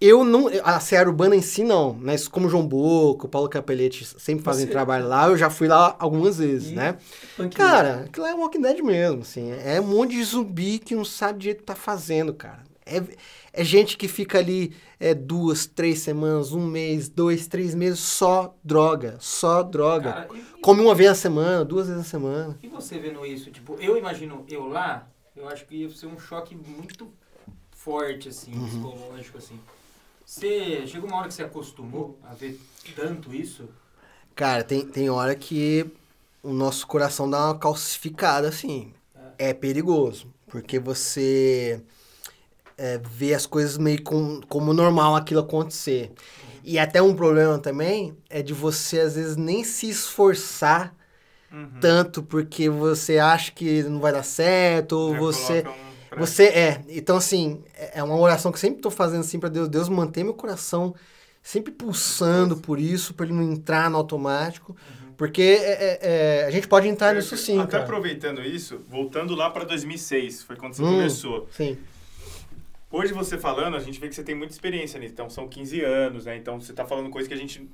Eu 0.00 0.24
não. 0.24 0.48
A 0.62 0.78
Seara 0.78 1.08
Urbana 1.08 1.34
em 1.34 1.40
si, 1.42 1.64
não. 1.64 1.94
Mas 1.94 2.28
como 2.28 2.46
o 2.46 2.50
João 2.50 2.66
Boco, 2.66 3.28
Paulo 3.28 3.48
Capelete 3.48 4.04
sempre 4.18 4.44
fazem 4.44 4.66
Você- 4.66 4.72
trabalho 4.72 5.08
lá, 5.08 5.26
eu 5.28 5.36
já 5.38 5.48
fui 5.48 5.68
lá 5.68 5.96
algumas 5.98 6.36
vezes, 6.38 6.70
E- 6.72 6.74
né? 6.74 6.98
Punk 7.36 7.56
Cara, 7.56 8.02
aquilo 8.04 8.26
lá 8.26 8.32
é 8.32 8.34
Walking 8.34 8.60
Dead 8.60 8.80
mesmo, 8.82 9.22
assim. 9.22 9.50
É 9.64 9.80
um 9.80 9.86
monte 9.86 10.10
de 10.14 10.22
zumbi 10.24 10.78
que 10.78 10.94
não 10.94 11.04
sabe 11.04 11.38
direito 11.38 11.58
o 11.58 11.60
que 11.62 11.66
tá 11.66 11.74
fazendo, 11.74 12.34
cara. 12.34 12.62
É, 12.84 13.02
é 13.54 13.64
gente 13.64 13.96
que 13.96 14.06
fica 14.06 14.38
ali 14.38 14.72
é, 15.00 15.12
duas, 15.14 15.64
três 15.66 16.00
semanas, 16.00 16.52
um 16.52 16.64
mês, 16.66 17.08
dois, 17.08 17.46
três 17.48 17.74
meses, 17.74 17.98
só 18.00 18.54
droga. 18.62 19.16
Só 19.18 19.62
droga. 19.62 20.12
Cara, 20.12 20.28
e, 20.34 20.60
Come 20.60 20.82
uma 20.82 20.94
vez 20.94 21.08
na 21.08 21.14
semana, 21.14 21.64
duas 21.64 21.86
vezes 21.86 22.02
na 22.02 22.08
semana. 22.08 22.58
e 22.62 22.68
você 22.68 22.98
vendo 22.98 23.24
isso? 23.24 23.50
Tipo, 23.50 23.76
eu 23.80 23.96
imagino 23.96 24.44
eu 24.48 24.68
lá, 24.68 25.08
eu 25.34 25.48
acho 25.48 25.64
que 25.66 25.74
ia 25.76 25.88
ser 25.90 26.06
um 26.06 26.18
choque 26.18 26.54
muito 26.54 27.08
forte, 27.72 28.28
assim, 28.28 28.52
Uhum. 28.54 28.66
psicológico, 28.66 29.38
assim. 29.38 29.58
Você, 30.26 30.86
chega 30.86 31.06
uma 31.06 31.16
hora 31.16 31.28
que 31.28 31.34
você 31.34 31.44
acostumou 31.44 32.18
a 32.24 32.34
ver 32.34 32.60
tanto 32.94 33.32
isso, 33.32 33.68
Cara, 34.34 34.62
tem, 34.62 34.84
tem 34.86 35.08
hora 35.08 35.34
que 35.34 35.86
o 36.42 36.52
nosso 36.52 36.86
coração 36.86 37.28
dá 37.28 37.46
uma 37.46 37.58
calcificada, 37.58 38.48
assim. 38.48 38.92
É 39.38 39.54
perigoso. 39.54 40.26
Porque 40.48 40.78
você 40.78 41.80
é, 42.76 42.98
vê 42.98 43.34
as 43.34 43.46
coisas 43.46 43.78
meio 43.78 44.02
com, 44.02 44.40
como 44.48 44.72
normal 44.72 45.16
aquilo 45.16 45.40
acontecer. 45.40 46.12
E 46.62 46.78
até 46.78 47.00
um 47.00 47.14
problema 47.14 47.58
também 47.58 48.16
é 48.28 48.42
de 48.42 48.52
você, 48.52 49.00
às 49.00 49.14
vezes, 49.14 49.36
nem 49.36 49.64
se 49.64 49.88
esforçar 49.88 50.94
Uhum. 51.52 51.68
tanto 51.80 52.22
porque 52.22 52.68
você 52.68 53.18
acha 53.18 53.52
que 53.52 53.82
não 53.84 54.00
vai 54.00 54.12
dar 54.12 54.22
certo, 54.22 54.92
ou 54.94 55.12
Já 55.12 55.18
você. 55.18 55.62
um 55.62 55.85
Você 56.16 56.44
é. 56.44 56.82
Então, 56.88 57.16
assim, 57.16 57.62
é 57.74 57.98
é 58.00 58.02
uma 58.02 58.16
oração 58.16 58.50
que 58.52 58.58
sempre 58.58 58.80
tô 58.80 58.90
fazendo 58.90 59.20
assim 59.20 59.38
pra 59.38 59.48
Deus. 59.48 59.68
Deus 59.68 59.88
manter 59.88 60.24
meu 60.24 60.34
coração 60.34 60.94
sempre 61.42 61.72
pulsando 61.72 62.56
por 62.56 62.78
isso, 62.80 63.14
pra 63.14 63.24
ele 63.26 63.34
não 63.34 63.42
entrar 63.42 63.88
no 63.90 63.96
automático. 63.96 64.76
Porque 65.16 65.40
é- 65.42 65.72
é- 65.72 65.98
é, 66.42 66.44
a 66.46 66.50
gente 66.50 66.68
pode 66.68 66.86
entrar 66.88 67.14
nisso 67.14 67.36
sim, 67.38 67.58
Até 67.58 67.72
cara. 67.72 67.84
aproveitando 67.84 68.42
isso, 68.42 68.80
voltando 68.88 69.34
lá 69.34 69.48
para 69.48 69.64
2006, 69.64 70.42
foi 70.42 70.56
quando 70.56 70.74
você 70.74 70.82
Hum. 70.82 70.90
começou. 70.96 71.48
Sim. 71.52 71.78
Hoje 72.90 73.12
você 73.12 73.36
falando, 73.38 73.76
a 73.76 73.80
gente 73.80 73.98
vê 73.98 74.08
que 74.08 74.14
você 74.14 74.22
tem 74.22 74.34
muita 74.34 74.52
experiência 74.52 74.98
nisso. 75.00 75.12
Então 75.12 75.28
são 75.30 75.48
15 75.48 75.80
anos, 75.82 76.26
né? 76.26 76.36
Então 76.36 76.60
você 76.60 76.72
tá 76.72 76.84
falando 76.84 77.10
coisa 77.10 77.26
que 77.28 77.34
a 77.34 77.36
gente. 77.36 77.68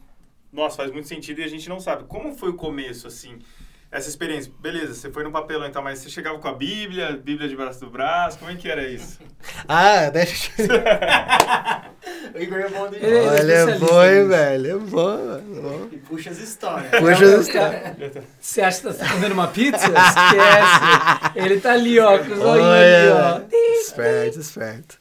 Nossa, 0.52 0.76
faz 0.76 0.90
muito 0.92 1.08
sentido 1.08 1.40
e 1.40 1.44
a 1.44 1.48
gente 1.48 1.68
não 1.68 1.80
sabe. 1.80 2.04
Como 2.04 2.34
foi 2.36 2.50
o 2.50 2.54
começo, 2.54 3.06
assim? 3.06 3.38
Essa 3.92 4.08
experiência, 4.08 4.50
beleza, 4.58 4.94
você 4.94 5.10
foi 5.10 5.22
no 5.22 5.30
papelão 5.30 5.66
e 5.68 5.70
tal, 5.70 5.82
mas 5.82 5.98
você 5.98 6.08
chegava 6.08 6.38
com 6.38 6.48
a 6.48 6.54
Bíblia, 6.54 7.12
Bíblia 7.22 7.46
de 7.46 7.54
braço 7.54 7.80
do 7.80 7.90
braço, 7.90 8.38
como 8.38 8.50
é 8.50 8.54
que 8.56 8.68
era 8.68 8.82
isso? 8.88 9.18
Ah, 9.68 10.08
deixa 10.08 10.50
eu... 10.58 10.66
O 12.34 12.38
Igor 12.42 12.58
é 12.60 12.68
bom 12.68 12.88
de 12.88 12.96
é 13.04 13.28
Olha, 13.28 13.52
é 13.52 13.78
bom, 13.78 14.04
hein, 14.04 14.28
velho? 14.28 14.70
É 14.70 14.78
bom, 14.78 15.16
mano. 15.16 15.88
E 15.92 15.96
puxa 15.98 16.30
as 16.30 16.38
histórias. 16.38 16.90
Puxa 16.98 17.26
Não, 17.26 17.40
os 17.40 17.48
cara, 17.48 17.96
Você 18.40 18.62
acha 18.62 18.80
que 18.80 18.94
tá 18.94 19.08
comendo 19.10 19.34
uma 19.34 19.48
pizza? 19.48 19.86
Esquece. 19.86 21.32
Ele 21.36 21.60
tá 21.60 21.72
ali, 21.72 21.98
ó, 22.00 22.18
com 22.18 22.32
os 22.32 22.40
olhinhos 22.40 22.72
ali, 22.72 23.08
ó. 23.10 23.34
Olha, 23.34 23.46
esperto, 23.80 24.40
esperto. 24.40 24.98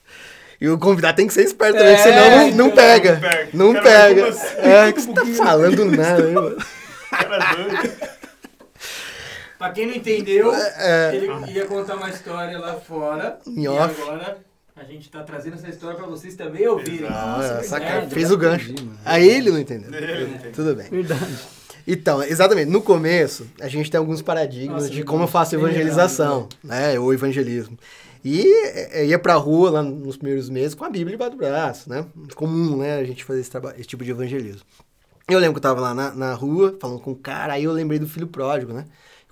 E 0.60 0.68
o 0.70 0.78
convidado 0.78 1.16
tem 1.18 1.28
que 1.28 1.34
ser 1.34 1.44
esperto 1.44 1.78
também, 1.78 1.94
É, 1.94 1.98
senão 1.98 2.30
não, 2.30 2.52
não 2.52 2.66
então, 2.68 2.76
pega. 2.76 3.14
não 3.14 3.22
pega. 3.22 3.50
Não 3.54 3.74
Cara, 3.74 3.84
pega. 3.86 4.22
como 4.22 4.28
assim? 4.34 4.56
É, 4.58 4.92
que 4.92 5.02
você 5.02 5.14
tá 5.14 5.26
falando 5.26 5.86
nada, 5.86 6.22
hein, 6.28 6.34
mano? 6.34 6.58
Cara 7.10 7.56
doido. 7.56 8.12
Pra 9.62 9.70
quem 9.72 9.86
não 9.86 9.93
entendeu, 9.93 10.51
É. 10.55 11.16
ele 11.16 11.28
ia 11.51 11.66
contar 11.68 11.95
uma 11.95 12.09
história 12.09 12.57
lá 12.57 12.74
fora. 12.74 13.38
Em 13.45 13.66
e 13.66 13.68
off. 13.68 14.01
agora 14.01 14.39
a 14.76 14.84
gente 14.84 15.07
tá 15.07 15.22
trazendo 15.22 15.53
essa 15.53 15.70
história 15.70 15.95
pra 15.95 16.07
vocês 16.07 16.34
também 16.34 16.68
ouvirem. 16.68 17.07
Ah, 17.07 17.36
Nossa, 17.38 17.64
saca, 17.68 18.07
fez 18.09 18.32
o 18.32 18.38
gancho. 18.38 18.72
entendi, 18.72 18.84
mano. 18.86 18.97
Aí 19.05 19.30
ele 19.30 19.51
não 19.51 19.59
entendeu. 19.59 19.93
Ele 19.93 20.26
não 20.26 20.34
entendeu. 20.34 20.51
Tudo 20.51 20.76
bem. 20.76 20.89
Verdade. 20.89 21.38
Então, 21.88 22.24
exatamente, 22.24 22.72
no 22.72 22.82
começo, 22.82 23.45
a 23.62 23.68
gente 23.68 23.91
tem 23.91 23.99
alguns 23.99 24.24
paradigmas 24.24 24.84
Nossa, 24.84 24.89
de 24.95 25.03
como 25.03 25.26
eu 25.26 25.28
faço 25.28 25.53
evangelização, 25.55 26.49
né, 26.64 26.99
ou 26.99 27.14
evangelismo. 27.14 27.78
E 28.26 28.43
é, 28.91 29.05
ia 29.05 29.20
pra 29.20 29.36
rua 29.36 29.70
lá 29.70 29.84
nos 29.84 30.18
primeiros 30.18 30.49
meses 30.49 30.74
com 30.74 30.86
a 30.86 30.89
Bíblia 30.89 31.12
debaixo 31.12 31.32
do 31.36 31.38
braço, 31.38 31.88
né? 31.88 32.03
Comum, 32.34 32.78
né, 32.78 32.97
a 32.97 33.03
gente 33.03 33.24
fazer 33.24 33.41
esse, 33.41 33.51
esse 33.78 33.88
tipo 33.88 34.03
de 34.03 34.09
evangelismo. 34.09 34.62
Eu 35.30 35.38
lembro 35.38 35.53
que 35.53 35.59
eu 35.59 35.70
tava 35.70 35.80
lá 35.82 35.93
na, 35.93 36.12
na 36.16 36.34
rua, 36.34 36.76
falando 36.82 36.99
com 36.99 37.12
um 37.12 37.16
cara, 37.16 37.53
aí 37.53 37.64
eu 37.64 37.72
lembrei 37.72 37.99
do 37.99 38.07
filho 38.07 38.26
pródigo, 38.28 38.74
né? 38.74 38.86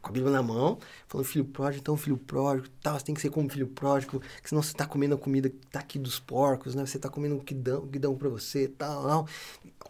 Com 0.10 0.12
a 0.12 0.14
Bíblia 0.14 0.32
na 0.32 0.42
mão, 0.42 0.80
falando, 1.08 1.28
filho 1.28 1.46
pródigo, 1.46 1.82
então 1.82 1.96
filho 1.96 2.18
pródigo, 2.18 2.68
tal, 2.82 2.98
você 2.98 3.06
tem 3.06 3.14
que 3.14 3.22
ser 3.22 3.30
como 3.30 3.48
filho 3.48 3.68
pródigo, 3.68 4.20
que 4.42 4.50
senão 4.50 4.64
você 4.64 4.74
tá 4.74 4.88
comendo 4.88 5.14
a 5.14 5.18
comida 5.20 5.52
que 5.52 5.68
tá 5.68 5.82
aqui 5.82 6.00
dos 6.00 6.20
porcos, 6.20 6.74
né? 6.74 6.84
Você 6.84 6.98
tá 6.98 7.10
comendo 7.10 7.36
o 7.36 7.44
que 7.44 7.54
dão, 7.54 7.84
o 7.84 7.88
que 7.88 8.00
dão 8.00 8.16
pra 8.16 8.28
você, 8.28 8.68
tal, 8.68 9.04
tal. 9.04 9.28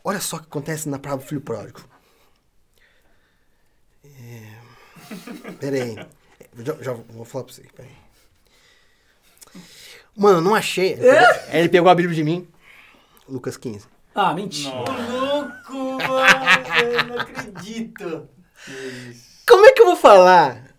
Olha 0.04 0.20
só 0.20 0.36
o 0.36 0.40
que 0.42 0.48
acontece 0.48 0.90
na 0.90 1.00
palavra 1.00 1.26
filho 1.26 1.40
pródigo. 1.40 1.80
É... 4.04 4.58
Pera 5.54 5.76
aí. 5.78 5.96
Já, 6.66 6.74
já 6.82 6.94
vou 6.94 7.24
falar 7.24 7.46
pra 7.46 7.54
você, 7.54 7.64
pera 7.74 7.88
aí. 7.88 9.62
Mano, 10.18 10.42
não 10.42 10.54
achei. 10.54 10.96
Aí 11.50 11.60
ele 11.60 11.70
pegou 11.70 11.90
a 11.90 11.96
Bíblia 11.96 12.14
de 12.14 12.24
mim. 12.26 12.46
Lucas 13.26 13.56
15. 13.56 13.86
Ah, 14.14 14.34
mentira. 14.34 14.76
Ô, 14.76 14.84
louco, 14.84 16.04
mano! 16.06 16.82
Eu 16.84 17.04
não 17.06 17.20
acredito. 17.20 18.28
Como 19.50 19.66
é 19.66 19.72
que 19.74 19.82
eu 19.82 19.86
vou 19.88 19.96
falar 19.96 20.76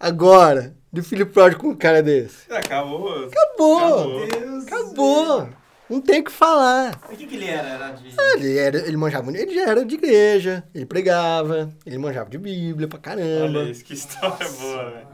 agora 0.00 0.74
de 0.92 1.02
filho 1.02 1.26
pródigo 1.26 1.60
com 1.62 1.68
um 1.68 1.76
cara 1.76 2.02
desse? 2.02 2.50
Acabou. 2.52 3.26
Acabou! 3.26 4.18
Meu 4.18 4.28
Deus. 4.28 4.66
Acabou! 4.66 5.48
Não 5.90 6.00
tem 6.00 6.20
o 6.20 6.24
que 6.24 6.32
falar. 6.32 6.98
O 7.12 7.16
que, 7.16 7.26
que 7.26 7.34
ele 7.36 7.46
era? 7.46 7.68
Era 7.68 7.90
de. 7.90 8.08
Ele, 8.34 8.58
era, 8.58 8.78
ele 8.88 8.96
manjava, 8.96 9.30
ele 9.30 9.54
já 9.54 9.68
era 9.68 9.84
de 9.84 9.94
igreja, 9.96 10.64
ele 10.74 10.86
pregava, 10.86 11.70
ele 11.84 11.98
manjava 11.98 12.30
de 12.30 12.38
Bíblia 12.38 12.88
pra 12.88 12.98
caramba. 12.98 13.58
Olha 13.60 13.70
isso, 13.70 13.84
que 13.84 13.92
história 13.92 14.48
boa, 14.48 14.90
velho. 14.90 15.06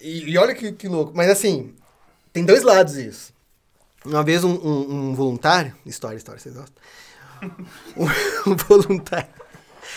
E, 0.00 0.30
e 0.32 0.36
olha 0.36 0.54
que, 0.54 0.72
que 0.72 0.88
louco. 0.88 1.12
Mas 1.14 1.30
assim, 1.30 1.74
tem 2.32 2.44
dois 2.44 2.62
lados 2.64 2.96
isso. 2.96 3.32
Uma 4.04 4.24
vez 4.24 4.42
um, 4.42 4.50
um- 4.52 5.10
um 5.10 5.14
voluntário. 5.14 5.72
História, 5.86 6.16
história, 6.16 6.40
vocês 6.40 6.54
gostam? 6.56 6.74
Um 8.46 8.56
voluntário. 8.56 9.28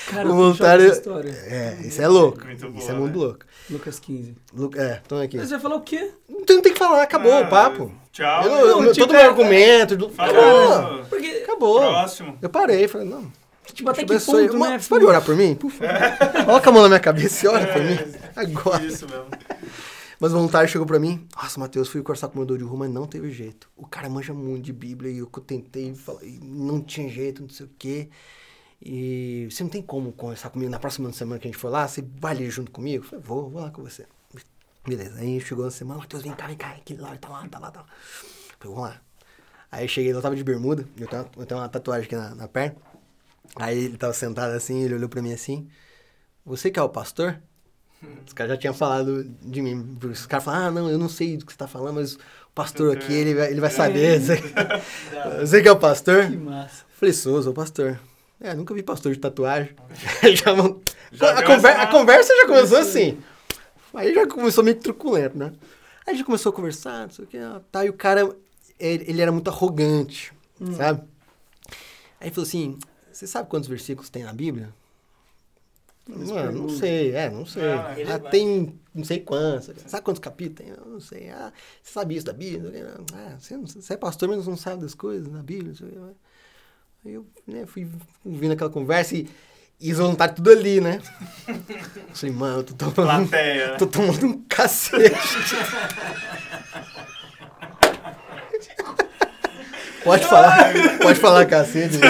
Cara, 0.10 0.28
o 0.28 0.32
eu 0.32 0.36
voluntário. 0.36 0.91
É, 1.45 1.78
isso 1.86 2.01
é 2.01 2.07
louco. 2.07 2.43
Muito 2.43 2.57
isso 2.57 2.68
boa, 2.88 2.89
é 2.89 2.93
muito 2.93 3.20
né? 3.20 3.26
louco. 3.26 3.39
Lucas 3.70 3.99
15. 3.99 4.36
Lu- 4.53 4.72
É, 4.76 5.01
então 5.05 5.20
aqui. 5.22 5.38
Mas 5.38 5.47
você 5.47 5.53
vai 5.55 5.62
falar 5.62 5.76
o 5.76 5.82
quê? 5.82 6.12
Então 6.30 6.55
não 6.55 6.64
tem 6.64 6.74
que 6.74 6.80
falar, 6.80 7.01
acabou 7.03 7.32
Ah, 7.34 7.41
o 7.41 7.47
papo. 7.49 7.91
Tchau. 8.12 8.43
Eu, 8.43 8.51
eu, 8.51 8.68
Não, 8.68 8.84
todo 8.86 8.93
tipo, 8.93 9.07
meu 9.12 9.20
é- 9.22 9.26
argumento. 9.26 9.95
do- 9.95 10.10
Falou. 10.10 10.74
Acabou. 10.74 11.05
Porque, 11.05 11.28
Acabou. 11.43 11.80
Próximo. 11.80 12.38
Eu 12.41 12.49
parei, 12.49 12.88
falei, 12.88 13.07
não. 13.07 13.32
tipo, 13.74 13.89
até 13.89 14.03
que 14.03 14.20
ponto, 14.20 14.55
Uma- 14.55 14.70
né? 14.72 14.80
Você 14.80 14.89
pode 14.89 15.05
orar 15.05 15.24
por 15.24 15.36
mim? 15.36 15.55
Por 15.55 15.70
favor. 15.72 15.93
Coloca 16.45 16.70
a 16.70 16.74
mão 16.74 16.82
na 16.84 16.88
minha 16.89 16.99
cabeça 16.99 17.45
e 17.45 17.49
ora 17.49 17.68
por 17.68 17.82
mim. 17.84 17.93
É, 17.93 18.39
Agora. 18.41 18.84
Isso 18.84 19.07
mesmo. 19.07 19.26
Mas 20.20 20.32
o 20.34 20.36
voluntário 20.36 20.68
chegou 20.68 20.86
pra 20.86 20.99
mim, 20.99 21.26
nossa, 21.34 21.57
Matheus, 21.60 21.88
fui 21.88 22.01
conversar 22.01 22.28
com 22.28 22.34
o 22.34 22.38
morador 22.38 22.57
de 22.57 22.64
rua, 22.66 22.80
mas 22.80 22.89
não 22.91 23.05
teve 23.07 23.32
jeito. 23.32 23.70
O 23.78 23.88
cara 23.88 24.10
manja 24.10 24.34
muito 24.34 24.64
de 24.66 24.74
Bíblia 24.74 25.10
e 25.12 25.20
eu 25.20 25.28
tentei 25.28 25.93
falar, 25.95 26.22
e 26.24 26.39
não 26.43 26.82
tinha 26.82 27.07
jeito, 27.10 27.41
não 27.41 27.47
sei 27.49 27.66
o 27.68 27.70
quê. 27.80 28.10
E 28.82 29.48
você 29.52 29.64
não 29.64 29.70
tem 29.70 29.82
como 29.82 30.12
conversar 30.14 30.50
comigo 30.50 30.72
na 30.72 30.80
próxima 30.80 31.12
semana 31.12 31.40
que 31.40 31.48
a 31.48 31.52
gente 31.52 31.60
for 31.60 31.70
lá, 31.70 31.88
você 31.88 32.02
vai 32.20 32.34
ali 32.34 32.50
junto 32.50 32.72
comigo? 32.72 33.04
Eu 33.04 33.10
falei, 33.10 33.26
vou, 33.26 33.50
vou 33.50 33.62
lá 33.62 33.70
com 33.72 33.84
você. 33.84 34.06
Beleza, 34.88 35.20
aí 35.20 35.40
chegou 35.42 35.66
na 35.66 35.72
semana, 35.72 36.00
Matheus, 36.00 36.24
vem 36.24 36.34
cá, 36.34 36.48
vem 36.48 36.56
cá, 36.56 36.70
aquele 36.72 37.02
lá, 37.02 37.16
tá 37.18 37.28
lá, 37.30 37.48
tá 37.48 37.60
lá, 37.60 37.72
tá 37.72 37.82
lá. 37.82 37.86
Eu 37.88 38.56
falei, 38.60 38.76
vamos 38.76 38.82
lá. 38.90 39.02
Aí 39.72 39.84
eu 39.84 39.88
cheguei, 39.90 40.12
eu 40.14 40.22
tava 40.22 40.36
de 40.36 40.44
bermuda, 40.44 40.88
eu 40.98 41.08
tenho, 41.08 41.22
uma- 41.24 41.30
eu 41.38 41.46
tenho 41.46 41.60
uma 41.60 41.70
tatuagem 41.70 42.06
aqui 42.06 42.16
na, 42.16 42.34
na 42.34 42.48
perna. 42.48 42.76
Aí 43.58 43.78
ele 43.78 43.98
tava 43.98 44.14
sentado 44.14 44.52
assim, 44.54 44.82
ele 44.84 44.96
olhou 44.96 45.10
pra 45.10 45.22
mim 45.22 45.34
assim, 45.34 45.68
você 46.46 46.72
que 46.72 46.80
é 46.80 46.82
o 46.82 46.90
pastor? 46.90 47.40
Os 48.26 48.32
caras 48.32 48.54
já 48.54 48.58
tinham 48.58 48.74
falado 48.74 49.26
de 49.26 49.62
mim. 49.62 49.98
Os 50.10 50.26
caras 50.26 50.46
falaram, 50.46 50.68
ah, 50.68 50.72
não, 50.72 50.90
eu 50.90 50.98
não 50.98 51.10
sei 51.10 51.36
do 51.36 51.46
que 51.46 51.52
você 51.52 51.58
tá 51.58 51.68
falando, 51.68 51.96
mas 51.96 52.16
o 52.16 52.20
pastor 52.56 52.96
aqui, 52.96 53.12
ele 53.12 53.36
vai, 53.36 53.52
ele 53.52 53.60
vai 53.60 53.70
saber. 53.70 54.20
Você, 55.42 55.62
que 55.62 55.68
é 55.68 55.72
o 55.72 55.78
pastor? 55.78 56.28
Que 56.30 56.38
massa. 56.38 56.86
Falei, 56.94 57.14
sou, 57.14 57.44
sou 57.44 57.54
pastor. 57.54 58.00
É, 58.42 58.54
nunca 58.54 58.74
vi 58.74 58.82
pastor 58.84 59.14
de 59.14 59.20
tatuagem. 59.20 59.76
já, 60.36 60.54
não- 60.56 60.82
Já 61.12 61.40
a, 61.40 61.44
conver- 61.44 61.80
a 61.80 61.88
conversa 61.88 62.34
já 62.36 62.48
começou 62.48 62.78
assim. 62.78 63.18
Aí 63.94 64.14
já 64.14 64.28
começou 64.28 64.64
meio 64.64 64.78
truculento, 64.78 65.38
né? 65.38 65.52
Aí 66.06 66.14
a 66.14 66.14
gente 66.14 66.26
começou 66.26 66.52
a 66.52 66.54
conversar, 66.54 67.04
não 67.08 67.10
sei 67.12 67.26
o 67.26 67.28
que, 67.28 67.38
tá, 67.72 67.86
e 67.86 67.90
o 67.90 67.94
cara, 67.94 68.22
ele, 68.80 69.04
ele 69.08 69.22
era 69.22 69.32
muito 69.32 69.50
arrogante, 69.50 70.32
sabe? 70.76 71.02
Aí 72.20 72.28
ele 72.28 72.32
falou 72.32 72.48
assim, 72.48 72.78
você 73.12 73.26
sabe 73.28 73.50
quantos 73.50 73.68
versículos 73.70 74.10
tem 74.10 74.24
na 74.24 74.34
Bíblia? 74.34 74.74
Mano, 76.08 76.52
não 76.64 76.70
sei, 76.70 77.12
é, 77.14 77.30
não 77.30 77.46
sei. 77.46 77.64
Ah, 77.64 77.94
Ah, 78.16 78.20
tem 78.32 78.80
não 78.96 79.04
sei 79.04 79.20
quantos. 79.20 79.70
Sabe 79.86 80.04
quantos 80.04 80.20
capítulos 80.20 80.58
tem? 80.58 80.70
Eu 80.70 80.92
não 80.92 81.00
sei. 81.00 81.30
Ah, 81.30 81.54
você 81.84 81.92
sabe 81.94 82.16
isso 82.16 82.26
da 82.26 82.34
Bíblia? 82.34 82.96
Ah, 83.14 83.36
você, 83.40 83.56
não- 83.56 83.68
você 83.68 83.94
é 83.94 83.98
pastor, 83.98 84.28
mas 84.30 84.48
não 84.48 84.58
sabe 84.58 84.82
das 84.82 84.96
coisas 84.96 85.28
na 85.32 85.44
Bíblia. 85.44 85.70
não 85.70 85.76
sei. 85.76 85.98
Aí 87.06 87.14
eu 87.14 87.26
né, 87.47 87.66
fui 87.66 87.88
ouvindo 88.26 88.54
aquela 88.54 88.70
conversa 88.70 89.16
e, 89.16 89.30
e 89.80 89.91
os 89.91 89.97
voluntários 89.97 90.36
tudo 90.36 90.52
ali, 90.52 90.82
né? 90.82 91.00
Eu 91.47 91.56
falei, 92.14 92.36
mano, 92.36 92.60
eu 92.60 92.64
tô 92.64 92.74
tomando, 92.74 93.30
Plateia, 93.30 93.72
né? 93.72 93.78
tô 93.78 93.88
tomando 93.88 94.26
um 94.26 94.43
cacete. 94.47 95.16
Pode 100.04 100.26
falar, 100.26 100.74
pode 101.02 101.20
falar 101.20 101.45
cacete. 101.45 101.97
né? 101.97 102.08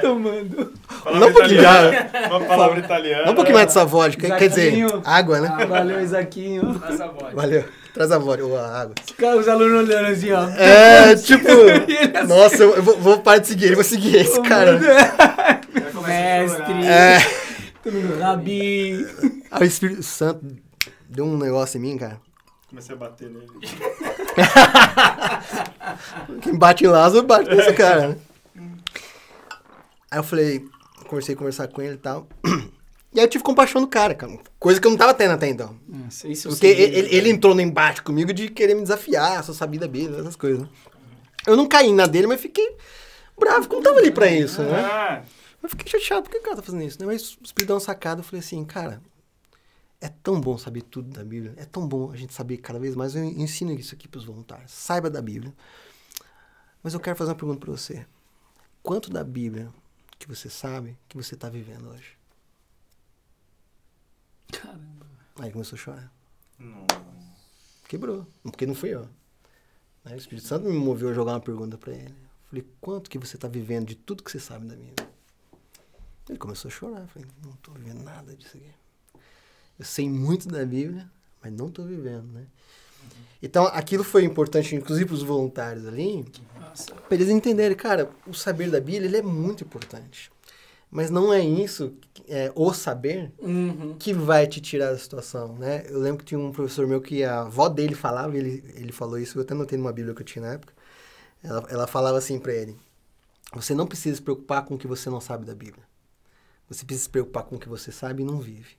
Tomando. 0.00 0.72
Palavra 1.04 1.20
Não 1.20 1.28
um 1.28 1.32
pouquinho 1.32 1.60
italiana. 1.60 2.10
Uma 2.28 2.40
palavra 2.40 2.78
italiana. 2.80 3.24
Dá 3.24 3.30
um 3.30 3.34
pouquinho 3.34 3.54
mais 3.54 3.66
dessa 3.68 3.84
vodka, 3.84 4.36
quer 4.36 4.48
dizer, 4.48 4.74
água, 5.04 5.40
né? 5.40 5.48
Ah, 5.52 5.64
valeu, 5.66 6.00
Isaquinho. 6.02 6.64
Nossa. 6.64 7.06
Valeu, 7.32 7.64
traz 7.96 8.12
a 8.12 8.18
vodka, 8.18 8.44
a 8.60 8.80
água. 8.82 8.94
Os 9.02 9.12
caras, 9.12 9.40
os 9.40 9.48
alunos 9.48 9.88
olhando 9.88 10.08
assim, 10.08 10.30
ó. 10.30 10.46
É, 10.50 11.16
tipo, 11.16 11.48
assim, 11.48 12.28
nossa, 12.28 12.62
eu, 12.62 12.82
vou, 12.82 12.98
vou 12.98 13.20
parar 13.20 13.38
de 13.38 13.48
seguir 13.48 13.66
ele, 13.66 13.74
vou 13.74 13.84
seguir 13.84 14.16
esse 14.16 14.40
cara. 14.42 14.78
Mestre. 16.06 16.74
É, 16.86 17.18
Todo 17.82 17.94
mundo, 17.94 18.18
Rabi. 18.20 19.06
aí 19.50 19.62
o 19.62 19.64
Espírito 19.64 20.02
Santo 20.02 20.44
deu 21.08 21.24
um 21.24 21.38
negócio 21.38 21.78
em 21.78 21.80
mim, 21.80 21.96
cara. 21.96 22.20
Comecei 22.68 22.94
a 22.94 22.98
bater 22.98 23.30
nele. 23.30 23.46
Quem 26.42 26.56
bate 26.56 26.84
em 26.84 26.88
Lázaro, 26.88 27.26
bate 27.26 27.48
nesse 27.48 27.72
cara, 27.72 28.08
né? 28.08 28.16
Aí 30.10 30.18
eu 30.18 30.22
falei, 30.24 30.64
comecei 31.08 31.34
a 31.34 31.38
conversar 31.38 31.68
com 31.68 31.80
ele 31.80 31.94
e 31.94 31.98
tal. 31.98 32.28
E 33.16 33.18
aí 33.18 33.24
eu 33.24 33.30
tive 33.30 33.42
compaixão 33.42 33.80
do 33.80 33.88
cara, 33.88 34.14
cara. 34.14 34.38
Coisa 34.58 34.78
que 34.78 34.86
eu 34.86 34.90
não 34.90 34.98
tava 34.98 35.14
tendo 35.14 35.32
até 35.32 35.48
então. 35.48 35.74
Nossa, 35.88 36.28
isso 36.28 36.50
Porque 36.50 36.74
sei, 36.74 36.82
ele, 36.84 37.14
ele 37.16 37.30
entrou 37.30 37.54
no 37.54 37.62
embate 37.62 38.02
comigo 38.02 38.30
de 38.30 38.50
querer 38.50 38.74
me 38.74 38.82
desafiar, 38.82 39.42
só 39.42 39.54
sabia 39.54 39.80
da 39.80 39.88
Bíblia, 39.88 40.20
essas 40.20 40.36
coisas. 40.36 40.60
né? 40.60 40.68
Eu 41.46 41.56
não 41.56 41.66
caí 41.66 41.92
na 41.94 42.06
dele, 42.06 42.26
mas 42.26 42.40
fiquei 42.42 42.76
bravo, 43.38 43.68
não 43.72 43.82
tava 43.82 44.00
ali 44.00 44.10
pra 44.10 44.28
isso, 44.30 44.62
né? 44.62 44.80
Ah, 44.84 45.22
Eu 45.62 45.68
fiquei 45.70 45.90
chateado, 45.98 46.24
por 46.24 46.30
que 46.30 46.36
o 46.36 46.42
cara 46.42 46.56
tá 46.56 46.62
fazendo 46.62 46.82
isso? 46.82 47.00
né? 47.00 47.06
Mas 47.06 47.22
o 47.36 47.44
Espírito 47.44 47.68
deu 47.68 47.76
uma 47.76 47.80
sacada, 47.80 48.20
eu 48.20 48.24
falei 48.24 48.40
assim, 48.40 48.62
cara, 48.66 49.00
é 49.98 50.08
tão 50.08 50.38
bom 50.38 50.58
saber 50.58 50.82
tudo 50.82 51.08
da 51.08 51.24
Bíblia, 51.24 51.54
é 51.56 51.64
tão 51.64 51.88
bom 51.88 52.10
a 52.12 52.16
gente 52.16 52.34
saber 52.34 52.58
cada 52.58 52.78
vez 52.78 52.94
mais, 52.94 53.16
eu 53.16 53.24
ensino 53.24 53.72
isso 53.72 53.94
aqui 53.94 54.06
pros 54.06 54.26
voluntários, 54.26 54.70
saiba 54.72 55.08
da 55.08 55.22
Bíblia. 55.22 55.54
Mas 56.82 56.92
eu 56.92 57.00
quero 57.00 57.16
fazer 57.16 57.30
uma 57.30 57.36
pergunta 57.36 57.60
pra 57.60 57.70
você. 57.72 58.04
Quanto 58.82 59.08
da 59.10 59.24
Bíblia 59.24 59.70
que 60.18 60.28
você 60.28 60.50
sabe 60.50 60.98
que 61.08 61.16
você 61.16 61.34
tá 61.34 61.48
vivendo 61.48 61.88
hoje? 61.88 62.15
Caramba. 64.60 65.06
Aí 65.36 65.44
ele 65.46 65.52
começou 65.52 65.76
a 65.76 65.80
chorar. 65.80 66.12
não. 66.58 66.86
Quebrou, 67.88 68.26
porque 68.42 68.66
não 68.66 68.74
fui 68.74 68.88
eu. 68.92 69.08
Aí 70.04 70.14
o 70.14 70.18
Espírito 70.18 70.46
Santo 70.46 70.68
me 70.68 70.76
moveu 70.76 71.08
a 71.10 71.12
jogar 71.12 71.32
uma 71.34 71.40
pergunta 71.40 71.78
pra 71.78 71.92
ele. 71.92 72.08
Eu 72.10 72.48
falei, 72.48 72.66
quanto 72.80 73.08
que 73.08 73.18
você 73.18 73.38
tá 73.38 73.46
vivendo 73.46 73.86
de 73.86 73.94
tudo 73.94 74.24
que 74.24 74.30
você 74.30 74.40
sabe 74.40 74.66
da 74.66 74.74
Bíblia? 74.74 75.08
Ele 76.28 76.38
começou 76.38 76.68
a 76.68 76.72
chorar. 76.72 77.02
Eu 77.02 77.08
falei, 77.08 77.28
não 77.44 77.52
tô 77.62 77.70
vivendo 77.72 78.02
nada 78.02 78.34
disso 78.34 78.56
aqui. 78.56 78.70
Eu 79.78 79.84
sei 79.84 80.08
muito 80.10 80.48
da 80.48 80.64
Bíblia, 80.64 81.08
mas 81.40 81.52
não 81.52 81.68
estou 81.68 81.84
vivendo, 81.84 82.26
né? 82.32 82.46
Então, 83.40 83.66
aquilo 83.66 84.02
foi 84.02 84.24
importante, 84.24 84.74
inclusive 84.74 85.06
para 85.06 85.14
os 85.14 85.22
voluntários 85.22 85.86
ali, 85.86 86.24
Nossa. 86.58 86.92
para 86.94 87.14
eles 87.14 87.28
entenderem, 87.28 87.76
cara, 87.76 88.10
o 88.26 88.32
saber 88.34 88.68
da 88.70 88.80
Bíblia 88.80 89.06
ele 89.06 89.16
é 89.18 89.22
muito 89.22 89.62
importante. 89.62 90.32
Mas 90.90 91.10
não 91.10 91.32
é 91.32 91.40
isso, 91.40 91.94
é, 92.28 92.50
o 92.54 92.72
saber, 92.72 93.32
Uhum. 93.40 93.96
que 93.98 94.12
vai 94.14 94.46
te 94.46 94.60
tirar 94.60 94.92
da 94.92 94.98
situação, 94.98 95.54
né? 95.58 95.84
Eu 95.88 95.98
lembro 96.00 96.18
que 96.18 96.24
tinha 96.24 96.38
um 96.40 96.52
professor 96.52 96.86
meu 96.86 97.00
que 97.00 97.22
a 97.24 97.40
avó 97.40 97.68
dele 97.68 97.94
falava, 97.94 98.36
ele, 98.36 98.64
ele 98.74 98.92
falou 98.92 99.18
isso, 99.18 99.36
eu 99.38 99.42
até 99.42 99.52
notei 99.52 99.76
numa 99.76 99.92
Bíblia 99.92 100.14
que 100.14 100.22
eu 100.22 100.26
tinha 100.26 100.44
na 100.46 100.52
época. 100.54 100.72
Ela, 101.42 101.66
ela 101.68 101.86
falava 101.86 102.16
assim 102.18 102.38
para 102.38 102.52
ele: 102.54 102.76
Você 103.54 103.74
não 103.74 103.86
precisa 103.86 104.16
se 104.16 104.22
preocupar 104.22 104.64
com 104.64 104.74
o 104.74 104.78
que 104.78 104.86
você 104.86 105.10
não 105.10 105.20
sabe 105.20 105.44
da 105.44 105.54
Bíblia. 105.54 105.84
Você 106.68 106.84
precisa 106.84 107.04
se 107.04 107.10
preocupar 107.10 107.44
com 107.44 107.56
o 107.56 107.58
que 107.58 107.68
você 107.68 107.92
sabe 107.92 108.22
e 108.22 108.26
não 108.26 108.40
vive. 108.40 108.76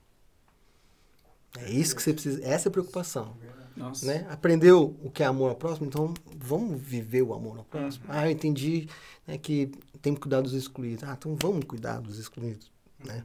É 1.56 1.70
isso 1.70 1.94
que 1.96 2.02
você 2.02 2.12
precisa, 2.12 2.44
essa 2.44 2.68
é 2.68 2.70
a 2.70 2.72
preocupação. 2.72 3.36
Nossa. 3.78 4.06
Né? 4.06 4.26
Aprendeu 4.28 4.96
o 5.02 5.10
que 5.10 5.22
é 5.22 5.26
amor 5.26 5.50
ao 5.50 5.56
próximo, 5.56 5.86
então 5.86 6.12
vamos 6.36 6.80
viver 6.80 7.22
o 7.22 7.32
amor 7.32 7.58
ao 7.58 7.64
próximo. 7.64 8.04
Ah, 8.08 8.26
eu 8.26 8.32
entendi 8.32 8.88
né, 9.26 9.38
que 9.38 9.70
tem 10.02 10.14
que 10.14 10.20
cuidar 10.20 10.40
dos 10.40 10.52
excluídos. 10.52 11.04
Ah, 11.04 11.14
então 11.16 11.36
vamos 11.40 11.64
cuidar 11.64 12.00
dos 12.00 12.18
excluídos. 12.18 12.70
Né? 13.04 13.24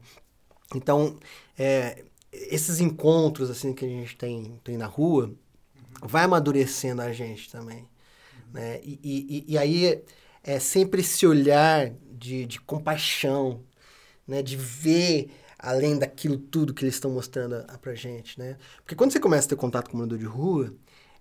Então, 0.76 1.18
é, 1.58 2.04
esses 2.32 2.80
encontros 2.80 3.50
assim 3.50 3.74
que 3.74 3.84
a 3.84 3.88
gente 3.88 4.16
tem, 4.16 4.60
tem 4.64 4.78
na 4.78 4.86
rua, 4.86 5.34
vai 6.02 6.24
amadurecendo 6.24 7.02
a 7.02 7.12
gente 7.12 7.52
também. 7.52 7.88
Né? 8.54 8.80
E, 8.84 9.00
e, 9.04 9.54
e 9.54 9.58
aí 9.58 9.88
é, 9.88 10.04
é 10.44 10.60
sempre 10.60 11.02
esse 11.02 11.26
olhar 11.26 11.92
de, 12.12 12.46
de 12.46 12.62
compaixão, 12.62 13.62
né? 14.28 14.44
de 14.44 14.56
ver 14.56 15.32
além 15.64 15.98
daquilo 15.98 16.38
tudo 16.38 16.74
que 16.74 16.84
eles 16.84 16.96
estão 16.96 17.10
mostrando 17.10 17.66
pra 17.82 17.96
gente, 17.96 18.38
né? 18.38 18.58
Porque 18.78 18.96
quando 18.96 19.12
você 19.14 19.20
começa 19.20 19.48
a 19.48 19.50
ter 19.50 19.56
contato 19.56 19.90
com 19.90 19.96
o 19.96 19.98
morador 19.98 20.18
de 20.20 20.26
rua, 20.26 20.74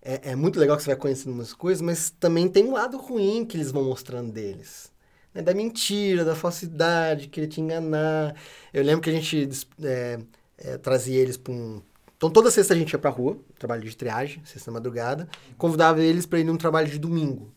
é, 0.03 0.33
é 0.33 0.37
muito 0.37 0.59
legal 0.59 0.77
que 0.77 0.83
você 0.83 0.91
vai 0.91 0.97
conhecendo 0.97 1.33
umas 1.33 1.55
coisas, 1.55 1.81
mas 1.81 2.11
também 2.11 2.49
tem 2.49 2.65
um 2.65 2.73
lado 2.73 2.99
ruim 2.99 3.45
que 3.45 3.57
eles 3.57 3.71
vão 3.71 3.85
mostrando 3.85 4.33
deles. 4.33 4.91
Né? 5.33 5.43
Da 5.43 5.55
mentira, 5.55 6.25
da 6.25 6.35
falsidade, 6.35 7.29
querer 7.29 7.47
te 7.47 7.61
enganar. 7.61 8.35
Eu 8.75 8.83
lembro 8.83 9.01
que 9.01 9.11
a 9.11 9.13
gente 9.13 9.49
é, 9.81 10.19
é, 10.59 10.77
trazia 10.79 11.21
eles 11.21 11.37
para 11.37 11.53
um... 11.53 11.81
Então 12.17 12.29
toda 12.29 12.51
sexta 12.51 12.75
a 12.75 12.77
gente 12.77 12.93
ia 12.93 12.99
pra 12.99 13.11
rua, 13.11 13.39
trabalho 13.59 13.83
de 13.83 13.97
triagem, 13.97 14.45
sexta 14.45 14.71
madrugada, 14.73 15.29
convidava 15.57 16.03
eles 16.03 16.27
para 16.27 16.41
ir 16.41 16.45
num 16.45 16.57
trabalho 16.57 16.89
de 16.89 16.99
domingo. 16.99 17.53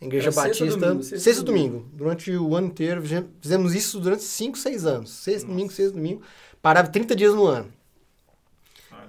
A 0.00 0.04
Igreja 0.06 0.30
Era 0.30 0.32
sexta, 0.32 0.64
Batista, 0.64 0.80
domingo, 0.80 1.02
sexta, 1.02 1.24
sexta, 1.24 1.42
domingo. 1.42 1.86
Durante 1.92 2.30
o 2.30 2.56
ano 2.56 2.68
inteiro, 2.68 3.02
fizemos 3.40 3.74
isso 3.74 4.00
durante 4.00 4.22
5, 4.22 4.56
6 4.56 4.86
anos. 4.86 5.10
Sexta, 5.10 5.46
domingo, 5.46 5.70
sexta, 5.70 5.92
domingo. 5.92 6.22
Parava 6.62 6.88
30 6.88 7.14
dias 7.14 7.34
no 7.34 7.44
ano. 7.44 7.70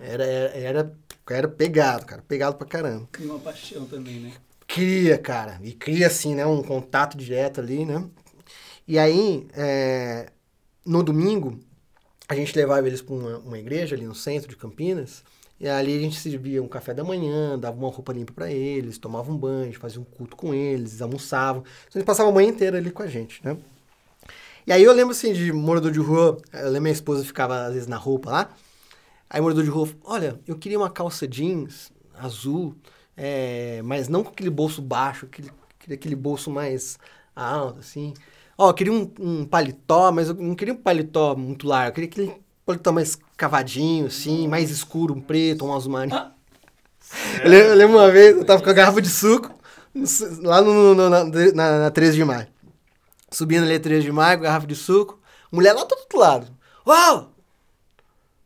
Era, 0.01 0.25
era, 0.25 0.57
era, 0.57 0.97
era 1.29 1.47
pegado, 1.47 2.05
cara. 2.05 2.21
Pegado 2.27 2.57
pra 2.57 2.67
caramba. 2.67 3.07
Cria 3.11 3.29
uma 3.31 3.39
paixão 3.39 3.85
também, 3.85 4.19
né? 4.19 4.33
Cria, 4.67 5.17
cara. 5.17 5.59
E 5.63 5.71
cria, 5.71 6.07
assim, 6.07 6.35
né? 6.35 6.45
Um 6.45 6.61
contato 6.61 7.15
direto 7.15 7.61
ali, 7.61 7.85
né? 7.85 8.03
E 8.87 8.99
aí, 8.99 9.47
é, 9.53 10.31
no 10.85 11.03
domingo, 11.03 11.57
a 12.27 12.35
gente 12.35 12.55
levava 12.55 12.85
eles 12.87 13.01
pra 13.01 13.13
uma, 13.13 13.37
uma 13.39 13.59
igreja 13.59 13.95
ali 13.95 14.05
no 14.05 14.15
centro 14.15 14.49
de 14.49 14.57
Campinas. 14.57 15.23
E 15.61 15.69
ali 15.69 15.95
a 15.95 15.99
gente 15.99 16.19
servia 16.19 16.61
um 16.63 16.67
café 16.67 16.91
da 16.91 17.03
manhã, 17.03 17.57
dava 17.57 17.77
uma 17.77 17.91
roupa 17.91 18.11
limpa 18.11 18.33
pra 18.33 18.51
eles, 18.51 18.97
tomava 18.97 19.31
um 19.31 19.37
banho, 19.37 19.71
fazia 19.77 20.01
um 20.01 20.03
culto 20.03 20.35
com 20.35 20.55
eles, 20.55 21.03
almoçavam. 21.03 21.61
Então 21.87 21.99
eles 21.99 22.05
passavam 22.05 22.31
a 22.31 22.33
manhã 22.33 22.49
inteira 22.49 22.79
ali 22.79 22.89
com 22.89 23.03
a 23.03 23.07
gente, 23.07 23.39
né? 23.45 23.55
E 24.65 24.73
aí 24.73 24.83
eu 24.83 24.91
lembro 24.91 25.11
assim 25.11 25.33
de 25.33 25.53
morador 25.53 25.91
de 25.91 25.99
rua, 25.99 26.39
eu 26.51 26.65
lembro 26.65 26.81
minha 26.81 26.91
esposa 26.91 27.23
ficava 27.23 27.67
às 27.67 27.73
vezes 27.73 27.87
na 27.87 27.97
roupa 27.97 28.31
lá. 28.31 28.49
Aí 29.29 29.39
morador 29.39 29.63
de 29.63 29.69
rua, 29.69 29.87
olha, 30.03 30.39
eu 30.47 30.57
queria 30.57 30.79
uma 30.79 30.89
calça 30.89 31.27
jeans 31.27 31.91
azul, 32.15 32.75
é, 33.15 33.83
mas 33.83 34.07
não 34.07 34.23
com 34.23 34.31
aquele 34.31 34.49
bolso 34.49 34.81
baixo, 34.81 35.27
aquele, 35.27 35.51
aquele 35.93 36.15
bolso 36.15 36.49
mais 36.49 36.97
alto, 37.35 37.81
assim. 37.81 38.15
Ó, 38.57 38.71
eu 38.71 38.73
queria 38.73 38.93
um, 38.93 39.11
um 39.19 39.45
paletó, 39.45 40.11
mas 40.11 40.29
eu 40.29 40.33
não 40.33 40.55
queria 40.55 40.73
um 40.73 40.77
paletó 40.77 41.35
muito 41.35 41.67
largo, 41.67 41.89
eu 41.89 41.93
queria 41.93 42.09
aquele 42.09 42.41
paletó 42.65 42.91
mais 42.91 43.15
cavadinho, 43.41 44.05
assim, 44.05 44.47
mais 44.47 44.69
escuro, 44.69 45.15
um 45.15 45.19
preto, 45.21 45.65
um 45.65 45.73
azul 45.75 45.91
marinho. 45.91 46.15
Eu 47.43 47.49
lembro, 47.49 47.67
eu 47.71 47.75
lembro 47.75 47.97
uma 47.97 48.09
vez, 48.09 48.37
eu 48.37 48.45
tava 48.45 48.63
com 48.63 48.69
a 48.69 48.73
garrafa 48.73 49.01
de 49.01 49.09
suco, 49.09 49.53
lá 50.43 50.61
no, 50.61 50.95
no- 50.95 51.09
na, 51.09 51.25
na, 51.25 51.79
na 51.79 51.91
13 51.91 52.15
de 52.15 52.23
maio. 52.23 52.47
Subindo 53.29 53.65
ali 53.65 53.75
a 53.75 53.79
13 53.81 54.05
de 54.05 54.11
maio, 54.13 54.39
garrafa 54.39 54.65
de 54.65 54.75
suco. 54.75 55.19
Mulher 55.51 55.73
lá 55.73 55.83
do 55.83 55.93
outro 55.93 56.17
lado. 56.17 56.47
Uau! 56.87 57.33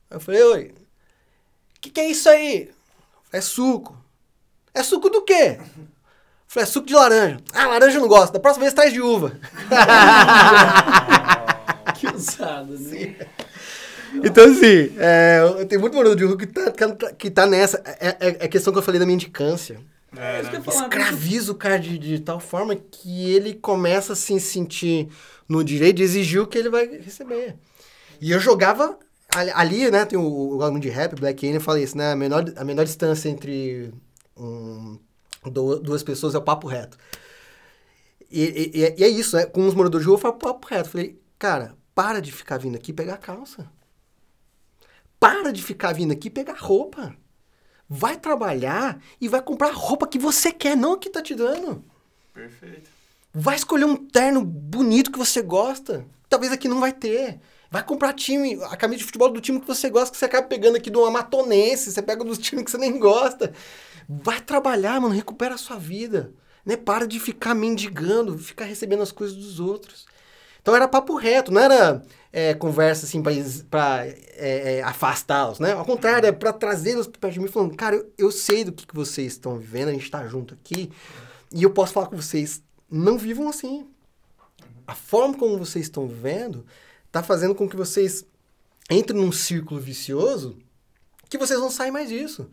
Eu 0.10 0.20
falei, 0.20 0.42
oi, 0.42 0.74
o 1.78 1.82
que, 1.82 1.92
que 1.92 2.00
é 2.00 2.10
isso 2.10 2.28
aí? 2.28 2.72
É 3.32 3.40
suco. 3.40 3.96
É 4.74 4.82
suco 4.82 5.12
do 5.12 5.22
quê? 5.22 5.60
Eu 5.60 5.66
falei, 6.48 6.64
é 6.64 6.66
suco 6.66 6.88
de 6.88 6.96
laranja. 6.96 7.38
Ah, 7.54 7.68
laranja 7.68 7.98
eu 7.98 8.02
não 8.02 8.08
gosto. 8.08 8.34
Da 8.34 8.40
próxima 8.40 8.64
vez 8.64 8.74
traz 8.74 8.92
de 8.92 9.02
uva. 9.02 9.40
Que 11.96 12.08
usado, 12.08 12.78
né? 12.80 13.16
Então, 14.24 14.46
assim, 14.46 14.94
é, 14.98 15.66
tem 15.68 15.78
muito 15.78 15.94
morador 15.96 16.16
de 16.18 16.24
rua 16.26 16.38
que 16.38 16.46
tá, 16.48 16.72
que 16.72 16.88
tá- 16.96 17.14
que 17.14 17.30
tá 17.32 17.46
nessa. 17.48 17.82
É, 18.00 18.08
é, 18.08 18.38
é 18.42 18.46
a 18.46 18.48
questão 18.48 18.72
que 18.74 18.80
eu 18.80 18.84
falei 18.84 19.00
da 19.00 19.06
mendicância. 19.06 19.80
É, 20.18 20.40
eu 20.40 20.44
ia 20.44 20.62
falar. 20.62 20.78
Escraviza 20.86 21.52
o 21.52 21.56
cara 21.56 21.78
de, 21.78 21.98
de 21.98 22.20
tal 22.20 22.40
forma 22.40 22.76
que 22.76 23.30
ele 23.32 23.54
começa 23.54 24.14
a 24.14 24.16
se 24.16 24.40
sentir 24.40 25.10
no 25.48 25.64
direito 25.64 25.98
de 25.98 26.04
exigir 26.04 26.42
o 26.42 26.48
que 26.48 26.58
ele 26.58 26.70
vai 26.70 26.88
receber. 26.88 27.56
E 28.22 28.32
eu 28.32 28.40
jogava 28.40 28.98
ali, 29.30 29.52
ali, 29.54 29.92
né? 29.92 30.06
Tem 30.06 30.18
o, 30.18 30.56
o 30.58 30.62
álbum 30.64 30.80
de 30.80 30.90
rap, 30.90 31.16
Black 31.20 31.46
Alien, 31.46 31.60
fala 31.60 31.80
isso, 31.82 31.98
né? 31.98 32.12
A 32.12 32.16
menor, 32.16 32.46
a 32.56 32.64
menor 32.64 32.86
distância 32.86 33.28
entre 33.30 33.94
um, 34.38 34.98
du- 35.52 35.80
duas 35.80 36.02
pessoas 36.04 36.34
é 36.34 36.38
o 36.38 36.42
papo 36.42 36.68
reto. 36.68 36.98
E, 38.32 38.72
e- 38.74 38.94
e- 38.98 39.04
é 39.04 39.08
isso, 39.08 39.36
né? 39.36 39.46
Com 39.46 39.68
os 39.68 39.74
moradores 39.74 40.04
de 40.04 40.08
rua, 40.10 40.18
eu 40.18 40.22
falo 40.22 40.34
papo 40.36 40.68
reto. 40.68 40.90
Falei, 40.90 41.20
cara, 41.38 41.76
para 41.94 42.22
de 42.22 42.32
ficar 42.32 42.58
vindo 42.58 42.76
aqui 42.76 42.92
pegar 42.94 43.18
calça. 43.18 43.70
Para 45.26 45.52
de 45.52 45.64
ficar 45.64 45.92
vindo 45.92 46.12
aqui 46.12 46.30
pegar 46.30 46.56
roupa. 46.60 47.16
Vai 47.90 48.16
trabalhar 48.16 49.02
e 49.20 49.28
vai 49.28 49.42
comprar 49.42 49.70
a 49.70 49.74
roupa 49.74 50.08
que 50.08 50.20
você 50.20 50.52
quer, 50.52 50.78
não 50.78 50.94
a 50.94 51.00
que 51.00 51.10
tá 51.10 51.22
te 51.22 51.34
dando. 51.34 51.84
Perfeito. 52.32 52.90
Vai 53.34 53.56
escolher 53.56 53.86
um 53.86 53.96
terno 53.96 54.44
bonito 54.44 55.12
que 55.12 55.18
você 55.18 55.42
gosta. 55.42 56.06
Talvez 56.30 56.52
aqui 56.52 56.68
não 56.68 56.80
vai 56.80 56.94
ter. 56.94 57.40
Vai 57.72 57.84
comprar 57.84 58.14
time, 58.14 58.60
a 58.66 58.78
camisa 58.78 59.00
de 59.00 59.06
futebol 59.06 59.32
do 59.32 59.42
time 59.42 59.60
que 59.60 59.68
você 59.68 59.90
gosta, 59.90 60.12
que 60.12 60.18
você 60.18 60.26
acaba 60.26 60.48
pegando 60.48 60.78
aqui 60.78 60.92
do 60.92 61.04
Amatonense, 61.04 61.92
você 61.92 62.02
pega 62.04 62.24
dos 62.24 62.38
times 62.38 62.64
que 62.64 62.72
você 62.72 62.78
nem 62.78 63.00
gosta. 63.00 63.52
Vai 64.08 64.40
trabalhar, 64.40 65.02
mano, 65.02 65.14
recupera 65.14 65.56
a 65.56 65.58
sua 65.58 65.78
vida. 65.78 66.32
Né? 66.64 66.78
Para 66.78 67.08
de 67.08 67.20
ficar 67.20 67.56
mendigando, 67.56 68.38
ficar 68.38 68.66
recebendo 68.66 69.02
as 69.02 69.12
coisas 69.12 69.36
dos 69.36 69.60
outros. 69.60 70.06
Então 70.62 70.76
era 70.76 70.88
papo 70.88 71.16
reto, 71.16 71.52
não 71.52 71.62
era 71.62 72.02
é, 72.38 72.54
conversa 72.54 73.06
assim 73.06 73.24
para 73.70 74.06
é, 74.06 74.18
é, 74.76 74.84
afastá-los, 74.84 75.58
né? 75.58 75.72
Ao 75.72 75.86
contrário, 75.86 76.28
é 76.28 76.34
para 76.34 76.52
trazê-los 76.52 77.08
perto 77.08 77.36
de 77.36 77.40
mim, 77.40 77.48
falando, 77.48 77.74
cara, 77.78 77.96
eu, 77.96 78.12
eu 78.18 78.30
sei 78.30 78.66
do 78.66 78.74
que, 78.74 78.86
que 78.86 78.94
vocês 78.94 79.32
estão 79.32 79.58
vivendo, 79.58 79.88
a 79.88 79.94
gente 79.94 80.12
tá 80.12 80.28
junto 80.28 80.54
aqui, 80.54 80.92
e 81.54 81.64
eu 81.64 81.70
posso 81.70 81.94
falar 81.94 82.08
com 82.08 82.18
vocês, 82.18 82.62
não 82.92 83.18
vivam 83.18 83.48
assim. 83.48 83.88
A 84.86 84.94
forma 84.94 85.38
como 85.38 85.58
vocês 85.58 85.86
estão 85.86 86.06
vivendo 86.06 86.66
tá 87.10 87.24
fazendo 87.24 87.56
com 87.56 87.70
que 87.70 87.78
vocês 87.78 88.26
entrem 88.92 89.22
num 89.22 89.32
círculo 89.32 89.80
vicioso 89.80 90.58
que 91.30 91.38
vocês 91.38 91.58
não 91.58 91.72
saem 91.72 91.92
mais 91.92 92.10
disso. 92.10 92.50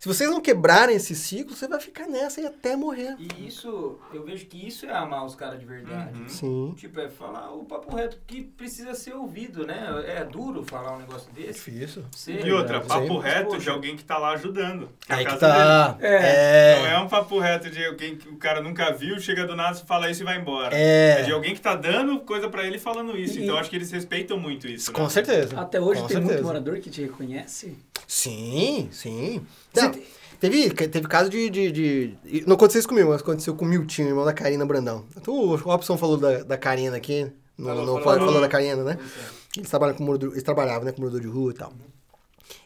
Se 0.00 0.08
vocês 0.08 0.30
não 0.30 0.40
quebrarem 0.40 0.96
esse 0.96 1.14
ciclo, 1.14 1.54
você 1.54 1.68
vai 1.68 1.78
ficar 1.78 2.06
nessa 2.06 2.40
e 2.40 2.46
até 2.46 2.74
morrer. 2.74 3.16
E 3.18 3.46
isso, 3.46 3.98
eu 4.14 4.24
vejo 4.24 4.46
que 4.46 4.66
isso 4.66 4.86
é 4.86 4.92
amar 4.96 5.26
os 5.26 5.34
caras 5.34 5.60
de 5.60 5.66
verdade. 5.66 6.18
Uhum. 6.18 6.26
Sim. 6.26 6.74
Tipo, 6.74 7.00
é 7.00 7.08
falar 7.10 7.52
o 7.52 7.66
papo 7.66 7.94
reto 7.94 8.18
que 8.26 8.42
precisa 8.42 8.94
ser 8.94 9.12
ouvido, 9.12 9.66
né? 9.66 9.86
É 10.06 10.24
duro 10.24 10.64
falar 10.64 10.94
um 10.96 11.00
negócio 11.00 11.30
desse. 11.34 11.70
Difícil. 11.70 12.02
Ser, 12.16 12.46
E 12.46 12.50
outra, 12.50 12.80
papo 12.80 13.18
Mas, 13.18 13.24
reto 13.30 13.48
poxa, 13.50 13.60
de 13.60 13.68
alguém 13.68 13.94
que 13.94 14.02
tá 14.02 14.16
lá 14.16 14.30
ajudando. 14.30 14.88
É 15.06 15.16
Aí 15.16 15.26
que 15.26 15.36
tá. 15.36 15.88
dele. 15.92 16.06
É. 16.14 16.78
Não 16.78 16.86
é 16.86 16.98
um 17.00 17.08
papo 17.08 17.38
reto 17.38 17.68
de 17.68 17.84
alguém 17.84 18.16
que 18.16 18.26
o 18.26 18.36
cara 18.36 18.62
nunca 18.62 18.90
viu, 18.92 19.20
chega 19.20 19.46
do 19.46 19.54
nada, 19.54 19.74
fala 19.84 20.10
isso 20.10 20.22
e 20.22 20.24
vai 20.24 20.38
embora. 20.38 20.74
É. 20.74 21.20
É 21.20 21.22
de 21.24 21.30
alguém 21.32 21.54
que 21.54 21.60
tá 21.60 21.76
dando 21.76 22.20
coisa 22.20 22.48
pra 22.48 22.64
ele 22.66 22.78
falando 22.78 23.18
isso. 23.18 23.38
E- 23.38 23.42
Então 23.44 23.58
acho 23.58 23.68
que 23.68 23.76
eles 23.76 23.90
respeitam 23.90 24.38
muito 24.38 24.66
isso. 24.66 24.90
Com 24.92 25.02
né? 25.02 25.08
certeza. 25.10 25.60
Até 25.60 25.78
hoje 25.78 26.00
Com 26.00 26.06
tem 26.06 26.16
muito 26.16 26.28
certeza. 26.28 26.46
morador 26.46 26.80
que 26.80 26.88
te 26.88 27.02
reconhece. 27.02 27.76
Sim, 28.12 28.88
sim. 28.90 29.40
Não, 29.72 29.92
teve, 30.40 30.68
teve 30.70 31.06
caso 31.06 31.30
de, 31.30 31.48
de, 31.48 31.70
de- 31.70 32.44
Não 32.44 32.56
aconteceu 32.56 32.80
isso 32.80 32.88
comigo, 32.88 33.08
mas 33.08 33.20
aconteceu 33.20 33.54
com 33.54 33.64
o 33.64 33.68
Miltinho, 33.68 34.08
irmão 34.08 34.24
da 34.24 34.32
Karina 34.32 34.66
Brandão. 34.66 35.06
Então, 35.16 35.32
o 35.32 35.54
Robson 35.54 35.96
falou 35.96 36.16
da, 36.16 36.42
da 36.42 36.58
Karina 36.58 36.96
aqui. 36.96 37.30
No, 37.56 37.66
Falou, 37.66 37.86
no- 37.86 38.02
falou, 38.02 38.18
falou, 38.26 38.40
da 38.40 38.48
Karina, 38.48 38.82
né? 38.82 38.98
É. 39.00 39.58
Eles, 39.58 39.70
trabalham 39.70 39.94
com 39.94 40.02
morador, 40.02 40.32
eles 40.32 40.42
trabalhavam, 40.42 40.84
né? 40.86 40.90
Com 40.90 41.02
morador 41.02 41.20
de 41.20 41.28
rua 41.28 41.52
e 41.52 41.54
tal. 41.54 41.72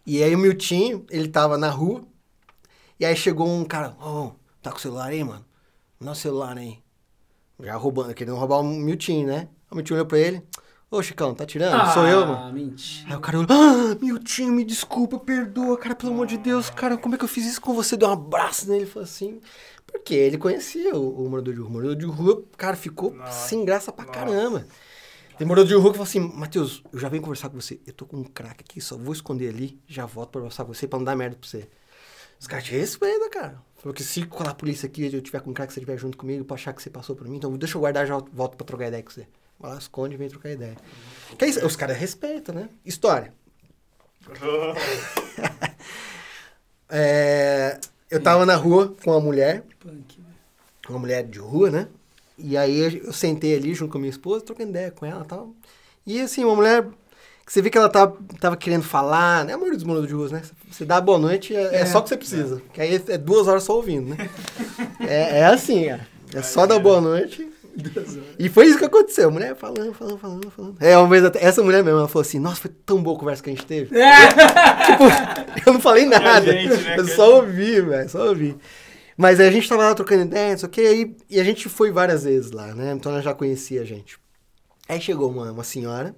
E 0.07 0.23
aí 0.23 0.35
o 0.35 0.39
Miltinho, 0.39 1.05
ele 1.11 1.29
tava 1.29 1.59
na 1.59 1.69
rua. 1.69 2.03
E 2.99 3.05
aí 3.05 3.15
chegou 3.15 3.47
um 3.47 3.67
cara, 3.67 3.95
ô, 4.01 4.31
tá 4.63 4.71
com 4.71 4.79
o 4.79 4.81
celular 4.81 5.09
aí, 5.11 5.23
mano? 5.23 5.45
Me 6.01 6.07
dá 6.07 6.13
o 6.13 6.15
celular 6.15 6.57
aí. 6.57 6.79
Já 7.61 7.77
roubando, 7.77 8.15
querendo 8.15 8.37
roubar 8.37 8.61
o 8.61 8.65
Miltinho, 8.65 9.27
né? 9.27 9.49
O 9.71 9.77
Miltinho 9.77 9.97
olhou 9.99 10.07
pra 10.07 10.19
ele. 10.19 10.43
Ô, 10.95 11.03
Chicão, 11.03 11.35
tá 11.35 11.45
tirando? 11.45 11.93
Sou 11.93 12.07
eu, 12.07 12.21
mano. 12.21 12.37
Ah, 12.37 12.53
mentira. 12.53 13.11
Aí 13.11 13.17
o 13.17 13.21
cara 13.21 13.41
olhou, 13.41 13.51
ah, 13.51 13.97
meu 14.01 14.17
time, 14.17 14.53
me 14.53 14.65
desculpa, 14.65 15.19
perdoa, 15.19 15.77
cara, 15.77 15.93
pelo 15.93 16.13
amor 16.13 16.25
de 16.25 16.39
Deus, 16.39 16.71
cara, 16.71 16.97
como 16.97 17.17
é 17.17 17.19
que 17.19 17.25
eu 17.25 17.29
fiz 17.29 17.45
isso 17.45 17.61
com 17.61 17.75
você? 17.75 17.97
Deu 17.97 18.09
um 18.09 18.13
abraço 18.13 18.71
nele, 18.71 18.87
falou 18.87 19.03
assim. 19.03 19.41
Porque 19.85 20.15
ele 20.15 20.39
conhecia 20.39 20.95
o, 20.95 21.25
o 21.25 21.29
morador 21.29 21.53
de 21.53 21.59
rua. 21.59 21.69
O 21.69 21.73
morador 21.73 21.97
de 21.97 22.05
rua, 22.07 22.45
cara, 22.57 22.77
ficou 22.77 23.13
Nossa, 23.13 23.49
sem 23.49 23.65
graça 23.65 23.91
pra 23.91 24.05
nossa. 24.05 24.17
caramba. 24.21 24.69
Tem 25.37 25.45
morador 25.45 25.67
de 25.67 25.75
rua 25.75 25.91
que 25.91 25.99
falou 25.99 26.09
assim, 26.09 26.21
Matheus, 26.21 26.81
eu 26.93 26.99
já 27.01 27.09
venho 27.09 27.25
conversar 27.25 27.49
com 27.49 27.61
você, 27.61 27.81
eu 27.85 27.93
tô 27.93 28.07
com 28.07 28.19
um 28.19 28.23
craque 28.25 28.63
aqui, 28.65 28.81
só 28.81 28.97
vou 28.97 29.13
esconder 29.13 29.49
ali, 29.49 29.81
já 29.89 30.07
volto 30.07 30.31
pra 30.31 30.43
conversar 30.43 30.65
com 30.65 30.73
você 30.73 30.87
pra 30.87 30.97
não 31.01 31.05
dar 31.05 31.17
merda 31.17 31.37
pra 31.37 31.49
você. 31.49 31.69
Os 32.39 32.47
caras 32.47 32.67
te 32.67 32.71
respeitam, 32.71 33.29
cara. 33.31 33.61
Falou 33.79 33.93
que 33.93 34.05
se 34.05 34.25
colar 34.27 34.51
a 34.53 34.55
polícia 34.55 34.87
aqui, 34.87 35.13
eu 35.13 35.21
tiver 35.21 35.41
com 35.41 35.51
um 35.51 35.55
craque, 35.55 35.73
você 35.73 35.81
estiver 35.81 35.99
junto 35.99 36.17
comigo, 36.17 36.45
pra 36.45 36.55
achar 36.55 36.73
que 36.73 36.81
você 36.81 36.89
passou 36.89 37.17
por 37.17 37.27
mim, 37.27 37.39
então 37.39 37.53
deixa 37.57 37.77
eu 37.77 37.81
guardar, 37.81 38.07
já 38.07 38.17
volto 38.33 38.57
pra 38.57 38.65
trocar 38.65 38.87
ideia 38.87 39.03
com 39.03 39.11
você. 39.11 39.27
Vai 39.59 39.73
lá, 39.73 39.79
esconde 39.79 40.15
e 40.15 40.19
vem 40.19 40.29
trocar 40.29 40.51
ideia. 40.51 40.77
Que 41.39 41.45
é? 41.45 41.49
Os 41.65 41.77
caras 41.77 41.97
respeitam, 41.97 42.55
né? 42.55 42.69
História. 42.85 43.33
É, 46.97 47.79
eu 48.11 48.23
tava 48.23 48.47
na 48.47 48.55
rua 48.55 48.95
com 49.03 49.11
uma 49.11 49.21
mulher, 49.21 49.65
velho. 49.85 50.05
uma 50.89 50.99
mulher 50.99 51.25
de 51.25 51.39
rua, 51.39 51.71
né? 51.71 51.89
E 52.39 52.57
aí 52.57 52.99
eu 53.05 53.13
sentei 53.13 53.57
ali 53.57 53.75
junto 53.75 53.93
com 53.93 53.99
a 53.99 54.01
minha 54.01 54.11
esposa, 54.11 54.45
trocando 54.45 54.71
ideia 54.71 54.91
com 54.91 55.07
ela 55.07 55.25
e 55.25 55.27
tal. 55.27 55.55
E 56.07 56.21
assim, 56.21 56.45
uma 56.45 56.55
mulher 56.55 56.87
que 57.45 57.53
você 57.53 57.61
vê 57.61 57.71
que 57.71 57.79
ela 57.79 57.89
tava, 57.89 58.17
tava 58.41 58.57
querendo 58.57 58.83
falar, 58.83 59.45
né? 59.45 59.55
A 59.55 59.57
maioria 59.57 59.77
dos 59.77 59.85
moradores 59.85 60.09
de 60.09 60.15
ruas, 60.15 60.31
né? 60.33 60.43
Você 60.71 60.85
dá 60.85 61.01
boa 61.01 61.19
noite, 61.19 61.55
é, 61.55 61.77
é 61.77 61.87
só 61.87 61.99
o 61.99 62.03
que 62.03 62.09
você 62.11 62.17
precisa. 62.17 62.63
Que 62.73 62.81
aí 62.81 63.03
é 63.09 63.19
duas 63.19 63.49
horas 63.49 63.65
só 63.65 63.75
ouvindo, 63.75 64.11
né? 64.15 64.31
É, 65.01 65.41
é 65.41 65.45
assim, 65.47 65.87
cara. 65.87 66.07
É 66.35 66.43
só 66.43 66.67
dar 66.67 66.79
boa 66.79 67.01
noite. 67.01 67.51
E 68.39 68.49
foi 68.49 68.67
isso 68.67 68.79
que 68.79 68.85
aconteceu. 68.85 69.29
A 69.29 69.31
mulher 69.31 69.57
falando, 69.57 69.93
falando, 69.93 70.19
falando, 70.19 70.51
falando. 70.51 70.77
É, 70.81 70.97
uma 70.97 71.09
vez 71.09 71.25
até, 71.25 71.45
essa 71.45 71.63
mulher 71.63 71.83
mesmo, 71.83 71.99
ela 71.99 72.09
falou 72.09 72.23
assim, 72.23 72.39
nossa, 72.39 72.61
foi 72.61 72.71
tão 72.85 73.03
boa 73.03 73.17
a 73.17 73.21
conversa 73.21 73.43
que 73.43 73.51
a 73.51 73.53
gente 73.53 73.67
teve. 73.67 73.95
tipo, 73.95 75.67
eu 75.67 75.73
não 75.73 75.81
falei 75.81 76.07
nada. 76.07 76.53
gente, 76.53 76.83
né, 76.83 76.99
eu 76.99 77.07
só 77.09 77.37
ouvi, 77.37 77.81
velho, 77.81 78.09
só 78.09 78.29
ouvi. 78.29 78.57
Mas 79.17 79.39
aí 79.39 79.49
a 79.49 79.51
gente 79.51 79.69
tava 79.69 79.85
lá 79.85 79.95
trocando 79.95 80.23
ideia, 80.23 80.53
não 80.53 80.59
sei 80.59 80.69
o 80.69 80.71
que, 80.71 80.81
aí, 80.81 81.17
e 81.31 81.41
a 81.41 81.45
gente 81.45 81.69
foi 81.69 81.91
várias 81.91 82.25
vezes 82.25 82.51
lá, 82.51 82.75
né? 82.75 82.93
Então 82.93 83.13
ela 83.13 83.23
já 83.23 83.33
conhecia 83.33 83.83
a 83.83 83.85
gente. 83.85 84.19
Aí 84.89 85.01
chegou 85.01 85.31
uma, 85.31 85.53
uma 85.53 85.65
senhora, 85.65 86.15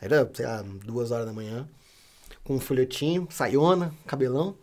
era, 0.00 0.30
sei 0.32 0.46
lá, 0.46 0.62
duas 0.84 1.10
horas 1.10 1.26
da 1.26 1.32
manhã, 1.32 1.68
com 2.44 2.54
um 2.54 2.60
folhetinho, 2.60 3.26
saiona, 3.30 3.92
cabelão. 4.06 4.56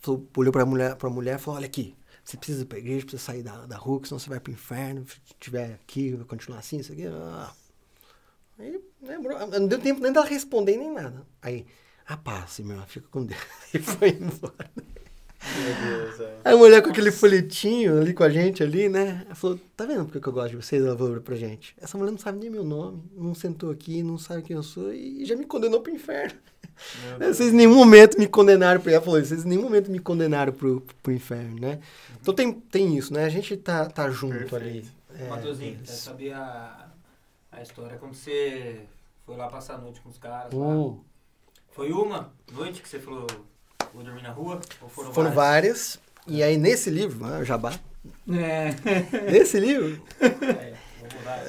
Falou, 0.00 0.28
olhou 0.36 0.52
pra 0.52 0.64
mulher, 0.64 0.94
pra 0.96 1.10
mulher 1.10 1.36
e 1.36 1.38
falou, 1.38 1.58
olha 1.58 1.66
aqui, 1.66 1.96
você 2.24 2.36
precisa 2.36 2.62
ir 2.62 2.66
pra 2.66 2.78
igreja, 2.78 3.04
precisa 3.04 3.22
sair 3.22 3.42
da, 3.42 3.66
da 3.66 3.76
rua, 3.76 4.00
senão 4.04 4.18
você 4.18 4.28
vai 4.28 4.40
pro 4.40 4.52
inferno, 4.52 5.06
se 5.06 5.20
tiver 5.38 5.74
aqui, 5.74 6.12
vai 6.12 6.24
continuar 6.26 6.58
assim, 6.58 6.78
isso 6.78 6.92
aqui. 6.92 7.06
ah." 7.06 7.52
Aí, 8.58 8.80
lembrou, 9.02 9.46
não 9.46 9.66
deu 9.66 9.80
tempo 9.80 10.00
nem 10.00 10.12
dela 10.12 10.26
responder 10.26 10.76
nem 10.76 10.92
nada. 10.92 11.26
Aí, 11.42 11.66
a 12.06 12.16
paz, 12.16 12.60
meu, 12.60 12.80
fica 12.86 13.08
com 13.08 13.24
Deus. 13.24 13.40
E 13.74 13.78
foi 13.78 14.10
embora. 14.10 14.70
Meu 15.56 15.98
Deus, 15.98 16.20
é. 16.20 16.38
A 16.44 16.56
mulher 16.56 16.82
com 16.82 16.90
aquele 16.90 17.12
folhetinho 17.12 18.00
ali 18.00 18.14
com 18.14 18.24
a 18.24 18.30
gente 18.30 18.62
ali, 18.62 18.88
né? 18.88 19.22
Ela 19.26 19.34
falou, 19.34 19.58
tá 19.76 19.84
vendo 19.84 20.04
porque 20.04 20.20
que 20.20 20.26
eu 20.26 20.32
gosto 20.32 20.50
de 20.50 20.56
vocês? 20.56 20.84
Ela 20.84 20.96
falou 20.96 21.20
pra 21.20 21.36
gente. 21.36 21.74
Essa 21.80 21.98
mulher 21.98 22.10
não 22.10 22.18
sabe 22.18 22.38
nem 22.38 22.50
meu 22.50 22.64
nome, 22.64 23.02
não 23.16 23.34
sentou 23.34 23.70
aqui, 23.70 24.02
não 24.02 24.18
sabe 24.18 24.42
quem 24.42 24.56
eu 24.56 24.62
sou 24.62 24.92
e 24.92 25.24
já 25.24 25.36
me 25.36 25.44
condenou 25.44 25.80
pro 25.80 25.92
inferno. 25.92 26.34
Vocês 27.18 27.52
em 27.52 27.56
nenhum 27.56 27.74
momento 27.74 28.18
me 28.18 28.26
condenaram 28.26 28.80
pro... 28.80 28.90
Ela 28.90 29.00
falou 29.00 29.20
isso, 29.20 29.28
vocês 29.28 29.44
em 29.44 29.48
nenhum 29.48 29.62
momento 29.62 29.90
me 29.92 30.00
condenaram 30.00 30.52
pro, 30.52 30.84
pro 31.02 31.12
inferno, 31.12 31.60
né? 31.60 31.78
Então 32.20 32.34
tem, 32.34 32.52
tem 32.52 32.96
isso, 32.96 33.12
né? 33.12 33.24
A 33.24 33.28
gente 33.28 33.56
tá, 33.56 33.86
tá 33.86 34.10
junto 34.10 34.56
ali. 34.56 34.80
Perfeito. 34.80 34.88
É, 35.16 35.28
Matheusinho, 35.28 35.78
quer 35.78 35.86
saber 35.86 36.32
a, 36.32 36.88
a 37.52 37.62
história? 37.62 37.96
Quando 37.96 38.14
você 38.14 38.80
foi 39.24 39.36
lá 39.36 39.48
passar 39.48 39.74
a 39.74 39.78
noite 39.78 40.00
com 40.00 40.08
os 40.08 40.18
caras. 40.18 40.52
Hum, 40.52 40.98
Foi 41.70 41.92
uma 41.92 42.32
noite 42.52 42.82
que 42.82 42.88
você 42.88 42.98
falou, 42.98 43.26
vou 43.94 44.04
dormir 44.04 44.22
na 44.22 44.30
rua? 44.30 44.60
Ou 44.82 44.88
foram, 44.88 45.12
foram 45.12 45.30
várias? 45.32 45.98
E 46.26 46.42
aí 46.42 46.56
nesse 46.56 46.90
livro, 46.90 47.24
ah, 47.24 47.44
Jabá, 47.44 47.72
É. 48.30 48.74
nesse 49.30 49.58
livro, 49.60 50.00
É, 50.20 50.74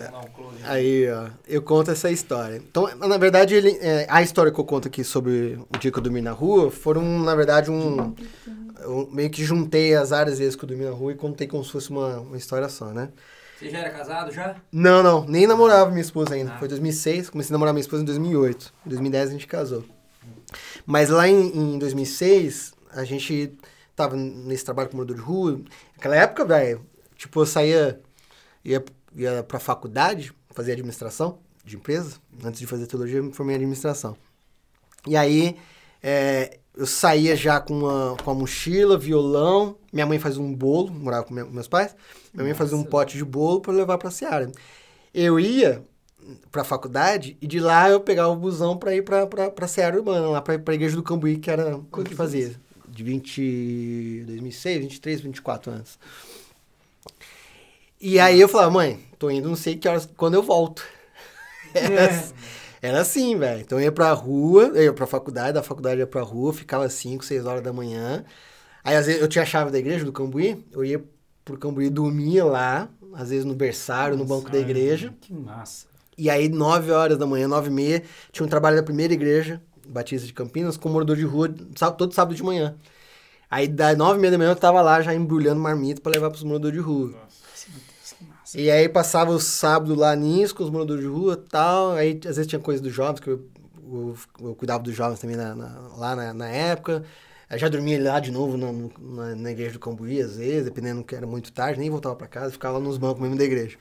dar 0.10 0.20
um. 0.20 0.26
Aí, 0.64 1.10
ó, 1.12 1.28
eu 1.48 1.62
conto 1.62 1.92
essa 1.92 2.10
história. 2.10 2.58
Então, 2.58 2.90
na 2.98 3.18
verdade, 3.18 3.56
ele, 3.56 3.78
é, 3.82 4.06
a 4.10 4.22
história 4.22 4.52
que 4.52 4.60
eu 4.60 4.64
conto 4.66 4.88
aqui 4.88 5.04
sobre 5.04 5.60
o 5.74 5.78
dia 5.78 5.92
que 5.92 5.98
eu 5.98 6.04
dormi 6.04 6.22
na 6.22 6.32
rua 6.32 6.72
foram, 6.72 7.02
na 7.20 7.36
verdade, 7.36 7.70
um. 7.70 8.14
Eu 8.82 9.10
meio 9.12 9.30
que 9.30 9.44
juntei 9.44 9.96
as 9.96 10.10
várias 10.10 10.38
vezes 10.40 10.56
que 10.56 10.64
eu 10.64 10.68
dormi 10.70 10.86
na 10.86 10.92
rua 10.92 11.12
e 11.12 11.16
contei 11.16 11.48
como 11.48 11.64
se 11.64 11.72
fosse 11.72 11.90
uma, 11.90 12.20
uma 12.20 12.38
história 12.38 12.68
só, 12.70 12.88
né? 12.88 13.10
Você 13.58 13.70
já 13.70 13.80
era 13.80 13.90
casado 13.90 14.32
já? 14.32 14.56
Não, 14.72 15.02
não, 15.02 15.26
nem 15.26 15.48
namorava 15.48 15.90
minha 15.90 16.02
esposa 16.02 16.36
ainda. 16.36 16.54
Ah. 16.54 16.58
Foi 16.60 16.68
2006, 16.68 17.30
comecei 17.30 17.54
a 17.54 17.56
namorar 17.56 17.74
minha 17.74 17.82
esposa 17.82 18.04
em 18.04 18.06
2008. 18.06 18.74
Em 18.86 18.90
2010 18.90 19.30
a 19.30 19.32
gente 19.32 19.48
casou. 19.48 19.84
Mas 20.86 21.10
lá 21.10 21.28
em, 21.28 21.76
em 21.76 21.80
2006, 21.80 22.74
a 22.92 23.04
gente 23.04 23.58
tava 23.96 24.16
nesse 24.16 24.64
trabalho 24.66 24.90
com 24.90 24.98
morador 24.98 25.16
de 25.16 25.22
rua. 25.22 25.62
Naquela 25.96 26.16
época, 26.16 26.46
velho, 26.46 26.86
tipo, 27.16 27.40
eu 27.42 27.46
saía, 27.46 28.02
ia, 28.64 28.84
ia 29.16 29.44
pra 29.44 29.60
faculdade, 29.60 30.34
fazia 30.52 30.74
administração 30.74 31.40
de 31.64 31.76
empresa. 31.76 32.18
Antes 32.44 32.60
de 32.60 32.68
fazer 32.68 32.86
teologia, 32.88 33.18
eu 33.20 33.24
me 33.24 33.34
formei 33.34 33.56
em 33.56 33.58
administração. 33.58 34.16
E 35.08 35.16
aí, 35.16 35.56
é, 36.02 36.60
eu 36.76 36.86
saía 36.86 37.36
já 37.36 37.60
com 37.60 37.74
uma, 37.80 38.18
com 38.24 38.32
a 38.32 38.34
mochila, 38.34 38.98
violão. 38.98 39.78
Minha 39.94 40.06
mãe 40.06 40.20
fazia 40.20 40.42
um 40.42 40.54
bolo, 40.54 40.92
morava 40.92 41.24
com 41.26 41.34
minha- 41.34 41.46
meus 41.46 41.68
pais. 41.68 41.96
Minha 42.34 42.44
mãe 42.46 42.54
fazia 42.54 42.76
um 42.78 42.84
pote 42.84 43.18
de 43.18 43.24
bolo 43.24 43.62
para 43.62 43.74
levar 43.74 43.98
pra 43.98 44.12
Seara. 44.12 44.52
Eu 45.14 45.40
ia 45.40 45.84
pra 46.52 46.64
faculdade 46.64 47.38
e 47.42 47.48
de 47.48 47.60
lá 47.60 47.90
eu 47.90 48.00
pegava 48.00 48.30
o 48.30 48.36
busão 48.36 48.78
pra 48.78 48.96
ir 48.96 49.04
pra, 49.04 49.28
pra, 49.28 49.50
pra 49.50 49.68
Seara 49.68 49.96
Urbana, 49.98 50.28
lá 50.30 50.42
pra, 50.42 50.58
pra 50.60 50.74
igreja 50.74 50.96
do 50.96 51.04
Cambuí, 51.04 51.38
que 51.38 51.50
era 51.52 51.78
o 51.78 52.04
que 52.04 52.16
fazia. 52.16 52.54
De 52.88 53.04
20, 53.04 54.24
2006, 54.26 54.82
23, 54.82 55.22
24 55.22 55.72
anos. 55.72 56.00
E 58.00 58.20
aí 58.20 58.40
eu 58.40 58.48
falava, 58.48 58.72
mãe, 58.72 59.00
tô 59.18 59.30
indo 59.30 59.48
não 59.50 59.56
sei 59.56 59.76
que 59.78 59.88
horas, 59.88 60.08
quando 60.18 60.34
eu 60.36 60.44
volto. 60.44 60.84
Era, 61.74 62.04
É. 62.06 62.24
era 62.82 63.02
assim, 63.02 63.38
velho. 63.38 63.62
Então 63.62 63.78
eu 63.80 63.84
ia 63.86 63.92
pra 63.92 64.12
rua, 64.14 64.72
eu 64.76 64.84
ia 64.84 64.94
pra 64.94 65.06
faculdade, 65.06 65.54
da 65.54 65.64
faculdade 65.64 66.00
ia 66.00 66.08
pra 66.08 66.22
rua, 66.22 66.54
ficava 66.54 66.88
5, 66.88 67.26
6 67.26 67.46
horas 67.46 67.62
da 67.64 67.74
manhã. 67.74 68.24
Aí 68.84 68.96
às 68.96 69.08
vezes 69.08 69.22
eu 69.22 69.28
tinha 69.28 69.42
a 69.44 69.46
chave 69.46 69.72
da 69.72 69.80
igreja 69.80 70.06
do 70.06 70.14
Cambuí, 70.14 70.64
eu 70.72 70.86
ia 70.86 71.04
pro 71.44 71.58
Cambuí, 71.58 71.90
dormia 71.90 72.46
lá, 72.46 72.88
às 73.14 73.30
vezes 73.30 73.44
no 73.44 73.54
berçário, 73.56 74.16
no 74.16 74.24
banco 74.24 74.50
da 74.50 74.58
Nossa, 74.58 74.70
igreja. 74.70 75.14
Que 75.20 75.34
massa. 75.34 75.88
E 76.18 76.30
aí, 76.30 76.48
9 76.50 76.92
horas 76.92 77.18
da 77.18 77.26
manhã, 77.26 77.48
9 77.48 77.70
e 77.70 77.74
meia, 77.74 78.04
tinha 78.32 78.46
um 78.46 78.50
trabalho 78.50 78.78
da 78.78 78.84
primeira 78.84 79.14
igreja, 79.14 79.62
Batista 79.88 80.26
de 80.26 80.34
Campinas, 80.34 80.78
com 80.78 80.90
morador 80.90 81.16
de 81.18 81.24
rua, 81.26 81.50
todo 81.98 82.14
sábado 82.14 82.36
de 82.36 82.44
manhã. 82.44 82.76
Aí, 83.50 83.68
das 83.68 83.98
9 83.98 84.18
e 84.18 84.22
meia 84.22 84.32
da 84.32 84.38
manhã, 84.38 84.52
eu 84.52 84.56
tava 84.56 84.82
lá 84.82 85.02
já 85.02 85.14
embrulhando 85.14 85.60
marmita 85.60 86.02
pra 86.02 86.12
levar 86.12 86.30
pros 86.30 86.44
moradores 86.44 86.76
de 86.78 86.82
rua. 86.84 87.08
Nossa. 87.08 87.68
Ai, 87.68 87.74
meu 87.74 87.82
Deus, 87.88 88.14
que 88.14 88.24
massa. 88.26 88.60
E 88.60 88.72
aí, 88.72 88.90
passava 88.90 89.32
o 89.32 89.40
sábado 89.40 89.94
lá 89.96 90.16
nisso, 90.16 90.56
com 90.56 90.64
os 90.64 90.70
moradores 90.70 91.04
de 91.04 91.10
rua 91.10 91.34
e 91.34 91.50
tal. 91.50 91.92
Aí, 91.94 92.20
às 92.26 92.38
vezes, 92.38 92.48
tinha 92.48 92.60
coisa 92.60 92.82
dos 92.82 92.94
jovens, 92.94 93.20
que 93.20 93.30
eu, 93.30 93.46
eu, 93.92 94.16
eu 94.42 94.56
cuidava 94.56 94.84
dos 94.84 94.96
jovens 94.96 95.20
também 95.20 95.36
na, 95.36 95.54
na- 95.56 95.80
lá 95.98 96.16
na, 96.16 96.34
na 96.34 96.48
época. 96.50 97.04
Eu 97.50 97.60
já 97.60 97.70
dormia 97.70 98.02
lá 98.04 98.20
de 98.20 98.32
novo 98.32 98.58
na, 98.58 98.72
na, 99.00 99.36
na 99.36 99.52
igreja 99.52 99.74
do 99.74 99.80
Cambuí, 99.80 100.20
às 100.22 100.38
vezes, 100.38 100.66
dependendo 100.66 101.04
que 101.04 101.16
era 101.16 101.28
muito 101.28 101.52
tarde, 101.54 101.80
nem 101.80 101.90
voltava 101.90 102.16
pra 102.16 102.28
casa, 102.28 102.52
ficava 102.52 102.78
lá 102.80 102.84
nos 102.84 102.98
bancos 102.98 103.22
mesmo 103.22 103.38
da 103.38 103.44
igreja. 103.44 103.78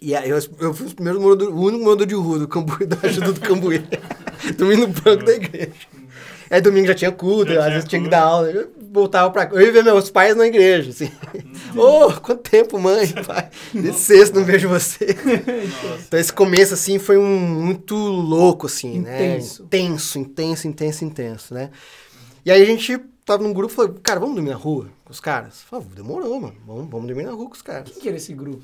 E 0.00 0.14
aí 0.14 0.28
eu, 0.28 0.38
eu 0.60 0.74
fui 0.74 0.86
os 0.86 0.92
primeiros 0.92 1.20
moradores, 1.22 1.54
o 1.54 1.58
único 1.58 1.84
morador 1.84 2.06
de 2.06 2.14
rua 2.14 2.38
do 2.40 2.48
Cambuí, 2.48 2.84
da 2.86 2.96
ajuda 3.02 3.32
do 3.32 3.40
Cambuí. 3.40 3.82
Dormi 4.58 4.76
no 4.76 4.88
banco 4.88 5.24
da 5.24 5.32
igreja. 5.32 5.72
Aí 6.50 6.60
domingo 6.60 6.86
já 6.88 6.94
tinha 6.94 7.10
culto, 7.10 7.52
Já 7.52 7.60
às 7.60 7.64
tinha 7.64 7.74
vezes 7.74 7.88
tinha 7.88 8.00
que 8.02 8.08
culto. 8.08 8.10
dar 8.10 8.22
aula. 8.22 8.50
Eu 8.50 8.70
voltava 8.92 9.30
pra 9.30 9.48
Eu 9.52 9.62
ia 9.62 9.72
ver 9.72 9.82
meus 9.82 10.10
pais 10.10 10.36
na 10.36 10.46
igreja, 10.46 10.90
assim. 10.90 11.10
Ô, 11.74 12.12
quanto 12.20 12.42
tempo, 12.48 12.78
mãe, 12.78 13.08
pai. 13.26 13.48
Desde 13.72 13.98
sexta 13.98 14.38
não 14.38 14.44
vejo 14.44 14.68
você. 14.68 15.16
Então 16.06 16.20
esse 16.20 16.32
começo, 16.32 16.74
assim, 16.74 16.98
foi 16.98 17.16
um 17.16 17.24
muito 17.38 17.96
louco, 17.96 18.66
assim, 18.66 19.00
né? 19.00 19.36
Intenso. 19.36 19.62
Intenso, 19.64 20.18
intenso, 20.18 20.68
intenso, 20.68 21.04
intenso, 21.04 21.54
né? 21.54 21.70
E 22.44 22.50
aí 22.50 22.62
a 22.62 22.66
gente 22.66 22.98
tava 23.24 23.42
num 23.42 23.52
grupo 23.52 23.72
e 23.72 23.76
falou, 23.76 23.96
cara, 24.02 24.20
vamos 24.20 24.34
dormir 24.34 24.50
na 24.50 24.56
rua 24.56 24.88
os 25.14 25.20
caras? 25.20 25.62
Falei, 25.62 25.86
demorou, 25.94 26.40
mano. 26.40 26.54
Vamos, 26.66 26.90
vamos 26.90 27.06
dormir 27.06 27.24
na 27.24 27.32
rua 27.32 27.46
com 27.46 27.54
os 27.54 27.62
caras. 27.62 27.90
Quem 27.90 28.02
que 28.02 28.08
era 28.08 28.16
esse 28.16 28.34
grupo? 28.34 28.62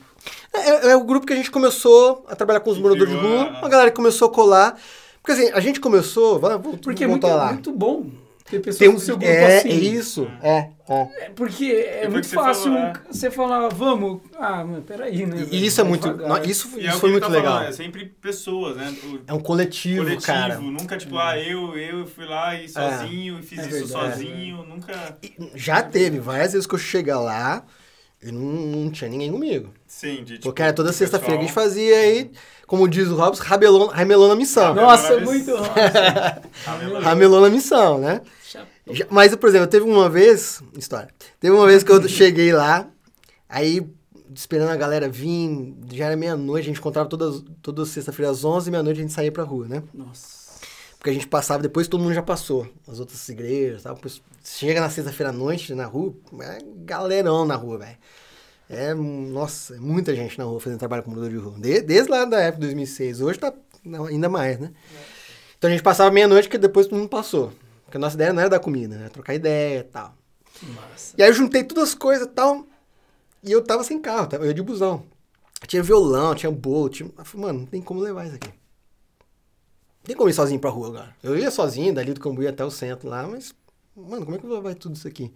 É, 0.53 0.91
é 0.91 0.97
o 0.97 1.05
grupo 1.05 1.27
que 1.27 1.33
a 1.33 1.37
gente 1.37 1.51
começou 1.51 2.25
a 2.29 2.37
trabalhar 2.37 2.61
com 2.61 2.71
os 2.71 2.79
moradores 2.79 3.13
de 3.13 3.19
rua, 3.19 3.59
a- 3.63 3.69
galera 3.69 3.91
que 3.91 3.97
começou 3.97 4.29
a 4.29 4.31
colar. 4.33 4.79
Porque 5.23 5.33
assim, 5.33 5.51
a 5.53 5.61
gente 5.61 5.81
começou, 5.81 6.39
vai, 6.39 6.57
vou, 6.59 6.77
Porque 6.79 7.05
é 7.05 7.07
muito, 7.07 7.27
lá. 7.27 7.53
muito 7.53 7.73
bom 7.73 8.07
ter 8.51 8.61
pessoas 8.61 8.79
Tem 8.79 8.89
um, 8.89 8.95
do 8.95 9.01
seu 9.01 9.17
grupo 9.17 9.31
é, 9.33 9.59
assim. 9.59 9.69
é 9.69 9.75
isso, 9.75 10.31
é, 10.43 10.69
é. 10.89 11.09
É, 11.21 11.31
Porque 11.35 11.65
é 11.67 12.09
muito 12.09 12.29
fácil 12.29 12.65
falou, 12.73 12.79
né? 12.81 12.93
você 13.11 13.31
falar, 13.31 13.69
vamos. 13.69 14.21
Ah, 14.39 14.65
mas 14.65 14.85
peraí, 14.85 15.25
né? 15.25 15.47
E 15.51 15.65
isso 15.67 15.81
é 15.81 15.85
muito, 15.85 16.13
não, 16.17 16.43
isso, 16.43 16.69
E 16.77 16.81
é 16.81 16.89
isso 16.89 16.95
que 16.95 17.01
foi 17.01 17.11
muito 17.13 17.23
tá 17.27 17.29
legal. 17.29 17.53
falando, 17.55 17.69
é 17.69 17.73
sempre 17.73 18.07
pessoas, 18.21 18.77
né? 18.77 18.95
O 19.05 19.21
É 19.27 19.33
um 19.35 19.41
coletivo, 19.41 20.03
coletivo, 20.03 20.27
cara. 20.27 20.59
nunca 20.59 20.97
tipo, 20.97 21.17
ah, 21.17 21.39
eu, 21.39 21.77
eu 21.79 22.07
fui 22.07 22.27
lá 22.27 22.55
e 22.61 22.69
sozinho, 22.69 23.39
e 23.39 23.43
fiz 23.43 23.59
É 23.61 23.69
isso 23.69 23.87
verdade. 23.87 24.13
sozinho, 24.15 24.65
nunca... 24.65 25.17
E 25.23 25.33
Já 25.55 25.83
teve 25.83 26.19
várias 26.19 26.53
vezes 26.53 26.67
que 26.67 26.75
eu 26.75 26.79
cheguei 26.79 27.15
lá 27.15 27.65
e 28.23 28.31
não, 28.31 28.41
não 28.43 28.91
tinha 28.91 29.09
ninguém 29.09 29.31
comigo. 29.33 29.73
Sim, 29.87 30.17
de 30.25 30.35
tipo, 30.35 30.43
Porque 30.45 30.63
era 30.63 30.73
toda 30.73 30.93
sexta-feira 30.93 31.35
que 31.37 31.45
a 31.45 31.47
gente 31.47 31.55
fazia 31.55 31.97
aí, 31.97 32.31
como 32.67 32.87
diz 32.89 33.09
o 33.09 33.17
Robson, 33.17 33.43
rabelou, 33.43 33.87
ramelou 33.87 34.29
na 34.29 34.37
missão. 34.37 34.75
Nossa, 34.75 35.19
muito. 35.21 35.55
Ramelou. 36.65 37.01
Ramelou 37.01 37.41
na 37.41 37.49
missão, 37.49 37.99
né? 37.99 38.21
Já- 38.95 39.07
Mas, 39.11 39.35
por 39.35 39.49
exemplo, 39.49 39.67
teve 39.67 39.85
uma 39.85 40.09
vez. 40.09 40.63
História. 40.77 41.09
Teve 41.39 41.55
uma 41.55 41.67
vez 41.67 41.83
que 41.83 41.91
eu 41.93 42.03
cheguei 42.09 42.53
lá, 42.53 42.89
aí 43.49 43.87
esperando 44.35 44.71
a 44.71 44.77
galera 44.77 45.09
vir, 45.09 45.75
já 45.93 46.07
era 46.07 46.17
meia-noite, 46.17 46.65
a 46.67 46.69
gente 46.69 46.79
encontrava 46.79 47.09
todas, 47.09 47.43
toda 47.61 47.85
sexta-feira 47.85 48.31
às 48.31 48.45
11 48.45 48.71
meia-noite 48.71 49.01
a 49.01 49.03
gente 49.03 49.13
saía 49.13 49.33
pra 49.33 49.43
rua, 49.43 49.67
né? 49.67 49.83
Nossa. 49.93 50.41
Porque 50.99 51.11
a 51.11 51.13
gente 51.13 51.27
passava, 51.27 51.63
depois 51.63 51.89
todo 51.89 52.01
mundo 52.03 52.13
já 52.15 52.23
passou. 52.23 52.69
As 52.87 53.01
outras 53.01 53.27
igrejas, 53.29 53.83
tal. 53.83 53.99
Chega 54.45 54.81
na 54.81 54.91
sexta-feira 54.91 55.31
à 55.31 55.33
noite 55.33 55.75
na 55.75 55.87
rua, 55.87 56.15
é 56.43 56.59
galerão 56.85 57.45
na 57.47 57.57
rua, 57.57 57.79
velho. 57.79 57.97
É, 58.69 58.95
nossa, 58.95 59.75
é 59.75 59.79
muita 59.79 60.15
gente 60.15 60.39
na 60.39 60.45
rua 60.45 60.61
fazendo 60.61 60.79
trabalho 60.79 61.03
com 61.03 61.11
morador 61.11 61.31
de 61.31 61.37
rua. 61.39 61.59
De- 61.59 61.81
desde 61.81 62.09
lá 62.11 62.25
da 62.25 62.39
época 62.41 62.61
de 62.61 62.67
2006. 62.69 63.21
Hoje 63.21 63.39
tá 63.39 63.53
ainda 64.09 64.29
mais, 64.29 64.61
né? 64.61 64.71
Então 65.59 65.69
a 65.69 65.73
gente 65.73 65.83
passava 65.83 66.11
meia-noite, 66.11 66.49
que 66.49 66.57
depois 66.59 66.87
todo 66.87 66.99
mundo 66.99 67.09
passou. 67.09 67.51
Porque 67.91 67.97
a 67.97 68.01
nossa 68.01 68.15
ideia 68.15 68.33
não 68.33 68.41
era 68.41 68.51
dar 68.51 68.61
comida, 68.61 68.97
né? 68.97 69.09
Trocar 69.09 69.35
ideia 69.35 69.81
e 69.81 69.83
tal. 69.83 70.15
Que 70.55 70.65
massa. 70.67 71.17
E 71.19 71.23
aí 71.25 71.29
eu 71.29 71.35
juntei 71.35 71.65
todas 71.65 71.89
as 71.89 71.95
coisas 71.97 72.25
e 72.25 72.31
tal. 72.31 72.65
E 73.43 73.51
eu 73.51 73.65
tava 73.65 73.83
sem 73.83 74.01
carro, 74.01 74.29
eu 74.31 74.47
ia 74.47 74.55
de 74.55 74.63
busão. 74.63 75.03
Tinha 75.67 75.83
violão, 75.83 76.33
tinha 76.33 76.53
bolo, 76.53 76.89
tinha. 76.89 77.11
Eu 77.19 77.25
falei, 77.25 77.47
mano, 77.47 77.59
não 77.61 77.67
tem 77.67 77.83
como 77.83 77.99
levar 77.99 78.27
isso 78.27 78.37
aqui. 78.37 78.47
Não 78.47 80.05
tem 80.05 80.15
como 80.15 80.31
ir 80.31 80.33
sozinho 80.33 80.61
pra 80.61 80.71
rua 80.71 80.87
agora. 80.87 81.17
Eu 81.21 81.37
ia 81.37 81.51
sozinho, 81.51 81.93
dali 81.93 82.15
do 82.15 82.21
Cambuí 82.21 82.47
até 82.47 82.65
o 82.65 82.71
centro 82.71 83.09
lá, 83.09 83.27
mas, 83.27 83.53
mano, 83.97 84.25
como 84.25 84.37
é 84.37 84.39
que 84.39 84.45
eu 84.45 84.49
vou 84.49 84.59
levar 84.59 84.77
tudo 84.77 84.95
isso 84.95 85.09
aqui? 85.09 85.35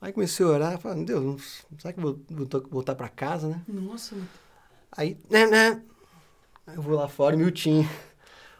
Aí 0.00 0.12
comecei 0.12 0.46
a 0.46 0.48
orar, 0.48 0.78
falei, 0.78 0.98
meu 0.98 1.06
Deus, 1.06 1.66
será 1.76 1.92
que 1.92 1.98
eu 1.98 2.02
vou 2.04 2.20
voltar, 2.30 2.60
voltar 2.70 2.94
pra 2.94 3.08
casa, 3.08 3.48
né? 3.48 3.62
Nossa. 3.66 4.14
Aí, 4.92 5.18
né, 5.28 5.44
né? 5.44 5.82
Aí 6.68 6.76
eu 6.76 6.82
vou 6.82 6.94
lá 6.94 7.08
fora, 7.08 7.36
Miltinho. 7.36 7.88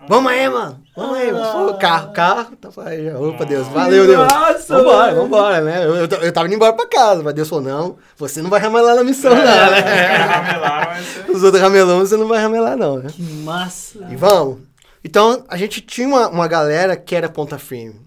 Vamos 0.06 0.30
aí, 0.30 0.48
mano. 0.48 0.80
Vamos 0.96 1.16
aí, 1.16 1.32
mano. 1.32 1.72
Pô, 1.72 1.74
carro, 1.74 2.12
carro. 2.12 2.56
Tá 2.56 2.70
falando, 2.70 3.02
já. 3.04 3.18
Opa, 3.18 3.44
Deus. 3.44 3.66
Valeu, 3.68 4.06
Deus. 4.06 4.18
Nossa, 4.32 4.76
Vambora, 4.76 5.06
mano. 5.06 5.22
vambora, 5.22 5.60
né? 5.60 5.84
Eu, 5.84 5.96
eu, 5.96 6.06
eu 6.06 6.32
tava 6.32 6.46
indo 6.46 6.54
embora 6.54 6.72
pra 6.72 6.86
casa, 6.86 7.22
mas 7.22 7.34
Deus 7.34 7.48
falou, 7.48 7.64
não, 7.64 7.96
você 8.16 8.40
não 8.40 8.48
vai 8.48 8.60
ramelar 8.60 8.94
na 8.94 9.04
missão, 9.04 9.34
não, 9.34 9.40
Os 9.42 9.44
né? 9.70 9.82
caras 9.82 10.30
ramelaram, 10.30 10.90
mas... 11.26 11.28
Os 11.36 11.42
outros 11.42 11.62
ramelão, 11.62 11.98
você 12.00 12.16
não 12.16 12.28
vai 12.28 12.40
ramelar, 12.40 12.76
não, 12.76 12.98
né? 12.98 13.10
Que 13.10 13.22
massa. 13.22 14.06
E 14.10 14.16
vamos. 14.16 14.58
Então, 15.04 15.44
a 15.48 15.56
gente 15.56 15.80
tinha 15.80 16.06
uma, 16.06 16.28
uma 16.28 16.46
galera 16.48 16.96
que 16.96 17.14
era 17.14 17.28
ponta 17.28 17.58
firme. 17.58 18.00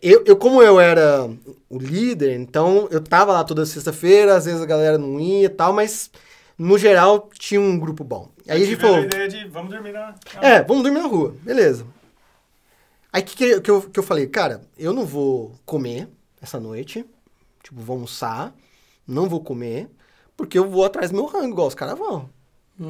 Eu, 0.00 0.22
eu, 0.24 0.36
como 0.36 0.62
eu 0.62 0.78
era 0.78 1.28
o 1.68 1.78
líder, 1.78 2.36
então 2.38 2.86
eu 2.90 3.00
tava 3.00 3.32
lá 3.32 3.42
toda 3.42 3.66
sexta-feira, 3.66 4.36
às 4.36 4.44
vezes 4.44 4.62
a 4.62 4.66
galera 4.66 4.96
não 4.96 5.18
ia 5.18 5.46
e 5.46 5.48
tal, 5.48 5.72
mas 5.72 6.08
no 6.58 6.78
geral 6.78 7.30
tinha 7.38 7.60
um 7.60 7.78
grupo 7.78 8.04
bom. 8.04 8.28
Aí 8.48 8.62
a 8.62 8.66
gente 8.66 8.80
falou, 8.80 8.96
a 8.96 9.00
ideia 9.02 9.28
de, 9.28 9.48
vamos 9.48 9.70
dormir 9.70 9.92
na... 9.92 10.14
é, 10.40 10.62
vamos 10.62 10.82
dormir 10.82 11.00
na 11.00 11.06
rua, 11.06 11.34
beleza. 11.42 11.86
Aí 13.12 13.22
que, 13.22 13.36
que, 13.36 13.60
que, 13.60 13.70
eu, 13.70 13.82
que 13.82 13.98
eu 13.98 14.02
falei, 14.02 14.26
cara, 14.26 14.62
eu 14.78 14.92
não 14.92 15.04
vou 15.04 15.52
comer 15.66 16.08
essa 16.40 16.58
noite, 16.58 17.04
tipo, 17.62 17.80
vou 17.80 17.94
almoçar, 17.94 18.54
não 19.06 19.28
vou 19.28 19.40
comer, 19.40 19.88
porque 20.36 20.58
eu 20.58 20.68
vou 20.68 20.84
atrás 20.84 21.10
do 21.10 21.16
meu 21.16 21.26
rango, 21.26 21.52
igual 21.52 21.68
os 21.68 21.74
caras 21.74 21.98
vão. 21.98 22.28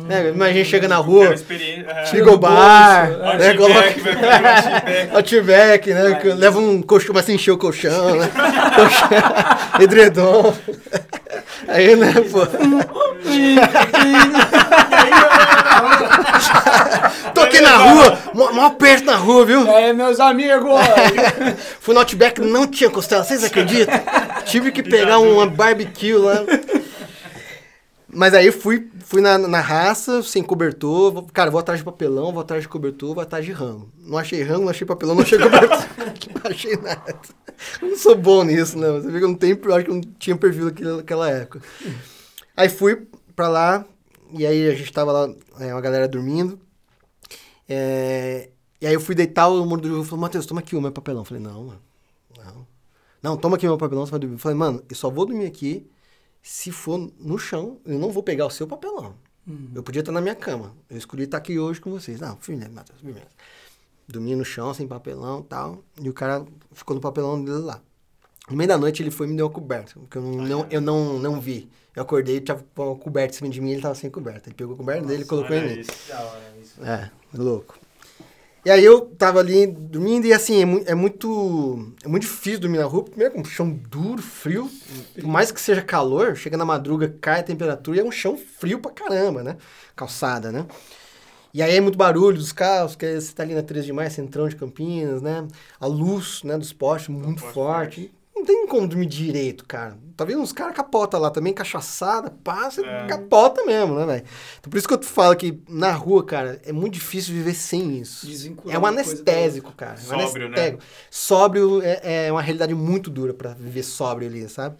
É, 0.08 0.28
imagina, 0.28 0.44
a 0.44 0.52
gente 0.52 0.68
chega 0.70 0.88
na 0.88 0.96
Quero 0.96 1.08
rua, 1.08 1.34
é. 1.34 2.06
chega 2.06 2.32
o 2.32 2.38
bar, 2.38 3.08
bolso, 3.08 3.38
né, 3.38 3.48
Outback, 3.50 3.58
coloca... 3.58 5.16
Outback, 5.16 5.90
né? 5.92 6.14
que 6.14 6.28
leva 6.28 6.58
um 6.60 6.80
colchão, 6.80 7.12
mas 7.12 7.28
encher 7.28 7.50
o 7.50 7.58
colchão, 7.58 8.16
né? 8.16 8.30
colchão, 8.76 9.82
edredom. 9.82 10.54
Aí, 11.68 11.96
né, 11.96 12.12
pô. 12.30 12.46
Tô 17.34 17.40
aqui 17.42 17.60
na 17.60 17.76
rua, 17.76 18.18
mó, 18.34 18.52
mó 18.52 18.70
perto 18.70 19.04
na 19.04 19.16
rua, 19.16 19.44
viu? 19.44 19.70
Aí, 19.70 19.92
meus 19.92 20.18
amigos? 20.20 20.80
Fui 21.80 21.94
no 21.94 22.00
Outback, 22.00 22.40
não 22.40 22.66
tinha 22.66 22.90
costela, 22.90 23.24
vocês 23.24 23.44
acreditam? 23.44 23.94
Tive 24.44 24.72
que 24.72 24.82
pegar 24.82 25.18
uma 25.18 25.46
barbecue 25.46 26.14
lá. 26.14 26.44
Mas 28.14 28.34
aí 28.34 28.52
fui, 28.52 28.90
fui 29.00 29.22
na, 29.22 29.38
na 29.38 29.60
raça, 29.60 30.22
sem 30.22 30.42
cobertor. 30.42 31.12
vou- 31.12 31.26
Cara, 31.32 31.50
vou 31.50 31.58
atrás 31.58 31.80
de 31.80 31.84
papelão, 31.84 32.30
vou 32.32 32.42
atrás 32.42 32.62
de 32.62 32.68
cobertor, 32.68 33.14
vou 33.14 33.22
atrás 33.22 33.44
de 33.44 33.52
rango. 33.52 33.90
Não 33.98 34.18
achei 34.18 34.42
rango, 34.42 34.62
não 34.62 34.68
achei 34.68 34.86
papelão, 34.86 35.14
não 35.14 35.22
achei 35.22 35.38
cobertor. 35.38 35.78
não 36.44 36.50
achei 36.50 36.76
nada. 36.76 37.18
Eu 37.80 37.88
não 37.90 37.96
sou 37.96 38.14
bom 38.14 38.44
nisso, 38.44 38.76
não. 38.76 39.00
Você 39.00 39.10
vê 39.10 39.18
que 39.18 39.24
eu 39.24 39.28
não 39.28 39.34
tenho, 39.34 39.58
eu 39.62 39.74
acho 39.74 39.84
que 39.86 39.90
eu 39.90 39.94
não 39.94 40.02
tinha 40.18 40.36
perfil 40.36 40.66
naquela, 40.66 40.96
naquela 40.98 41.30
época. 41.30 41.62
Aí 42.56 42.68
fui 42.68 43.06
pra 43.34 43.48
lá, 43.48 43.84
e 44.30 44.44
aí 44.46 44.68
a 44.68 44.74
gente 44.74 44.92
tava 44.92 45.10
lá, 45.12 45.34
é, 45.60 45.72
uma 45.72 45.80
galera 45.80 46.06
dormindo. 46.06 46.60
É, 47.68 48.50
e 48.80 48.86
aí 48.86 48.92
eu 48.94 49.00
fui 49.00 49.14
deitar, 49.14 49.48
o 49.48 49.64
muro 49.64 49.80
do 49.80 49.88
jogo 49.88 50.04
falou, 50.04 50.20
Matheus, 50.20 50.44
toma 50.46 50.60
aqui 50.60 50.76
o 50.76 50.80
meu 50.82 50.92
papelão. 50.92 51.22
Eu 51.22 51.24
falei, 51.24 51.42
não, 51.42 51.64
mano, 51.64 51.80
não. 52.36 52.66
Não, 53.22 53.36
toma 53.36 53.56
aqui 53.56 53.66
o 53.66 53.70
meu 53.70 53.78
papelão, 53.78 54.04
você 54.04 54.10
vai 54.10 54.20
dormir. 54.20 54.34
Eu 54.34 54.38
falei, 54.38 54.58
mano, 54.58 54.82
eu 54.88 54.96
só 54.96 55.08
vou 55.08 55.24
dormir 55.24 55.46
aqui 55.46 55.88
se 56.42 56.70
for 56.72 56.98
no 57.18 57.38
chão, 57.38 57.80
eu 57.86 57.98
não 57.98 58.10
vou 58.10 58.22
pegar 58.22 58.46
o 58.46 58.50
seu 58.50 58.66
papelão. 58.66 59.14
Eu 59.74 59.82
podia 59.82 60.00
estar 60.00 60.12
na 60.12 60.20
minha 60.20 60.34
cama. 60.36 60.74
Eu 60.88 60.96
escolhi 60.96 61.24
estar 61.24 61.38
aqui 61.38 61.58
hoje 61.58 61.80
com 61.80 61.90
vocês. 61.90 62.20
Não, 62.20 62.36
firme, 62.36 62.68
Matheus, 62.68 63.00
firme. 63.00 63.20
Dormia 64.06 64.36
no 64.36 64.44
chão, 64.44 64.72
sem 64.74 64.86
papelão 64.86 65.40
e 65.40 65.44
tal. 65.44 65.82
E 66.00 66.08
o 66.08 66.12
cara 66.12 66.44
ficou 66.72 66.94
no 66.94 67.00
papelão 67.00 67.42
dele 67.44 67.58
lá. 67.58 67.80
No 68.48 68.56
meio 68.56 68.68
da 68.68 68.76
noite 68.78 69.02
ele 69.02 69.10
foi 69.10 69.26
e 69.26 69.30
me 69.30 69.36
deu 69.36 69.46
uma 69.46 69.52
coberta, 69.52 69.92
porque 69.98 70.18
eu 70.18 70.22
não, 70.22 70.32
não- 70.44 70.66
eu 70.70 70.80
não, 70.80 71.18
não 71.18 71.40
vi. 71.40 71.68
Eu 71.94 72.02
acordei, 72.02 72.40
tava 72.40 72.64
com 72.74 72.86
uma 72.90 72.96
coberta 72.96 73.34
em 73.34 73.38
cima 73.38 73.50
de 73.50 73.60
mim 73.60 73.70
e 73.70 73.72
ele 73.74 73.82
tava 73.82 73.94
sem 73.94 74.10
coberta. 74.10 74.48
Ele 74.48 74.54
pegou 74.54 74.74
a 74.74 74.76
coberta 74.76 75.06
dele 75.06 75.22
e 75.22 75.26
colocou 75.26 75.54
em 75.56 75.60
mim. 75.76 75.80
isso. 75.80 75.90
É, 76.84 77.10
louco. 77.34 77.78
E 78.64 78.70
aí 78.70 78.84
eu 78.84 79.00
tava 79.16 79.40
ali 79.40 79.66
dormindo 79.66 80.24
e 80.26 80.32
assim, 80.32 80.60
é, 80.62 80.64
mu- 80.64 80.82
é 80.86 80.94
muito. 80.94 81.92
É 82.04 82.08
muito 82.08 82.22
difícil 82.22 82.60
dormir 82.60 82.78
na 82.78 82.84
rua. 82.84 83.04
Primeiro, 83.04 83.36
é 83.36 83.40
um 83.40 83.44
chão 83.44 83.68
duro, 83.90 84.22
frio. 84.22 84.70
Por 85.14 85.24
mais 85.26 85.50
que 85.50 85.60
seja 85.60 85.82
calor, 85.82 86.36
chega 86.36 86.56
na 86.56 86.64
madruga, 86.64 87.12
cai 87.20 87.40
a 87.40 87.42
temperatura 87.42 87.96
e 87.96 88.00
é 88.00 88.04
um 88.04 88.12
chão 88.12 88.36
frio 88.38 88.78
pra 88.78 88.92
caramba, 88.92 89.42
né? 89.42 89.56
Calçada, 89.96 90.52
né? 90.52 90.66
E 91.54 91.62
aí 91.62 91.76
é 91.76 91.80
muito 91.80 91.98
barulho 91.98 92.36
dos 92.38 92.52
carros, 92.52 92.96
que 92.96 93.20
você 93.20 93.32
tá 93.34 93.42
ali 93.42 93.54
na 93.54 93.62
3 93.62 93.84
de 93.84 93.92
maio, 93.92 94.10
centrão 94.10 94.48
de 94.48 94.56
Campinas, 94.56 95.20
né? 95.20 95.46
A 95.80 95.86
luz, 95.86 96.42
né, 96.44 96.56
dos 96.56 96.72
postes 96.72 97.08
muito 97.08 97.42
poste 97.42 97.54
forte. 97.54 98.12
Não 98.34 98.44
tem 98.44 98.66
como 98.66 98.88
dormir 98.88 99.06
direito, 99.06 99.64
cara. 99.66 99.98
Tá 100.16 100.24
vendo 100.24 100.40
uns 100.40 100.52
caras 100.52 100.74
capota 100.74 101.16
lá 101.18 101.30
também, 101.30 101.52
cachaçada, 101.52 102.30
passa, 102.44 102.84
É. 102.84 103.06
capota 103.06 103.64
mesmo, 103.64 103.94
né, 103.94 104.04
velho? 104.06 104.24
Então 104.60 104.70
por 104.70 104.76
isso 104.76 104.86
que 104.88 104.94
eu 104.94 105.02
falo 105.02 105.34
que 105.36 105.62
na 105.68 105.92
rua, 105.92 106.24
cara, 106.24 106.60
é 106.64 106.72
muito 106.72 106.94
difícil 106.94 107.34
viver 107.34 107.54
sem 107.54 107.98
isso. 107.98 108.26
Desvincular 108.26 108.74
É 108.74 108.78
um 108.78 108.82
da 108.82 108.88
anestésico, 108.88 109.72
cara. 109.72 109.94
É 109.98 110.16
um 110.16 110.20
Sóbrio, 110.20 110.48
né? 110.48 110.56
anestésico. 110.58 110.82
Sóbrio 111.10 111.82
é, 111.82 112.26
é 112.26 112.32
uma 112.32 112.42
realidade 112.42 112.74
muito 112.74 113.10
dura 113.10 113.32
pra 113.32 113.54
viver 113.54 113.82
sóbrio 113.82 114.28
ali, 114.28 114.48
sabe? 114.48 114.76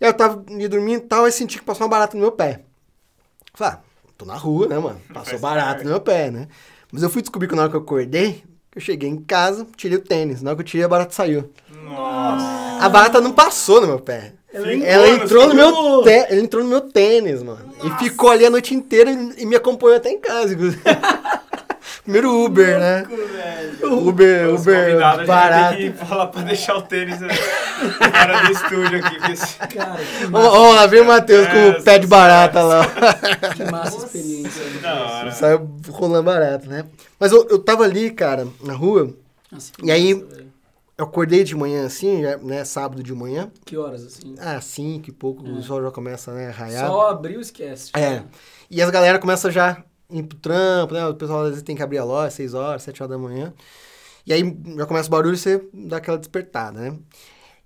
E 0.00 0.04
aí 0.04 0.10
eu 0.10 0.14
tava 0.14 0.44
ali 0.48 0.66
dormindo 0.68 1.04
e 1.04 1.06
tal, 1.06 1.26
e 1.26 1.32
senti 1.32 1.58
que 1.58 1.64
passou 1.64 1.84
uma 1.84 1.90
barata 1.90 2.16
no 2.16 2.22
meu 2.22 2.32
pé. 2.32 2.62
Falei, 3.54 3.74
ah, 3.74 3.80
tô 4.18 4.24
na 4.24 4.36
rua, 4.36 4.66
né, 4.66 4.78
mano? 4.78 5.00
Passou 5.12 5.38
barata 5.38 5.84
no 5.84 5.90
meu 5.90 6.00
pé, 6.00 6.30
né? 6.30 6.48
Mas 6.90 7.02
eu 7.02 7.10
fui 7.10 7.22
descobrir 7.22 7.48
que 7.48 7.54
na 7.54 7.62
hora 7.62 7.70
que 7.70 7.76
eu 7.76 7.80
acordei, 7.80 8.44
que 8.70 8.78
eu 8.78 8.82
cheguei 8.82 9.08
em 9.08 9.16
casa, 9.20 9.66
tirei 9.76 9.98
o 9.98 10.00
tênis. 10.02 10.42
Na 10.42 10.50
hora 10.50 10.56
que 10.56 10.62
eu 10.62 10.66
tirei, 10.66 10.84
a 10.84 10.88
barata 10.88 11.12
saiu. 11.12 11.52
Nossa. 11.82 12.84
A 12.84 12.88
barata 12.88 13.20
não 13.20 13.32
passou 13.32 13.80
no 13.80 13.86
meu 13.86 14.00
pé. 14.00 14.34
Ela 14.84 15.08
entrou 15.08 15.48
no 15.48 15.54
meu 15.54 16.02
té- 16.02 16.26
ela 16.30 16.40
entrou 16.40 16.62
no 16.62 16.68
meu 16.70 16.80
tênis, 16.80 17.42
mano. 17.42 17.60
E 17.82 17.90
ficou 18.04 18.30
ali 18.30 18.46
a 18.46 18.50
noite 18.50 18.74
inteira 18.74 19.10
e 19.10 19.44
me 19.44 19.56
acompanhou 19.56 19.96
até 19.96 20.10
em 20.10 20.18
casa. 20.20 20.54
inclusive. 20.54 20.80
Primeiro 22.02 22.44
Uber, 22.44 22.78
né? 22.78 23.06
Uber, 23.82 24.48
Os 24.52 24.60
Uber 24.62 24.98
barato. 25.26 25.76
tem 25.78 25.90
que 25.92 25.98
falar 26.04 26.26
pra 26.26 26.42
deixar 26.42 26.76
o 26.76 26.82
tênis 26.82 27.18
né, 27.18 27.28
fora 27.32 28.42
do 28.44 28.52
estúdio 28.52 28.98
aqui. 28.98 29.32
Esse- 29.32 29.56
Cara, 29.58 29.96
que 30.18 30.24
Ó, 30.26 30.28
massa, 30.30 30.48
ó, 30.50 30.72
lá 30.74 30.86
vem 30.86 31.00
o 31.00 31.04
Matheus 31.06 31.46
com 31.48 31.68
o 31.70 31.82
pé 31.82 31.98
de 31.98 32.06
barata 32.06 32.62
lá. 32.62 32.86
que 33.56 33.64
massa 33.70 33.96
experiência. 34.04 34.62
né? 35.24 35.30
Saiu 35.30 35.70
rolando 35.88 36.24
barato, 36.24 36.68
né? 36.68 36.84
Mas 37.18 37.32
eu, 37.32 37.46
eu 37.48 37.58
tava 37.58 37.84
ali, 37.84 38.10
cara, 38.10 38.46
na 38.62 38.74
rua. 38.74 39.10
Nossa, 39.50 39.72
E 39.82 39.90
aí- 39.90 40.14
massa, 40.14 40.26
velho. 40.36 40.53
Eu 40.96 41.06
acordei 41.06 41.42
de 41.42 41.56
manhã 41.56 41.86
assim, 41.86 42.22
já, 42.22 42.36
né? 42.38 42.64
Sábado 42.64 43.02
de 43.02 43.12
manhã. 43.12 43.50
Que 43.64 43.76
horas, 43.76 44.04
assim? 44.04 44.34
Ah, 44.38 44.60
cinco 44.60 45.08
e 45.10 45.12
pouco, 45.12 45.42
o 45.42 45.60
sol 45.62 45.82
já 45.82 45.90
começa 45.90 46.32
né, 46.32 46.48
a 46.48 46.52
raiar. 46.52 46.88
Só 46.88 47.10
abriu 47.10 47.40
e 47.40 47.42
esquece. 47.42 47.90
É. 47.96 48.22
E 48.70 48.80
as 48.80 48.90
galera 48.90 49.18
começam 49.18 49.50
já 49.50 49.72
a 49.72 50.16
ir 50.16 50.22
pro 50.22 50.38
trampo, 50.38 50.94
né? 50.94 51.04
O 51.06 51.14
pessoal 51.14 51.42
às 51.42 51.48
vezes 51.50 51.62
tem 51.64 51.74
que 51.74 51.82
abrir 51.82 51.98
a 51.98 52.04
loja, 52.04 52.30
6 52.30 52.54
horas, 52.54 52.82
7 52.84 53.02
horas 53.02 53.16
da 53.16 53.18
manhã. 53.22 53.52
E 54.24 54.32
aí 54.32 54.56
já 54.76 54.86
começa 54.86 55.08
o 55.08 55.10
barulho 55.10 55.34
e 55.34 55.38
você 55.38 55.62
dá 55.72 55.96
aquela 55.96 56.16
despertada, 56.16 56.80
né? 56.80 56.96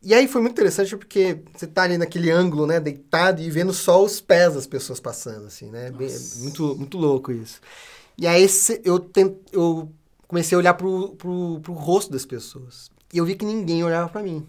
E 0.03 0.15
aí 0.15 0.27
foi 0.29 0.41
muito 0.41 0.53
interessante 0.53 0.97
porque 0.97 1.41
você 1.55 1.67
tá 1.67 1.83
ali 1.83 1.99
naquele 1.99 2.31
ângulo, 2.31 2.67
né? 2.67 2.81
Deitado 2.81 3.43
e 3.43 3.51
vendo 3.51 3.73
só 3.75 4.03
os 4.03 4.21
pés 4.21 4.55
das 4.55 4.67
pessoas 4.67 5.01
passando, 5.01 5.47
assim, 5.47 5.71
né? 5.71 5.91
Bem- 5.91 6.09
muito, 6.37 6.77
muito 6.77 6.97
louco 6.97 7.31
isso. 7.31 7.61
E 8.17 8.27
aí 8.27 8.47
eu, 8.85 8.99
tent, 8.99 9.37
eu 9.53 9.93
comecei 10.27 10.57
a 10.57 10.59
olhar 10.59 10.75
pro, 10.75 11.11
pro, 11.11 11.61
pro 11.61 11.73
rosto 11.75 12.11
das 12.11 12.25
pessoas. 12.25 12.91
E 13.13 13.19
eu 13.19 13.25
vi 13.25 13.35
que 13.35 13.45
ninguém 13.45 13.83
olhava 13.83 14.09
pra 14.09 14.23
mim. 14.23 14.47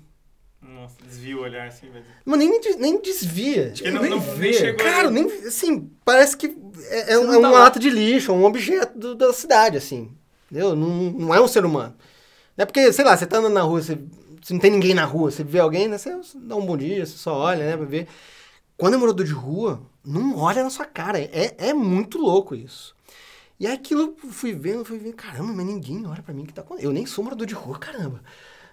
Nossa, 0.61 0.95
desvia 1.03 1.37
o 1.37 1.41
olhar 1.41 1.67
assim, 1.67 1.89
velho. 1.89 2.05
Mas 2.25 2.37
nem, 2.39 2.59
nem 2.77 3.01
desvia. 3.01 3.71
Acho 3.71 3.83
que 3.83 3.91
não, 3.91 4.01
nem 4.01 4.11
não, 4.11 4.19
vê. 4.19 4.51
nem. 4.61 4.75
Cara, 4.75 5.09
nem. 5.09 5.25
Assim, 5.47 5.89
parece 6.03 6.35
que 6.35 6.55
é, 6.89 7.13
é 7.13 7.19
um, 7.19 7.33
é 7.33 7.37
um 7.37 7.41
tá 7.41 7.65
ato 7.65 7.79
de 7.79 7.89
lixo, 7.89 8.31
é 8.31 8.33
um 8.35 8.43
objeto 8.43 8.97
do- 8.97 9.15
da 9.15 9.31
cidade, 9.31 9.77
assim. 9.77 10.11
Entendeu? 10.51 10.75
Não, 10.75 10.87
não 11.11 11.33
é 11.35 11.39
um 11.41 11.47
ser 11.47 11.63
humano. 11.63 11.95
Não 12.57 12.63
é 12.63 12.65
porque, 12.65 12.91
sei 12.91 13.05
lá, 13.05 13.15
você 13.15 13.25
tá 13.25 13.37
andando 13.37 13.53
na 13.53 13.61
rua, 13.61 13.81
você, 13.81 13.97
se 14.43 14.51
não 14.53 14.59
tem 14.59 14.71
ninguém 14.71 14.93
na 14.93 15.05
rua, 15.05 15.31
você 15.31 15.43
vê 15.43 15.59
alguém, 15.59 15.87
né? 15.87 15.97
Você 15.97 16.11
dá 16.35 16.55
um 16.57 16.65
bom 16.65 16.75
dia, 16.75 17.05
você 17.05 17.17
só 17.17 17.33
olha, 17.37 17.65
né? 17.65 17.77
Pra 17.77 17.85
ver. 17.85 18.07
Quando 18.75 18.95
é 18.95 18.97
morador 18.97 19.25
de 19.25 19.31
rua, 19.31 19.81
não 20.03 20.37
olha 20.37 20.63
na 20.63 20.69
sua 20.69 20.85
cara. 20.85 21.19
É, 21.19 21.55
é 21.57 21.73
muito 21.73 22.17
louco 22.17 22.53
isso. 22.55 22.93
E 23.59 23.67
aquilo 23.67 24.15
eu 24.23 24.31
fui 24.31 24.53
vendo, 24.53 24.83
fui 24.85 24.97
vendo, 24.97 25.15
caramba, 25.15 25.51
mas 25.53 25.65
ninguém 25.65 26.05
olha 26.07 26.21
pra 26.23 26.33
mim 26.33 26.45
que 26.45 26.53
tá 26.53 26.61
acontecendo. 26.61 26.89
Eu 26.89 26.93
nem 26.93 27.05
sou 27.05 27.23
morador 27.23 27.45
de 27.47 27.53
rua, 27.53 27.77
caramba. 27.77 28.21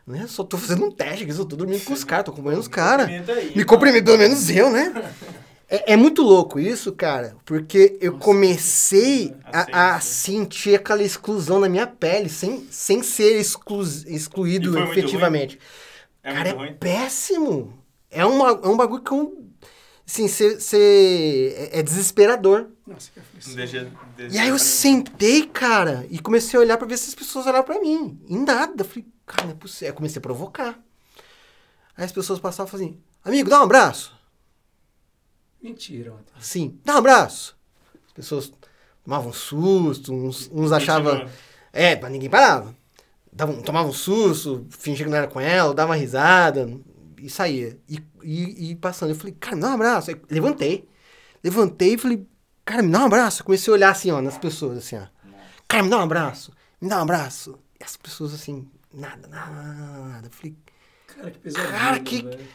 Né? 0.07 0.27
Só 0.29 0.45
tô 0.45 0.57
fazendo 0.57 0.85
um 0.85 0.91
teste 0.91 1.25
aqui, 1.25 1.33
só 1.33 1.45
tô 1.45 1.57
dormindo 1.57 1.85
com 1.85 1.93
os 1.93 2.05
caras, 2.05 2.27
tô 2.27 2.31
acompanhando 2.31 2.61
os 2.61 2.69
caras. 2.69 3.09
Me 3.09 3.19
mano. 3.19 3.67
cumprimento, 3.67 4.05
pelo 4.05 4.19
menos 4.19 4.49
eu, 4.49 4.71
né? 4.71 4.93
É, 5.69 5.95
é 5.95 5.97
muito 5.97 6.23
louco 6.23 6.61
isso, 6.61 6.93
cara, 6.93 7.37
porque 7.45 7.99
eu 8.01 8.17
comecei 8.19 9.35
a, 9.45 9.97
a 9.97 10.01
sentir 10.01 10.77
aquela 10.77 11.03
exclusão 11.03 11.59
na 11.59 11.69
minha 11.69 11.89
pele, 11.89 12.29
sem, 12.29 12.69
sem 12.71 13.03
ser 13.03 13.37
exclu, 13.41 13.83
excluído 14.07 14.79
efetivamente. 14.79 15.59
É 16.23 16.33
cara, 16.33 16.49
é 16.51 16.53
ruim. 16.53 16.75
péssimo. 16.75 17.77
É, 18.09 18.25
uma, 18.25 18.51
é 18.51 18.69
um 18.69 18.77
bagulho 18.77 19.03
que 19.03 19.11
eu. 19.11 19.45
Assim, 20.07 20.29
cê, 20.29 20.61
cê- 20.61 21.71
é, 21.73 21.81
é 21.81 21.83
desesperador. 21.83 22.69
Nossa, 22.87 23.11
que 23.11 23.19
aflição. 23.19 23.51
Não 23.51 23.57
deixa, 23.57 23.93
deixa 24.17 24.37
E 24.37 24.39
aí 24.39 24.49
eu 24.51 24.59
sentei, 24.61 25.49
cara, 25.49 26.07
e 26.09 26.21
comecei 26.21 26.57
a 26.57 26.63
olhar 26.63 26.79
pra 26.79 26.87
ver 26.87 26.97
se 26.97 27.09
as 27.09 27.15
pessoas 27.17 27.45
olhavam 27.45 27.65
pra 27.65 27.81
mim. 27.81 28.21
E 28.29 28.37
nada. 28.37 28.85
Falei, 28.85 29.05
cara, 29.27 29.45
não 29.45 29.53
é 29.53 29.55
possível. 29.55 29.89
Aí 29.89 29.91
eu 29.91 29.95
comecei 29.95 30.19
a 30.19 30.23
provocar. 30.23 30.79
Aí 31.97 32.05
as 32.05 32.13
pessoas 32.13 32.39
passavam 32.39 32.69
e 32.69 32.71
falavam 32.71 32.89
assim, 32.89 33.03
amigo, 33.25 33.51
dá 33.51 33.61
um 33.61 33.65
abraço. 33.65 34.15
Mentira. 35.61 36.15
Sim, 36.39 36.79
dá 36.85 36.95
um 36.95 36.99
abraço. 36.99 37.57
As 38.07 38.13
pessoas 38.13 38.53
tomavam 39.05 39.33
susto, 39.33 40.13
uns, 40.13 40.49
uns 40.53 40.73
achavam. 40.73 41.29
É, 41.73 41.99
mas 42.01 42.13
ninguém 42.13 42.31
parava. 42.31 42.75
Davam, 43.33 43.61
tomavam 43.63 43.91
um 43.91 43.95
susto, 43.95 44.67
fingia 44.71 45.05
que 45.05 45.11
não 45.11 45.19
era 45.19 45.27
com 45.27 45.41
ela, 45.41 45.75
dava 45.75 45.91
uma 45.91 45.97
risada 45.97 46.71
e 47.19 47.29
saía. 47.29 47.79
E, 47.89 48.03
e, 48.23 48.71
e 48.71 48.77
passando. 48.77 49.11
Eu 49.11 49.17
falei, 49.17 49.35
cara, 49.39 49.57
me 49.57 49.63
dá 49.63 49.71
um 49.71 49.75
abraço. 49.75 50.11
Aí, 50.11 50.17
levantei. 50.31 50.89
Levantei 51.43 51.95
e 51.95 51.99
falei, 51.99 52.27
cara, 52.65 52.83
me 52.83 52.91
dá 52.91 53.01
um 53.01 53.07
abraço. 53.07 53.45
Comecei 53.45 53.73
a 53.73 53.75
olhar 53.75 53.91
assim, 53.91 54.11
ó, 54.11 54.21
nas 54.21 54.39
pessoas, 54.39 54.79
assim, 54.79 54.97
ó. 54.97 55.07
Cara, 55.69 55.83
me 55.83 55.91
dá 55.91 55.99
um 55.99 56.03
abraço. 56.03 56.53
Me 56.81 56.89
dá 56.89 56.99
um 56.99 57.03
abraço. 57.03 57.59
E 57.79 57.85
as 57.85 57.97
pessoas 57.97 58.33
assim, 58.33 58.69
nada, 58.97 59.29
nada, 59.29 59.53
nada, 59.53 60.09
nada. 60.09 60.27
Eu 60.27 60.31
falei, 60.31 60.57
Cara, 61.07 61.31
que 61.31 61.39
pesadelo, 61.39 61.71
Cara, 61.73 62.01
que- 62.01 62.23
velho. 62.23 62.49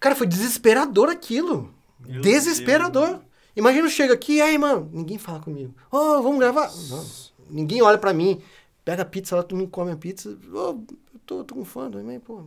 Cara, 0.00 0.14
foi 0.14 0.26
desesperador 0.26 1.08
aquilo. 1.08 1.74
Meu 2.00 2.20
desesperador. 2.20 3.08
Deus. 3.08 3.20
Imagina 3.56 3.86
eu 3.86 3.90
chego 3.90 4.12
aqui, 4.12 4.34
e 4.34 4.42
aí, 4.42 4.58
mano, 4.58 4.90
ninguém 4.92 5.16
fala 5.16 5.40
comigo. 5.40 5.74
Ô, 5.90 6.20
vamos 6.22 6.38
gravar? 6.38 6.70
Não, 6.90 7.06
ninguém 7.48 7.80
olha 7.82 7.96
pra 7.98 8.12
mim. 8.12 8.42
Pega 8.84 9.02
a 9.02 9.06
pizza 9.06 9.36
lá, 9.36 9.42
todo 9.42 9.56
mundo 9.58 9.70
come 9.70 9.92
a 9.92 9.96
pizza. 9.96 10.28
Ô, 10.52 10.56
eu 10.58 10.86
tô, 11.24 11.44
tô 11.44 11.54
com 11.54 11.64
fome 11.64 11.90
também, 11.92 12.20
pô. 12.20 12.44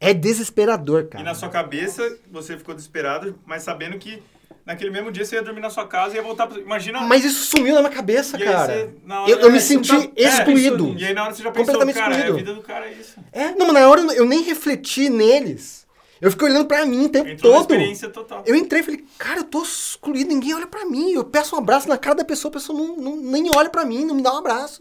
É 0.00 0.14
desesperador, 0.14 1.08
cara. 1.08 1.22
E 1.22 1.24
na 1.24 1.34
sua 1.34 1.48
cabeça, 1.50 2.18
você 2.30 2.56
ficou 2.56 2.74
desesperado, 2.74 3.38
mas 3.44 3.62
sabendo 3.62 3.98
que 3.98 4.22
naquele 4.70 4.90
mesmo 4.90 5.10
dia 5.10 5.24
você 5.24 5.34
ia 5.36 5.42
dormir 5.42 5.60
na 5.60 5.68
sua 5.70 5.86
casa 5.86 6.14
e 6.14 6.16
ia 6.16 6.22
voltar 6.22 6.46
pra... 6.46 6.58
Imagina... 6.60 7.00
Mas 7.02 7.24
isso 7.24 7.44
sumiu 7.44 7.74
na 7.74 7.80
minha 7.80 7.92
cabeça, 7.92 8.36
E 8.38 8.44
cara. 8.44 8.66
você, 8.66 8.90
hora, 9.08 9.30
eu, 9.30 9.38
eu 9.40 9.50
me 9.50 9.58
é, 9.58 9.60
senti 9.60 9.88
tá- 9.88 10.12
é, 10.16 10.22
excluído. 10.28 10.94
E 10.96 11.04
aí 11.04 11.12
na 11.14 11.24
hora 11.24 11.34
você 11.34 11.42
já 11.42 11.50
pensou, 11.50 11.74
Completamente 11.74 11.94
cara, 11.96 12.14
é, 12.14 12.16
a 12.16 12.20
excluído. 12.20 12.38
vida 12.46 12.54
do 12.54 12.62
cara 12.62 12.86
é 12.88 12.92
isso. 12.92 13.14
É, 13.32 13.50
não, 13.54 13.66
mas 13.66 13.74
na 13.74 13.88
hora 13.88 14.00
eu 14.14 14.24
nem 14.24 14.42
refleti 14.42 15.08
neles. 15.10 15.86
Eu 16.20 16.30
fiquei 16.30 16.48
olhando 16.48 16.66
pra 16.66 16.84
mim 16.84 17.06
o 17.06 17.08
tempo 17.08 17.28
Entrou 17.30 17.52
todo. 17.52 17.62
experiência 17.62 18.08
total. 18.10 18.42
Eu 18.46 18.54
entrei 18.54 18.80
e 18.82 18.84
falei, 18.84 19.04
cara, 19.18 19.40
eu 19.40 19.44
tô 19.44 19.62
excluído, 19.62 20.28
ninguém 20.28 20.54
olha 20.54 20.66
pra 20.66 20.84
mim. 20.84 21.12
Eu 21.12 21.24
peço 21.24 21.56
um 21.56 21.58
abraço 21.58 21.88
na 21.88 21.96
cara 21.98 22.16
da 22.16 22.24
pessoa, 22.24 22.50
a 22.50 22.52
pessoa 22.52 22.78
não, 22.78 22.96
não- 22.96 23.16
nem 23.16 23.50
olha 23.54 23.70
pra 23.70 23.84
mim, 23.86 24.04
não 24.04 24.14
me 24.14 24.22
dá 24.22 24.32
um 24.34 24.38
abraço. 24.38 24.80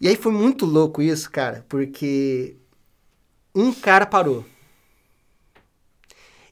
E 0.00 0.08
aí 0.08 0.16
foi 0.16 0.32
muito 0.32 0.64
louco 0.64 1.02
isso, 1.02 1.30
cara, 1.30 1.64
porque 1.68 2.56
um 3.54 3.72
cara 3.72 4.06
parou. 4.06 4.44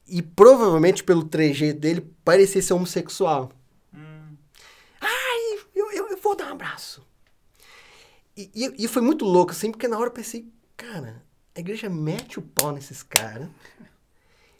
E 0.08 0.22
provavelmente 0.22 1.02
pelo 1.02 1.24
trejeito 1.24 1.80
dele, 1.80 2.06
parecia 2.24 2.62
ser 2.62 2.74
homossexual. 2.74 3.50
Hum, 3.94 4.36
Ai, 5.00 5.58
eu, 5.74 5.90
eu, 5.92 6.08
eu 6.10 6.16
vou 6.20 6.36
dar 6.36 6.46
um 6.46 6.52
abraço. 6.52 7.04
E, 8.36 8.50
e, 8.54 8.84
e 8.84 8.88
foi 8.88 9.02
muito 9.02 9.24
louco, 9.24 9.52
assim, 9.52 9.70
porque 9.70 9.88
na 9.88 9.98
hora 9.98 10.08
eu 10.08 10.12
pensei, 10.12 10.46
cara, 10.76 11.22
a 11.54 11.60
igreja 11.60 11.88
mete 11.88 12.38
o 12.38 12.42
pau 12.42 12.70
nesses 12.72 13.02
caras. 13.02 13.48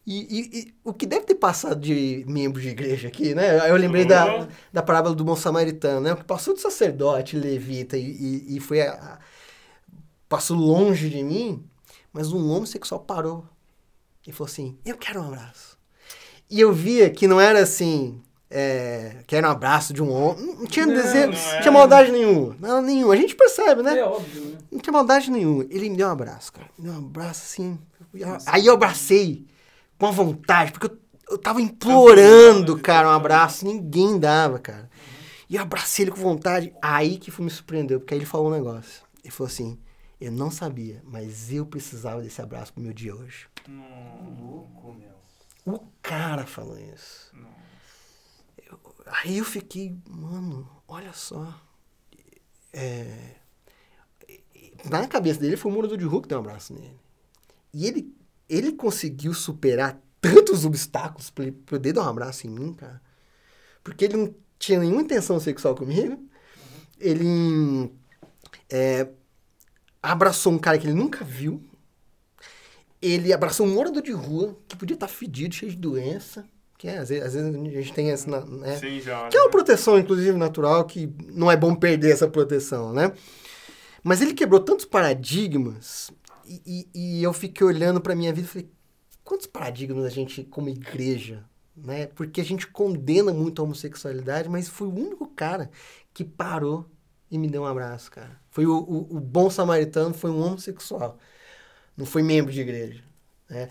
E, 0.06 0.20
e- 0.40 0.58
e 0.60 0.74
o 0.84 0.92
que 0.94 1.04
deve 1.04 1.26
ter 1.26 1.34
passado 1.34 1.80
de 1.80 2.24
membro 2.28 2.60
de 2.62 2.68
igreja 2.68 3.08
aqui, 3.08 3.34
né? 3.34 3.68
Eu 3.68 3.76
lembrei 3.76 4.04
da, 4.04 4.42
Oh. 4.42 4.46
da 4.72 4.80
parábola 4.82 5.14
do 5.16 5.24
bom 5.24 5.34
samaritano, 5.34 6.00
né? 6.00 6.12
O 6.12 6.16
que 6.16 6.24
passou 6.24 6.54
de 6.54 6.60
sacerdote, 6.60 7.36
levita, 7.36 7.96
e, 7.98 8.02
e, 8.12 8.56
e 8.56 8.60
foi 8.60 8.82
a- 8.82 8.92
a- 8.92 9.18
passou 10.28 10.56
longe 10.56 11.10
de 11.10 11.22
mim, 11.24 11.64
mas 12.12 12.32
um 12.32 12.48
homossexual 12.50 13.00
parou 13.00 13.44
e 14.26 14.32
falou 14.32 14.50
assim, 14.50 14.78
eu 14.84 14.96
quero 14.96 15.20
um 15.20 15.26
abraço. 15.28 15.76
E 16.50 16.60
eu 16.60 16.72
via 16.72 17.10
que 17.10 17.26
não 17.26 17.40
era 17.40 17.60
assim, 17.60 18.20
é, 18.50 19.22
que 19.26 19.34
era 19.34 19.48
um 19.48 19.50
abraço 19.50 19.92
de 19.92 20.02
um 20.02 20.10
homem, 20.10 20.54
não 20.58 20.66
tinha 20.66 20.86
Não, 20.86 20.94
desejo, 20.94 21.32
não 21.32 21.52
não 21.52 21.60
tinha 21.60 21.72
maldade 21.72 22.12
nenhuma, 22.12 22.56
não, 22.60 22.82
nenhuma. 22.82 23.14
A 23.14 23.16
gente 23.16 23.34
percebe, 23.34 23.82
né? 23.82 23.98
É 23.98 24.04
óbvio, 24.04 24.44
né? 24.44 24.58
Não 24.70 24.78
tinha 24.78 24.92
maldade 24.92 25.30
nenhuma. 25.30 25.64
Ele 25.70 25.90
me 25.90 25.96
deu 25.96 26.08
um 26.08 26.12
abraço, 26.12 26.52
cara. 26.52 26.68
Me 26.78 26.84
deu 26.84 26.92
um 26.92 26.98
abraço 26.98 27.42
assim. 27.44 27.78
Aí 28.46 28.66
eu 28.66 28.74
abracei 28.74 29.44
com 29.98 30.06
a 30.06 30.10
vontade, 30.10 30.72
porque 30.72 30.86
eu, 30.86 30.98
eu 31.30 31.38
tava 31.38 31.60
implorando, 31.60 32.78
cara, 32.78 33.08
um 33.08 33.12
abraço. 33.12 33.66
Ninguém 33.66 34.18
dava, 34.18 34.58
cara. 34.58 34.88
E 35.48 35.56
eu 35.56 35.62
abracei 35.62 36.04
ele 36.04 36.12
com 36.12 36.20
vontade. 36.20 36.72
Aí 36.80 37.18
que 37.18 37.30
me 37.42 37.50
surpreendeu, 37.50 38.00
porque 38.00 38.14
aí 38.14 38.18
ele 38.18 38.26
falou 38.26 38.48
um 38.48 38.52
negócio. 38.54 39.02
Ele 39.24 39.32
falou 39.32 39.48
assim: 39.48 39.78
Eu 40.20 40.32
não 40.32 40.50
sabia, 40.50 41.02
mas 41.04 41.52
eu 41.52 41.66
precisava 41.66 42.22
desse 42.22 42.40
abraço 42.40 42.72
pro 42.72 42.82
meu 42.82 42.92
dia 42.92 43.14
hoje. 43.14 43.46
Louco, 43.68 44.94
meu. 44.94 45.74
O 45.74 45.80
cara 46.00 46.46
falou 46.46 46.78
isso. 46.78 47.34
Eu- 48.70 48.78
aí 49.06 49.38
eu 49.38 49.44
fiquei, 49.44 49.94
mano, 50.08 50.68
olha 50.88 51.12
só. 51.12 51.60
É, 52.72 53.36
na 54.90 55.06
cabeça 55.08 55.40
dele 55.40 55.56
foi 55.56 55.70
o 55.70 55.74
morador 55.74 55.96
de 55.98 56.04
rua 56.04 56.22
que 56.22 56.28
deu 56.28 56.38
um 56.38 56.40
abraço 56.42 56.72
nele. 56.74 56.98
E 57.72 57.86
ele, 57.86 58.14
ele 58.48 58.72
conseguiu 58.72 59.34
superar 59.34 60.00
tantos 60.20 60.64
obstáculos 60.64 61.30
pra 61.30 61.44
ele 61.44 61.52
poder 61.52 61.92
dar 61.92 62.02
um 62.04 62.08
abraço 62.08 62.46
em 62.46 62.50
mim, 62.50 62.72
cara. 62.72 63.02
Porque 63.84 64.04
ele 64.06 64.16
não 64.16 64.34
tinha 64.58 64.78
nenhuma 64.80 65.02
intenção 65.02 65.38
sexual 65.38 65.74
comigo. 65.74 66.22
Ele 66.98 67.92
é, 68.70 69.08
abraçou 70.12 70.52
um 70.52 70.58
cara 70.58 70.78
que 70.78 70.86
ele 70.86 70.94
nunca 70.94 71.24
viu. 71.24 71.62
Ele 73.00 73.32
abraçou 73.32 73.66
um 73.66 73.74
morador 73.74 74.02
de 74.02 74.12
rua 74.12 74.56
que 74.66 74.76
podia 74.76 74.94
estar 74.94 75.08
fedido, 75.08 75.54
cheio 75.54 75.70
de 75.72 75.78
doença. 75.78 76.44
Que 76.78 76.88
é, 76.88 76.98
às, 76.98 77.08
vezes, 77.08 77.24
às 77.24 77.34
vezes 77.34 77.54
a 77.54 77.58
gente 77.80 77.92
tem 77.92 78.10
essa. 78.10 78.44
Né? 78.44 78.76
Sim, 78.76 79.00
já. 79.00 79.28
Que 79.28 79.36
é 79.36 79.40
uma 79.42 79.50
proteção, 79.50 79.98
inclusive, 79.98 80.36
natural, 80.36 80.84
que 80.84 81.10
não 81.32 81.50
é 81.50 81.56
bom 81.56 81.74
perder 81.74 82.12
essa 82.12 82.28
proteção, 82.28 82.92
né? 82.92 83.12
Mas 84.02 84.20
ele 84.20 84.34
quebrou 84.34 84.60
tantos 84.60 84.84
paradigmas 84.84 86.10
e, 86.46 86.60
e- 86.94 87.18
e 87.18 87.22
eu 87.22 87.32
fiquei 87.32 87.66
olhando 87.66 88.00
pra 88.00 88.14
minha 88.14 88.32
vida 88.32 88.46
e 88.46 88.50
falei, 88.50 88.70
quantos 89.24 89.46
paradigmas 89.46 90.04
a 90.04 90.10
gente, 90.10 90.44
como 90.44 90.68
igreja, 90.68 91.44
né? 91.76 92.06
Porque 92.08 92.40
a 92.40 92.44
gente 92.44 92.66
condena 92.66 93.32
muito 93.32 93.60
a 93.60 93.64
homossexualidade, 93.64 94.48
mas 94.48 94.68
foi 94.68 94.86
o 94.86 94.94
único 94.94 95.26
cara 95.28 95.70
que 96.14 96.24
parou 96.24 96.86
e 97.30 97.38
me 97.38 97.48
deu 97.48 97.62
um 97.62 97.66
abraço, 97.66 98.10
cara. 98.10 98.40
Foi 98.50 98.66
o, 98.66 98.76
o- 98.78 99.16
o 99.16 99.20
bom 99.20 99.50
samaritano, 99.50 100.14
foi 100.14 100.30
um 100.30 100.40
homossexual. 100.42 101.18
Não 101.96 102.06
foi 102.06 102.22
membro 102.22 102.52
de 102.52 102.60
igreja. 102.60 103.02
Né? 103.48 103.68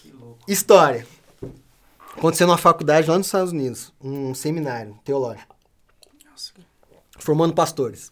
Que 0.00 0.10
louco. 0.12 0.38
História. 0.48 1.06
Aconteceu 2.16 2.46
numa 2.46 2.58
faculdade 2.58 3.08
lá 3.08 3.16
nos 3.16 3.26
Estados 3.28 3.52
Unidos, 3.52 3.92
um 4.00 4.34
seminário 4.34 4.98
teológico, 5.04 5.54
Nossa, 6.28 6.52
formando 7.18 7.54
pastores. 7.54 8.10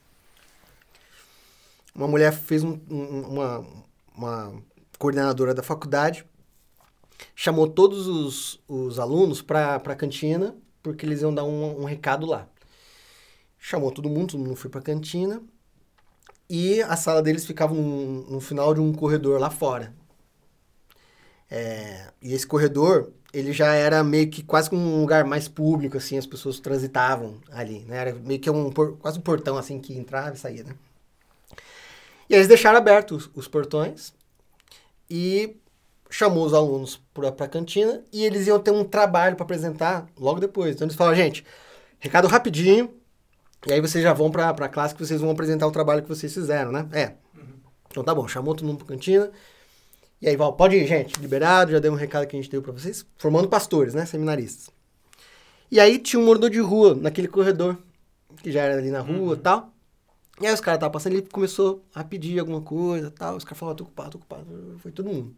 Uma 1.94 2.06
mulher 2.06 2.32
fez 2.32 2.62
um- 2.62 2.78
um- 2.90 3.20
uma, 3.23 3.66
uma 4.14 4.62
coordenadora 4.98 5.52
da 5.55 5.62
faculdade, 5.62 6.24
chamou 7.35 7.66
todos 7.68 8.06
os, 8.06 8.60
os 8.68 8.98
alunos 8.98 9.43
para 9.43 9.77
a 9.77 9.97
cantina, 9.97 10.55
porque 10.82 11.05
eles 11.05 11.23
iam 11.23 11.35
dar 11.35 11.44
um, 11.44 11.81
um 11.81 11.85
recado 11.85 12.27
lá. 12.27 12.47
Chamou 13.59 13.91
todo 13.91 14.09
mundo, 14.09 14.33
todo 14.33 14.41
mundo 14.45 14.57
foi 14.57 14.70
para 14.70 14.81
a 14.81 14.85
cantina, 14.85 15.43
e 16.49 16.81
a 16.83 16.97
sala 16.97 17.23
deles 17.23 17.45
ficava 17.45 17.74
no, 17.74 18.23
no 18.31 18.41
final 18.41 18.73
de 18.73 18.81
um 18.81 18.93
corredor 18.93 19.41
lá 19.41 19.51
fora. 19.51 19.93
É, 21.51 22.09
e 22.20 22.35
esse 22.35 22.47
corredor, 22.47 23.11
ele 23.33 23.53
já 23.53 23.73
era 23.74 24.03
meio 24.03 24.28
que 24.31 24.43
quase 24.43 24.70
que 24.70 24.77
um 24.77 25.01
lugar 25.01 25.24
mais 25.24 25.49
público, 25.49 25.97
assim, 25.97 26.19
as 26.19 26.27
pessoas 26.27 26.61
transitavam 26.61 27.41
ali, 27.51 27.81
né? 27.81 27.99
Era 27.99 28.15
meio 28.15 28.41
que 28.41 28.51
um, 28.51 28.70
quase 28.73 29.19
um 29.19 29.23
portão, 29.23 29.57
assim, 29.57 29.81
que 29.81 29.97
entrava 29.97 30.35
e 30.35 30.39
saía, 30.39 30.65
né? 30.65 30.74
E 32.28 32.35
eles 32.35 32.49
deixaram 32.49 32.78
abertos 32.78 33.27
os, 33.27 33.31
os 33.35 33.49
portões 33.49 34.12
e 35.09 35.57
chamou 36.11 36.45
os 36.45 36.55
alunos 36.55 37.01
para 37.12 37.28
a 37.28 37.49
cantina 37.49 38.03
e 38.12 38.24
eles 38.24 38.47
iam 38.47 38.59
ter 38.59 38.70
um 38.70 38.85
trabalho 38.85 39.37
para 39.37 39.45
apresentar 39.45 40.07
logo 40.19 40.41
depois. 40.41 40.74
Então 40.74 40.87
eles 40.87 40.97
falaram, 40.97 41.16
gente, 41.16 41.45
recado 41.99 42.28
rapidinho, 42.28 42.93
e 43.66 43.72
aí 43.72 43.80
vocês 43.80 44.02
já 44.02 44.12
vão 44.12 44.30
para 44.30 44.51
a 44.51 44.68
classe 44.68 44.94
que 44.94 45.05
vocês 45.05 45.20
vão 45.20 45.30
apresentar 45.30 45.66
o 45.66 45.72
trabalho 45.72 46.02
que 46.02 46.09
vocês 46.09 46.32
fizeram, 46.32 46.70
né? 46.70 46.88
É. 46.93 47.12
Então 47.90 48.05
tá 48.05 48.14
bom, 48.14 48.28
chamou 48.28 48.55
todo 48.55 48.66
mundo 48.66 48.78
para 48.78 48.86
cantina. 48.86 49.30
E 50.20 50.28
aí, 50.28 50.36
Val, 50.36 50.52
pode 50.55 50.76
ir, 50.76 50.86
gente, 50.86 51.20
liberado, 51.20 51.72
já 51.72 51.78
deu 51.78 51.93
um 51.93 51.97
recado 51.97 52.26
que 52.26 52.36
a 52.36 52.40
gente 52.40 52.51
deu 52.51 52.62
para 52.62 52.72
vocês, 52.72 53.05
formando 53.18 53.48
pastores, 53.48 53.93
né, 53.93 54.06
seminaristas. 54.06 54.70
E 55.70 55.80
aí 55.80 55.98
tinha 55.98 56.20
um 56.20 56.24
morador 56.24 56.48
de 56.48 56.60
rua 56.60 56.94
naquele 56.94 57.28
corredor, 57.28 57.76
que 58.43 58.52
já 58.52 58.62
era 58.62 58.78
ali 58.78 58.90
na 58.90 59.01
rua 59.01 59.34
e 59.34 59.38
tal. 59.38 59.72
E 60.40 60.47
aí 60.47 60.52
os 60.52 60.60
caras 60.60 60.76
estavam 60.76 60.93
passando, 60.93 61.14
ele 61.14 61.22
começou 61.22 61.82
a 61.94 62.05
pedir 62.05 62.38
alguma 62.38 62.60
coisa 62.60 63.10
tal. 63.10 63.36
Os 63.36 63.44
caras 63.44 63.59
falaram, 63.59 63.76
tô 63.76 63.84
ocupado, 63.84 64.10
tô 64.10 64.18
ocupado. 64.18 64.76
Foi 64.78 64.93
todo 64.93 65.09
mundo. 65.09 65.34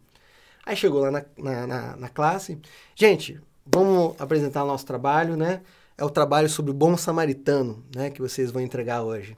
Aí 0.65 0.75
chegou 0.75 1.01
lá 1.01 1.09
na, 1.09 1.25
na, 1.37 1.67
na, 1.67 1.95
na 1.95 2.09
classe. 2.09 2.59
Gente, 2.95 3.39
vamos 3.65 4.19
apresentar 4.19 4.63
o 4.63 4.67
nosso 4.67 4.85
trabalho, 4.85 5.35
né? 5.35 5.61
É 5.99 6.05
o 6.05 6.09
trabalho 6.09 6.47
sobre 6.47 6.71
o 6.71 6.73
bom 6.73 6.95
samaritano, 6.95 7.83
né? 7.93 8.09
Que 8.09 8.21
vocês 8.21 8.51
vão 8.51 8.61
entregar 8.61 9.03
hoje. 9.03 9.37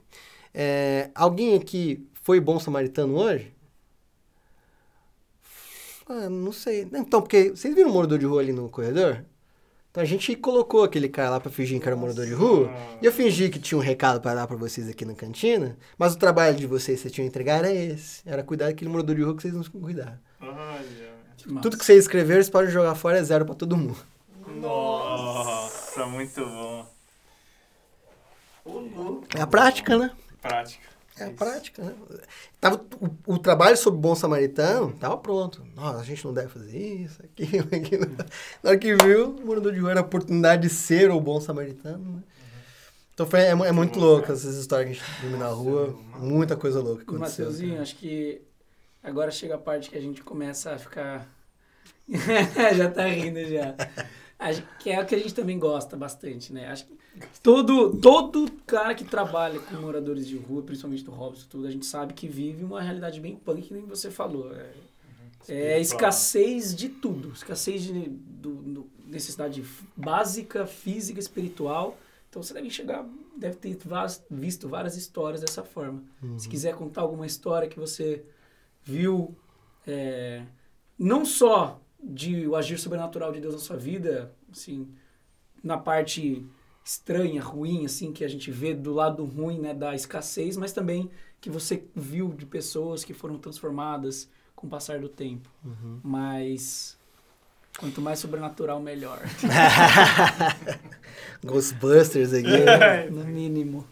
É, 0.54 1.10
alguém 1.12 1.56
aqui 1.56 2.06
foi 2.22 2.38
bom 2.38 2.60
samaritano 2.60 3.16
hoje? 3.16 3.52
Ah, 6.08 6.30
não 6.30 6.52
sei. 6.52 6.88
Então, 6.94 7.20
porque 7.20 7.50
vocês 7.50 7.74
viram 7.74 7.90
o 7.90 7.92
morador 7.92 8.16
de 8.16 8.26
rua 8.26 8.40
ali 8.40 8.52
no 8.52 8.68
corredor? 8.68 9.24
Então 9.90 10.00
a 10.02 10.06
gente 10.06 10.36
colocou 10.36 10.84
aquele 10.84 11.08
cara 11.08 11.30
lá 11.30 11.40
pra 11.40 11.50
fingir 11.50 11.80
que 11.80 11.86
era 11.86 11.96
morador 11.96 12.26
de 12.26 12.32
rua. 12.32 12.70
E 13.02 13.06
eu 13.06 13.12
fingi 13.12 13.48
que 13.50 13.58
tinha 13.58 13.76
um 13.76 13.82
recado 13.82 14.20
para 14.20 14.36
dar 14.36 14.46
pra 14.46 14.56
vocês 14.56 14.88
aqui 14.88 15.04
na 15.04 15.14
cantina. 15.14 15.76
Mas 15.98 16.14
o 16.14 16.18
trabalho 16.18 16.56
de 16.56 16.66
vocês 16.68 16.98
que 16.98 17.02
vocês 17.02 17.12
tinham 17.12 17.26
que 17.26 17.30
entregar 17.30 17.58
era 17.58 17.72
esse. 17.72 18.22
Era 18.24 18.44
cuidar 18.44 18.66
daquele 18.66 18.88
morador 18.88 19.16
de 19.16 19.22
rua 19.22 19.34
que 19.34 19.42
vocês 19.42 19.52
não 19.52 19.64
cuidaram. 19.64 20.16
Olha. 20.40 21.60
Tudo 21.60 21.76
que 21.76 21.84
vocês 21.84 21.98
escreveram, 21.98 22.40
vocês 22.40 22.50
podem 22.50 22.70
jogar 22.70 22.94
fora, 22.94 23.18
é 23.18 23.24
zero 23.24 23.44
pra 23.44 23.54
todo 23.56 23.76
mundo. 23.76 23.96
Nossa, 24.60 25.81
muito 26.06 26.44
bom. 26.44 26.86
É 29.34 29.40
a 29.40 29.46
prática, 29.46 29.96
né? 29.98 30.10
Prática. 30.40 30.92
É 31.18 31.24
a 31.24 31.26
Isso. 31.26 31.36
prática, 31.36 31.82
né? 31.82 31.94
Tava, 32.60 32.84
o, 33.00 33.34
o 33.34 33.38
trabalho 33.38 33.76
sobre 33.76 33.98
o 33.98 34.00
bom 34.00 34.14
samaritano 34.14 34.92
tava 34.94 35.18
pronto. 35.18 35.62
Nossa, 35.74 35.98
a 36.00 36.04
gente 36.04 36.24
não 36.24 36.32
deve 36.32 36.48
fazer 36.48 36.78
isso, 36.78 37.22
aquilo, 37.22 37.68
aquilo. 37.74 38.06
Na 38.62 38.70
hora 38.70 38.78
que 38.78 38.94
viu, 38.96 39.36
o 39.36 39.44
morador 39.46 39.72
de 39.72 39.78
rua 39.78 39.90
era 39.90 40.00
a 40.00 40.04
oportunidade 40.04 40.62
de 40.62 40.70
ser 40.70 41.10
o 41.10 41.20
bom 41.20 41.40
samaritano, 41.40 42.16
né? 42.16 42.22
Então 43.12 43.26
foi, 43.26 43.40
é, 43.40 43.50
é 43.50 43.72
muito 43.72 44.00
louco 44.00 44.32
essas 44.32 44.56
histórias 44.56 44.96
que 44.96 45.02
a 45.02 45.06
gente 45.06 45.20
vive 45.20 45.36
na 45.36 45.48
rua. 45.48 45.94
Muita 46.18 46.56
coisa 46.56 46.80
louca 46.80 47.02
aconteceu. 47.02 47.44
Mateuzinho, 47.44 47.82
acho 47.82 47.94
que 47.96 48.40
agora 49.02 49.30
chega 49.30 49.56
a 49.56 49.58
parte 49.58 49.90
que 49.90 49.98
a 49.98 50.00
gente 50.00 50.22
começa 50.22 50.72
a 50.72 50.78
ficar. 50.78 51.28
já 52.74 52.90
tá 52.90 53.04
rindo 53.04 53.44
já. 53.44 53.74
Que 54.78 54.90
é 54.90 55.00
o 55.00 55.06
que 55.06 55.14
a 55.14 55.18
gente 55.18 55.34
também 55.34 55.58
gosta 55.58 55.96
bastante, 55.96 56.52
né? 56.52 56.68
Acho 56.68 56.86
que 56.86 56.96
todo, 57.42 57.96
todo 57.98 58.50
cara 58.66 58.94
que 58.94 59.04
trabalha 59.04 59.58
com 59.60 59.76
moradores 59.76 60.26
de 60.26 60.36
rua, 60.36 60.62
principalmente 60.62 61.04
do 61.04 61.10
Robson, 61.10 61.46
tudo, 61.48 61.66
a 61.66 61.70
gente 61.70 61.84
sabe 61.86 62.14
que 62.14 62.26
vive 62.26 62.64
uma 62.64 62.80
realidade 62.80 63.20
bem 63.20 63.36
punk, 63.36 63.62
que 63.62 63.74
nem 63.74 63.84
você 63.84 64.10
falou. 64.10 64.54
É, 64.54 64.70
é 65.48 65.80
escassez 65.80 66.74
de 66.74 66.88
tudo. 66.88 67.32
Escassez 67.32 67.82
de 67.82 68.08
do- 68.08 68.54
do- 68.62 68.90
necessidade 69.06 69.62
básica, 69.96 70.66
física, 70.66 71.20
espiritual. 71.20 71.98
Então 72.30 72.42
você 72.42 72.54
deve 72.54 72.70
chegar, 72.70 73.06
deve 73.36 73.56
ter 73.56 73.76
visto 74.30 74.66
várias 74.68 74.96
histórias 74.96 75.42
dessa 75.42 75.62
forma. 75.62 76.02
Se 76.38 76.48
quiser 76.48 76.74
contar 76.74 77.02
alguma 77.02 77.26
história 77.26 77.68
que 77.68 77.78
você 77.78 78.24
viu, 78.82 79.36
é, 79.86 80.42
não 80.98 81.26
só 81.26 81.78
de 82.02 82.46
o 82.46 82.56
agir 82.56 82.78
sobrenatural 82.78 83.32
de 83.32 83.40
Deus 83.40 83.54
na 83.54 83.60
sua 83.60 83.76
vida, 83.76 84.32
assim, 84.50 84.88
na 85.62 85.78
parte 85.78 86.44
estranha, 86.84 87.40
ruim, 87.40 87.84
assim, 87.84 88.12
que 88.12 88.24
a 88.24 88.28
gente 88.28 88.50
vê 88.50 88.74
do 88.74 88.92
lado 88.92 89.24
ruim, 89.24 89.60
né, 89.60 89.72
da 89.72 89.94
escassez, 89.94 90.56
mas 90.56 90.72
também 90.72 91.10
que 91.40 91.48
você 91.48 91.84
viu 91.94 92.28
de 92.28 92.46
pessoas 92.46 93.04
que 93.04 93.14
foram 93.14 93.38
transformadas 93.38 94.28
com 94.54 94.66
o 94.66 94.70
passar 94.70 94.98
do 95.00 95.08
tempo. 95.08 95.48
Mas 96.02 96.96
quanto 97.78 98.00
mais 98.00 98.18
sobrenatural, 98.18 98.80
melhor. 98.80 99.20
Ghostbusters 101.44 102.32
aqui. 102.32 102.48
né? 102.48 103.10
no 103.10 103.24
mínimo. 103.24 103.86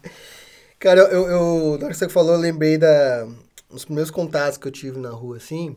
Cara, 0.78 1.00
eu, 1.00 1.28
eu, 1.28 1.78
na 1.78 1.86
hora 1.86 1.88
que 1.88 1.94
você 1.94 2.08
falou, 2.08 2.34
eu 2.34 2.40
lembrei 2.40 2.78
da, 2.78 3.26
dos 3.68 3.84
primeiros 3.84 4.10
contatos 4.10 4.56
que 4.56 4.66
eu 4.66 4.72
tive 4.72 4.98
na 4.98 5.10
rua, 5.10 5.36
assim. 5.36 5.76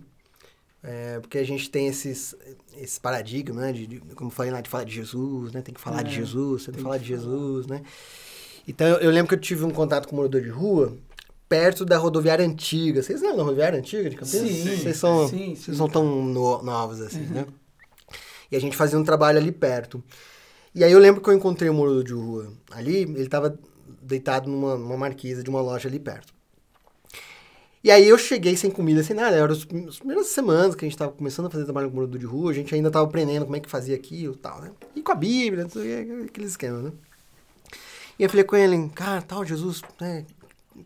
É, 0.84 1.20
porque 1.22 1.38
a 1.38 1.46
gente 1.46 1.70
tem 1.70 1.88
esses, 1.88 2.36
esse 2.78 3.00
paradigma, 3.00 3.62
né? 3.62 3.72
De, 3.72 3.88
de- 3.88 4.00
como 4.16 4.30
eu 4.30 4.34
falei 4.36 4.52
lá, 4.52 4.60
de 4.60 4.70
falar 4.70 4.84
de 4.84 4.94
Jesus, 4.94 5.54
né? 5.54 5.62
Tem 5.62 5.74
que 5.74 5.80
falar 5.80 6.02
É, 6.02 6.04
de 6.04 6.14
Jesus, 6.14 6.66
tem 6.66 6.74
que 6.74 6.82
falar 6.82 6.98
de 6.98 7.06
falar. 7.08 7.22
Jesus, 7.22 7.68
né? 7.68 7.82
Então, 8.68 8.88
eu, 8.88 8.98
eu 8.98 9.12
lembro 9.12 9.30
que 9.30 9.36
eu 9.36 9.40
tive 9.40 9.64
um 9.64 9.72
contato 9.72 10.08
com 10.08 10.16
um 10.16 10.18
morador 10.18 10.42
de 10.42 10.50
rua 10.50 10.94
perto 11.48 11.86
da 11.86 11.98
rodoviária 11.98 12.46
antiga. 12.46 13.02
Vocês 13.02 13.22
lembram 13.22 13.38
da 13.38 13.44
rodoviária 13.44 13.80
antiga 13.80 14.10
de 14.10 14.16
Campinas? 14.18 14.50
Sim, 14.50 14.78
Vocês 14.78 14.98
são, 14.98 15.28
sim, 15.30 15.56
vocês 15.56 15.78
sim. 15.78 15.82
não 15.82 15.88
tão 15.88 16.04
no- 16.26 16.62
novos 16.62 17.00
assim, 17.00 17.22
né? 17.28 17.46
E 18.52 18.56
a 18.56 18.60
gente 18.60 18.76
fazia 18.76 19.00
um 19.00 19.04
trabalho 19.04 19.38
ali 19.38 19.52
perto. 19.52 20.04
E 20.76 20.84
aí 20.84 20.92
eu 20.92 21.00
lembro 21.00 21.22
que 21.22 21.30
eu 21.30 21.34
encontrei 21.34 21.70
um 21.70 21.74
morador 21.74 22.04
de 22.04 22.14
rua 22.14 22.52
ali, 22.72 23.04
ele 23.04 23.28
tava 23.30 23.58
deitado 24.02 24.50
numa, 24.50 24.76
numa 24.78 24.98
marquise 24.98 25.44
de 25.44 25.50
uma 25.50 25.62
loja 25.62 25.88
ali 25.88 26.00
perto. 26.00 26.34
E 27.84 27.92
aí 27.92 28.08
eu 28.08 28.18
cheguei 28.18 28.56
sem 28.56 28.72
comida, 28.72 29.04
sem 29.04 29.16
nada. 29.16 29.36
Era 29.36 29.52
as 29.52 29.66
prim- 29.66 29.88
as 29.88 29.98
primeiras 30.00 30.28
semanas 30.28 30.74
que 30.74 30.86
a 30.86 30.88
gente 30.88 30.98
tava 30.98 31.12
começando 31.12 31.48
a 31.48 31.50
fazer 31.50 31.66
trabalho 31.66 31.90
com 31.90 31.96
morador 31.96 32.18
de 32.20 32.26
rua, 32.26 32.52
a 32.52 32.54
gente 32.54 32.74
ainda 32.74 32.90
tava 32.90 33.06
aprendendo 33.06 33.44
como 33.44 33.56
é 33.58 33.60
que 33.60 33.70
fazia 33.70 33.96
aquilo 33.96 34.34
e 34.36 34.38
tal, 34.38 34.62
né? 34.62 34.72
E 34.96 35.02
com 35.02 35.12
a 35.12 35.16
Bíblia, 35.16 35.66
aqueles 36.26 36.52
esquemas, 36.52 36.84
né? 36.86 36.92
E 38.18 38.24
eu 38.24 38.30
falei 38.30 38.44
com 38.46 38.56
ele, 38.56 38.90
cara, 38.90 39.22
tal, 39.24 39.44
Jesus, 39.44 39.82
né, 40.00 40.24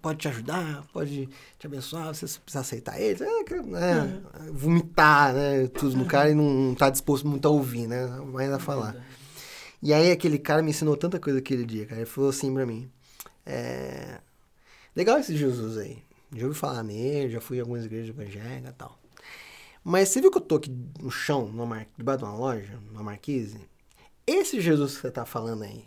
pode 0.01 0.19
te 0.19 0.27
ajudar, 0.29 0.83
pode 0.93 1.27
te 1.59 1.67
abençoar, 1.67 2.07
você 2.15 2.25
precisa 2.39 2.61
aceitar 2.61 2.99
ele, 2.99 3.21
é, 3.21 3.63
né, 3.65 4.21
vomitar, 4.51 5.33
né, 5.33 5.67
tudo 5.67 5.97
no 5.97 6.05
cara 6.05 6.29
e 6.29 6.33
não, 6.33 6.45
não 6.49 6.73
tá 6.75 6.89
disposto 6.89 7.27
muito 7.27 7.45
a 7.45 7.51
ouvir, 7.51 7.85
né, 7.85 8.07
vai 8.31 8.45
ainda 8.45 8.57
falar. 8.59 8.95
E 9.83 9.93
aí 9.93 10.09
aquele 10.09 10.39
cara 10.39 10.61
me 10.61 10.69
ensinou 10.71 10.95
tanta 10.95 11.19
coisa 11.19 11.39
aquele 11.39 11.65
dia, 11.65 11.85
cara, 11.85 11.99
ele 11.99 12.09
falou 12.09 12.29
assim 12.29 12.51
pra 12.53 12.65
mim, 12.65 12.89
é, 13.45 14.19
legal 14.95 15.19
esse 15.19 15.35
Jesus 15.35 15.77
aí, 15.77 15.97
já 16.35 16.45
ouvi 16.45 16.57
falar 16.57 16.83
nele, 16.83 17.31
já 17.31 17.41
fui 17.41 17.57
em 17.57 17.61
algumas 17.61 17.85
igrejas 17.85 18.09
evangélicas 18.09 18.69
e 18.69 18.73
tal. 18.73 18.99
Mas 19.83 20.09
você 20.09 20.19
viu 20.19 20.29
que 20.29 20.37
eu 20.37 20.41
tô 20.41 20.55
aqui 20.55 20.69
no 21.01 21.09
chão, 21.09 21.47
numa 21.47 21.65
mar... 21.65 21.87
debaixo 21.97 22.19
de 22.19 22.25
uma 22.25 22.35
loja, 22.35 22.79
numa 22.87 23.03
marquise? 23.03 23.59
Esse 24.25 24.59
Jesus 24.59 24.95
que 24.95 25.01
você 25.01 25.11
tá 25.11 25.25
falando 25.25 25.63
aí, 25.63 25.85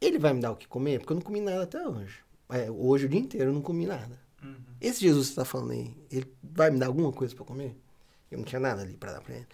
ele 0.00 0.18
vai 0.18 0.32
me 0.32 0.40
dar 0.40 0.50
o 0.50 0.56
que 0.56 0.66
comer? 0.66 0.98
Porque 0.98 1.12
eu 1.12 1.16
não 1.16 1.22
comi 1.22 1.40
nada 1.40 1.62
até 1.62 1.86
hoje. 1.86 2.18
É, 2.48 2.68
hoje 2.70 3.06
o 3.06 3.08
dia 3.08 3.20
inteiro 3.20 3.50
eu 3.50 3.54
não 3.54 3.62
comi 3.62 3.86
nada. 3.86 4.18
Uhum. 4.42 4.56
Esse 4.80 5.00
Jesus 5.00 5.28
que 5.28 5.34
você 5.34 5.40
tá 5.40 5.44
falando 5.44 5.70
aí, 5.70 5.96
ele 6.10 6.28
vai 6.42 6.70
me 6.70 6.78
dar 6.78 6.86
alguma 6.86 7.12
coisa 7.12 7.34
pra 7.34 7.44
comer? 7.44 7.76
Eu 8.30 8.38
não 8.38 8.44
tinha 8.44 8.58
nada 8.58 8.82
ali 8.82 8.96
pra 8.96 9.12
dar 9.12 9.20
pra 9.20 9.36
ele. 9.36 9.46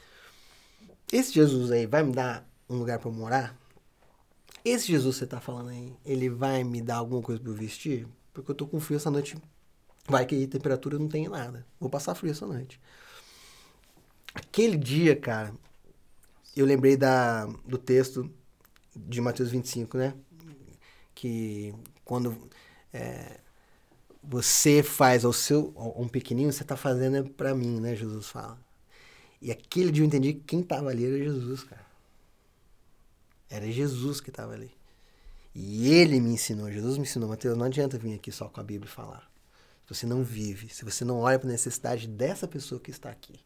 Esse 1.13 1.33
Jesus 1.33 1.71
aí 1.71 1.87
vai 1.87 2.03
me 2.03 2.13
dar 2.13 2.49
um 2.69 2.79
lugar 2.79 3.01
eu 3.05 3.13
morar? 3.13 3.57
Esse 4.65 4.87
Jesus 4.89 5.17
que 5.17 5.19
você 5.21 5.27
tá 5.27 5.41
falando 5.41 5.69
aí, 5.69 5.95
ele 6.05 6.29
vai 6.29 6.65
me 6.65 6.81
dar 6.81 6.97
alguma 6.97 7.23
coisa 7.23 7.41
pra 7.41 7.51
eu 7.51 7.55
vestir? 7.55 8.09
Porque 8.33 8.51
eu 8.51 8.55
tô 8.55 8.67
com 8.67 8.81
frio 8.81 8.97
essa 8.97 9.11
noite. 9.11 9.37
Vai 10.09 10.25
que 10.25 10.47
temperatura 10.47 10.99
não 10.99 11.09
tem 11.09 11.29
nada. 11.29 11.67
Vou 11.81 11.91
passar 11.91 12.15
frio 12.15 12.31
essa 12.31 12.47
noite. 12.47 12.81
Aquele 14.35 14.77
dia, 14.77 15.17
cara, 15.17 15.53
eu 16.55 16.65
lembrei 16.65 16.97
da, 16.97 17.47
do 17.67 17.79
texto 17.79 18.31
de 18.95 19.21
Mateus 19.21 19.51
25, 19.51 19.97
né? 19.99 20.15
Que 21.15 21.75
quando 22.05 22.37
é, 22.93 23.41
você 24.23 24.83
faz 24.83 25.25
ao 25.25 25.33
seu 25.33 25.73
um 25.97 26.09
pequenininho, 26.09 26.53
você 26.53 26.65
tá 26.65 26.77
fazendo 26.77 27.29
pra 27.31 27.55
mim, 27.55 27.81
né? 27.81 27.95
Jesus 27.95 28.29
fala. 28.29 28.59
E 29.41 29.51
aquele 29.51 29.91
dia 29.91 30.03
eu 30.03 30.07
entendi 30.07 30.35
que 30.35 30.41
quem 30.41 30.63
tava 30.63 30.91
ali 30.91 31.05
era 31.05 31.19
Jesus, 31.19 31.65
cara. 31.65 31.87
Era 33.49 33.71
Jesus 33.71 34.21
que 34.21 34.31
tava 34.31 34.53
ali. 34.53 34.71
E 35.55 35.93
ele 35.93 36.21
me 36.21 36.31
ensinou, 36.31 36.71
Jesus 36.71 36.99
me 36.99 37.05
ensinou, 37.05 37.29
Mateus, 37.29 37.57
não 37.57 37.65
adianta 37.65 37.99
vir 37.99 38.15
aqui 38.15 38.31
só 38.31 38.49
com 38.49 38.61
a 38.61 38.65
Bíblia 38.65 38.91
e 38.91 38.95
falar. 38.95 39.36
Se 39.87 39.95
você 39.95 40.07
não 40.07 40.23
vive, 40.25 40.69
se 40.69 40.85
você 40.85 41.05
não 41.05 41.19
olha 41.21 41.39
para 41.39 41.49
a 41.49 41.53
necessidade 41.53 42.09
dessa 42.09 42.47
pessoa 42.49 42.81
que 42.81 42.91
está 42.91 43.09
aqui. 43.11 43.39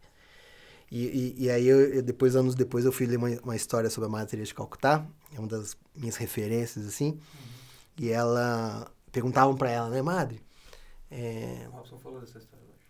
E, 0.91 1.35
e, 1.39 1.45
e 1.45 1.51
aí, 1.51 1.67
eu, 1.69 1.81
eu- 1.95 2.03
depois, 2.03 2.35
anos 2.35 2.55
depois, 2.55 2.85
eu 2.85 2.91
fui 2.93 3.07
ler 3.07 3.17
uma, 3.17 3.29
uma 3.43 3.55
história 3.55 3.89
sobre 3.91 4.09
a 4.09 4.11
Madre 4.11 4.31
Teresa 4.31 4.47
de 4.49 4.55
Calcutá, 4.55 5.07
é 5.35 5.39
uma 5.39 5.47
das 5.47 5.77
minhas 5.95 6.17
referências, 6.17 6.87
assim. 6.87 7.21
E 7.99 8.09
ela, 8.11 8.91
perguntavam 9.13 9.55
para 9.57 9.71
ela, 9.71 9.89
né, 9.91 10.01
Madre? 10.03 10.43
É, 11.11 11.67
O 11.69 11.77
Robson 11.77 11.99
falou 11.99 12.21
dessa 12.21 12.39
história 12.39 12.65
hoje. 12.65 12.87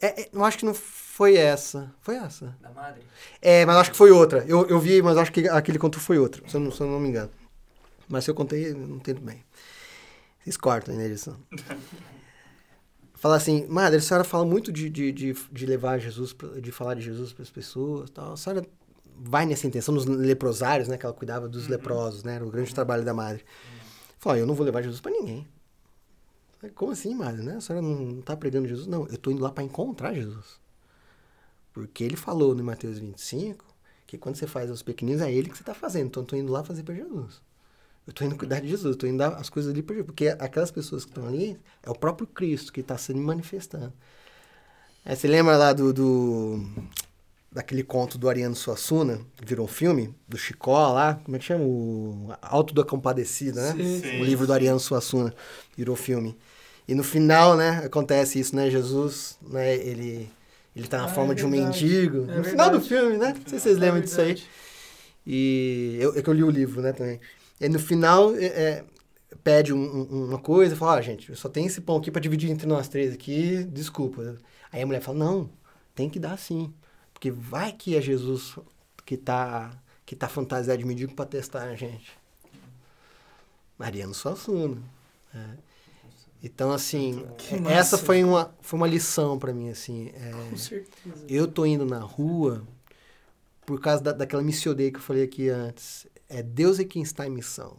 é, 0.00 0.22
é, 0.22 0.28
eu 0.32 0.44
acho 0.44 0.56
que 0.58 0.64
não 0.64 0.72
foi 0.74 1.36
essa. 1.36 1.92
Foi 2.00 2.14
essa? 2.16 2.56
Da 2.60 2.70
madre? 2.70 3.02
É, 3.42 3.66
mas 3.66 3.76
acho 3.78 3.90
que 3.90 3.96
foi 3.96 4.10
outra. 4.12 4.44
Eu, 4.46 4.66
eu 4.68 4.78
vi, 4.78 5.02
mas 5.02 5.16
acho 5.18 5.32
que 5.32 5.48
aquele 5.48 5.78
contou 5.78 6.00
foi 6.00 6.18
outra, 6.18 6.48
se 6.48 6.54
eu, 6.56 6.60
não, 6.60 6.70
se 6.70 6.80
eu 6.80 6.86
não 6.86 7.00
me 7.00 7.08
engano. 7.08 7.30
Mas 8.08 8.24
se 8.24 8.30
eu 8.30 8.34
contei, 8.34 8.70
eu 8.70 8.76
não 8.78 8.96
entendo 8.96 9.20
bem. 9.20 9.44
Vocês 10.42 10.56
cortam 10.56 10.94
aí 10.94 10.98
na 11.00 11.06
edição. 11.06 11.36
Falar 13.20 13.36
assim, 13.36 13.66
madre, 13.68 13.98
a 13.98 14.00
senhora 14.00 14.24
fala 14.24 14.46
muito 14.46 14.72
de, 14.72 14.88
de, 14.88 15.12
de, 15.12 15.34
de 15.52 15.66
levar 15.66 15.98
Jesus, 15.98 16.32
pra- 16.32 16.58
de 16.58 16.72
falar 16.72 16.94
de 16.94 17.02
Jesus 17.02 17.34
para 17.34 17.42
as 17.42 17.50
pessoas 17.50 18.08
tal. 18.08 18.32
A 18.32 18.36
senhora 18.36 18.66
vai 19.14 19.44
nessa 19.44 19.66
intenção 19.66 19.94
nos 19.94 20.06
leprosários, 20.06 20.88
né? 20.88 20.96
Que 20.96 21.04
ela 21.04 21.14
cuidava 21.14 21.46
dos 21.46 21.68
leprosos, 21.68 22.24
né? 22.24 22.36
Era 22.36 22.46
o 22.46 22.50
grande 22.50 22.74
trabalho 22.74 23.04
da 23.04 23.12
madre. 23.12 23.44
Falou, 24.18 24.38
eu 24.38 24.46
não 24.46 24.54
vou 24.54 24.64
levar 24.64 24.80
Jesus 24.80 25.02
para 25.02 25.12
ninguém. 25.12 25.46
Falei, 26.58 26.74
Como 26.74 26.92
assim, 26.92 27.14
madre, 27.14 27.42
né? 27.42 27.56
A 27.56 27.60
senhora 27.60 27.84
não 27.86 28.22
tá 28.22 28.34
pregando 28.34 28.66
Jesus? 28.66 28.86
Não, 28.86 29.06
eu 29.06 29.18
tô 29.18 29.30
indo 29.30 29.42
lá 29.42 29.50
para 29.50 29.64
encontrar 29.64 30.14
Jesus. 30.14 30.58
Porque 31.74 32.02
ele 32.02 32.16
falou 32.16 32.54
no 32.54 32.64
Mateus 32.64 32.98
25 32.98 33.66
que 34.06 34.16
quando 34.16 34.36
você 34.36 34.46
faz 34.46 34.70
aos 34.70 34.82
pequeninos 34.82 35.20
é 35.20 35.30
ele 35.30 35.50
que 35.50 35.58
você 35.58 35.62
tá 35.62 35.74
fazendo. 35.74 36.06
Então 36.06 36.22
eu 36.22 36.26
tô 36.26 36.36
indo 36.36 36.50
lá 36.50 36.64
fazer 36.64 36.82
para 36.84 36.94
Jesus. 36.94 37.42
Eu 38.10 38.14
tô 38.14 38.24
indo 38.24 38.34
cuidar 38.36 38.58
de 38.60 38.66
Jesus, 38.68 38.94
eu 38.96 38.98
tô 38.98 39.06
indo 39.06 39.18
dar 39.18 39.34
as 39.36 39.48
coisas 39.48 39.70
ali 39.72 39.82
para 39.84 39.94
Jesus. 39.94 40.06
Porque 40.08 40.26
aquelas 40.40 40.72
pessoas 40.72 41.04
que 41.04 41.12
estão 41.12 41.28
ali 41.28 41.56
é 41.80 41.88
o 41.88 41.94
próprio 41.94 42.26
Cristo 42.26 42.72
que 42.72 42.80
está 42.80 42.98
se 42.98 43.14
manifestando. 43.14 43.92
Aí 45.04 45.14
você 45.14 45.28
lembra 45.28 45.56
lá 45.56 45.72
do, 45.72 45.92
do- 45.92 46.60
daquele 47.52 47.84
conto 47.84 48.18
do 48.18 48.28
Ariano 48.28 48.56
Suassuna, 48.56 49.20
que 49.36 49.46
virou 49.46 49.66
um 49.66 49.68
filme, 49.68 50.14
do 50.28 50.36
Chicó 50.36 50.92
lá, 50.92 51.20
como 51.24 51.36
é 51.36 51.38
que 51.38 51.46
chama? 51.46 51.64
O 51.64 52.32
Alto 52.42 52.74
da 52.74 52.84
Compadecida, 52.84 53.62
né? 53.62 53.72
Sim, 53.72 54.02
sim. 54.02 54.20
O 54.20 54.24
livro 54.24 54.46
do 54.46 54.52
Ariano 54.52 54.80
Suassuna 54.80 55.34
virou 55.76 55.96
filme. 55.96 56.36
E 56.88 56.94
no 56.94 57.04
final, 57.04 57.56
né, 57.56 57.82
acontece 57.84 58.40
isso, 58.40 58.56
né? 58.56 58.68
Jesus, 58.70 59.38
né, 59.42 59.76
ele, 59.76 60.28
ele 60.74 60.88
tá 60.88 60.98
na 60.98 61.04
Ah, 61.04 61.14
forma 61.14 61.32
é 61.32 61.36
de 61.36 61.46
um 61.46 61.50
verdade. 61.50 61.76
mendigo. 61.76 62.24
É 62.28 62.36
no 62.38 62.44
final 62.44 62.70
do 62.70 62.80
verdade. 62.80 62.88
filme, 62.88 63.16
né? 63.16 63.28
Não 63.34 63.46
sei 63.46 63.58
se 63.58 63.64
vocês 63.64 63.78
É 63.78 63.80
lembram 63.80 64.00
disso 64.00 64.20
aí. 64.20 64.34
verdade. 64.34 64.48
E 65.26 65.98
eu, 66.00 66.16
é 66.18 66.22
que 66.22 66.28
eu 66.28 66.34
li 66.34 66.42
o 66.42 66.50
livro, 66.50 66.80
né, 66.82 66.92
também. 66.92 67.20
E 67.60 67.68
no 67.68 67.78
final, 67.78 68.34
é, 68.36 68.44
é, 68.46 68.84
pede 69.44 69.72
um- 69.72 69.78
um- 69.78 70.24
uma 70.28 70.38
coisa, 70.38 70.74
fala, 70.74 70.96
ó, 70.98 71.00
gente, 71.02 71.28
eu 71.30 71.36
só 71.36 71.48
tenho 71.48 71.66
esse 71.66 71.80
pão 71.80 71.96
aqui 71.98 72.10
pra 72.10 72.20
dividir 72.20 72.50
entre 72.50 72.66
nós 72.66 72.88
três 72.88 73.12
aqui, 73.14 73.64
desculpa. 73.64 74.36
Aí 74.72 74.80
a 74.82 74.86
mulher 74.86 75.00
fala, 75.02 75.18
não, 75.18 75.50
tem 75.94 76.08
que 76.08 76.18
dar 76.18 76.38
sim. 76.38 76.72
Porque 77.12 77.30
vai 77.30 77.72
que 77.72 77.94
é 77.96 78.00
Jesus 78.00 78.56
que 79.04 79.16
tá, 79.16 79.70
que 80.06 80.16
tá 80.16 80.28
fantasiado 80.28 80.78
de 80.78 80.86
mendigo 80.86 81.14
pra 81.14 81.26
testar 81.26 81.64
a 81.64 81.74
gente. 81.74 82.18
Mariano 83.78 84.14
Suassuna. 84.14 84.80
né? 85.32 85.58
Então, 86.42 86.72
assim, 86.72 87.26
Que 87.36 87.54
é- 87.56 87.60
massa. 87.60 87.74
essa 87.76 87.98
foi 87.98 88.24
uma, 88.24 88.54
foi 88.62 88.78
uma 88.78 88.86
lição 88.86 89.38
pra 89.38 89.52
mim, 89.52 89.68
assim. 89.68 90.10
é, 90.14 90.30
Com 90.48 90.56
certeza. 90.56 91.24
eu 91.28 91.46
tô 91.46 91.66
indo 91.66 91.84
na 91.84 91.98
rua 91.98 92.66
por 93.66 93.78
causa 93.80 94.02
da, 94.02 94.12
daquela 94.12 94.42
missão 94.42 94.74
que 94.74 94.90
eu 94.94 95.00
falei 95.00 95.22
aqui 95.24 95.48
antes. 95.50 96.06
É 96.30 96.42
Deus 96.42 96.78
é 96.78 96.84
quem 96.84 97.02
está 97.02 97.26
em 97.26 97.30
missão. 97.30 97.76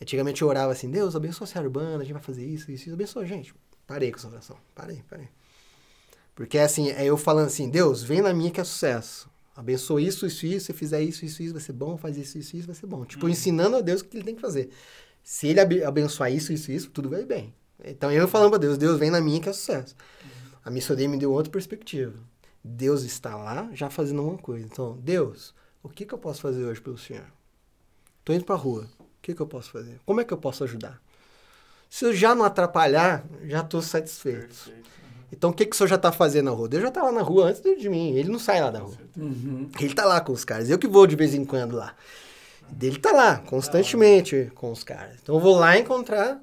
Antigamente 0.00 0.40
eu 0.42 0.48
orava 0.48 0.70
assim, 0.72 0.90
Deus, 0.90 1.16
abençoa 1.16 1.44
a 1.46 1.48
Serra 1.48 1.64
Urbana, 1.64 1.96
a 1.96 2.04
gente 2.04 2.12
vai 2.12 2.22
fazer 2.22 2.44
isso, 2.46 2.70
isso, 2.70 2.84
isso. 2.84 2.94
Abençoa, 2.94 3.26
gente. 3.26 3.54
Parei 3.86 4.10
com 4.12 4.18
essa 4.18 4.28
oração. 4.28 4.56
Parei, 4.74 5.02
parei. 5.08 5.28
Porque 6.34 6.58
assim, 6.58 6.90
é 6.90 7.04
eu 7.04 7.16
falando 7.16 7.46
assim, 7.46 7.68
Deus, 7.68 8.02
vem 8.02 8.22
na 8.22 8.32
minha 8.32 8.50
que 8.50 8.60
é 8.60 8.64
sucesso. 8.64 9.28
Abençoa 9.56 10.00
isso, 10.00 10.26
isso, 10.26 10.46
isso. 10.46 10.66
Se 10.66 10.72
fizer 10.72 11.02
isso, 11.02 11.24
isso, 11.24 11.42
isso, 11.42 11.52
vai 11.52 11.62
ser 11.62 11.72
bom. 11.72 11.96
Faz 11.96 12.16
isso, 12.16 12.38
isso, 12.38 12.56
isso, 12.56 12.66
vai 12.66 12.76
ser 12.76 12.86
bom. 12.86 13.04
Tipo, 13.04 13.28
ensinando 13.28 13.76
a 13.76 13.80
Deus 13.80 14.00
o 14.00 14.04
que 14.04 14.16
ele 14.16 14.24
tem 14.24 14.34
que 14.34 14.40
fazer. 14.40 14.70
Se 15.22 15.48
ele 15.48 15.60
abe- 15.60 15.84
abençoar 15.84 16.32
isso, 16.32 16.52
isso, 16.52 16.70
isso, 16.70 16.90
tudo 16.90 17.10
vai 17.10 17.24
bem. 17.24 17.52
Então 17.84 18.10
eu 18.12 18.28
falando 18.28 18.50
pra 18.50 18.58
Deus, 18.58 18.78
Deus 18.78 18.98
vem 18.98 19.10
na 19.10 19.20
minha 19.20 19.40
que 19.40 19.48
é 19.48 19.52
sucesso. 19.52 19.94
A 20.64 20.70
missão 20.70 20.94
dele 20.94 21.08
me 21.08 21.18
deu 21.18 21.32
outra 21.32 21.50
perspectiva. 21.50 22.14
Deus 22.62 23.02
está 23.02 23.36
lá 23.36 23.70
já 23.72 23.88
fazendo 23.90 24.20
alguma 24.20 24.38
coisa. 24.38 24.64
Então, 24.66 24.98
Deus, 24.98 25.54
o 25.82 25.88
que, 25.88 26.04
que 26.04 26.12
eu 26.12 26.18
posso 26.18 26.40
fazer 26.42 26.64
hoje 26.64 26.80
pelo 26.80 26.98
Senhor? 26.98 27.26
Tô 28.30 28.34
indo 28.36 28.44
pra 28.44 28.54
rua. 28.54 28.86
O 29.00 29.04
que, 29.20 29.34
que 29.34 29.40
eu 29.42 29.46
posso 29.46 29.72
fazer? 29.72 29.98
Como 30.06 30.20
é 30.20 30.24
que 30.24 30.32
eu 30.32 30.38
posso 30.38 30.62
ajudar? 30.62 31.00
Se 31.88 32.04
eu 32.04 32.14
já 32.14 32.32
não 32.32 32.44
atrapalhar, 32.44 33.24
já 33.44 33.60
estou 33.60 33.82
satisfeito. 33.82 34.46
Perfeito. 34.46 34.90
Então, 35.32 35.50
o 35.50 35.52
que, 35.52 35.66
que 35.66 35.74
o 35.74 35.76
senhor 35.76 35.88
já 35.88 35.96
está 35.96 36.12
fazendo 36.12 36.44
na 36.44 36.50
rua? 36.52 36.68
Deus 36.68 36.82
já 36.82 36.88
está 36.90 37.02
lá 37.02 37.10
na 37.10 37.22
rua 37.22 37.46
antes 37.46 37.60
de 37.60 37.88
mim. 37.88 38.14
Ele 38.14 38.28
não 38.30 38.38
sai 38.38 38.60
lá 38.60 38.70
da 38.70 38.78
rua. 38.78 38.94
Uhum. 39.16 39.68
Ele 39.80 39.94
tá 39.94 40.04
lá 40.04 40.20
com 40.20 40.32
os 40.32 40.44
caras. 40.44 40.70
Eu 40.70 40.78
que 40.78 40.86
vou 40.86 41.06
de 41.08 41.16
vez 41.16 41.34
em 41.34 41.44
quando 41.44 41.74
lá. 41.74 41.94
Ele 42.80 42.98
tá 43.00 43.10
lá, 43.10 43.38
constantemente 43.38 44.52
com 44.54 44.70
os 44.70 44.84
caras. 44.84 45.16
Então 45.20 45.34
eu 45.34 45.40
vou 45.40 45.56
lá 45.56 45.76
encontrar 45.76 46.40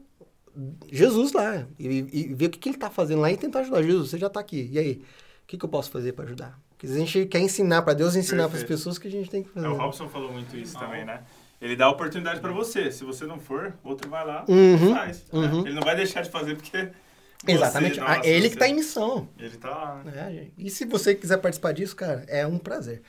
Jesus 0.92 1.32
lá. 1.32 1.66
E, 1.80 1.88
e 2.12 2.34
ver 2.34 2.48
o 2.48 2.50
que, 2.50 2.60
que 2.60 2.68
ele 2.70 2.78
tá 2.78 2.90
fazendo 2.90 3.22
lá 3.22 3.32
e 3.32 3.38
tentar 3.38 3.60
ajudar. 3.62 3.82
Jesus, 3.82 4.10
você 4.10 4.18
já 4.18 4.30
tá 4.30 4.42
aqui. 4.42 4.70
E 4.74 4.78
aí? 4.78 5.02
O 5.44 5.48
que, 5.48 5.58
que 5.58 5.64
eu 5.64 5.70
posso 5.70 5.90
fazer 5.90 6.12
para 6.12 6.26
ajudar? 6.26 6.60
Porque 6.72 6.86
a 6.88 6.98
gente 6.98 7.26
quer 7.28 7.40
ensinar 7.40 7.82
para 7.84 7.94
Deus 7.94 8.16
ensinar 8.16 8.50
para 8.50 8.58
as 8.58 8.64
pessoas 8.64 8.98
que 9.00 9.08
a 9.08 9.12
gente 9.12 9.30
tem 9.30 9.42
que 9.44 9.50
É, 9.50 9.54
fazer. 9.54 9.68
o 9.68 9.76
Robson 9.78 10.10
falou 10.10 10.32
muito 10.32 10.56
isso 10.58 10.78
também, 10.78 11.06
né? 11.06 11.24
Ele 11.60 11.76
dá 11.76 11.86
a 11.86 11.90
oportunidade 11.90 12.40
pra 12.40 12.52
você. 12.52 12.92
Se 12.92 13.04
você 13.04 13.26
não 13.26 13.40
for, 13.40 13.76
outro 13.84 14.10
vai 14.10 14.26
lá 14.26 14.46
Uhum, 14.48 14.92
e 14.92 14.94
faz. 14.94 15.26
né? 15.32 15.40
uhum. 15.40 15.66
Ele 15.66 15.74
não 15.76 15.82
vai 15.82 15.96
deixar 15.96 16.22
de 16.22 16.30
fazer 16.30 16.56
porque. 16.56 16.78
você- 16.78 17.52
Exatamente. 17.52 18.00
nossa, 18.00 18.12
Ah, 18.22 18.26
ele 18.28 18.48
que 18.50 18.54
você- 18.54 18.60
tá 18.60 18.68
em 18.68 18.76
missão. 18.76 19.28
Ele 19.40 19.58
tá 19.58 19.70
lá, 19.70 20.04
né? 20.04 20.34
É, 20.36 20.52
e 20.58 20.70
se 20.70 20.86
você 20.86 21.16
quiser 21.16 21.38
participar 21.38 21.72
disso, 21.74 21.96
cara, 21.96 22.24
é 22.28 22.46
um 22.46 22.58
prazer. 22.60 23.02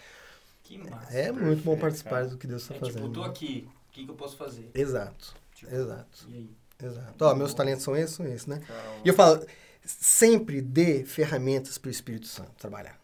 Que 0.62 0.78
massa. 0.78 1.12
É 1.16 1.30
muito 1.32 1.62
bom 1.62 1.72
perfeito, 1.72 1.80
participar 1.80 2.10
cara. 2.10 2.26
do 2.28 2.36
que 2.38 2.46
Deus 2.46 2.62
está 2.62 2.74
É, 2.74 2.76
tipo, 2.78 2.86
fazendo. 2.92 3.06
eu 3.06 3.12
tô 3.12 3.22
aqui, 3.24 3.68
o 3.88 3.92
que, 3.92 4.04
que 4.04 4.10
eu 4.10 4.14
posso 4.14 4.36
fazer? 4.36 4.70
Exato, 4.74 5.34
Tipo, 5.54 5.74
exato, 5.74 6.26
E 6.28 6.34
aí? 6.34 6.50
exato. 6.88 7.24
Ó, 7.24 7.34
meus 7.34 7.52
talentos 7.54 7.82
são 7.84 7.96
esses, 7.96 8.14
são 8.16 8.26
esses, 8.26 8.46
né? 8.46 8.60
E 9.04 9.08
eu 9.08 9.14
falo, 9.14 9.44
sempre 9.84 10.60
dê 10.62 11.04
ferramentas 11.04 11.78
para 11.78 11.88
o 11.88 11.90
Espírito 11.90 12.26
Santo 12.26 12.52
trabalhar. 12.58 12.98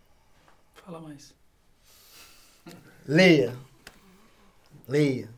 Fala 0.85 1.01
mais. 1.01 1.35
Leia. 3.07 3.55
Leia. 4.87 5.29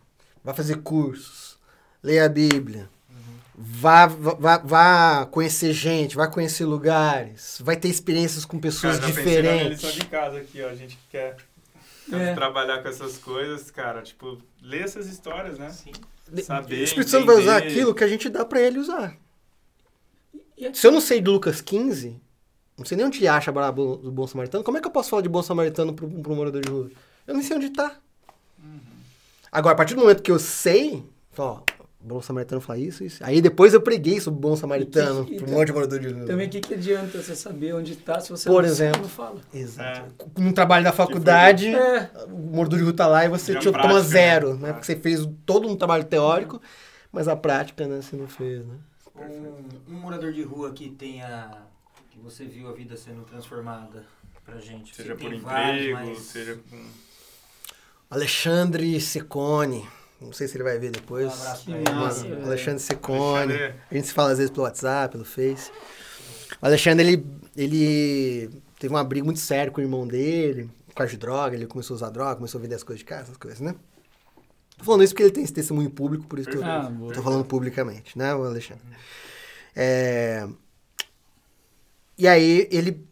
Vá 0.47 0.55
fazer 0.55 0.77
cursos. 0.77 1.59
Leia 2.01 2.25
a 2.25 2.29
Bíblia. 2.29 2.89
Vá, 3.59 4.07
vá, 4.07 4.59
vá 4.59 5.27
conhecer 5.27 5.73
gente, 5.73 6.15
vá 6.15 6.29
conhecer 6.29 6.65
lugares, 6.65 7.59
vai 7.65 7.75
ter 7.75 7.89
experiências 7.89 8.45
com 8.45 8.61
pessoas 8.61 9.01
Cara, 9.01 9.11
diferentes. 9.11 9.83
lição 9.83 9.91
de 9.91 10.05
casa 10.07 10.37
aqui, 10.39 10.63
ó. 10.63 10.69
A 10.69 10.75
gente 10.75 10.97
que 10.97 11.03
quer 11.11 11.37
É. 12.13 12.35
trabalhar 12.35 12.81
com 12.83 12.89
essas 12.89 13.19
coisas, 13.19 13.71
cara. 13.73 14.03
Tipo, 14.03 14.39
ler 14.63 14.83
essas 14.85 15.07
histórias, 15.09 15.59
né? 15.59 15.71
Sim. 15.71 15.91
Saber, 16.45 16.81
O 16.81 16.85
Espírito 16.85 17.11
Santo 17.11 17.27
vai 17.27 17.37
usar 17.37 17.57
aquilo 17.57 17.93
que 17.95 18.05
a 18.05 18.09
gente 18.09 18.29
dá 18.29 18.45
para 18.45 18.61
ele 18.61 18.79
usar. 18.79 19.17
E 20.57 20.73
Se 20.73 20.87
eu 20.87 20.93
não 20.93 21.01
sei 21.01 21.21
de 21.21 21.29
Lucas 21.29 21.61
15, 21.61 22.21
não 22.79 22.85
sei 22.85 22.97
nem 22.97 23.07
onde 23.07 23.27
acha 23.27 23.51
a 23.51 23.71
do 23.73 23.97
do 23.97 24.13
bom 24.13 24.27
samaritano, 24.29 24.63
como 24.63 24.79
é 24.79 24.81
que 24.81 24.87
eu 24.87 24.93
posso 24.93 25.11
falar 25.11 25.23
de 25.23 25.29
bom 25.29 25.43
samaritano 25.43 25.93
para 25.93 26.05
um 26.07 26.37
morador 26.37 26.61
de 26.63 26.71
rua? 26.71 26.91
Eu 27.27 27.35
não 27.35 27.43
sei 27.43 27.57
onde 27.57 27.71
tá. 27.71 27.97
Agora, 29.51 29.75
a 29.75 29.77
partir 29.77 29.95
do 29.95 30.01
momento 30.03 30.23
que 30.23 30.31
eu 30.31 30.39
sei, 30.39 31.05
ó, 31.39 31.61
bom 32.01 32.21
samaritano 32.21 32.61
fala 32.61 32.79
isso, 32.79 33.03
isso. 33.05 33.23
Aí 33.25 33.41
depois 33.41 33.73
eu 33.75 33.81
preguei 33.81 34.21
sobre 34.21 34.39
o 34.39 34.41
bom 34.41 34.55
samaritano 34.57 35.25
que- 35.25 35.37
para 35.37 35.47
um 35.49 35.53
monte 35.53 35.67
de 35.69 35.73
morador 35.73 35.99
de 35.99 36.09
rua. 36.09 36.27
Também 36.27 36.47
o 36.47 36.51
que, 36.51 36.61
que 36.61 36.75
adianta 36.75 37.21
você 37.21 37.35
saber 37.35 37.75
onde 37.75 37.97
tá 37.97 38.21
se 38.21 38.31
você 38.31 38.49
Por 38.49 38.63
não, 38.63 38.69
exemplo. 38.71 39.03
não 39.03 39.09
fala? 39.09 39.41
Exato. 39.53 40.15
No 40.39 40.53
trabalho 40.53 40.85
da 40.85 40.93
faculdade, 40.93 41.69
É, 41.75 42.11
o 42.29 42.37
morador 42.55 42.79
de 42.79 42.85
rua 42.85 42.93
tá 42.95 43.07
lá 43.07 43.25
e 43.25 43.29
você 43.29 43.55
tira- 43.59 43.73
prática, 43.73 43.89
toma 43.89 44.01
né? 44.03 44.07
zero, 44.09 44.55
né? 44.55 44.71
É. 44.71 44.73
Porque 44.73 44.87
você 44.87 44.97
fez 44.97 45.27
todo 45.45 45.69
um 45.69 45.77
trabalho 45.77 46.05
teórico, 46.05 46.61
mas 47.11 47.29
a 47.29 47.35
prática, 47.37 47.87
né, 47.87 48.01
você 48.03 48.15
não 48.17 48.29
fez, 48.29 48.65
né? 48.67 48.75
Um, 49.17 49.95
um 49.95 49.99
morador 50.01 50.33
de 50.33 50.43
rua 50.43 50.73
que 50.73 50.91
tenha. 50.91 51.51
que 52.11 52.19
você 52.23 52.45
viu 52.47 52.69
a 52.69 52.73
vida 52.73 52.97
sendo 52.97 53.23
transformada 53.25 54.03
pra 54.45 54.59
gente. 54.59 54.95
Seja 54.95 55.15
por 55.15 55.25
emprego, 55.27 55.45
vários, 55.45 55.93
mas- 55.93 56.19
seja 56.21 56.59
com. 56.71 56.77
Alexandre 58.11 59.01
Secone. 59.01 59.87
Não 60.21 60.33
sei 60.33 60.49
se 60.49 60.57
ele 60.57 60.65
vai 60.65 60.79
ver 60.79 60.91
depois. 60.91 61.27
Um 61.27 61.35
abraço 61.43 61.65
pra 61.65 61.77
ele. 61.79 61.91
massa, 61.93 62.23
Mano, 62.23 62.35
velho. 62.37 62.47
Alexandre 62.47 62.81
Secone. 62.83 63.53
Alexandre- 63.53 63.75
A 63.91 63.95
gente 63.95 64.07
se 64.07 64.13
fala 64.15 64.31
às 64.33 64.39
vezes 64.39 64.51
pelo 64.51 64.63
WhatsApp, 64.65 65.13
pelo 65.13 65.25
Face. 65.25 65.71
O 66.63 66.67
Alexandre, 66.67 67.07
ele, 67.07 67.27
ele 67.57 68.51
teve 68.79 68.95
uma 68.95 69.05
briga 69.05 69.25
muito 69.25 69.41
séria 69.41 69.71
com 69.71 69.81
o 69.81 69.85
irmão 69.85 70.07
dele, 70.07 70.71
por 70.87 70.95
causa 70.95 71.11
de 71.13 71.19
droga. 71.19 71.55
Ele 71.57 71.67
começou 71.67 71.95
a 71.95 71.97
usar 71.97 72.11
droga, 72.11 72.37
começou 72.37 72.59
a 72.59 72.63
vender 72.63 72.77
as 72.77 72.83
coisas 72.83 73.01
de 73.01 73.05
casa, 73.05 73.23
essas 73.25 73.37
coisas, 73.37 73.61
né? 73.61 73.75
Tô 74.79 74.85
falando 74.85 75.03
isso 75.05 75.13
porque 75.13 75.23
ele 75.23 75.33
tem 75.33 75.43
esse 75.45 75.53
testemunho 75.53 75.91
público, 75.91 76.27
por 76.27 76.39
isso 76.39 76.49
que 76.51 76.57
eu 76.57 76.65
Ah, 76.65 76.91
tô 77.15 77.23
falando 77.23 77.45
publicamente, 77.45 78.17
né, 78.17 78.31
Alexandre? 78.33 78.83
É... 79.75 80.47
E 82.19 82.27
aí, 82.29 82.67
ele 82.71 83.07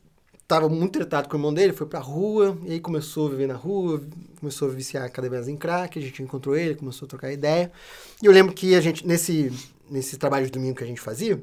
tava 0.54 0.68
muito 0.68 0.92
tratado 0.92 1.28
com 1.28 1.36
o 1.36 1.38
irmão 1.38 1.52
dele, 1.52 1.72
foi 1.72 1.86
pra 1.86 1.98
rua, 1.98 2.56
e 2.64 2.72
aí 2.72 2.80
começou 2.80 3.26
a 3.26 3.30
viver 3.30 3.48
na 3.48 3.54
rua, 3.54 4.02
começou 4.38 4.68
a 4.68 4.70
viciar 4.70 5.10
cada 5.10 5.28
vez 5.28 5.48
em 5.48 5.56
crack, 5.56 5.98
a 5.98 6.02
gente 6.02 6.22
encontrou 6.22 6.56
ele, 6.56 6.74
começou 6.74 7.06
a 7.06 7.08
trocar 7.08 7.32
ideia. 7.32 7.72
E 8.22 8.26
eu 8.26 8.32
lembro 8.32 8.54
que 8.54 8.74
a 8.74 8.80
gente, 8.80 9.06
nesse, 9.06 9.52
nesse 9.90 10.16
trabalho 10.16 10.46
de 10.46 10.52
domingo 10.52 10.76
que 10.76 10.84
a 10.84 10.86
gente 10.86 11.00
fazia, 11.00 11.42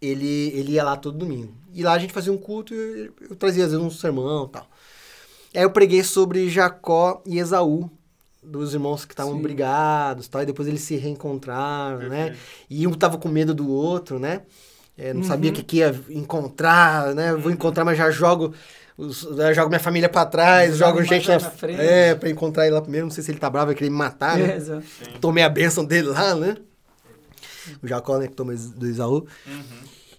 ele, 0.00 0.50
ele 0.54 0.72
ia 0.72 0.84
lá 0.84 0.96
todo 0.96 1.18
domingo. 1.18 1.52
E 1.74 1.82
lá 1.82 1.92
a 1.92 1.98
gente 1.98 2.12
fazia 2.12 2.32
um 2.32 2.38
culto 2.38 2.74
e 2.74 2.76
eu, 2.76 3.12
eu 3.30 3.36
trazia 3.36 3.64
às 3.64 3.70
vezes 3.70 3.84
um 3.84 3.90
sermão 3.90 4.46
e 4.46 4.52
tal. 4.52 4.66
Aí 5.54 5.62
eu 5.62 5.70
preguei 5.70 6.02
sobre 6.02 6.48
Jacó 6.48 7.22
e 7.26 7.38
Esaú, 7.38 7.90
dos 8.42 8.74
irmãos 8.74 9.04
que 9.04 9.12
estavam 9.12 9.38
brigados 9.40 10.26
tal, 10.26 10.42
e 10.42 10.46
depois 10.46 10.66
eles 10.66 10.80
se 10.80 10.96
reencontraram, 10.96 12.08
né? 12.08 12.30
Perfeito. 12.30 12.66
E 12.68 12.86
um 12.86 12.92
tava 12.92 13.18
com 13.18 13.28
medo 13.28 13.54
do 13.54 13.70
outro, 13.70 14.18
né? 14.18 14.42
É, 14.96 15.12
não 15.14 15.22
Uhum. 15.22 15.26
sabia 15.26 15.50
o 15.50 15.54
que, 15.54 15.62
que 15.62 15.76
ia 15.78 15.94
encontrar, 16.10 17.14
né? 17.14 17.34
Vou 17.34 17.50
encontrar, 17.50 17.84
mas 17.84 17.96
já 17.96 18.10
jogo, 18.10 18.52
os, 18.96 19.20
já 19.36 19.52
jogo 19.52 19.68
minha 19.68 19.80
família 19.80 20.08
pra 20.08 20.26
trás, 20.26 20.76
jogo 20.76 21.02
gente 21.02 21.26
na, 21.28 21.38
na 21.38 21.50
frente. 21.50 21.80
É, 21.80 22.14
pra 22.14 22.28
encontrar 22.28 22.66
ele 22.66 22.74
lá 22.74 22.82
primeiro. 22.82 23.06
Não 23.06 23.10
sei 23.12 23.24
se 23.24 23.30
ele 23.30 23.38
tá 23.38 23.48
bravo, 23.48 23.66
vai 23.66 23.74
querer 23.74 23.90
me 23.90 23.96
matar, 23.96 24.36
né? 24.38 24.58
Tomei 25.20 25.42
a 25.42 25.48
bênção 25.48 25.84
dele 25.84 26.08
lá, 26.08 26.34
né? 26.34 26.56
O 27.82 27.86
Jacó, 27.86 28.18
né, 28.18 28.26
que 28.26 28.34
toma 28.34 28.54
do 28.54 28.86
Isaú. 28.86 29.26
Uhum. 29.46 29.62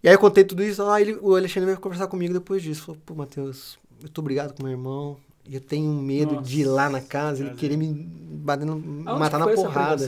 E 0.01 0.07
aí 0.07 0.13
eu 0.15 0.19
contei 0.19 0.43
tudo 0.43 0.63
isso, 0.63 0.83
lá 0.83 0.99
ele, 0.99 1.17
o 1.21 1.35
Alexandre 1.35 1.67
veio 1.67 1.79
conversar 1.79 2.07
comigo 2.07 2.33
depois 2.33 2.61
disso. 2.61 2.83
Falou, 2.85 3.01
pô, 3.05 3.13
Matheus, 3.15 3.77
eu 4.01 4.09
tô 4.09 4.21
obrigado 4.21 4.53
com 4.53 4.63
meu 4.63 4.71
irmão. 4.71 5.17
E 5.47 5.55
eu 5.55 5.61
tenho 5.61 5.91
medo 5.91 6.35
Nossa, 6.35 6.47
de 6.47 6.61
ir 6.61 6.65
lá 6.65 6.89
na 6.89 7.01
casa, 7.01 7.43
ele 7.43 7.53
querer 7.55 7.75
me 7.75 8.09
matar 8.43 9.41
que 9.41 9.45
na 9.45 9.55
porrada. 9.55 10.07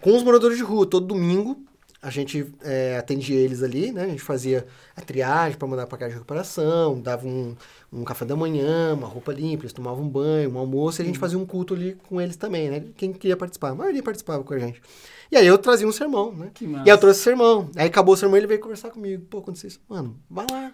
Com 0.00 0.16
os 0.16 0.22
moradores 0.22 0.56
de 0.56 0.62
rua, 0.62 0.86
todo 0.86 1.06
domingo 1.06 1.62
a 2.02 2.10
gente 2.10 2.52
é, 2.62 2.96
atendia 2.98 3.38
eles 3.38 3.62
ali, 3.62 3.92
né? 3.92 4.02
A 4.02 4.08
gente 4.08 4.20
fazia 4.22 4.66
a 4.96 5.00
triagem 5.00 5.56
para 5.56 5.68
mandar 5.68 5.86
para 5.86 5.96
casa 5.98 6.08
de 6.10 6.14
recuperação, 6.16 7.00
dava 7.00 7.28
um, 7.28 7.54
um 7.92 8.02
café 8.02 8.24
da 8.24 8.34
manhã, 8.34 8.92
uma 8.94 9.06
roupa 9.06 9.32
limpa, 9.32 9.62
eles 9.62 9.72
tomavam 9.72 10.02
um 10.04 10.08
banho, 10.08 10.50
um 10.52 10.58
almoço, 10.58 11.00
e 11.00 11.02
a 11.02 11.06
gente 11.06 11.18
fazia 11.20 11.38
um 11.38 11.46
culto 11.46 11.74
ali 11.74 11.96
com 12.08 12.20
eles 12.20 12.34
também, 12.36 12.68
né? 12.68 12.84
Quem 12.96 13.12
queria 13.12 13.36
participar, 13.36 13.68
a 13.70 13.74
maioria 13.76 14.02
participava 14.02 14.42
com 14.42 14.52
a 14.52 14.58
gente. 14.58 14.82
E 15.30 15.36
aí 15.36 15.46
eu 15.46 15.56
trazia 15.56 15.86
um 15.86 15.92
sermão, 15.92 16.32
né? 16.34 16.50
Que 16.52 16.66
massa. 16.66 16.84
E 16.86 16.90
aí 16.90 16.94
eu 16.94 16.98
trouxe 16.98 17.20
o 17.20 17.22
sermão. 17.22 17.70
Aí 17.76 17.86
acabou 17.86 18.14
o 18.14 18.16
sermão, 18.16 18.36
ele 18.36 18.48
veio 18.48 18.58
conversar 18.60 18.90
comigo. 18.90 19.24
Pô, 19.30 19.38
aconteceu 19.38 19.68
isso. 19.68 19.80
Mano, 19.88 20.18
vai 20.28 20.44
lá. 20.50 20.72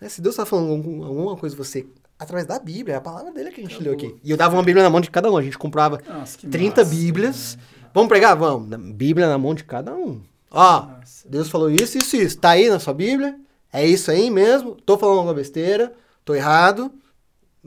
Né, 0.00 0.08
Se 0.08 0.20
Deus 0.20 0.36
tá 0.36 0.46
falando 0.46 0.70
algum- 0.70 1.04
alguma 1.04 1.36
coisa 1.36 1.56
você 1.56 1.84
através 2.18 2.46
da 2.46 2.58
Bíblia, 2.58 2.94
é 2.94 2.96
a 2.96 3.00
palavra 3.00 3.32
dele 3.32 3.50
que 3.50 3.60
a 3.60 3.64
gente 3.64 3.82
leu 3.82 3.92
Acabou. 3.92 4.10
aqui. 4.12 4.20
E 4.22 4.30
eu 4.30 4.36
dava 4.36 4.54
uma 4.54 4.62
Bíblia 4.62 4.82
na 4.84 4.88
mão 4.90 5.00
de 5.00 5.10
cada 5.10 5.30
um. 5.30 5.36
A 5.36 5.42
gente 5.42 5.58
comprava 5.58 6.00
Nossa, 6.08 6.38
que 6.38 6.46
30 6.46 6.82
massa, 6.82 6.94
Bíblias. 6.94 7.56
né? 7.56 7.62
Vamos 7.94 8.08
pregar? 8.08 8.36
Vamos. 8.36 8.76
Bíblia 8.92 9.28
na 9.28 9.38
mão 9.38 9.54
de 9.54 9.64
cada 9.64 9.94
um. 9.94 10.20
Ó, 10.50 10.82
Nossa. 10.82 11.26
Deus 11.28 11.48
falou 11.48 11.70
isso, 11.70 11.96
isso, 11.96 12.16
isso. 12.16 12.36
Tá 12.38 12.50
aí 12.50 12.68
na 12.68 12.78
sua 12.80 12.92
Bíblia? 12.92 13.36
É 13.72 13.86
isso 13.86 14.10
aí 14.10 14.30
mesmo? 14.30 14.74
Tô 14.84 14.98
falando 14.98 15.18
alguma 15.18 15.34
besteira? 15.34 15.92
Tô 16.24 16.34
errado? 16.34 16.90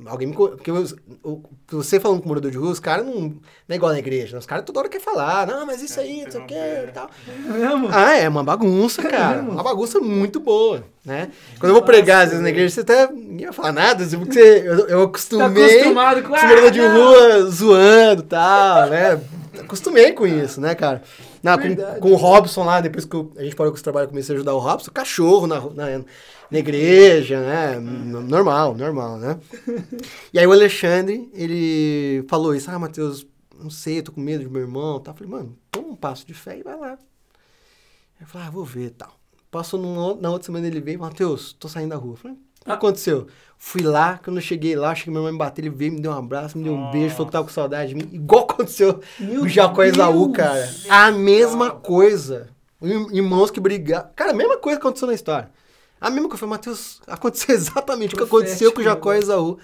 Alguém 0.06 0.28
me. 0.28 0.36
Porque 0.36 0.72
os- 0.72 0.95
o- 1.24 1.41
você 1.72 1.99
falando 1.99 2.20
com 2.20 2.26
o 2.26 2.28
morador 2.28 2.52
de 2.52 2.58
rua, 2.58 2.70
os 2.70 2.80
caras 2.80 3.04
não. 3.04 3.14
Não 3.20 3.40
é 3.70 3.76
igual 3.76 3.91
na 3.91 3.98
igreja. 3.98 4.34
né? 4.34 4.40
Os 4.40 4.45
caras 4.45 4.64
toda 4.64 4.80
hora 4.80 4.90
querem 4.90 5.04
falar. 5.04 5.48
Não, 5.48 5.66
mas 5.66 5.82
isso 5.82 5.99
aí, 5.99 6.24
não 6.24 6.30
sei 6.32 6.41
o 6.41 6.45
que 6.45 6.54
e 6.54 6.91
tal. 6.94 7.10
É 7.28 7.52
mesmo? 7.52 7.90
Ah, 7.91 8.16
é 8.16 8.30
uma 8.30 8.44
bagunça, 8.44 9.02
cara. 9.02 9.38
mesmo? 9.38 9.54
Uma 9.54 9.64
bagunça 9.64 9.99
muito 9.99 10.40
boa, 10.40 10.84
né? 11.04 11.30
Quando 11.60 11.70
eu 11.72 11.74
vou 11.74 11.82
pregar, 11.82 12.24
às 12.26 12.30
vezes, 12.30 12.44
na 12.44 12.49
igreja, 12.49 12.76
você 12.76 12.82
até 12.82 13.12
ninguém 13.12 13.48
vai 13.48 13.54
falar 13.54 13.72
nada, 13.72 14.04
assim, 14.04 14.20
porque 14.20 14.34
você- 14.40 14.64
eu, 14.68 14.76
eu 14.88 14.98
Tá 14.99 15.04
acostumei 15.06 15.66
acostumado 15.80 16.22
com 16.22 16.34
de 16.72 16.80
Ah, 16.80 16.94
não. 16.94 16.95
rua 17.04 17.49
zoando 17.49 18.22
e 18.22 18.26
tal, 18.26 18.90
né? 18.91 19.20
Acostumei 19.61 20.11
com 20.13 20.25
isso, 20.27 20.59
né, 20.61 20.73
cara? 20.75 21.01
Não, 21.43 21.57
com, 21.57 21.99
com 21.99 22.11
o 22.11 22.15
Robson 22.15 22.63
lá, 22.63 22.81
depois 22.81 23.05
que 23.05 23.15
eu- 23.15 23.31
a 23.38 23.43
gente 23.43 23.55
parou 23.55 23.71
com 23.71 23.75
esse 23.75 23.84
trabalho, 23.84 24.07
comecei 24.07 24.34
a 24.34 24.38
ajudar 24.38 24.53
o 24.53 24.59
Robson, 24.59 24.91
cachorro 24.91 25.47
na, 25.47 25.59
na, 25.61 25.99
na 26.51 26.59
igreja, 26.59 27.39
né? 27.41 27.79
Normal, 27.79 28.75
normal, 28.75 29.17
né? 29.17 29.39
E 30.34 30.39
aí 30.39 30.45
o 30.47 30.51
Alexandre, 30.51 31.29
ele 31.34 32.23
falou 32.29 32.53
isso, 32.55 32.69
ah, 32.71 32.77
Matheus, 32.79 33.25
não 33.59 33.69
sei, 33.69 34.01
tô 34.01 34.11
com 34.11 34.21
medo 34.21 34.43
de 34.43 34.49
meu 34.49 34.61
irmão, 34.61 34.99
tá? 34.99 35.11
Eu 35.11 35.15
falei, 35.15 35.31
mano, 35.31 35.57
toma 35.71 35.88
um 35.89 35.95
passo 35.95 36.25
de 36.27 36.34
fé 36.34 36.59
e 36.59 36.63
vai 36.63 36.77
lá. 36.77 36.97
Eu 38.19 38.27
falei, 38.27 38.47
ah, 38.47 38.51
vou 38.51 38.65
ver 38.65 38.85
e 38.88 38.89
tal. 38.91 39.15
Passou 39.51 39.79
numa, 39.79 40.15
na 40.15 40.29
outra 40.29 40.45
semana 40.45 40.67
ele 40.67 40.81
veio, 40.81 40.99
Matheus, 40.99 41.53
tô 41.53 41.67
saindo 41.67 41.89
da 41.89 41.95
rua. 41.95 42.13
Eu 42.13 42.17
falei, 42.17 42.38
o 42.38 42.65
que 42.65 42.71
aconteceu? 42.71 43.27
Fui 43.59 43.81
lá, 43.81 44.19
quando 44.23 44.38
eu 44.38 44.41
cheguei 44.41 44.75
lá, 44.75 44.91
achei 44.91 45.05
que 45.05 45.09
meu 45.09 45.19
irmão 45.21 45.31
me 45.34 45.38
bateu, 45.39 45.65
ele 45.65 45.69
veio, 45.75 45.91
me 45.93 45.99
deu 45.99 46.11
um 46.11 46.17
abraço, 46.17 46.57
me 46.57 46.63
deu 46.63 46.73
um 46.73 46.91
beijo, 46.91 47.11
falou 47.15 47.25
que 47.25 47.31
tava 47.31 47.43
com 47.45 47.51
saudade 47.51 47.89
de 47.89 47.95
mim. 47.95 48.09
Igual 48.13 48.43
aconteceu 48.49 48.99
Meu 49.19 49.41
com 49.41 49.47
Jacó 49.47 49.84
e 49.84 49.88
Esaú, 49.89 50.31
cara. 50.31 50.69
A 50.89 51.11
mesma 51.11 51.71
coisa. 51.71 52.49
Ir- 52.81 53.07
Irmãos 53.15 53.49
que 53.49 53.59
brigaram. 53.59 54.09
Cara, 54.15 54.31
a 54.31 54.34
mesma 54.35 54.57
coisa 54.57 54.79
que 54.79 54.85
aconteceu 54.85 55.07
na 55.07 55.13
história. 55.15 55.49
A 55.99 56.09
mesma 56.11 56.27
coisa. 56.29 56.38
Foi, 56.39 56.47
Matheus, 56.47 57.01
aconteceu 57.07 57.55
exatamente 57.55 58.13
o 58.13 58.17
que 58.17 58.23
aconteceu 58.23 58.71
com 58.71 58.84
Jacó 58.84 59.11
e 59.11 59.15
né? 59.15 59.23
Esaú. 59.23 59.57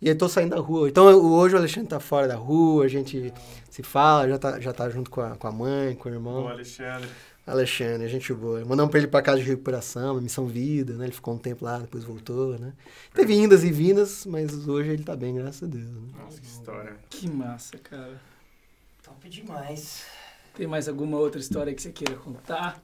E 0.00 0.08
aí 0.08 0.14
tô 0.14 0.28
saindo 0.28 0.54
da 0.54 0.60
rua. 0.62 0.88
Então 0.88 1.10
eu- 1.10 1.22
hoje 1.24 1.54
o 1.54 1.58
Alexandre 1.58 1.88
tá 1.90 2.00
fora 2.00 2.26
da 2.26 2.36
rua, 2.36 2.84
a 2.84 2.88
gente 2.88 3.32
se 3.68 3.82
fala, 3.82 4.28
já 4.28 4.38
tá, 4.38 4.58
já 4.60 4.72
tá 4.72 4.88
junto 4.88 5.10
com 5.10 5.20
a, 5.20 5.30
com 5.36 5.46
a 5.46 5.52
mãe, 5.52 5.94
com 5.96 6.08
o 6.08 6.12
irmão. 6.12 6.44
Ô, 6.44 6.48
Alexandre. 6.48 7.08
Alexandre, 7.48 8.06
gente 8.08 8.32
boa. 8.34 8.62
Mandamos 8.64 8.90
pra 8.90 8.98
ele 8.98 9.08
pra 9.08 9.22
casa 9.22 9.38
de 9.38 9.44
recuperação, 9.48 10.20
missão 10.20 10.46
vida, 10.46 10.94
né? 10.94 11.06
Ele 11.06 11.12
ficou 11.14 11.32
um 11.34 11.38
tempo 11.38 11.64
lá, 11.64 11.78
depois 11.78 12.04
voltou, 12.04 12.58
né? 12.58 12.74
Teve 13.14 13.34
indas 13.34 13.64
e 13.64 13.72
vindas, 13.72 14.26
mas 14.26 14.68
hoje 14.68 14.90
ele 14.90 15.02
tá 15.02 15.16
bem, 15.16 15.34
graças 15.34 15.62
a 15.62 15.66
Deus. 15.66 15.84
Né? 15.86 16.08
Nossa, 16.22 16.40
que 16.40 16.46
história. 16.46 16.96
Que 17.08 17.28
massa, 17.28 17.78
cara. 17.78 18.20
Top 19.02 19.28
demais. 19.30 20.02
Tem 20.54 20.66
mais 20.66 20.88
alguma 20.88 21.16
outra 21.18 21.40
história 21.40 21.72
que 21.72 21.80
você 21.80 21.90
queira 21.90 22.16
contar? 22.16 22.82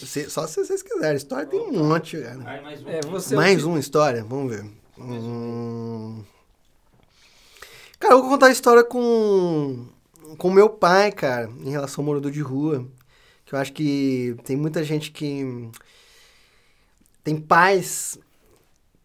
Você- 0.00 0.28
Só 0.28 0.46
se 0.46 0.56
vocês 0.64 0.82
quiserem. 0.82 1.16
História 1.16 1.46
tem 1.46 1.60
um 1.60 1.72
monte, 1.72 2.20
cara. 2.20 2.42
Ai, 2.44 2.60
mais 2.62 2.82
um. 2.82 2.88
É, 2.88 3.00
você... 3.02 3.36
Mais 3.36 3.62
uma 3.64 3.78
história? 3.78 4.24
Vamos 4.24 4.50
ver. 4.52 4.64
Hum... 4.98 6.24
Cara, 8.00 8.14
eu 8.14 8.20
vou 8.22 8.30
contar 8.30 8.46
a 8.46 8.50
história 8.52 8.82
com 8.82 9.86
com 10.38 10.50
meu 10.50 10.68
pai, 10.68 11.12
cara, 11.12 11.48
em 11.60 11.70
relação 11.70 12.02
ao 12.02 12.06
morador 12.06 12.32
de 12.32 12.40
rua. 12.40 12.86
Que 13.46 13.54
eu 13.54 13.58
acho 13.58 13.72
que 13.72 14.36
tem 14.44 14.56
muita 14.56 14.84
gente 14.84 15.10
que. 15.10 15.70
Tem 17.24 17.36
pais 17.40 18.18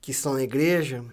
que 0.01 0.11
estão 0.11 0.33
na 0.33 0.43
igreja 0.43 1.03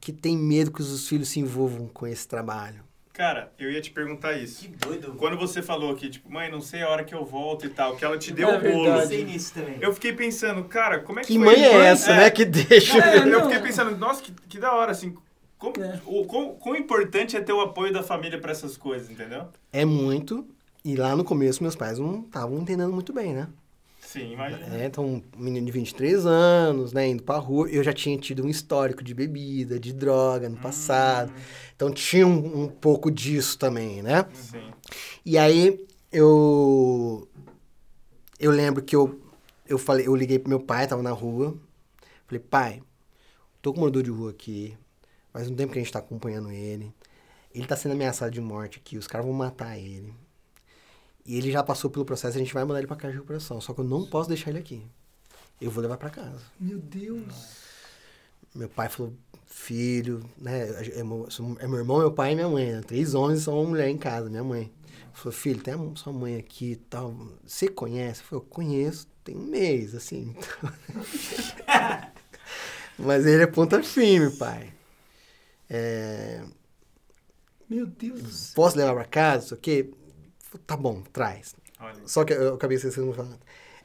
que 0.00 0.12
tem 0.12 0.36
medo 0.36 0.72
que 0.72 0.82
os 0.82 1.06
filhos 1.08 1.28
se 1.28 1.38
envolvam 1.38 1.86
com 1.86 2.06
esse 2.08 2.26
trabalho. 2.26 2.82
Cara, 3.12 3.52
eu 3.58 3.70
ia 3.70 3.80
te 3.80 3.90
perguntar 3.92 4.32
isso. 4.32 4.62
Que 4.62 4.68
doido. 4.68 5.14
Quando 5.16 5.36
você 5.38 5.62
falou 5.62 5.92
aqui, 5.92 6.08
tipo, 6.10 6.32
mãe, 6.32 6.50
não 6.50 6.60
sei 6.60 6.82
a 6.82 6.88
hora 6.88 7.04
que 7.04 7.14
eu 7.14 7.24
volto 7.24 7.66
e 7.66 7.68
tal, 7.68 7.94
que 7.94 8.04
ela 8.04 8.18
te 8.18 8.32
deu 8.32 8.48
É 8.48 8.56
o 8.56 8.60
bolo. 8.60 8.84
verdade. 8.84 9.00
Pensei 9.02 9.24
nisso 9.24 9.54
também. 9.54 9.76
Eu 9.80 9.92
fiquei 9.94 10.12
pensando, 10.12 10.64
cara, 10.64 10.98
como 11.00 11.20
é 11.20 11.22
que 11.22 11.28
Que 11.28 11.34
foi? 11.34 11.44
mãe 11.44 11.62
é 11.62 11.72
essa, 11.84 12.16
né? 12.16 12.30
Que 12.30 12.44
deixa. 12.44 12.98
É, 12.98 13.18
eu 13.18 13.26
não. 13.26 13.42
fiquei 13.42 13.60
pensando, 13.60 13.96
nossa, 13.96 14.22
que, 14.22 14.32
que 14.48 14.58
da 14.58 14.72
hora, 14.74 14.90
assim. 14.90 15.14
Como, 15.56 15.74
É. 15.80 16.00
o, 16.04 16.24
quão, 16.24 16.54
quão 16.54 16.74
importante 16.74 17.36
é 17.36 17.40
ter 17.40 17.52
o 17.52 17.60
apoio 17.60 17.92
da 17.92 18.02
família 18.02 18.40
pra 18.40 18.50
essas 18.50 18.76
coisas, 18.76 19.08
entendeu? 19.08 19.46
É 19.72 19.84
muito. 19.84 20.44
E 20.84 20.96
lá 20.96 21.14
no 21.14 21.24
começo, 21.24 21.62
meus 21.62 21.76
pais 21.76 21.98
não 21.98 22.20
estavam 22.22 22.58
entendendo 22.58 22.92
muito 22.92 23.12
bem, 23.12 23.32
né? 23.32 23.48
Sim, 24.00 24.32
imagina. 24.32 24.76
É, 24.76 24.84
então, 24.86 25.04
um 25.06 25.22
menino 25.36 25.64
de 25.64 25.72
23 25.72 26.26
anos, 26.26 26.92
né, 26.92 27.08
indo 27.08 27.22
pra 27.22 27.38
rua. 27.38 27.68
Eu 27.70 27.82
já 27.82 27.92
tinha 27.92 28.18
tido 28.18 28.44
um 28.44 28.48
histórico 28.48 29.02
de 29.02 29.14
bebida, 29.14 29.78
de 29.78 29.92
droga 29.92 30.48
no 30.48 30.56
passado. 30.58 31.32
Então 31.74 31.90
tinha 31.90 32.26
um, 32.26 32.64
um 32.64 32.68
pouco 32.68 33.10
disso 33.10 33.58
também, 33.58 34.02
né? 34.02 34.26
Sim. 34.34 34.60
E 35.24 35.38
aí 35.38 35.86
eu 36.12 37.26
eu 38.38 38.50
lembro 38.50 38.82
que 38.82 38.94
eu 38.94 39.20
eu 39.66 39.78
falei, 39.78 40.06
eu 40.06 40.14
liguei 40.14 40.38
pro 40.38 40.50
meu 40.50 40.60
pai, 40.60 40.86
tava 40.86 41.02
na 41.02 41.12
rua. 41.12 41.56
Falei: 42.26 42.40
"Pai, 42.40 42.82
tô 43.62 43.72
com 43.72 43.78
um 43.78 43.80
morador 43.82 44.02
de 44.02 44.10
rua 44.10 44.30
aqui. 44.30 44.76
Faz 45.32 45.48
um 45.48 45.54
tempo 45.54 45.72
que 45.72 45.78
a 45.78 45.82
gente 45.82 45.92
tá 45.92 46.00
acompanhando 46.00 46.50
ele. 46.50 46.92
Ele 47.54 47.66
tá 47.66 47.76
sendo 47.76 47.92
ameaçado 47.92 48.30
de 48.32 48.40
morte 48.40 48.78
aqui, 48.78 48.98
os 48.98 49.06
caras 49.06 49.26
vão 49.26 49.34
matar 49.34 49.78
ele. 49.78 50.12
E 51.24 51.36
ele 51.36 51.52
já 51.52 51.62
passou 51.62 51.90
pelo 51.90 52.04
processo, 52.04 52.36
a 52.36 52.40
gente 52.40 52.52
vai 52.52 52.64
mandar 52.64 52.80
ele 52.80 52.88
pra 52.88 52.96
casa 52.96 53.12
de 53.12 53.18
recuperação. 53.18 53.60
Só 53.60 53.72
que 53.72 53.80
eu 53.80 53.84
não 53.84 54.04
posso 54.06 54.28
deixar 54.28 54.50
ele 54.50 54.58
aqui. 54.58 54.82
Eu 55.60 55.70
vou 55.70 55.82
levar 55.82 55.96
pra 55.96 56.10
casa. 56.10 56.40
Meu 56.58 56.78
Deus. 56.78 57.62
Meu 58.54 58.68
pai 58.68 58.88
falou, 58.88 59.14
filho, 59.46 60.22
né? 60.36 60.68
É 60.94 61.04
meu, 61.04 61.28
é 61.60 61.66
meu 61.68 61.78
irmão, 61.78 61.98
meu 61.98 62.12
pai 62.12 62.32
e 62.32 62.34
minha 62.34 62.48
mãe. 62.48 62.72
Né? 62.72 62.80
Três 62.82 63.14
homens 63.14 63.40
e 63.40 63.42
só 63.44 63.54
uma 63.58 63.70
mulher 63.70 63.88
em 63.88 63.96
casa, 63.96 64.28
minha 64.28 64.42
mãe. 64.42 64.70
Falou, 65.12 65.32
filho, 65.32 65.62
tem 65.62 65.74
a 65.74 65.96
sua 65.96 66.12
mãe 66.12 66.36
aqui 66.36 66.72
e 66.72 66.76
tal. 66.76 67.14
Você 67.46 67.68
conhece? 67.68 68.20
Eu 68.20 68.26
falei, 68.26 68.44
eu 68.44 68.48
conheço, 68.48 69.06
tem 69.22 69.36
um 69.36 69.44
mês, 69.44 69.94
assim. 69.94 70.34
Mas 72.98 73.26
ele 73.26 73.42
é 73.42 73.46
ponta 73.46 73.82
firme, 73.82 74.30
pai. 74.36 74.72
É, 75.68 76.42
Meu 77.68 77.86
Deus. 77.86 78.52
posso 78.54 78.76
levar 78.76 78.94
pra 78.94 79.04
casa, 79.04 79.46
isso 79.46 79.54
aqui? 79.54 79.92
Tá 80.66 80.76
bom, 80.76 81.02
traz. 81.12 81.54
Olha. 81.80 82.06
Só 82.06 82.24
que 82.24 82.32
eu 82.32 82.54
acabei 82.54 82.76
esquecendo 82.76 83.10
de 83.10 83.16
falar. 83.16 83.38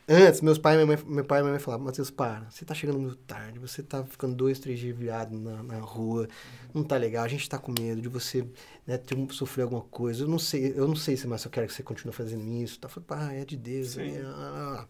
Antes, 0.09 0.39
meus 0.39 0.57
pai, 0.57 0.75
e 0.75 0.77
minha 0.77 0.87
mãe, 0.87 1.05
meu 1.05 1.25
pai 1.25 1.39
e 1.39 1.41
minha 1.41 1.51
mãe 1.51 1.59
falavam, 1.59 1.85
Matheus, 1.85 2.09
para, 2.09 2.49
você 2.49 2.63
tá 2.63 2.73
chegando 2.73 2.97
muito 2.97 3.17
tarde, 3.17 3.59
você 3.59 3.83
tá 3.83 4.05
ficando 4.05 4.33
dois, 4.35 4.57
três 4.57 4.79
dias 4.79 4.97
virado 4.97 5.37
na, 5.37 5.61
na 5.61 5.79
rua, 5.79 6.29
não 6.73 6.81
tá 6.81 6.95
legal, 6.95 7.25
a 7.25 7.27
gente 7.27 7.49
tá 7.49 7.57
com 7.57 7.73
medo 7.77 8.01
de 8.01 8.07
você 8.07 8.47
né, 8.85 8.97
ter, 8.97 9.17
sofrer 9.31 9.63
alguma 9.63 9.81
coisa. 9.81 10.23
Eu 10.23 10.29
não 10.29 10.39
sei, 10.39 10.73
eu 10.77 10.87
não 10.87 10.95
sei 10.95 11.17
se 11.17 11.27
mais 11.27 11.43
eu 11.43 11.51
quero 11.51 11.67
que 11.67 11.73
você 11.73 11.83
continue 11.83 12.13
fazendo 12.13 12.47
isso. 12.63 12.79
Tá 12.79 12.87
falando, 12.87 13.07
pá, 13.07 13.33
é 13.33 13.43
de 13.43 13.57
Deus. 13.57 13.97
É, 13.97 14.21
ah, 14.23 14.79
ah." 14.79 14.87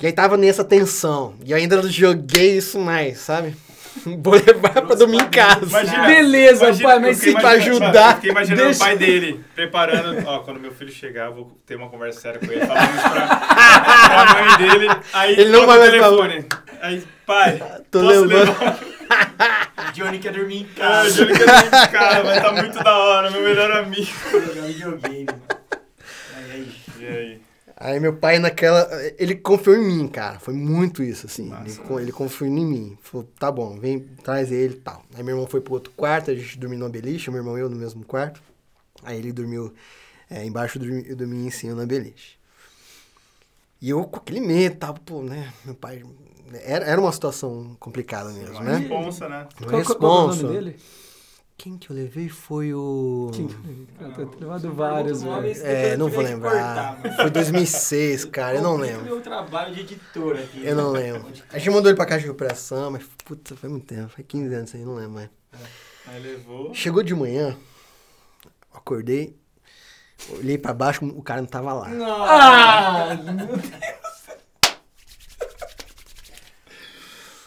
E 0.00 0.06
aí 0.06 0.12
tava 0.12 0.36
nessa 0.36 0.62
tensão. 0.62 1.34
E 1.42 1.50
eu 1.50 1.56
ainda 1.56 1.82
joguei 1.88 2.58
isso 2.58 2.78
mais, 2.78 3.20
sabe? 3.20 3.56
Vou 4.22 4.34
levar 4.34 4.70
pra 4.82 4.94
dormir 4.94 5.20
em 5.22 5.28
casa. 5.30 5.64
Imagina, 5.66 6.06
Beleza, 6.06 6.64
imagina, 6.64 6.88
pai, 6.88 6.98
mas 7.00 7.16
se 7.18 7.32
pra 7.32 7.48
ajudar, 7.50 8.14
fiquei 8.16 8.30
imaginando 8.30 8.64
deixa- 8.64 8.82
o 8.82 8.86
pai 8.86 8.96
dele 8.96 9.44
preparando. 9.54 10.26
Ó, 10.26 10.38
quando 10.40 10.60
meu 10.60 10.72
filho 10.72 10.92
chegar, 10.92 11.26
eu 11.26 11.34
vou 11.34 11.58
ter 11.66 11.74
uma 11.76 11.88
conversa 11.88 12.20
séria 12.20 12.38
com 12.40 12.46
ele. 12.52 12.64
Falando 12.66 12.90
isso 12.94 13.10
pra, 13.10 13.26
pra 14.24 14.44
mãe 14.44 14.56
dele. 14.68 14.88
Aí 15.12 15.32
Ele 15.32 15.50
não 15.50 15.66
vai 15.66 15.76
o 15.76 15.80
mais 15.80 15.90
telefone. 15.92 16.46
Aí, 16.80 17.02
pai, 17.26 17.62
Tô 17.90 18.00
posso 18.00 18.24
levando. 18.24 18.48
levar? 18.60 18.78
Johnny 19.94 20.18
quer 20.18 20.32
dormir 20.32 20.56
em 20.62 20.68
Ah, 20.76 20.80
casa. 21.02 21.08
o 21.08 21.12
Júlio 21.12 21.36
quer 21.36 21.46
vir 21.46 21.66
em 21.66 21.88
casa, 21.90 22.22
vai 22.22 22.40
tá 22.40 22.52
muito 22.52 22.82
da 22.84 22.96
hora, 22.96 23.30
meu 23.30 23.42
melhor 23.42 23.70
amigo. 23.72 24.06
Jogar 24.30 24.62
videogame. 24.66 25.26
Aí, 26.36 26.50
aí. 26.52 26.68
E 27.00 27.06
aí? 27.06 27.40
Aí 27.80 28.00
meu 28.00 28.16
pai 28.16 28.40
naquela. 28.40 28.88
Ele 29.18 29.36
confiou 29.36 29.76
em 29.76 29.86
mim, 29.86 30.08
cara. 30.08 30.40
Foi 30.40 30.52
muito 30.52 31.00
isso, 31.02 31.26
assim. 31.26 31.44
Ele, 31.44 31.50
Massa. 31.52 31.82
con- 31.82 32.00
ele 32.00 32.10
confiou 32.10 32.50
em 32.50 32.66
mim. 32.66 32.98
Falou, 33.00 33.28
tá 33.38 33.52
bom, 33.52 33.78
vem, 33.78 34.00
traz 34.22 34.50
ele 34.50 34.74
e 34.74 34.78
tal. 34.78 35.04
Aí 35.14 35.22
meu 35.22 35.34
irmão 35.36 35.46
foi 35.48 35.60
pro 35.60 35.74
outro 35.74 35.92
quarto, 35.92 36.30
a 36.30 36.34
gente 36.34 36.58
dormiu 36.58 36.78
no 36.78 36.88
beliche, 36.88 37.30
meu 37.30 37.38
irmão 37.38 37.56
e 37.56 37.60
eu 37.60 37.68
no 37.70 37.76
mesmo 37.76 38.04
quarto. 38.04 38.42
Aí 39.04 39.16
ele 39.18 39.32
dormiu 39.32 39.72
é, 40.28 40.44
embaixo, 40.44 40.76
eu 40.78 40.82
dormi, 40.82 41.04
eu 41.08 41.14
dormi 41.16 41.46
em 41.46 41.50
cima 41.50 41.74
na 41.74 41.86
beliche. 41.86 42.36
E 43.80 43.90
eu 43.90 44.02
com 44.04 44.16
aquele 44.16 44.40
medo, 44.40 44.76
tava, 44.76 44.98
pô, 45.04 45.22
né? 45.22 45.52
Meu 45.64 45.74
pai. 45.74 46.04
Era, 46.64 46.84
era 46.86 47.00
uma 47.00 47.12
situação 47.12 47.76
complicada 47.78 48.30
mesmo, 48.32 48.54
Uma 48.54 48.62
né? 48.64 48.78
responsa, 48.78 49.28
né? 49.28 49.46
Qual, 49.56 49.70
qual, 49.70 49.70
qual 49.70 49.70
é 49.70 49.76
o 49.76 50.26
responsa. 50.26 50.42
nome 50.42 50.54
dele? 50.54 50.76
Quem 51.58 51.76
que 51.76 51.90
eu 51.90 51.96
levei 51.96 52.28
foi 52.28 52.72
o. 52.72 53.32
Quem? 53.34 53.48
Eu 54.00 54.26
tô 54.28 54.38
levado 54.38 54.72
vários, 54.72 55.22
velho. 55.24 55.66
É, 55.66 55.96
não 55.96 56.08
vou 56.08 56.22
lembrar. 56.22 56.96
cortar, 57.02 57.16
Foi 57.16 57.30
2006, 57.30 58.26
cara, 58.26 58.58
eu 58.58 58.62
não 58.62 58.74
Complica 58.74 58.92
lembro. 58.96 59.12
meu 59.12 59.20
trabalho 59.20 59.74
de 59.74 59.80
editor 59.80 60.36
aqui. 60.38 60.64
Eu 60.64 60.76
não 60.76 60.92
lembro. 60.92 61.26
A 61.50 61.58
gente 61.58 61.70
mandou 61.70 61.90
ele 61.90 61.96
pra 61.96 62.06
caixa 62.06 62.20
de 62.20 62.26
recuperação, 62.26 62.92
mas 62.92 63.02
puta, 63.24 63.56
foi 63.56 63.68
muito 63.68 63.86
tempo, 63.86 64.08
foi 64.08 64.22
15 64.22 64.54
anos 64.54 64.72
aí, 64.74 64.84
não 64.84 64.94
lembro 64.94 65.10
mais. 65.14 65.30
Aí 66.06 66.22
levou. 66.22 66.72
Chegou 66.72 67.02
de 67.02 67.12
manhã, 67.12 67.56
acordei, 68.72 69.36
olhei 70.30 70.56
pra 70.58 70.72
baixo, 70.72 71.04
o 71.04 71.22
cara 71.24 71.40
não 71.40 71.48
tava 71.48 71.72
lá. 71.72 71.88
Ah! 71.90 73.08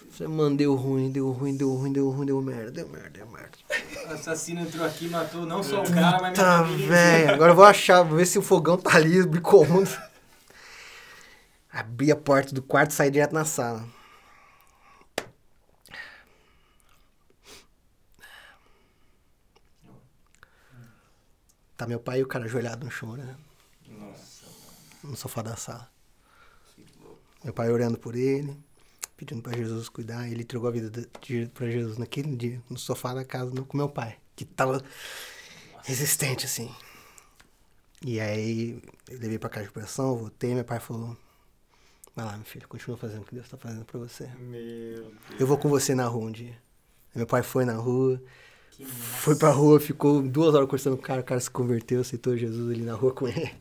Você 0.10 0.28
mano, 0.28 0.56
deu 0.58 0.76
ruim, 0.76 1.10
deu 1.10 1.32
ruim, 1.32 1.56
deu 1.56 1.74
ruim, 1.74 1.94
deu 1.94 2.10
ruim, 2.10 2.26
deu 2.26 2.42
merda, 2.42 2.72
deu 2.72 2.88
merda, 2.90 3.10
deu 3.10 3.28
merda. 3.28 3.52
O 4.12 4.14
assassino 4.14 4.60
entrou 4.60 4.86
aqui 4.86 5.06
e 5.06 5.10
matou 5.10 5.46
não 5.46 5.64
só 5.64 5.82
o 5.82 5.90
cara, 5.90 6.20
mas 6.22 6.38
Tá, 6.38 6.64
velho, 6.64 7.34
agora 7.34 7.52
eu 7.54 7.56
vou 7.56 7.64
achar, 7.64 8.04
vou 8.04 8.18
ver 8.18 8.26
se 8.26 8.38
o 8.38 8.42
fogão 8.42 8.78
tá 8.78 8.98
ali, 8.98 9.26
micro-ondas. 9.26 9.98
Abri 11.72 12.12
a 12.12 12.16
porta 12.18 12.54
do 12.54 12.62
quarto 12.62 12.92
e 12.92 12.94
saí 12.94 13.10
direto 13.10 13.32
na 13.34 13.46
sala. 13.46 13.86
Tá 21.78 21.88
meu 21.88 22.00
pai 22.00 22.20
e 22.20 22.24
o 22.24 22.28
cara 22.28 22.46
ajoelhado 22.46 22.86
no 22.86 22.92
chão, 22.92 23.16
né? 23.16 23.36
Nossa, 23.88 24.46
No 25.04 25.16
sofá 25.16 25.42
da 25.42 25.56
sala. 25.56 25.90
Meu 27.44 27.54
pai 27.54 27.72
orando 27.72 27.98
por 27.98 28.16
ele, 28.16 28.56
pedindo 29.26 29.42
pra 29.42 29.56
Jesus 29.56 29.88
cuidar. 29.90 30.28
Ele 30.30 30.42
entregou 30.42 30.68
a 30.68 30.72
vida 30.72 30.92
pra 31.54 31.70
Jesus 31.70 31.98
naquele 31.98 32.36
dia, 32.36 32.62
no 32.70 32.78
sofá 32.78 33.14
da 33.14 33.24
casa 33.24 33.52
com 33.64 33.78
meu 33.78 33.90
pai, 33.90 34.18
que 34.36 34.44
tava 34.46 34.84
resistente 35.84 36.46
assim. 36.46 36.70
E 38.04 38.20
aí, 38.20 38.82
eu 39.10 39.20
levei 39.20 39.38
pra 39.38 39.50
casa 39.50 39.68
de 39.68 39.72
pressão, 39.72 40.18
voltei, 40.18 40.56
meu 40.56 40.64
pai 40.64 40.80
falou: 40.80 41.16
Vai 42.16 42.26
lá, 42.26 42.36
meu 42.36 42.46
filho, 42.46 42.68
continua 42.68 42.98
fazendo 42.98 43.22
o 43.22 43.26
que 43.26 43.36
Deus 43.36 43.48
tá 43.48 43.58
fazendo 43.58 43.86
pra 43.86 44.00
você. 44.00 44.28
meu 44.40 45.04
Deus. 45.04 45.40
Eu 45.40 45.46
vou 45.48 45.58
com 45.58 45.70
você 45.70 45.94
na 45.94 46.08
rua 46.08 46.26
um 46.26 46.32
dia. 46.32 46.54
Aí 47.14 47.18
meu 47.18 47.28
pai 47.28 47.44
foi 47.44 47.64
na 47.64 47.76
rua, 47.76 48.20
Que 48.72 48.86
foi 48.86 49.36
pra 49.36 49.50
rua, 49.52 49.80
ficou 49.80 50.22
duas 50.22 50.56
horas 50.56 50.66
conversando 50.68 50.98
com 50.98 51.04
o 51.04 51.06
cara, 51.06 51.22
o 51.22 51.24
cara 51.24 51.40
se 51.40 51.52
converteu, 51.52 52.02
aceitou 52.02 52.36
Jesus 52.36 52.72
ali 52.72 52.82
na 52.82 52.94
rua 52.96 53.14
com 53.14 53.28
ele. 53.28 53.52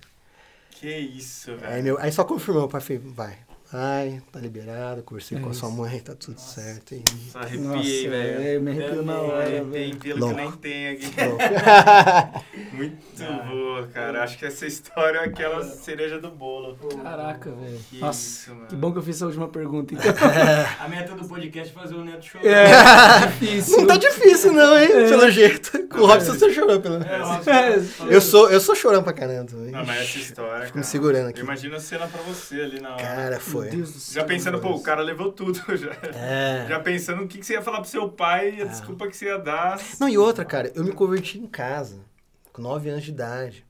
Que 0.70 0.96
isso, 0.96 1.50
Aí, 1.50 1.56
velho. 1.58 1.82
meu, 1.84 1.98
aí 1.98 2.10
só 2.10 2.24
confirmou, 2.24 2.64
o 2.64 2.68
pai 2.68 2.80
falou, 2.80 3.02
vai, 3.12 3.38
vai, 3.72 4.20
tá 4.32 4.40
liberado, 4.40 5.02
conversei 5.02 5.38
É 5.38 5.40
com 5.40 5.48
a 5.48 5.50
isso. 5.50 5.60
sua 5.60 5.70
mãe, 5.70 5.98
tá 6.00 6.14
tudo 6.14 6.38
certo. 6.40 6.94
E... 6.94 7.02
Só 7.30 7.38
Nossa, 7.40 7.48
arrepiei, 7.54 8.08
velho. 8.08 8.42
é, 8.42 8.58
me 8.58 8.70
arrepio 8.70 9.02
na 9.02 9.18
hora, 9.18 9.44
Tem 9.50 9.64
velho. 9.64 9.96
pelo 9.96 10.14
que 10.14 10.20
Louco. 10.20 10.34
nem 10.36 10.52
tem 10.52 10.88
aqui. 10.88 11.06
Bom, 11.06 11.38
Muito 12.76 12.96
Ah. 13.22 13.46
boa, 13.48 13.86
cara. 13.88 14.22
Acho 14.24 14.38
que 14.38 14.46
essa 14.46 14.66
história 14.66 15.18
é 15.18 15.24
aquela 15.24 15.62
cereja 15.64 16.18
do 16.18 16.30
bolo. 16.30 16.76
Caraca, 17.02 17.50
velho. 17.50 17.78
Que 17.90 17.98
Nossa, 17.98 18.20
isso, 18.20 18.54
mano. 18.54 18.66
que 18.66 18.76
bom 18.76 18.92
que 18.92 18.98
eu 18.98 19.02
fiz 19.02 19.16
essa 19.16 19.26
última 19.26 19.48
pergunta. 19.48 19.92
Então. 19.94 20.10
A 20.80 20.88
meta 20.88 21.14
do 21.14 21.28
podcast 21.28 21.74
é 21.76 21.80
fazer 21.80 21.94
o 21.94 22.04
Neto 22.04 22.24
chorar. 22.24 22.46
É, 22.46 23.26
difícil. 23.26 23.78
não 23.78 23.86
tá 23.86 23.96
difícil 23.96 24.52
não, 24.52 24.78
hein, 24.78 24.88
pelo 24.88 25.30
jeito. 25.30 25.86
Com 25.88 25.98
o 26.00 26.06
Robson 26.06 26.32
você 26.34 26.52
chorou, 26.52 26.80
pelo 26.80 26.96
É, 26.96 26.98
menos. 27.00 27.28
nossa, 27.28 27.50
É, 27.50 27.76
Eu 28.08 28.20
sou, 28.20 28.50
eu 28.50 28.60
sou 28.60 28.74
chorando 28.74 29.04
pra 29.04 29.12
caramba. 29.12 29.50
Não, 29.52 29.84
mas 29.84 30.00
essa 30.02 30.18
história, 30.18 30.66
Fico 30.66 30.78
me 30.78 30.84
segurando 30.84 31.28
aqui. 31.28 31.40
Imagina 31.40 31.76
a 31.76 31.80
cena 31.80 32.06
pra 32.06 32.20
você 32.22 32.60
ali 32.60 32.80
na 32.80 32.94
hora. 32.94 33.02
Cara, 33.02 33.40
foi. 33.40 33.59
Meu 33.62 33.70
Deus 33.70 33.92
do 33.92 33.98
céu. 33.98 34.22
Já 34.22 34.28
pensando, 34.28 34.60
pô, 34.60 34.70
o 34.70 34.82
cara 34.82 35.02
levou 35.02 35.32
tudo 35.32 35.60
já. 35.76 35.92
É. 36.14 36.66
Já 36.68 36.80
pensando 36.80 37.22
o 37.22 37.28
que 37.28 37.38
que 37.38 37.46
você 37.46 37.54
ia 37.54 37.62
falar 37.62 37.80
pro 37.80 37.90
seu 37.90 38.08
pai 38.08 38.56
e 38.56 38.62
a 38.62 38.64
desculpa 38.64 39.08
que 39.08 39.16
você 39.16 39.26
ia 39.26 39.38
dar. 39.38 39.80
Não, 39.98 40.08
e 40.08 40.18
outra, 40.18 40.44
cara, 40.44 40.70
eu 40.74 40.84
me 40.84 40.92
converti 40.92 41.38
em 41.38 41.46
casa, 41.46 42.00
com 42.52 42.62
9 42.62 42.90
anos 42.90 43.04
de 43.04 43.10
idade. 43.10 43.64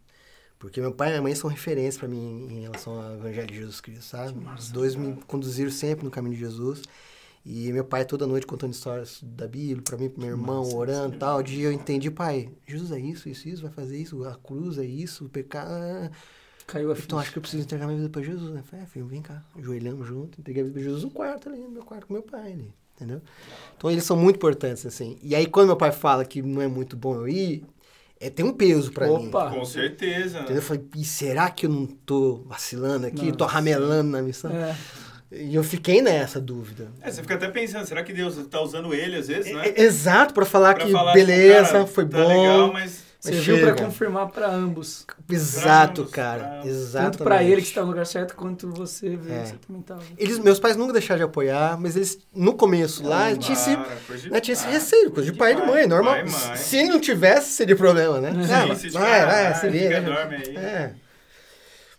Porque 0.59 0.79
meu 0.79 0.93
pai 0.93 1.09
e 1.09 1.11
minha 1.13 1.23
mãe 1.23 1.35
são 1.35 1.49
referências 1.49 1.97
pra 1.97 2.07
mim 2.07 2.47
em 2.51 2.61
relação 2.61 3.01
ao 3.01 3.15
Evangelho 3.15 3.47
de 3.47 3.57
Jesus 3.57 3.81
Cristo, 3.81 4.05
sabe? 4.05 4.39
Os 4.59 4.71
dois 4.71 4.95
me 4.95 5.15
conduziram 5.27 5.71
sempre 5.71 6.05
no 6.05 6.11
caminho 6.11 6.35
de 6.35 6.41
Jesus. 6.41 6.83
E 7.45 7.73
meu 7.73 7.85
pai 7.85 8.05
toda 8.05 8.27
noite 8.27 8.47
contando 8.47 8.75
histórias 8.75 9.21
da 9.23 9.49
Bíblia 9.49 9.83
pra 9.83 9.97
mim, 9.97 10.11
pro 10.11 10.21
meu 10.21 10.31
irmão, 10.31 10.63
orando 10.75 11.17
e 11.17 11.19
tal. 11.19 11.41
Um 11.41 11.43
dia 11.43 11.69
eu 11.69 11.73
entendi, 11.73 12.11
pai, 12.11 12.51
Jesus 12.67 12.93
é 12.93 13.01
isso, 13.01 13.27
isso, 13.31 13.49
isso, 13.49 13.63
vai 13.63 13.73
fazer 13.73 13.97
isso, 13.97 14.23
a 14.25 14.35
cruz 14.35 14.77
é 14.77 14.85
isso, 14.85 15.25
o 15.25 15.29
pecado. 15.31 16.11
Caiu 16.71 16.91
a 16.91 16.93
Então 16.93 17.03
ficha. 17.03 17.17
acho 17.19 17.33
que 17.33 17.39
eu 17.39 17.43
preciso 17.43 17.63
entregar 17.63 17.87
minha 17.87 17.99
vida 17.99 18.09
pra 18.11 18.23
Jesus, 18.23 18.51
né? 18.53 18.63
Falei, 18.69 18.85
é, 18.85 18.89
filho, 18.89 19.07
vem 19.07 19.21
cá. 19.23 19.43
Ajoelhamos 19.59 20.07
junto, 20.07 20.41
entreguei 20.41 20.63
a 20.63 20.65
vida 20.67 20.75
pra 20.75 20.83
Jesus 20.83 21.03
no 21.05 21.11
quarto 21.11 21.49
ali, 21.49 21.59
no 21.59 21.69
meu 21.71 21.83
quarto 21.83 22.07
com 22.07 22.13
meu 22.15 22.23
pai 22.23 22.53
ali, 22.53 22.73
entendeu? 22.97 23.21
Então 23.77 23.91
eles 23.91 24.05
são 24.05 24.17
muito 24.17 24.37
importantes, 24.37 24.87
assim. 24.87 25.19
E 25.23 25.35
aí 25.35 25.47
quando 25.47 25.67
meu 25.69 25.77
pai 25.77 25.91
fala 25.93 26.25
que 26.25 26.41
não 26.43 26.63
é 26.63 26.69
muito 26.69 26.97
bom 26.97 27.15
eu 27.17 27.29
ir, 27.29 27.65
é, 28.21 28.29
tem 28.31 28.45
um 28.45 28.53
peso 28.53 28.93
pra 28.93 29.07
mim. 29.09 29.29
Opa. 29.29 29.51
Com 29.51 29.65
certeza. 29.65 30.39
Entendeu? 30.41 30.57
Eu 30.57 30.63
falei, 30.63 30.85
e 30.97 31.05
será 31.05 31.51
que 31.51 31.67
eu 31.67 31.71
não 31.71 31.87
tô 31.87 32.43
vacilando 32.47 33.07
aqui? 33.07 33.27
Não, 33.29 33.33
tô 33.37 33.47
ramelando 33.47 34.11
na 34.11 34.23
missão? 34.23 34.51
É. 34.53 34.77
E 35.33 35.55
eu 35.55 35.63
fiquei 35.63 36.03
nessa 36.03 36.41
dúvida. 36.41 36.89
É, 37.01 37.11
você 37.11 37.23
fica 37.23 37.35
até 37.37 37.49
pensando, 37.49 37.87
será 37.87 38.03
que 38.03 38.13
Deus 38.13 38.37
tá 38.49 38.61
usando 38.61 38.93
ele 38.93 39.15
às 39.17 39.29
vezes, 39.29 39.55
né? 39.55 39.69
É- 39.69 39.83
Exato, 39.83 40.35
pra 40.35 40.45
falar 40.45 40.75
Pra 40.75 40.85
que 40.87 40.93
falar, 40.93 41.13
beleza, 41.15 41.71
cara, 41.73 41.87
foi 41.87 42.05
tá 42.09 42.19
bom. 42.19 42.29
legal, 42.29 42.73
Mas 42.73 43.05
Serviu 43.21 43.59
pra 43.59 43.67
chega. 43.75 43.85
confirmar 43.85 44.29
pra 44.29 44.49
ambos. 44.51 45.07
Exato, 45.29 46.01
ambos, 46.03 46.13
cara. 46.13 46.43
pra- 46.43 46.67
Exatamente. 46.67 47.13
Tanto 47.13 47.25
pra 47.25 47.43
ele 47.45 47.61
que 47.61 47.69
está 47.69 47.83
no 47.83 47.89
lugar 47.89 48.07
certo, 48.07 48.35
quanto 48.35 48.71
você 48.71 49.15
ver 49.15 49.33
É. 49.33 49.43
que 49.43 49.49
você 49.49 49.55
também 49.67 49.83
tava. 49.83 50.03
Eles, 50.17 50.39
meus 50.39 50.59
pais 50.59 50.75
nunca 50.77 50.93
deixaram 50.95 51.19
de 51.19 51.25
apoiar, 51.25 51.79
mas 51.79 51.97
eles, 51.97 52.19
no 52.35 52.55
começo 52.55 53.07
lá, 53.07 53.37
tinha 53.37 53.53
esse, 53.53 53.77
né, 54.31 54.41
tinha 54.41 54.55
esse 54.55 54.65
pai. 54.65 54.73
receio, 54.73 55.11
coisa 55.11 55.31
de 55.31 55.37
pai 55.37 55.53
e 55.53 55.57
de 55.57 55.63
mãe, 55.67 55.87
normal. 55.87 56.15
Pai 56.15 56.25
mãe. 56.25 56.57
Se 56.57 56.83
não 56.85 56.99
tivesse, 56.99 57.51
seria 57.53 57.77
problema, 57.77 58.21
né? 58.21 58.31
Sim, 58.41 58.75
se 58.75 58.89
vai, 58.89 59.03
tiver, 59.05 59.27
vai, 59.27 59.45
vai, 59.45 59.55
se 59.55 59.67
aí. 59.67 60.57
É. 60.57 60.93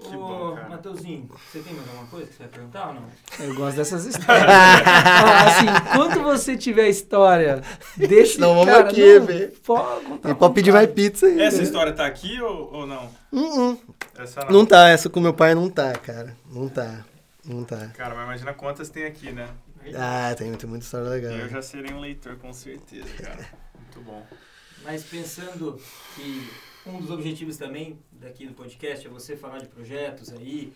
Que 0.03 0.15
Ô. 0.15 0.55
Mateuzinho, 0.67 1.29
você 1.29 1.59
tem 1.59 1.73
mais 1.73 1.87
alguma 1.87 2.07
coisa 2.07 2.25
que 2.25 2.33
você 2.33 2.43
vai 2.43 2.51
perguntar 2.51 2.87
ou 2.87 2.93
não? 2.95 3.09
Eu 3.39 3.55
gosto 3.55 3.77
dessas 3.77 4.05
histórias. 4.05 4.45
Ah, 4.51 5.43
assim, 5.47 5.65
quando 5.95 6.23
você 6.23 6.57
tiver 6.57 6.89
história, 6.89 7.61
deixa 7.95 8.39
Não, 8.39 8.55
vamos 8.55 8.65
cara, 8.65 8.89
aqui, 8.89 9.19
não, 9.19 9.25
velho. 9.27 9.51
Pode 9.63 10.05
contar. 10.05 10.29
E 10.29 10.35
pode 10.35 10.53
pedir 10.55 10.73
mais 10.73 10.91
pizza 10.91 11.27
aí. 11.27 11.39
Essa 11.39 11.61
história 11.61 11.93
tá 11.93 12.05
aqui 12.05 12.41
ou, 12.41 12.73
ou 12.73 12.87
não? 12.87 13.09
Hum, 13.31 13.69
hum. 13.71 13.77
Essa 14.17 14.45
Não 14.49 14.65
tá, 14.65 14.89
essa 14.89 15.09
com 15.09 15.19
meu 15.19 15.33
pai 15.33 15.53
não 15.53 15.69
tá, 15.69 15.93
cara. 15.93 16.35
Não 16.51 16.67
tá. 16.67 17.05
Não 17.45 17.63
tá. 17.63 17.87
Cara, 17.95 18.15
mas 18.15 18.25
imagina 18.25 18.53
quantas 18.53 18.89
tem 18.89 19.05
aqui, 19.05 19.31
né? 19.31 19.47
Ah, 19.95 20.33
tem, 20.35 20.51
tem 20.53 20.69
muita 20.69 20.85
história 20.85 21.09
legal. 21.09 21.31
Eu 21.31 21.49
já 21.49 21.61
serei 21.61 21.93
um 21.93 21.99
leitor, 21.99 22.35
com 22.37 22.51
certeza, 22.53 23.07
cara. 23.21 23.47
Muito 23.77 24.01
bom. 24.01 24.25
Mas 24.83 25.03
pensando 25.03 25.79
que 26.15 26.49
um 26.85 26.99
dos 26.99 27.11
objetivos 27.11 27.57
também 27.57 27.97
daqui 28.11 28.47
do 28.47 28.53
podcast 28.53 29.05
é 29.05 29.09
você 29.09 29.35
falar 29.37 29.59
de 29.59 29.67
projetos 29.67 30.31
aí, 30.31 30.73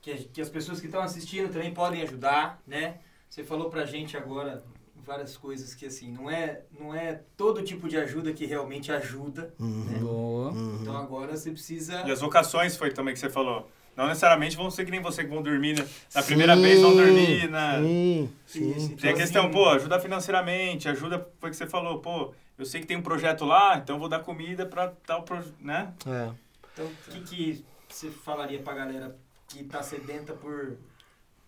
que, 0.00 0.14
que 0.24 0.40
as 0.40 0.48
pessoas 0.48 0.80
que 0.80 0.86
estão 0.86 1.02
assistindo 1.02 1.52
também 1.52 1.72
podem 1.72 2.02
ajudar, 2.02 2.60
né? 2.66 2.98
Você 3.28 3.42
falou 3.42 3.70
pra 3.70 3.84
gente 3.84 4.16
agora 4.16 4.62
várias 5.04 5.36
coisas 5.36 5.74
que 5.74 5.86
assim, 5.86 6.12
não 6.12 6.30
é, 6.30 6.60
não 6.78 6.94
é 6.94 7.20
todo 7.36 7.62
tipo 7.62 7.88
de 7.88 7.96
ajuda 7.96 8.32
que 8.32 8.46
realmente 8.46 8.92
ajuda. 8.92 9.52
Uhum, 9.58 9.98
Boa. 10.00 10.50
uhum. 10.52 10.78
Então 10.80 10.96
agora 10.96 11.36
você 11.36 11.50
precisa. 11.50 12.02
E 12.06 12.10
as 12.10 12.20
vocações 12.20 12.76
foi 12.76 12.90
também 12.90 13.14
que 13.14 13.20
você 13.20 13.30
falou. 13.30 13.68
Não 13.96 14.06
necessariamente 14.06 14.56
vão 14.56 14.70
ser 14.70 14.86
que 14.86 14.90
nem 14.90 15.02
você 15.02 15.22
que 15.22 15.28
vão 15.28 15.42
dormir 15.42 15.78
na, 15.78 15.84
na 16.14 16.22
primeira 16.22 16.56
vez, 16.56 16.80
vão 16.80 16.94
dormir 16.96 17.50
na... 17.50 17.78
Sim, 17.78 18.30
sim. 18.46 18.70
Isso, 18.70 18.88
Tem 18.96 19.10
a 19.10 19.12
então, 19.12 19.14
questão, 19.14 19.44
assim, 19.44 19.52
pô, 19.52 19.68
ajuda 19.68 20.00
financeiramente, 20.00 20.88
ajuda, 20.88 21.28
foi 21.38 21.50
o 21.50 21.52
que 21.52 21.56
você 21.56 21.66
falou, 21.66 21.98
pô, 21.98 22.32
eu 22.62 22.66
sei 22.66 22.80
que 22.80 22.86
tem 22.86 22.96
um 22.96 23.02
projeto 23.02 23.44
lá, 23.44 23.76
então 23.76 23.96
eu 23.96 24.00
vou 24.00 24.08
dar 24.08 24.20
comida 24.20 24.64
pra 24.64 24.88
tal 25.04 25.22
projeto, 25.24 25.54
né? 25.60 25.92
É. 26.06 26.30
Então, 26.72 26.86
o 26.86 27.10
que, 27.10 27.20
que 27.20 27.64
você 27.88 28.10
falaria 28.10 28.60
pra 28.62 28.72
galera 28.72 29.16
que 29.48 29.64
tá 29.64 29.82
sedenta 29.82 30.32
por, 30.32 30.76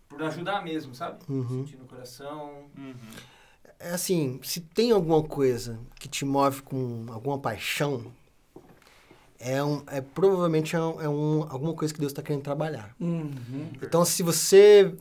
por 0.08 0.22
ajudar 0.24 0.62
mesmo, 0.62 0.94
sabe? 0.94 1.18
Uhum. 1.28 1.64
Sentir 1.64 1.76
no 1.78 1.86
coração. 1.86 2.64
É 3.78 3.90
assim, 3.90 4.40
se 4.42 4.60
tem 4.60 4.90
alguma 4.90 5.22
coisa 5.22 5.78
que 5.98 6.08
te 6.08 6.24
move 6.24 6.62
com 6.62 7.06
alguma 7.08 7.38
paixão, 7.38 8.12
é, 9.38 9.62
um, 9.62 9.82
é 9.86 10.00
provavelmente 10.00 10.74
é, 10.74 10.80
um, 10.80 11.00
é 11.00 11.08
um- 11.08 11.42
alguma 11.44 11.74
coisa 11.74 11.94
que 11.94 12.00
Deus 12.00 12.12
está 12.12 12.22
querendo 12.22 12.42
trabalhar. 12.42 12.94
Uhum. 13.00 13.70
Então, 13.80 14.04
se 14.04 14.22
você 14.22 14.94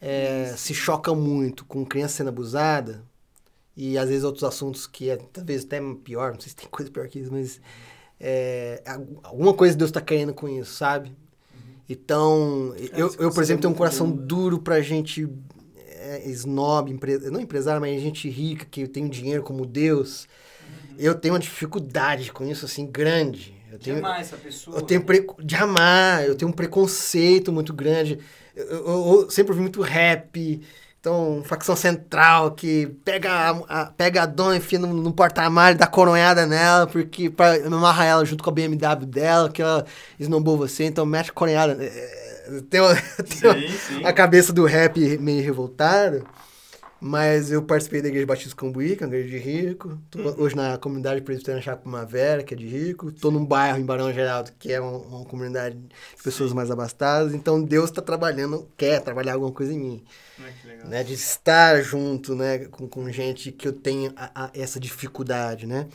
é, 0.00 0.54
se 0.56 0.72
choca 0.74 1.14
muito 1.14 1.64
com 1.64 1.84
criança 1.84 2.16
sendo 2.16 2.28
abusada, 2.28 3.04
e 3.78 3.96
às 3.96 4.08
vezes 4.10 4.24
outros 4.24 4.44
assuntos 4.44 4.86
que 4.86 5.08
é 5.10 5.16
talvez 5.16 5.64
até 5.64 5.80
pior, 6.04 6.32
não 6.34 6.40
sei 6.40 6.50
se 6.50 6.56
tem 6.56 6.68
coisa 6.72 6.90
pior 6.90 7.08
que 7.08 7.20
isso, 7.20 7.32
mas 7.32 7.60
é, 8.20 8.82
algu- 8.86 9.20
alguma 9.22 9.54
coisa 9.54 9.76
Deus 9.76 9.90
está 9.90 10.00
querendo 10.00 10.34
com 10.34 10.48
isso, 10.48 10.74
sabe? 10.74 11.16
Então, 11.88 12.74
eu, 12.92 13.06
isso 13.06 13.16
que 13.16 13.24
eu, 13.24 13.30
por 13.32 13.42
exemplo, 13.42 13.62
tenho 13.62 13.72
um 13.72 13.74
é 13.74 13.78
coração 13.78 14.10
bom, 14.10 14.26
duro 14.26 14.58
pra 14.58 14.80
gente 14.82 15.28
é, 15.86 16.28
snob, 16.30 16.90
empre, 16.92 17.18
não 17.30 17.40
empresário, 17.40 17.80
mas 17.80 18.00
gente 18.02 18.28
rica 18.28 18.66
que 18.66 18.86
tem 18.88 19.08
dinheiro 19.08 19.42
como 19.42 19.64
Deus. 19.64 20.28
Eu 20.98 21.14
tenho 21.14 21.34
uma 21.34 21.40
dificuldade 21.40 22.32
com 22.32 22.44
isso, 22.44 22.66
assim, 22.66 22.86
grande. 22.86 23.54
Eu 23.72 23.78
tenho, 23.78 23.96
Jamais 23.96 24.26
essa 24.26 24.36
pessoa. 24.36 24.76
eu 24.76 24.82
tenho 24.82 25.02
pre... 25.04 25.26
de 25.42 25.54
amar, 25.56 26.26
eu 26.26 26.34
tenho 26.34 26.50
um 26.50 26.54
preconceito 26.54 27.52
muito 27.52 27.72
grande. 27.72 28.18
Eu, 28.54 28.66
eu- 28.66 29.20
eu 29.22 29.30
sempre 29.30 29.52
ouvi 29.52 29.62
muito 29.62 29.80
rap. 29.80 30.60
Então, 31.08 31.42
facção 31.42 31.74
central 31.74 32.50
que 32.50 32.86
pega 33.02 33.30
a, 33.32 33.50
a- 33.82 33.86
pega 33.86 34.22
a 34.22 34.26
dona, 34.26 34.56
enfia 34.56 34.78
no, 34.78 34.88
no 34.92 35.10
porta-malho, 35.10 35.78
dá 35.78 35.86
coronhada 35.86 36.46
nela, 36.46 36.86
porque 36.86 37.30
pra 37.30 37.54
amarrar 37.66 38.06
ela 38.06 38.24
junto 38.26 38.44
com 38.44 38.50
a 38.50 38.52
BMW 38.52 39.06
dela, 39.06 39.48
que 39.48 39.62
ela 39.62 39.86
esnobou 40.20 40.58
você, 40.58 40.84
então 40.84 41.06
mete 41.06 41.32
coronhada. 41.32 41.82
É, 41.82 42.60
Tem, 42.68 42.80
uma- 42.80 42.94
tem 43.24 43.50
uma- 43.50 43.54
Sim, 43.58 43.78
sim. 43.96 44.04
a 44.04 44.12
cabeça 44.12 44.52
do 44.52 44.66
rap 44.66 44.98
meio 45.18 45.42
revoltada. 45.42 46.22
Mas 47.00 47.52
eu 47.52 47.62
participei 47.62 48.02
da 48.02 48.08
Igreja 48.08 48.26
Batista 48.26 48.56
Cambuí, 48.56 48.96
que 48.96 49.04
é 49.04 49.06
uma 49.06 49.14
igreja 49.16 49.38
de 49.38 49.44
rico. 49.44 49.96
Tô 50.10 50.18
hoje 50.42 50.56
na 50.56 50.76
comunidade 50.78 51.20
presbiteriana 51.20 51.62
Chá 51.62 51.76
Primavera, 51.76 52.42
que 52.42 52.54
é 52.54 52.56
de 52.56 52.66
rico. 52.66 53.12
Tô 53.12 53.30
num 53.30 53.44
bairro 53.44 53.78
em 53.78 53.84
Barão 53.84 54.12
Geraldo, 54.12 54.50
que 54.58 54.72
é 54.72 54.80
uma, 54.80 54.98
uma 54.98 55.24
comunidade 55.24 55.76
de 55.76 56.22
pessoas 56.24 56.52
mais 56.52 56.72
abastadas. 56.72 57.34
Então 57.34 57.62
Deus 57.62 57.90
está 57.90 58.02
trabalhando, 58.02 58.68
quer 58.76 59.00
trabalhar 59.00 59.34
alguma 59.34 59.52
coisa 59.52 59.72
em 59.72 59.78
mim. 59.78 60.04
Legal. 60.64 60.88
Né? 60.88 61.04
De 61.04 61.14
estar 61.14 61.80
junto 61.82 62.34
né? 62.34 62.64
com, 62.66 62.88
com 62.88 63.08
gente 63.12 63.52
que 63.52 63.68
eu 63.68 63.72
tenho 63.72 64.12
a- 64.16 64.46
a- 64.46 64.50
essa 64.52 64.80
dificuldade, 64.80 65.66
né? 65.66 65.86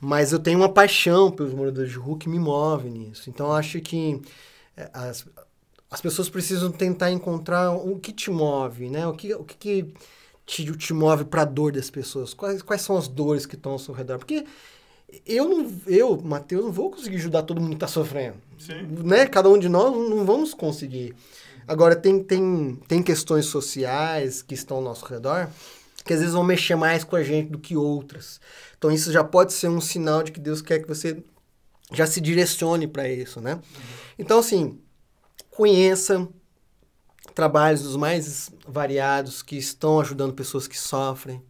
Mas 0.00 0.32
eu 0.32 0.40
tenho 0.40 0.58
uma 0.58 0.68
paixão 0.68 1.30
pelos 1.30 1.54
moradores 1.54 1.90
de 1.90 1.96
rua 1.98 2.18
que 2.18 2.28
me 2.28 2.38
move 2.38 2.90
nisso. 2.90 3.30
Então 3.30 3.52
acho 3.52 3.80
que 3.80 4.20
é, 4.76 4.90
as, 4.92 5.24
as 5.90 6.00
pessoas 6.00 6.28
precisam 6.28 6.70
tentar 6.72 7.10
encontrar 7.12 7.70
o 7.72 7.98
que 7.98 8.12
te 8.12 8.30
move, 8.30 8.88
né? 8.90 9.06
O 9.06 9.12
que, 9.14 9.34
o 9.34 9.44
que, 9.44 9.56
que 9.56 9.94
te, 10.48 10.64
te 10.76 10.94
move 10.94 11.26
para 11.26 11.42
a 11.42 11.44
dor 11.44 11.72
das 11.72 11.90
pessoas? 11.90 12.32
Quais, 12.32 12.62
quais 12.62 12.80
são 12.80 12.96
as 12.96 13.06
dores 13.06 13.44
que 13.44 13.54
estão 13.54 13.72
ao 13.72 13.78
seu 13.78 13.92
redor? 13.92 14.18
Porque 14.18 14.46
eu, 15.26 15.46
não, 15.46 15.70
eu 15.86 16.18
Matheus, 16.20 16.64
não 16.64 16.72
vou 16.72 16.90
conseguir 16.90 17.16
ajudar 17.16 17.42
todo 17.42 17.60
mundo 17.60 17.70
que 17.70 17.76
está 17.76 17.86
sofrendo. 17.86 18.36
Sim. 18.58 18.82
Né? 19.04 19.26
Cada 19.26 19.50
um 19.50 19.58
de 19.58 19.68
nós 19.68 19.94
não 19.94 20.24
vamos 20.24 20.54
conseguir. 20.54 21.14
Agora, 21.66 21.94
tem, 21.94 22.24
tem, 22.24 22.78
tem 22.88 23.02
questões 23.02 23.44
sociais 23.44 24.40
que 24.40 24.54
estão 24.54 24.78
ao 24.78 24.82
nosso 24.82 25.04
redor 25.04 25.50
que 26.04 26.14
às 26.14 26.20
vezes 26.20 26.34
vão 26.34 26.42
mexer 26.42 26.74
mais 26.74 27.04
com 27.04 27.16
a 27.16 27.22
gente 27.22 27.50
do 27.50 27.58
que 27.58 27.76
outras. 27.76 28.40
Então, 28.78 28.90
isso 28.90 29.12
já 29.12 29.22
pode 29.22 29.52
ser 29.52 29.68
um 29.68 29.80
sinal 29.80 30.22
de 30.22 30.32
que 30.32 30.40
Deus 30.40 30.62
quer 30.62 30.78
que 30.78 30.88
você 30.88 31.22
já 31.92 32.06
se 32.06 32.18
direcione 32.18 32.86
para 32.86 33.06
isso, 33.06 33.42
né? 33.42 33.60
Então, 34.18 34.38
assim, 34.38 34.80
conheça 35.50 36.26
trabalhos 37.38 37.82
dos 37.82 37.94
mais 37.94 38.50
variados 38.66 39.42
que 39.44 39.56
estão 39.56 40.00
ajudando 40.00 40.32
pessoas 40.34 40.66
que 40.66 40.76
sofrem, 40.76 41.40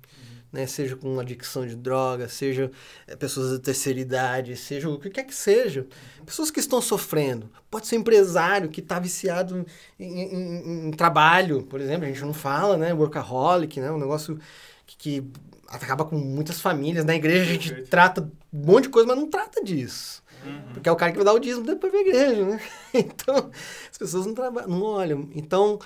né? 0.53 0.67
Seja 0.67 0.95
com 0.97 1.19
adicção 1.19 1.67
de 1.67 1.75
drogas, 1.75 2.33
seja 2.35 2.71
eh, 3.07 3.17
pessoas 3.17 3.53
da 3.53 3.59
terceira 3.59 3.99
idade, 3.99 4.55
seja 4.55 4.87
o 4.91 4.99
que 5.01 5.09
quer 5.09 5.25
que 5.25 5.35
seja. 5.35 5.87
Pessoas 6.27 6.51
que 6.51 6.61
estão 6.61 6.83
sofrendo. 6.83 7.51
Pode 7.71 7.87
ser 7.87 7.97
empresário 7.97 8.69
que 8.69 8.81
está 8.81 8.99
viciado 8.99 9.65
em, 9.99 10.05
em- 10.21 10.35
em- 10.35 10.89
em 10.89 10.91
trabalho, 10.91 11.63
por 11.63 11.81
exemplo, 11.81 12.05
a 12.05 12.09
gente 12.09 12.21
não 12.21 12.35
fala, 12.35 12.77
né? 12.77 12.93
Workaholic, 12.93 13.81
né? 13.81 13.91
Um 13.91 13.99
negócio 13.99 14.39
que, 14.87 14.97
que 14.99 15.31
acaba 15.69 16.05
com 16.05 16.17
muitas 16.19 16.61
famílias. 16.61 17.05
Na 17.07 17.15
igreja 17.15 17.45
a 17.45 17.47
gente 17.55 17.69
Perfeito. 17.69 17.89
trata 17.91 18.31
um 18.53 18.67
monte 18.67 18.83
de 18.85 18.91
coisa, 18.91 19.09
mas 19.09 19.17
não 19.17 19.29
trata 19.31 19.65
disso. 19.65 20.23
Uhum. 20.45 20.63
Porque 20.75 20.89
é 20.89 20.93
o 20.93 20.97
cara 20.97 21.11
que 21.13 21.19
vai 21.19 21.25
dar 21.25 21.33
o 21.35 21.39
dízimo 21.39 21.65
depois 21.67 21.91
pra 21.93 22.01
igreja, 22.01 22.45
né? 22.45 22.61
Então, 22.95 23.51
as 23.91 23.99
pessoas 23.99 24.27
não, 24.27 24.35
traba- 24.35 24.67
não 24.67 24.83
olham. 24.83 25.29
Então, 25.35 25.79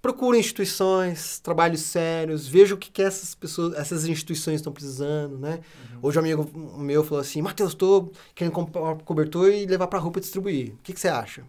procure 0.00 0.38
instituições, 0.38 1.38
trabalhos 1.40 1.80
sérios, 1.82 2.46
veja 2.46 2.74
o 2.74 2.78
que, 2.78 2.90
que 2.90 3.02
essas 3.02 3.34
pessoas, 3.34 3.74
essas 3.76 4.06
instituições 4.06 4.56
estão 4.56 4.72
precisando, 4.72 5.38
né? 5.38 5.60
Hoje 6.00 6.18
um 6.18 6.20
amigo 6.22 6.50
meu 6.78 7.04
falou 7.04 7.20
assim, 7.20 7.42
Matheus, 7.42 7.70
estou 7.72 8.12
querendo 8.34 8.52
comprar 8.52 8.92
um 8.92 8.98
cobertor 8.98 9.50
e 9.50 9.66
levar 9.66 9.86
pra 9.88 9.98
rua 9.98 10.12
pra 10.12 10.20
distribuir. 10.20 10.72
O 10.74 10.78
que, 10.82 10.92
que 10.92 11.00
você 11.00 11.08
acha? 11.08 11.42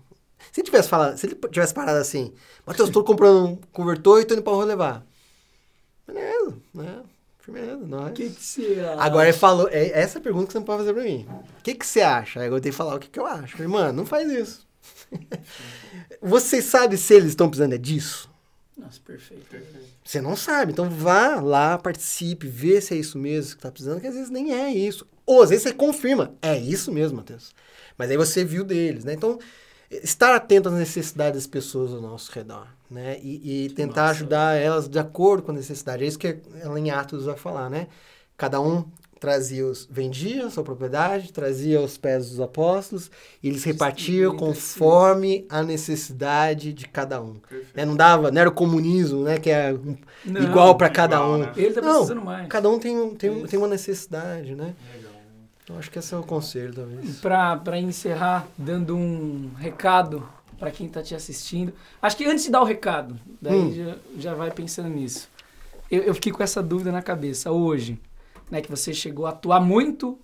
Se 0.52 0.61
ele 0.61 0.65
tivesse 0.65 0.90
falado, 0.90 1.18
se 1.18 1.27
ele 1.27 1.36
tivesse 1.52 1.73
parado 1.73 1.99
assim, 1.99 2.34
Matheus, 2.65 2.90
estou 2.90 3.03
comprando 3.03 3.45
um 3.49 3.56
cobertor 3.72 4.19
e 4.22 4.26
tô 4.26 4.34
indo 4.34 4.44
pra 4.44 4.53
rua 4.53 4.65
levar. 4.65 5.06
Beleza, 6.07 6.56
né? 6.73 7.03
Firmeza, 7.52 7.86
nós. 7.86 8.12
O 8.12 8.14
que, 8.14 8.30
que 8.30 8.44
você 8.44 8.80
acha? 8.80 9.02
Agora 9.02 9.30
ele 9.30 9.38
falou, 9.38 9.68
é 9.70 9.90
essa 9.90 10.20
a 10.20 10.22
pergunta 10.22 10.48
que 10.48 10.54
você 10.54 10.60
não 10.60 10.66
pode 10.66 10.80
fazer 10.80 10.94
pra 10.94 11.04
mim. 11.04 11.28
O 11.60 11.64
que, 11.64 11.74
que 11.74 11.86
você 11.86 12.02
acha? 12.02 12.42
Aí 12.42 12.48
eu 12.48 12.62
tenho 12.62 12.72
que 12.72 12.78
falar 12.78 12.96
o 12.96 13.00
que, 13.00 13.10
que 13.10 13.20
eu 13.20 13.26
acho. 13.26 13.54
Falei, 13.54 13.68
mano, 13.68 13.94
não 13.94 14.06
faz 14.06 14.32
isso. 14.32 14.68
Você 16.22 16.62
sabe 16.62 16.98
se 16.98 17.14
eles 17.14 17.30
estão 17.30 17.50
precisando 17.50 17.74
é 17.74 17.78
disso? 17.78 18.30
Nossa, 18.78 19.00
perfeito. 19.04 19.46
Perfeito. 19.50 19.88
Você 20.04 20.22
não 20.22 20.36
sabe. 20.36 20.72
Então 20.72 20.90
vá 20.90 21.40
lá, 21.40 21.78
participe, 21.78 22.48
vê 22.48 22.82
se 22.82 22.94
é 22.94 22.98
isso 22.98 23.18
mesmo 23.18 23.56
que 23.56 23.62
tá 23.62 23.72
precisando, 23.72 24.00
que 24.02 24.08
às 24.08 24.16
vezes 24.16 24.30
nem 24.30 24.54
é 24.54 24.72
isso. 24.72 25.08
Ou 25.26 25.42
às 25.42 25.50
vezes 25.50 25.64
você 25.64 25.74
confirma, 25.74 26.34
é 26.42 26.58
isso 26.58 26.92
mesmo, 26.92 27.18
Matheus. 27.18 27.54
Mas 27.98 28.10
aí 28.10 28.18
você 28.18 28.44
viu 28.44 28.64
deles, 28.64 29.04
né? 29.04 29.14
Então, 29.14 29.38
estar 29.90 30.36
atento 30.36 30.70
às 30.70 30.76
necessidades 30.76 31.44
das 31.44 31.48
pessoas 31.48 31.94
ao 31.94 32.02
nosso 32.02 32.32
redor, 32.32 32.68
né? 32.90 33.18
E, 33.22 33.66
e 33.66 33.70
tentar 33.70 34.02
massa. 34.03 34.11
ajudar 34.11 34.56
elas 34.56 34.88
de 34.90 34.99
acordo 34.99 35.44
com 35.44 35.52
a 35.52 35.56
necessidade. 35.56 36.03
É 36.03 36.07
isso 36.07 36.20
que 36.20 36.38
ela 36.61 36.80
em 36.80 36.90
Atos 36.91 37.26
vai 37.26 37.36
falar, 37.38 37.70
né? 37.70 37.88
Cada 38.38 38.60
um 38.61 38.86
trazia 39.20 39.66
os, 39.66 39.86
vendia 39.91 40.45
a 40.45 40.49
sua 40.49 40.64
propriedade, 40.64 41.34
trazia 41.34 41.78
aos 41.80 41.98
pés 41.98 42.30
dos 42.30 42.40
apóstolos, 42.40 43.11
e 43.44 43.49
eles 43.49 43.66
repartiam 43.66 44.34
entre 44.34 44.45
si. 44.48 44.53
conforme 44.78 45.45
a 45.49 45.61
necessidade 45.61 46.72
de 46.72 46.88
cada 46.88 47.22
um. 47.22 47.36
Né? 47.76 47.84
Não 47.86 47.98
dava, 47.98 48.32
não 48.32 48.40
era 48.40 48.49
o 48.49 48.53
comunismo, 48.53 49.24
né? 49.24 49.38
Que 49.38 49.49
é 49.49 49.74
um- 49.74 49.98
Não, 50.26 50.41
igual 50.41 50.76
para 50.78 50.90
cada 50.90 51.18
igual, 51.18 51.32
um. 51.34 51.38
né? 51.40 51.52
Ele 51.57 51.74
tá 51.74 51.82
Não, 51.82 52.16
mais. 52.24 52.48
Cada 52.48 52.70
um 52.70 52.80
tem, 52.80 52.98
um, 52.98 53.14
tem, 53.14 53.30
um- 53.30 53.45
tem 53.45 53.60
uma 53.60 53.68
necessidade, 53.68 54.56
né? 54.56 54.74
Legal. 54.95 55.11
Então 55.64 55.78
acho 55.78 55.91
que 55.91 55.99
esse 55.99 56.14
é 56.14 56.18
o 56.18 56.24
conselho, 56.24 56.74
talvez. 56.74 57.20
Pra 57.20 57.78
encerrar, 57.78 58.48
dando 58.57 58.95
um 58.95 59.52
recado 59.57 60.28
pra 60.60 60.72
quem 60.72 60.90
tá 60.90 61.02
te 61.02 61.15
assistindo. 61.15 61.73
Acho 62.02 62.18
que 62.18 62.26
antes 62.26 62.44
de 62.44 62.52
dar 62.52 62.61
o 62.61 62.65
recado, 62.65 63.19
daí 63.41 63.60
Hum. 63.60 63.73
já, 63.73 63.98
já 64.18 64.34
vai 64.36 64.52
pensando 64.52 64.90
nisso. 64.90 65.30
Eu, 65.90 66.03
eu 66.03 66.14
fiquei 66.14 66.31
com 66.31 66.44
essa 66.44 66.61
dúvida 66.61 66.91
na 66.91 67.02
cabeça 67.02 67.52
hoje, 67.52 67.99
né? 68.52 68.61
Que 68.61 68.69
você 68.69 68.94
chegou 68.94 69.26
a 69.26 69.30
atuar 69.30 69.60
muito, 69.61 70.19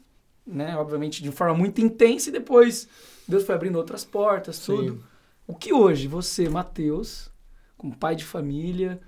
né? 0.46 0.76
Obviamente 0.78 1.24
de 1.24 1.32
forma 1.32 1.54
muito 1.56 1.82
intensa 1.82 2.30
e 2.30 2.34
depois 2.34 2.88
Deus 3.28 3.44
foi 3.46 3.56
abrindo 3.56 3.78
outras 3.78 4.04
portas, 4.04 4.60
tudo. 4.60 5.04
O 5.48 5.56
que 5.56 5.72
hoje 5.74 6.08
você, 6.08 6.50
Mateus, 6.50 7.30
como 7.78 7.96
pai 7.96 8.16
de 8.16 8.26
família, 8.26 9.00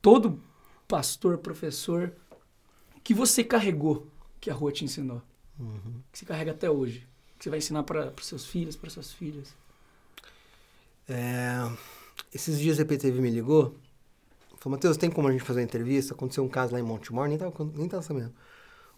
todo 0.00 0.40
pastor, 0.88 1.38
professor, 1.38 2.12
que 3.04 3.14
você 3.14 3.42
carregou, 3.44 4.06
que 4.40 4.50
a 4.50 4.54
rua 4.54 4.72
te 4.72 4.84
ensinou? 4.84 5.20
Uhum. 5.58 6.00
Que 6.10 6.18
você 6.18 6.24
carrega 6.24 6.52
até 6.52 6.70
hoje? 6.70 7.06
Que 7.38 7.44
você 7.44 7.50
vai 7.50 7.58
ensinar 7.58 7.82
para 7.82 8.12
os 8.18 8.26
seus 8.26 8.46
filhos, 8.46 8.76
para 8.76 8.90
suas 8.90 9.12
filhas? 9.12 9.54
É, 11.12 11.70
esses 12.32 12.58
dias 12.58 12.78
a 12.78 12.82
EPTV 12.82 13.20
me 13.20 13.28
ligou. 13.30 13.74
Falou, 14.56 14.76
Matheus, 14.76 14.96
tem 14.96 15.10
como 15.10 15.28
a 15.28 15.32
gente 15.32 15.44
fazer 15.44 15.60
uma 15.60 15.64
entrevista? 15.64 16.14
Aconteceu 16.14 16.42
um 16.42 16.48
caso 16.48 16.72
lá 16.72 16.80
em 16.80 16.82
Montemor, 16.82 17.28
nem 17.28 17.36
tava, 17.36 17.52
nem 17.74 17.86
tava 17.88 18.02
sabendo. 18.02 18.32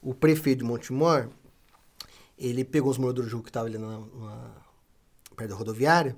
O 0.01 0.15
prefeito 0.15 0.59
de 0.59 0.65
Montemor, 0.65 1.29
ele 2.39 2.65
pegou 2.65 2.91
os 2.91 2.99
moradores 2.99 3.31
de 3.31 3.35
rua 3.35 3.43
que 3.43 3.51
estavam 3.51 3.69
ali 3.69 3.79
na, 3.79 3.99
na- 3.99 4.55
perto 5.35 5.51
da 5.51 5.57
rodoviária, 5.57 6.17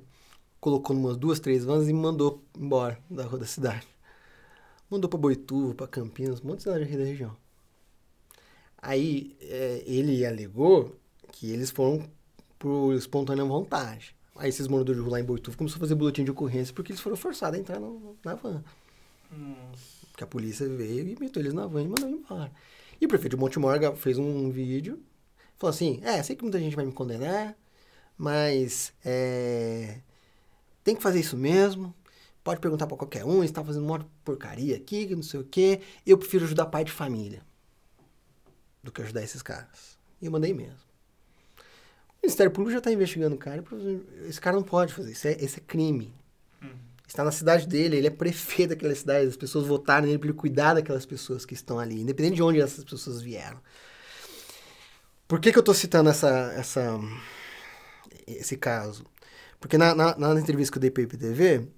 colocou 0.60 0.94
umas 0.94 1.16
duas, 1.16 1.40
três 1.40 1.64
vans 1.64 1.88
e 1.88 1.92
mandou 1.94 2.42
embora 2.58 2.98
da 3.08 3.24
rua 3.24 3.38
da 3.38 3.46
cidade. 3.46 3.86
Mandou 4.90 5.08
pra 5.08 5.18
Boituva, 5.18 5.74
pra 5.74 5.86
Campinas, 5.88 6.40
um 6.40 6.48
monte 6.48 6.58
de 6.58 6.62
cidade 6.64 6.84
aqui 6.84 6.96
da 6.96 7.04
região. 7.04 7.36
Aí 8.78 9.36
é, 9.40 9.82
ele 9.86 10.26
alegou 10.26 10.96
que 11.32 11.50
eles 11.50 11.70
foram 11.70 12.08
por 12.58 12.94
espontânea 12.94 13.44
vontade. 13.44 14.15
Aí 14.38 14.48
esses 14.48 14.68
moradores 14.68 14.98
de 15.00 15.02
rua 15.02 15.12
lá 15.18 15.20
em 15.20 15.24
Boituva 15.24 15.56
começaram 15.56 15.78
a 15.78 15.80
fazer 15.80 15.94
boletim 15.94 16.24
de 16.24 16.30
ocorrência 16.30 16.74
porque 16.74 16.92
eles 16.92 17.00
foram 17.00 17.16
forçados 17.16 17.58
a 17.58 17.60
entrar 17.60 17.80
no- 17.80 18.16
na 18.24 18.34
van. 18.34 18.62
Nossa. 19.30 20.06
Porque 20.10 20.24
a 20.24 20.26
polícia 20.26 20.68
veio 20.68 21.06
e 21.08 21.16
meteu 21.18 21.42
eles 21.42 21.52
na 21.52 21.66
van 21.66 21.82
e 21.82 21.88
mandou 21.88 22.08
embora. 22.08 22.50
E 23.00 23.04
o 23.04 23.08
prefeito 23.08 23.36
de 23.36 23.40
Montemorga 23.40 23.94
fez 23.94 24.18
um 24.18 24.50
vídeo, 24.50 25.02
falou 25.58 25.70
assim, 25.74 26.00
é, 26.02 26.22
sei 26.22 26.34
que 26.36 26.42
muita 26.42 26.58
gente 26.58 26.74
vai 26.74 26.86
me 26.86 26.92
condenar, 26.92 27.54
mas 28.16 28.92
é, 29.04 30.00
tem 30.82 30.96
que 30.96 31.02
fazer 31.02 31.20
isso 31.20 31.36
mesmo, 31.36 31.94
pode 32.42 32.60
perguntar 32.60 32.86
pra 32.86 32.96
qualquer 32.96 33.24
um, 33.24 33.44
está 33.44 33.62
fazendo 33.62 33.90
um 33.92 33.98
de 33.98 34.06
porcaria 34.24 34.76
aqui, 34.76 35.06
que 35.06 35.14
não 35.14 35.22
sei 35.22 35.40
o 35.40 35.44
quê, 35.44 35.80
eu 36.06 36.16
prefiro 36.16 36.44
ajudar 36.44 36.66
pai 36.66 36.84
de 36.84 36.92
família 36.92 37.42
do 38.82 38.90
que 38.90 39.02
ajudar 39.02 39.22
esses 39.22 39.42
caras. 39.42 39.98
E 40.22 40.26
eu 40.26 40.32
mandei 40.32 40.54
mesmo. 40.54 40.85
O 42.22 42.26
Ministério 42.26 42.50
Público 42.50 42.72
já 42.72 42.78
está 42.78 42.90
investigando 42.90 43.36
o 43.36 43.38
cara, 43.38 43.62
esse 44.28 44.40
cara 44.40 44.56
não 44.56 44.62
pode 44.62 44.92
fazer, 44.92 45.12
isso 45.12 45.28
é, 45.28 45.36
isso 45.40 45.58
é 45.58 45.62
crime. 45.66 46.14
Uhum. 46.62 46.70
Está 47.06 47.22
na 47.22 47.30
cidade 47.30 47.66
dele, 47.68 47.96
ele 47.96 48.06
é 48.06 48.10
prefeito 48.10 48.70
daquela 48.70 48.94
cidade, 48.94 49.28
as 49.28 49.36
pessoas 49.36 49.66
votaram 49.66 50.06
nele 50.06 50.18
para 50.18 50.28
ele 50.28 50.36
cuidar 50.36 50.74
daquelas 50.74 51.06
pessoas 51.06 51.44
que 51.44 51.54
estão 51.54 51.78
ali, 51.78 52.00
independente 52.00 52.36
de 52.36 52.42
onde 52.42 52.60
essas 52.60 52.84
pessoas 52.84 53.20
vieram. 53.20 53.60
Por 55.28 55.40
que, 55.40 55.52
que 55.52 55.58
eu 55.58 55.60
estou 55.60 55.74
citando 55.74 56.08
essa, 56.08 56.52
essa, 56.56 57.00
esse 58.26 58.56
caso? 58.56 59.04
Porque 59.60 59.76
na, 59.76 59.94
na, 59.94 60.16
na 60.16 60.40
entrevista 60.40 60.72
que 60.72 60.78
eu 60.78 60.80
dei 60.80 60.90
para 60.90 61.02
IPTV, 61.02 61.68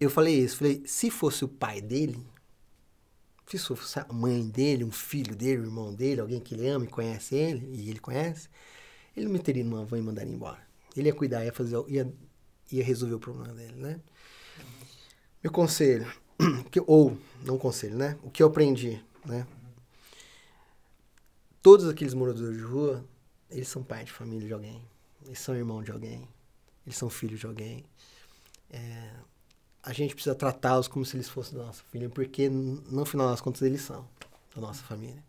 eu 0.00 0.10
falei 0.10 0.40
isso, 0.40 0.58
falei, 0.58 0.82
se 0.86 1.10
fosse 1.10 1.44
o 1.44 1.48
pai 1.48 1.80
dele, 1.80 2.26
se 3.46 3.58
fosse 3.58 3.98
a 4.00 4.06
mãe 4.12 4.48
dele, 4.48 4.84
um 4.84 4.90
filho 4.90 5.36
dele, 5.36 5.62
um 5.62 5.64
irmão 5.64 5.94
dele, 5.94 6.20
alguém 6.20 6.40
que 6.40 6.54
ele 6.54 6.68
ama 6.68 6.84
e 6.84 6.88
conhece 6.88 7.34
ele, 7.34 7.70
e 7.72 7.88
ele 7.88 8.00
conhece, 8.00 8.48
ele 9.16 9.26
não 9.26 9.32
meteria 9.32 9.64
numa 9.64 9.84
van 9.84 9.98
e 9.98 10.02
mandaria 10.02 10.32
embora. 10.32 10.60
Ele 10.96 11.08
ia 11.08 11.14
cuidar, 11.14 11.44
ia 11.44 11.52
fazer, 11.52 11.76
ia, 11.88 12.12
ia 12.70 12.84
resolver 12.84 13.14
o 13.14 13.18
problema 13.20 13.52
dele, 13.54 13.74
né? 13.76 14.00
Meu 15.42 15.52
conselho, 15.52 16.10
que- 16.70 16.82
ou 16.86 17.16
não 17.44 17.58
conselho, 17.58 17.96
né? 17.96 18.16
O 18.22 18.30
que 18.30 18.42
eu 18.42 18.48
aprendi, 18.48 19.02
né? 19.24 19.46
Todos 21.62 21.88
aqueles 21.88 22.14
moradores 22.14 22.56
de 22.56 22.62
rua, 22.62 23.04
eles 23.50 23.68
são 23.68 23.82
pai 23.82 24.04
de 24.04 24.12
família 24.12 24.46
de 24.46 24.52
alguém, 24.52 24.82
eles 25.24 25.38
são 25.40 25.54
irmão 25.54 25.82
de 25.82 25.90
alguém, 25.90 26.26
eles 26.86 26.96
são 26.96 27.10
filhos 27.10 27.40
de 27.40 27.46
alguém. 27.46 27.84
É, 28.70 29.10
a 29.82 29.92
gente 29.92 30.14
precisa 30.14 30.34
tratá-los 30.34 30.88
como 30.88 31.04
se 31.04 31.16
eles 31.16 31.28
fossem 31.28 31.58
da 31.58 31.64
nossa 31.64 31.82
família, 31.82 32.08
porque 32.08 32.48
no 32.48 33.04
final 33.04 33.28
das 33.28 33.40
contas 33.40 33.62
eles 33.62 33.80
são 33.82 34.06
da 34.54 34.60
nossa 34.60 34.82
família. 34.84 35.22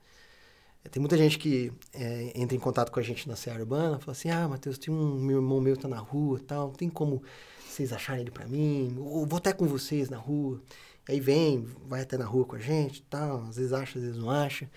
Tem 0.92 1.00
muita 1.00 1.18
gente 1.18 1.38
que 1.38 1.72
é, 1.94 2.32
entra 2.36 2.56
em 2.56 2.60
contato 2.60 2.92
com 2.92 3.00
a 3.00 3.04
gente 3.04 3.28
na 3.28 3.36
Serra 3.36 3.60
Urbana, 3.60 4.00
fala 4.00 4.12
assim, 4.12 4.30
ah, 4.30 4.48
Matheus, 4.48 4.78
tem 4.78 4.94
um 4.94 5.16
meu 5.20 5.38
irmão 5.38 5.60
meu 5.60 5.76
que 5.76 5.82
tá 5.82 5.88
na 5.88 6.00
rua 6.00 6.40
tal, 6.46 6.72
tem 6.72 6.90
como 6.90 7.22
vocês 7.68 7.94
acharem 7.94 8.22
ele 8.22 8.32
pra 8.32 8.46
mim? 8.48 8.96
Ou 8.98 9.26
vou 9.26 9.38
até 9.38 9.54
com 9.54 9.66
vocês 9.68 10.10
na 10.10 10.18
rua. 10.18 10.62
Aí 11.08 11.20
vem, 11.20 11.66
vai 11.88 12.02
até 12.02 12.18
na 12.18 12.26
rua 12.26 12.46
com 12.46 12.56
a 12.56 12.60
gente 12.60 13.02
tal, 13.04 13.46
às 13.48 13.56
vezes 13.56 13.72
acha, 13.72 13.98
às 13.98 14.04
vezes 14.04 14.18
não 14.18 14.30
acha. 14.30 14.70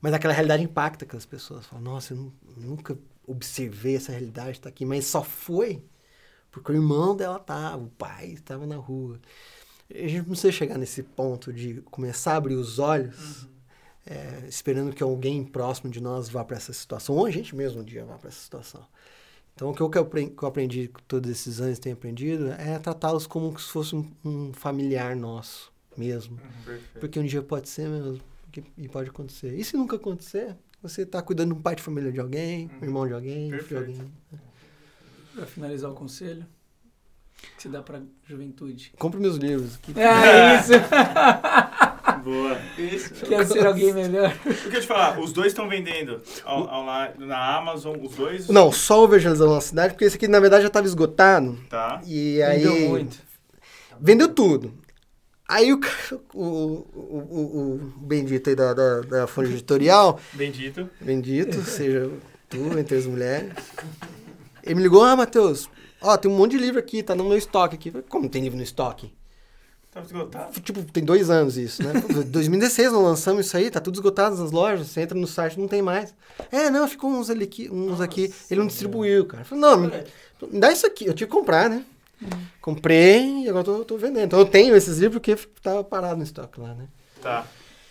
Mas 0.00 0.12
aquela 0.14 0.32
realidade 0.32 0.62
impacta 0.62 1.04
aquelas 1.04 1.26
pessoas. 1.26 1.66
Falam, 1.66 1.84
nossa, 1.84 2.12
eu 2.12 2.16
nu- 2.16 2.32
nunca 2.56 2.98
observei 3.26 3.96
essa 3.96 4.12
realidade, 4.12 4.60
tá 4.60 4.68
aqui. 4.68 4.84
Mas 4.84 5.06
só 5.06 5.22
foi 5.22 5.82
porque 6.50 6.72
o 6.72 6.74
irmão 6.74 7.14
dela 7.14 7.38
tava, 7.38 7.82
o 7.84 7.90
pai 7.90 8.28
estava 8.28 8.66
na 8.66 8.76
rua. 8.76 9.20
A 9.94 10.08
gente 10.08 10.24
precisa 10.24 10.50
chegar 10.50 10.78
nesse 10.78 11.02
ponto 11.02 11.52
de 11.52 11.82
começar 11.82 12.32
a 12.32 12.36
abrir 12.36 12.54
os 12.54 12.78
olhos 12.78 13.46
é, 14.06 14.44
esperando 14.48 14.94
que 14.94 15.02
alguém 15.02 15.44
próximo 15.44 15.90
de 15.90 16.00
nós 16.00 16.28
vá 16.28 16.44
para 16.44 16.56
essa 16.56 16.72
situação, 16.72 17.16
ou 17.16 17.26
a 17.26 17.30
gente 17.30 17.54
mesmo 17.56 17.80
um 17.80 17.84
dia 17.84 18.04
vá 18.04 18.16
para 18.16 18.28
essa 18.28 18.40
situação. 18.40 18.84
Então, 19.54 19.70
o 19.70 19.74
que 19.74 19.80
eu, 19.80 19.88
que 19.90 19.98
eu 19.98 20.02
apren- 20.02 20.28
que 20.28 20.42
eu 20.42 20.48
aprendi 20.48 20.88
com 20.88 21.00
todos 21.08 21.30
esses 21.30 21.60
anos, 21.60 21.78
tenho 21.78 21.94
aprendido, 21.96 22.50
é 22.52 22.78
tratá-los 22.78 23.26
como 23.26 23.58
se 23.58 23.68
fosse 23.70 23.96
um, 23.96 24.06
um 24.24 24.52
familiar 24.52 25.16
nosso 25.16 25.72
mesmo. 25.96 26.38
Perfeito. 26.64 27.00
Porque 27.00 27.18
um 27.18 27.24
dia 27.24 27.40
pode 27.42 27.68
ser 27.68 27.88
mesmo, 27.88 28.20
que- 28.52 28.62
e 28.76 28.86
pode 28.86 29.08
acontecer. 29.08 29.54
E 29.54 29.64
se 29.64 29.74
nunca 29.76 29.96
acontecer, 29.96 30.54
você 30.82 31.02
está 31.02 31.22
cuidando 31.22 31.54
de 31.54 31.58
um 31.58 31.62
pai 31.62 31.74
de 31.74 31.82
família 31.82 32.12
de 32.12 32.20
alguém, 32.20 32.70
um 32.80 32.84
irmão 32.84 33.06
de 33.08 33.14
alguém, 33.14 33.50
filho 33.50 33.62
de 33.62 33.68
Perfeito. 33.68 34.00
alguém. 34.02 34.12
Pra 35.34 35.46
finalizar 35.46 35.90
o 35.90 35.94
conselho, 35.94 36.46
que 37.56 37.62
você 37.62 37.68
dá 37.70 37.82
pra 37.82 38.02
juventude. 38.26 38.92
Compre 38.98 39.18
meus 39.20 39.36
livros. 39.36 39.78
Que... 39.78 39.98
É 39.98 40.60
isso! 40.60 40.72
Boa. 42.26 42.58
Quer 43.28 43.46
ser 43.46 43.64
alguém 43.64 43.92
melhor? 43.94 44.36
O 44.44 44.70
que 44.70 44.76
eu 44.76 44.80
te 44.80 44.86
falar, 44.86 45.16
os 45.20 45.32
dois 45.32 45.48
estão 45.48 45.68
vendendo 45.68 46.20
ao- 46.44 46.68
ao 46.68 46.84
lá- 46.84 47.12
na 47.18 47.56
Amazon, 47.56 47.96
os 48.02 48.16
dois? 48.16 48.48
Não, 48.48 48.72
só 48.72 49.00
o 49.02 49.04
Evangelizando 49.04 49.54
na 49.54 49.60
Cidade, 49.60 49.94
porque 49.94 50.04
esse 50.06 50.16
aqui 50.16 50.26
na 50.26 50.40
verdade 50.40 50.62
já 50.62 50.66
estava 50.66 50.86
esgotado. 50.88 51.56
Tá. 51.70 52.00
E 52.04 52.42
aí. 52.42 52.64
Vendeu 52.64 52.88
muito. 52.88 53.16
Vendeu 54.00 54.28
tudo. 54.28 54.74
Aí 55.48 55.72
o, 55.72 55.80
o, 56.34 56.42
o, 56.42 57.20
o, 57.76 57.92
bendito 57.98 58.50
aí 58.50 58.56
da, 58.56 58.74
da, 58.74 59.00
da 59.02 59.26
folha 59.28 59.46
editorial, 59.46 60.18
Bendito. 60.32 60.90
bendito 61.00 61.62
seja 61.62 62.10
tu 62.50 62.76
entre 62.76 62.96
as 62.96 63.06
mulheres, 63.06 63.52
ele 64.64 64.74
me 64.74 64.82
ligou, 64.82 65.04
ah, 65.04 65.14
Matheus, 65.14 65.70
ó, 66.02 66.16
tem 66.16 66.28
um 66.28 66.36
monte 66.36 66.52
de 66.52 66.58
livro 66.58 66.80
aqui, 66.80 67.00
tá 67.00 67.14
no 67.14 67.22
meu 67.22 67.38
estoque 67.38 67.76
aqui. 67.76 67.92
Falei, 67.92 68.04
Como 68.08 68.28
tem 68.28 68.42
livro 68.42 68.56
no 68.56 68.64
estoque? 68.64 69.14
Esgotado. 70.04 70.60
Tipo, 70.60 70.82
tem 70.84 71.04
dois 71.04 71.30
anos 71.30 71.56
isso, 71.56 71.82
né? 71.82 71.92
2016 72.26 72.90
nós 72.92 73.02
lançamos 73.02 73.46
isso 73.46 73.56
aí, 73.56 73.70
tá 73.70 73.80
tudo 73.80 73.94
esgotado 73.94 74.36
nas 74.36 74.50
lojas, 74.50 74.88
você 74.88 75.00
entra 75.00 75.18
no 75.18 75.26
site, 75.26 75.58
não 75.58 75.68
tem 75.68 75.82
mais. 75.82 76.14
É, 76.50 76.68
não, 76.70 76.86
ficou 76.88 77.10
uns, 77.10 77.30
ali, 77.30 77.48
uns 77.70 78.00
aqui, 78.00 78.32
ele 78.50 78.60
não 78.60 78.66
distribuiu, 78.66 79.24
cara. 79.26 79.42
Eu 79.42 79.46
falei, 79.46 79.62
não, 79.62 79.76
me, 79.78 79.90
me 80.52 80.60
dá 80.60 80.70
isso 80.72 80.86
aqui, 80.86 81.06
eu 81.06 81.14
tive 81.14 81.30
que 81.30 81.36
comprar, 81.36 81.68
né? 81.70 81.84
Comprei 82.60 83.44
e 83.44 83.48
agora 83.48 83.64
tô, 83.64 83.84
tô 83.84 83.96
vendendo. 83.98 84.24
Então 84.24 84.38
eu 84.38 84.46
tenho 84.46 84.74
esses 84.74 84.98
livros 84.98 85.20
porque 85.20 85.36
tava 85.62 85.84
parado 85.84 86.16
no 86.16 86.22
estoque 86.22 86.60
lá, 86.60 86.74
né? 86.74 86.86
Tá. 87.22 87.46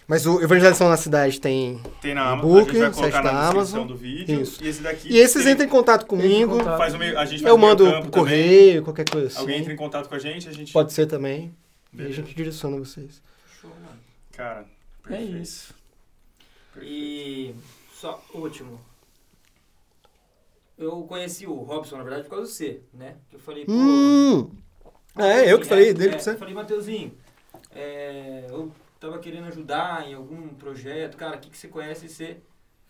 Mas 0.08 0.28
o 0.28 0.40
Evangelização 0.42 0.88
na 0.88 0.98
Cidade 0.98 1.40
tem. 1.42 1.82
Tem 2.02 2.14
na 2.14 2.30
Amazon. 2.30 2.58
E-book, 2.62 2.70
a 2.70 2.74
gente 2.86 3.00
vai 3.00 3.12
site 3.12 3.24
da 3.24 3.50
Amazon. 3.50 3.88
do 3.88 3.96
vídeo. 3.96 4.42
Isso. 4.42 4.64
E 4.64 4.68
esse 4.68 4.82
daqui. 4.82 5.08
E 5.12 5.18
esses 5.18 5.44
tem- 5.44 5.54
entram 5.54 5.66
em 5.66 5.70
contato 5.70 6.06
comigo, 6.06 6.58
contato. 6.60 6.78
Faz 6.78 6.94
meio, 6.96 7.18
a 7.18 7.26
gente 7.26 7.44
eu 7.44 7.58
mando 7.58 7.86
pro 7.86 7.94
também. 7.96 8.12
correio, 8.12 8.84
qualquer 8.84 9.10
coisa 9.10 9.28
assim. 9.28 9.40
Alguém 9.40 9.60
entra 9.62 9.74
em 9.74 9.76
contato 9.76 10.08
com 10.08 10.14
a 10.16 10.20
gente, 10.20 10.48
a 10.48 10.52
gente. 10.52 10.72
Pode 10.72 10.94
ser 10.94 11.08
também. 11.08 11.52
E 11.98 12.02
a 12.02 12.04
Beleza. 12.04 12.22
gente 12.22 12.36
direciona 12.36 12.78
vocês. 12.78 13.22
Show, 13.60 13.70
mano. 13.70 14.00
Cara. 14.34 14.66
É 15.06 15.08
perfeito. 15.08 15.38
isso. 15.38 15.74
E 16.82 17.56
só 17.94 18.24
último. 18.34 18.80
Eu 20.78 21.04
conheci 21.04 21.48
o 21.48 21.54
Robson, 21.56 21.98
na 21.98 22.04
verdade, 22.04 22.24
por 22.24 22.32
causa 22.32 22.46
do 22.46 22.52
C, 22.52 22.82
né? 22.94 23.16
Que 23.30 23.38
eu 23.38 23.40
falei, 23.40 23.66
pô. 23.66 23.72
Hum! 23.72 24.52
Ah, 25.16 25.28
é, 25.28 25.52
eu 25.52 25.60
que 25.60 25.66
falei 25.66 25.94
dele 25.94 26.10
pra 26.10 26.18
é, 26.18 26.20
você. 26.20 26.32
Eu 26.32 26.38
falei, 26.38 26.54
Mateuzinho, 26.54 27.18
é, 27.72 28.46
eu 28.50 28.70
tava 29.00 29.18
querendo 29.20 29.48
ajudar 29.48 30.06
em 30.06 30.14
algum 30.14 30.50
projeto, 30.50 31.16
cara, 31.16 31.38
o 31.38 31.40
que, 31.40 31.50
que 31.50 31.58
você 31.58 31.70
conhece? 31.70 32.10
Você 32.10 32.42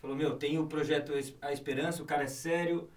falou, 0.01 0.15
meu, 0.15 0.35
tem 0.35 0.57
o 0.57 0.65
projeto 0.65 1.13
A 1.41 1.53
Esperança, 1.53 2.01
o 2.01 2.05
cara 2.05 2.23
é 2.23 2.27
sério. 2.27 2.89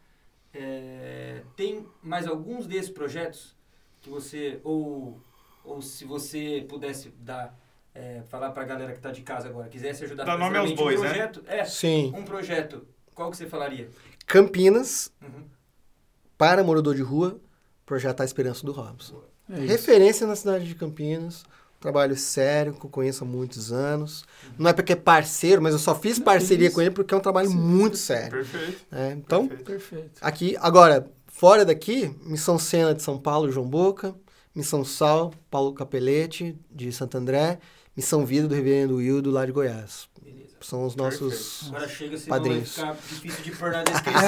é, 0.54 1.42
tem 1.54 1.86
mais 2.02 2.26
alguns 2.26 2.66
desses 2.66 2.90
projetos 2.90 3.54
que 4.00 4.08
você, 4.08 4.58
ou, 4.64 5.20
ou 5.68 5.82
se 5.82 6.04
você 6.04 6.64
pudesse 6.68 7.10
dar, 7.20 7.58
é, 7.94 8.22
falar 8.28 8.50
pra 8.50 8.64
galera 8.64 8.92
que 8.92 9.00
tá 9.00 9.10
de 9.10 9.22
casa 9.22 9.48
agora, 9.48 9.68
quisesse 9.68 10.04
ajudar 10.04 10.24
Dá 10.24 10.36
nome 10.36 10.56
aos 10.56 10.72
bois, 10.72 10.98
um 10.98 11.02
né? 11.02 11.08
projeto, 11.10 11.42
É, 11.46 11.64
Sim. 11.64 12.12
um 12.16 12.22
projeto, 12.22 12.86
qual 13.14 13.30
que 13.30 13.36
você 13.36 13.46
falaria? 13.46 13.88
Campinas, 14.26 15.10
Uhum. 15.22 15.44
para 16.36 16.62
morador 16.62 16.94
de 16.94 17.02
rua, 17.02 17.40
projetar 17.86 18.22
a 18.22 18.26
esperança 18.26 18.64
do 18.64 18.72
Robson. 18.72 19.22
É. 19.50 19.60
Referência 19.60 20.26
na 20.26 20.36
cidade 20.36 20.66
de 20.66 20.74
Campinas. 20.74 21.44
Trabalho 21.80 22.16
sério, 22.16 22.74
que 22.74 22.84
eu 22.84 22.90
conheço 22.90 23.22
há 23.22 23.26
muitos 23.26 23.70
anos. 23.72 24.24
Não 24.58 24.68
é 24.68 24.72
porque 24.72 24.94
é 24.94 24.96
parceiro, 24.96 25.62
mas 25.62 25.72
eu 25.72 25.78
só 25.78 25.94
fiz 25.94 26.18
parceria 26.18 26.72
com 26.72 26.80
ele 26.80 26.90
porque 26.90 27.14
é 27.14 27.16
um 27.16 27.20
trabalho 27.20 27.50
muito 27.52 27.96
sério. 27.96 28.30
Perfeito. 28.32 28.84
né? 28.90 29.12
Então, 29.16 29.46
Perfeito. 29.46 29.64
Perfeito. 29.70 30.10
aqui, 30.20 30.56
agora, 30.60 31.08
fora 31.28 31.64
daqui, 31.64 32.12
Missão 32.24 32.58
Sena 32.58 32.92
de 32.94 33.02
São 33.02 33.16
Paulo, 33.16 33.50
João 33.52 33.66
Boca. 33.68 34.12
Missão 34.58 34.84
Sal, 34.84 35.32
Paulo 35.48 35.72
Capelete, 35.72 36.58
de 36.68 36.90
Santo 36.90 37.16
André. 37.16 37.60
Missão 37.96 38.26
Vida, 38.26 38.48
do 38.48 38.54
Reverendo 38.56 38.96
Wildo, 38.96 39.30
lá 39.30 39.46
de 39.46 39.52
Goiás. 39.52 40.08
Beleza. 40.20 40.48
São 40.60 40.84
os 40.84 40.96
nossos... 40.96 41.68
Agora 41.68 41.88
chega, 41.88 42.18
senão 42.18 42.36
Padrinhos. 42.36 42.76
vai 42.76 42.92
ficar 42.96 43.08
difícil 43.14 43.44
de 43.44 43.50
pôr 43.52 43.70
na 43.70 43.84
descrição. 43.84 44.20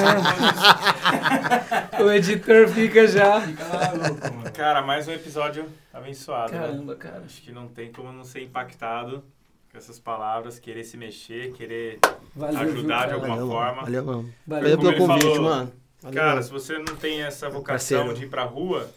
O 2.07 2.11
editor 2.13 2.69
fica 2.69 3.07
já. 3.09 3.41
Fica 3.41 3.65
lá 3.65 3.93
louco, 3.93 4.35
mano. 4.35 4.53
Cara, 4.53 4.83
mais 4.83 5.09
um 5.09 5.13
episódio 5.13 5.67
abençoado. 5.93 6.53
né? 6.53 6.59
Caramba, 6.61 6.95
cara. 6.95 7.23
Acho 7.27 7.43
que 7.43 7.51
não 7.51 7.67
tem 7.67 7.91
como 7.93 8.13
não 8.13 8.23
ser 8.25 8.43
impactado 8.45 9.25
com 9.73 9.79
essas 9.79 9.99
palavras, 9.99 10.59
querer 10.61 10.85
se 10.85 10.97
mexer, 10.97 11.53
querer 11.55 11.99
Valeu, 12.37 12.61
Ajudar 12.61 13.01
viu, 13.01 13.09
de 13.09 13.15
alguma 13.15 13.35
Valeu, 13.37 13.49
forma. 13.49 13.83
Valeu, 13.83 14.05
mano. 14.05 14.35
Valeu. 14.47 14.63
Valeu 14.63 14.79
pelo 14.79 14.97
convite, 15.09 15.23
falou, 15.27 15.43
mano. 15.43 15.73
Valeu, 16.03 16.17
Cara, 16.17 16.31
mano. 16.35 16.43
se 16.45 16.51
você 16.51 16.79
não 16.79 16.95
tem 16.97 17.23
essa 17.23 17.49
vocação 17.51 17.99
Parceiro. 17.99 18.15
de 18.19 18.25
ir 18.27 18.29
pra 18.31 18.45
rua, 18.45 18.89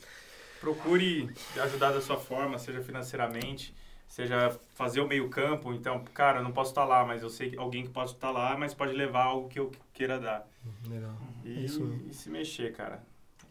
procure 0.64 1.30
ajudar 1.62 1.92
da 1.92 2.00
sua 2.00 2.16
forma, 2.18 2.58
seja 2.58 2.82
financeiramente, 2.82 3.76
seja 4.08 4.58
fazer 4.74 5.02
o 5.02 5.08
meio 5.08 5.28
campo. 5.28 5.74
Então, 5.74 6.02
cara, 6.14 6.40
eu 6.40 6.44
não 6.44 6.54
posso 6.54 6.72
estar 6.72 6.86
lá, 6.86 7.04
mas 7.06 7.22
eu 7.22 7.30
sei 7.30 7.50
que 7.50 7.58
alguém 7.58 7.84
que 7.84 7.90
pode 7.90 8.12
estar 8.12 8.32
lá, 8.32 8.56
mas 8.58 8.74
pode 8.74 8.94
levar 8.94 9.24
algo 9.26 9.50
que 9.50 9.60
eu 9.60 9.72
queira 9.94 10.18
dar. 10.18 10.48
Legal. 10.90 11.12
E, 11.44 11.66
Isso 11.66 11.82
mesmo. 11.84 12.10
e 12.10 12.14
se 12.14 12.30
mexer, 12.30 12.72
cara. 12.74 13.04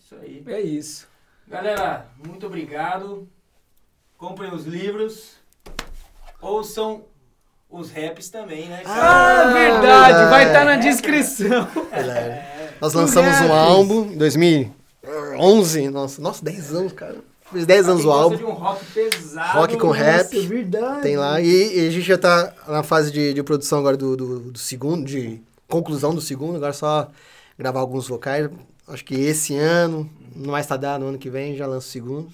Isso 0.03 0.15
aí. 0.15 0.43
É 0.47 0.61
isso. 0.61 1.07
Galera, 1.47 2.07
muito 2.27 2.47
obrigado. 2.47 3.29
Comprem 4.17 4.51
os 4.55 4.65
livros. 4.65 5.37
Ouçam 6.41 7.05
os 7.69 7.91
raps 7.91 8.31
também, 8.31 8.69
né? 8.69 8.83
Ah, 8.87 9.43
Ah, 9.43 9.53
verdade. 9.53 9.81
verdade. 9.83 10.31
Vai 10.31 10.47
estar 10.47 10.65
na 10.65 10.77
descrição. 10.77 11.67
Verdade. 11.91 12.53
Nós 12.81 12.95
lançamos 12.95 13.39
um 13.43 13.53
álbum 13.53 14.13
em 14.13 14.17
2011. 15.03 15.91
Nossa, 15.91 16.23
nossa, 16.23 16.45
10 16.45 16.75
anos, 16.75 16.93
cara. 16.93 17.17
Fez 17.51 17.67
10 17.67 17.89
anos 17.89 18.05
o 18.05 18.11
álbum. 18.11 18.37
de 18.37 18.45
um 18.45 18.53
rock 18.53 18.85
pesado. 18.87 19.59
Rock 19.59 19.77
com 19.77 19.91
rap. 19.91 20.25
Nossa, 20.25 20.37
é 20.37 20.49
verdade. 20.49 21.03
Tem 21.03 21.17
lá. 21.17 21.41
E, 21.41 21.79
e 21.79 21.89
a 21.89 21.91
gente 21.91 22.07
já 22.07 22.17
tá 22.17 22.55
na 22.67 22.83
fase 22.83 23.11
de, 23.11 23.35
de 23.35 23.43
produção 23.43 23.79
agora 23.79 23.97
do, 23.97 24.17
do, 24.17 24.41
do 24.53 24.59
segundo, 24.59 25.05
de 25.05 25.41
conclusão 25.69 26.15
do 26.15 26.21
segundo. 26.21 26.57
Agora 26.57 26.71
é 26.71 26.75
só 26.75 27.11
gravar 27.59 27.81
alguns 27.81 28.09
vocais. 28.09 28.49
Acho 28.89 29.05
que 29.05 29.15
esse 29.15 29.55
ano, 29.57 30.09
no 30.35 30.53
mais 30.53 30.67
tardar, 30.67 30.99
no 30.99 31.07
ano 31.07 31.19
que 31.19 31.29
vem, 31.29 31.57
já 31.57 31.67
lanço 31.67 31.89
o 31.89 31.91
segundo. 31.91 32.29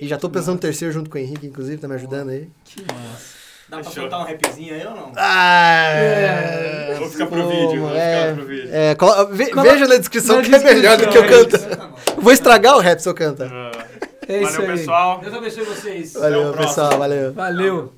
E 0.00 0.06
já 0.06 0.18
tô 0.18 0.28
pensando 0.28 0.54
no 0.54 0.60
terceiro 0.60 0.92
junto 0.92 1.08
com 1.08 1.16
o 1.16 1.20
Henrique, 1.20 1.46
inclusive, 1.46 1.80
tá 1.80 1.88
me 1.88 1.94
ajudando 1.94 2.28
aí. 2.28 2.48
Que 2.64 2.82
massa. 2.82 3.37
Dá 3.68 3.80
pra 3.80 3.90
soltar 3.90 4.20
um 4.20 4.24
rapzinho 4.24 4.74
aí 4.74 4.86
ou 4.86 4.94
não? 4.94 5.12
Ah! 5.16 5.88
É. 5.90 6.94
Vou 6.98 7.08
ficar 7.10 7.26
pro 7.26 7.48
vídeo, 7.48 7.80
vou 7.82 7.94
é, 7.94 8.20
ficar 8.22 8.34
pro 8.36 8.46
vídeo. 8.46 8.68
é, 8.72 8.94
colo- 8.94 9.26
ve- 9.26 9.52
veja 9.54 9.86
na 9.86 9.96
descrição 9.96 10.36
na 10.36 10.42
que 10.42 10.54
é 10.54 10.58
melhor 10.58 10.96
do 10.96 11.08
que 11.08 11.18
eu 11.18 11.22
descrição, 11.22 11.68
canto. 11.68 11.76
Tá 11.76 11.88
Vou 12.16 12.32
estragar 12.32 12.76
o 12.76 12.80
rap 12.80 12.98
se 13.00 13.08
eu 13.08 13.14
cantar. 13.14 13.48
Ah, 13.52 13.70
É 14.26 14.42
isso 14.42 14.52
Valeu, 14.54 14.70
aí. 14.70 14.78
pessoal. 14.78 15.20
Deus 15.20 15.34
abençoe 15.34 15.64
vocês. 15.64 16.12
Valeu, 16.14 16.52
pessoal. 16.54 16.98
Valeu. 16.98 17.32
Valeu. 17.34 17.92